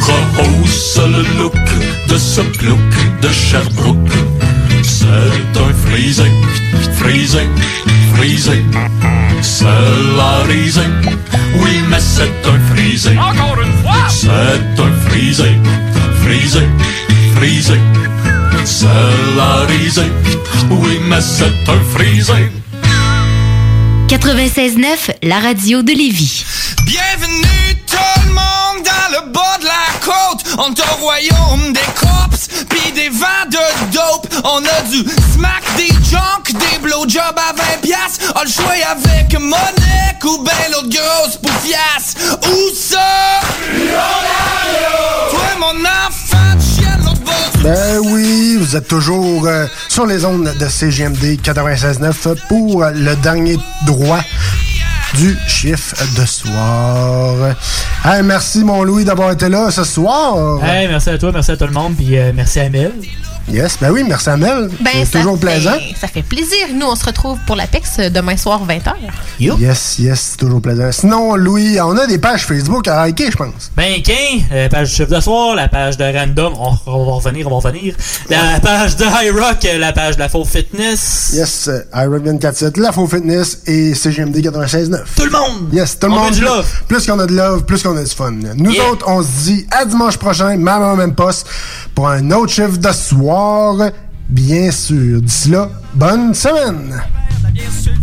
rehausse 0.00 0.98
le 0.98 1.22
look 1.38 1.54
de 2.08 2.18
ce 2.18 2.42
plouc 2.42 2.78
de 3.22 3.28
Sherbrooke. 3.28 4.12
C'est 4.82 5.06
un 5.06 5.72
frisé, 5.88 6.30
frisé, 6.98 7.48
frisé. 8.14 8.64
C'est 9.40 9.64
la 9.64 10.42
risée. 10.48 10.80
Oui, 11.60 11.80
mais 11.88 12.00
c'est 12.00 12.30
un 12.46 12.74
frisé. 12.74 13.16
Encore 13.18 13.58
une 13.62 13.72
fois. 13.82 14.08
C'est 14.08 14.28
un 14.28 15.08
frisé, 15.08 15.58
frisé, 16.22 16.68
frisé. 17.36 17.80
C'est 18.64 18.86
la 19.36 19.66
risée. 19.66 20.12
Oui, 20.70 21.00
mais 21.08 21.20
c'est 21.20 21.68
un 21.68 21.80
frisé. 21.94 22.50
96.9, 24.08 25.16
la 25.24 25.40
radio 25.40 25.82
de 25.82 25.90
Lévis. 25.92 26.44
Bienvenue 26.84 27.74
tout 27.88 28.20
le 28.24 28.28
monde 28.28 28.84
dans 28.84 29.10
le 29.10 29.32
bas 29.32 29.58
de 29.58 29.64
la 29.64 29.98
côte. 30.00 30.44
On 30.58 30.72
est 30.72 30.80
au 30.80 31.04
royaume 31.04 31.72
des 31.72 31.80
cops, 31.98 32.64
pis 32.68 32.92
des 32.92 33.08
vents 33.08 33.26
de 33.50 33.92
dope. 33.92 34.28
On 34.44 34.58
a 34.64 34.82
du 34.88 35.04
smack, 35.32 35.64
des 35.76 35.88
junk, 36.08 36.52
des 36.52 36.78
blowjobs 36.78 37.20
à 37.20 37.52
20 37.52 37.80
piastres. 37.82 38.32
On 38.36 38.42
le 38.44 38.48
choix 38.48 38.74
avec 38.88 39.32
Monique 39.40 40.24
ou 40.24 40.38
ben 40.44 40.52
l'autre 40.70 40.88
grosse 40.88 41.38
poufiasse. 41.38 42.14
Où 42.46 42.74
ça? 42.76 43.40
Toi, 45.30 45.48
mon 45.58 45.84
enfant 45.84 46.54
de 46.54 46.62
chien, 46.62 46.96
l'autre 46.98 47.15
boss. 47.15 47.15
Ben 47.62 47.98
oui, 48.04 48.56
vous 48.58 48.76
êtes 48.76 48.86
toujours 48.86 49.46
euh, 49.46 49.66
sur 49.88 50.06
les 50.06 50.24
ondes 50.24 50.52
de 50.58 50.68
CGMD 50.68 51.38
96.9 51.42 52.36
pour 52.48 52.84
le 52.84 53.16
dernier 53.16 53.56
droit 53.86 54.20
du 55.14 55.36
chiffre 55.48 55.94
de 56.20 56.26
soir. 56.26 57.56
Merci 58.24 58.64
mon 58.64 58.82
Louis 58.84 59.04
d'avoir 59.04 59.32
été 59.32 59.48
là 59.48 59.70
ce 59.70 59.84
soir. 59.84 60.58
Merci 60.88 61.10
à 61.10 61.18
toi, 61.18 61.32
merci 61.32 61.50
à 61.52 61.56
tout 61.56 61.66
le 61.66 61.72
monde, 61.72 61.94
puis 61.96 62.18
euh, 62.18 62.32
merci 62.34 62.60
à 62.60 62.68
Mel. 62.68 62.92
Yes, 63.48 63.78
ben 63.80 63.90
oui, 63.92 64.02
merci 64.06 64.28
à 64.28 64.36
Mel. 64.36 64.68
Ben, 64.80 64.90
C'est 65.04 65.18
toujours 65.20 65.38
fait- 65.38 65.46
plaisant. 65.46 65.76
Ça 66.00 66.08
fait 66.08 66.22
plaisir. 66.22 66.66
Nous, 66.74 66.84
on 66.86 66.96
se 66.96 67.04
retrouve 67.04 67.38
pour 67.46 67.54
l'Apex 67.54 67.90
euh, 68.00 68.10
demain 68.10 68.36
soir 68.36 68.60
20h. 68.66 68.92
Yes, 69.38 69.98
yes, 70.00 70.20
c'est 70.32 70.36
toujours 70.38 70.60
plaisant. 70.60 70.90
Sinon, 70.90 71.36
Louis, 71.36 71.78
on 71.80 71.96
a 71.96 72.06
des 72.06 72.18
pages 72.18 72.44
Facebook 72.44 72.88
à 72.88 72.96
liker, 73.06 73.30
je 73.30 73.36
pense. 73.36 73.70
Ben, 73.76 74.02
King, 74.02 74.44
la 74.50 74.68
page 74.68 74.90
du 74.90 74.96
chiffre 74.96 75.14
de 75.14 75.20
soir, 75.20 75.54
la 75.54 75.68
page 75.68 75.96
de 75.96 76.04
Random, 76.04 76.54
on, 76.58 76.72
on 76.86 77.04
va 77.06 77.12
revenir, 77.12 77.46
on 77.46 77.58
va 77.58 77.68
revenir. 77.70 77.94
La 78.28 78.58
page 78.60 78.96
de 78.96 79.04
High 79.04 79.30
Rock, 79.32 79.66
la 79.78 79.92
page 79.92 80.16
de 80.16 80.20
la 80.20 80.28
Faux 80.28 80.44
Fitness. 80.44 81.30
Yes, 81.34 81.68
euh, 81.68 81.84
Iron 81.94 82.18
247, 82.18 82.76
La 82.78 82.90
Faux 82.90 83.06
Fitness 83.06 83.60
et 83.66 83.94
CGMD 83.94 84.38
96.9. 84.38 84.98
Tout 85.16 85.24
le 85.24 85.30
monde! 85.30 85.72
Yes, 85.72 85.98
tout 85.98 86.08
le 86.08 86.12
On 86.14 86.16
monde. 86.16 86.30
met 86.30 86.36
du 86.36 86.42
love. 86.42 86.66
Plus 86.88 87.06
qu'on 87.06 87.18
a 87.20 87.26
de 87.26 87.34
love, 87.34 87.64
plus 87.64 87.80
qu'on 87.82 87.96
a 87.96 88.02
du 88.02 88.10
fun. 88.10 88.32
Nous 88.32 88.72
Yeah. 88.72 88.90
autres, 88.90 89.06
on 89.08 89.22
se 89.22 89.28
dit 89.44 89.66
à 89.70 89.84
dimanche 89.84 90.16
prochain, 90.16 90.56
même 90.56 90.66
heure, 90.68 90.96
même 90.96 91.14
poste, 91.14 91.46
pour 91.94 92.08
un 92.08 92.28
autre 92.32 92.52
chiffre 92.52 92.76
de 92.78 92.92
soir, 92.92 93.35
bien 94.28 94.70
sûr. 94.70 95.22
D'ici 95.22 95.50
là, 95.50 95.68
bonne 95.94 96.34
semaine! 96.34 97.02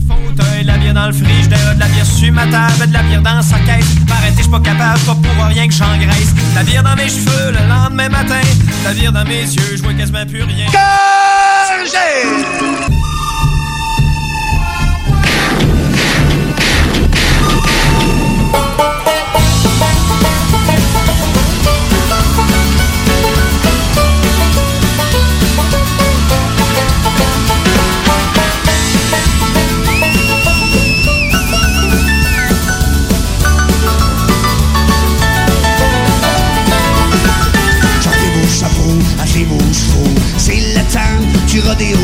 fauteuil, 0.07 0.63
de 0.63 0.67
la 0.67 0.77
bière 0.77 0.93
dans 0.93 1.07
le 1.07 1.13
frigidaire, 1.13 1.75
de 1.75 1.79
la 1.79 1.87
bière 1.87 2.05
sur 2.05 2.31
ma 2.31 2.47
table, 2.47 2.87
de 2.87 2.93
la 2.93 3.03
bière 3.03 3.21
dans 3.21 3.41
sa 3.41 3.59
caisse. 3.59 3.85
Arrêtez, 4.09 4.37
je 4.37 4.41
suis 4.43 4.51
pas 4.51 4.59
capable, 4.59 4.99
pas 5.01 5.15
pour 5.15 5.45
rien 5.45 5.67
que 5.67 5.73
j'engraisse. 5.73 6.33
La 6.55 6.63
bière 6.63 6.83
dans 6.83 6.95
mes 6.95 7.09
cheveux 7.09 7.51
le 7.51 7.67
lendemain 7.67 8.09
matin, 8.09 8.41
la 8.83 8.93
bière 8.93 9.11
dans 9.11 9.25
mes 9.25 9.41
yeux, 9.41 9.77
je 9.77 9.83
vois 9.83 9.93
quasiment 9.93 10.25
plus 10.25 10.43
rien. 10.43 10.67
Chantez 11.67 12.73
rodéo. 41.67 41.97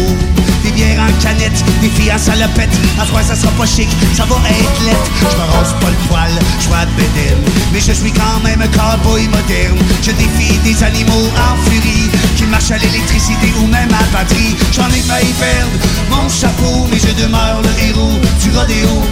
Des 0.64 0.72
bières 0.72 1.00
en 1.00 1.24
canette, 1.24 1.64
des 1.82 1.90
filles 1.90 2.12
en 2.14 2.18
salopette. 2.18 2.70
À 3.00 3.06
trois, 3.06 3.24
ça 3.24 3.36
sera 3.36 3.52
pas 3.54 3.66
chic, 3.66 3.88
ça 4.14 4.26
va 4.26 4.36
être 4.50 4.84
lettre. 4.84 5.12
Je 5.20 5.38
me 5.38 5.46
rase 5.56 5.74
pas 5.80 5.90
le 5.90 6.08
poil, 6.08 6.32
je 6.60 6.68
vois 6.68 6.86
de 6.86 6.92
bédaine. 6.92 7.40
Mais 7.72 7.80
je 7.80 7.94
suis 7.94 8.12
quand 8.12 8.44
même 8.44 8.62
un 8.62 8.68
cowboy 8.68 9.28
moderne. 9.28 9.80
Je 10.02 10.12
défie 10.12 10.58
des 10.64 10.84
animaux 10.84 11.32
en 11.38 11.56
furie. 11.70 12.10
Qui 12.36 12.44
marchent 12.46 12.72
à 12.72 12.78
l'électricité 12.78 13.54
ou 13.62 13.68
même 13.68 13.90
à 13.94 14.04
batterie. 14.16 14.56
J'en 14.74 14.88
ai 14.88 15.02
failli 15.02 15.34
perdre 15.40 15.72
mon 16.10 16.28
chapeau, 16.30 16.88
mais 16.92 17.00
je 17.00 17.14
demeure 17.22 17.62
le 17.62 17.88
héros 17.88 18.20
du 18.42 18.50
rodéo. 18.58 19.04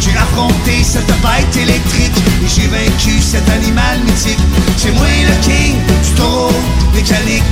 J'ai 0.00 0.16
affronté 0.16 0.84
cette 0.84 1.06
bête 1.06 1.56
électrique 1.56 2.16
et 2.42 2.48
j'ai 2.48 2.68
vaincu 2.68 3.20
cet 3.20 3.48
animal 3.48 4.00
mythique. 4.04 4.38
C'est 4.76 4.92
moi 4.92 5.06
le 5.06 5.34
king 5.42 5.76
du 6.04 6.10
taureau 6.10 6.52
mécanique. 6.94 7.42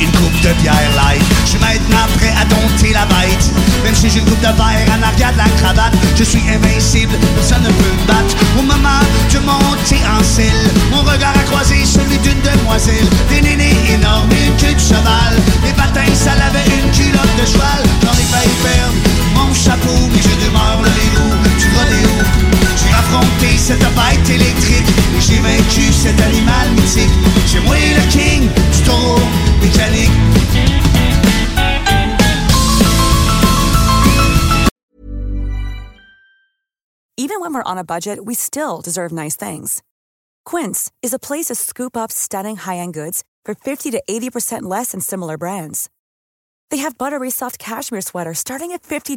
Une 0.00 0.12
coupe 0.12 0.40
de 0.42 0.52
bière 0.62 0.90
light, 0.96 1.22
je 1.44 1.50
suis 1.50 1.58
maintenant 1.58 2.06
prêt 2.16 2.34
à 2.40 2.44
dompter 2.44 2.92
la 2.92 3.06
bête. 3.06 3.50
Même 3.84 3.94
si 3.94 4.10
j'ai 4.10 4.20
une 4.20 4.24
coupe 4.26 4.40
de 4.40 4.52
verre 4.54 4.88
en 4.94 5.02
arrière 5.02 5.32
de 5.32 5.38
la 5.38 5.48
cravate, 5.60 5.94
je 6.16 6.24
suis 6.24 6.42
invincible, 6.48 7.14
personne 7.34 7.62
ne 7.62 7.68
peut 7.68 7.94
me 8.00 8.06
battre. 8.06 8.34
Au 8.58 8.62
moment 8.62 9.02
de 9.32 9.38
monter 9.40 10.00
en 10.06 10.22
selle, 10.22 10.70
mon 10.90 11.02
regard 11.02 11.34
a 11.34 11.44
croisé 11.50 11.84
celui 11.84 12.18
d'une 12.18 12.40
demoiselle. 12.40 13.08
Des 13.28 13.40
nénés 13.40 13.76
énormes, 13.90 14.30
une 14.30 14.56
queue 14.56 14.74
de 14.74 14.80
cheval. 14.80 15.34
Les 15.64 15.72
patins, 15.72 16.14
ça 16.14 16.34
l'avait 16.36 16.66
une 16.66 16.90
culotte 16.90 17.36
de 17.40 17.46
cheval. 17.46 17.82
J'en 18.02 18.12
ai 18.12 18.26
failli 18.30 18.54
perdre 18.62 18.94
mon 19.34 19.52
chapeau, 19.54 20.08
mais 20.12 20.22
je 20.22 20.32
rodéo. 21.82 22.10
J'ai 22.76 22.92
affronté 22.92 23.58
cette 23.58 23.80
bête 23.80 24.30
électrique 24.30 24.88
et 25.16 25.20
j'ai 25.20 25.38
vaincu 25.40 25.92
cet 25.92 26.20
animal 26.20 26.70
mythique. 26.72 27.10
Moi 27.64 27.76
le 27.76 28.10
king 28.10 28.48
du 28.48 28.82
taureau 28.82 29.20
mécanique. 29.60 30.10
Even 37.18 37.40
when 37.40 37.54
we're 37.54 37.62
on 37.64 37.78
a 37.78 37.84
budget, 37.84 38.24
we 38.24 38.34
still 38.34 38.80
deserve 38.82 39.12
nice 39.12 39.36
things. 39.36 39.82
Quince 40.44 40.90
is 41.02 41.14
a 41.14 41.18
place 41.18 41.46
to 41.46 41.54
scoop 41.54 41.96
up 41.96 42.10
stunning 42.10 42.56
high-end 42.56 42.94
goods 42.94 43.22
for 43.44 43.54
50 43.54 43.90
to 43.92 44.02
80% 44.08 44.62
less 44.62 44.90
than 44.90 45.00
similar 45.00 45.38
brands. 45.38 45.88
They 46.70 46.78
have 46.78 46.98
buttery 46.98 47.30
soft 47.30 47.58
cashmere 47.58 48.00
sweaters 48.00 48.38
starting 48.38 48.72
at 48.72 48.82
$50 48.82 49.16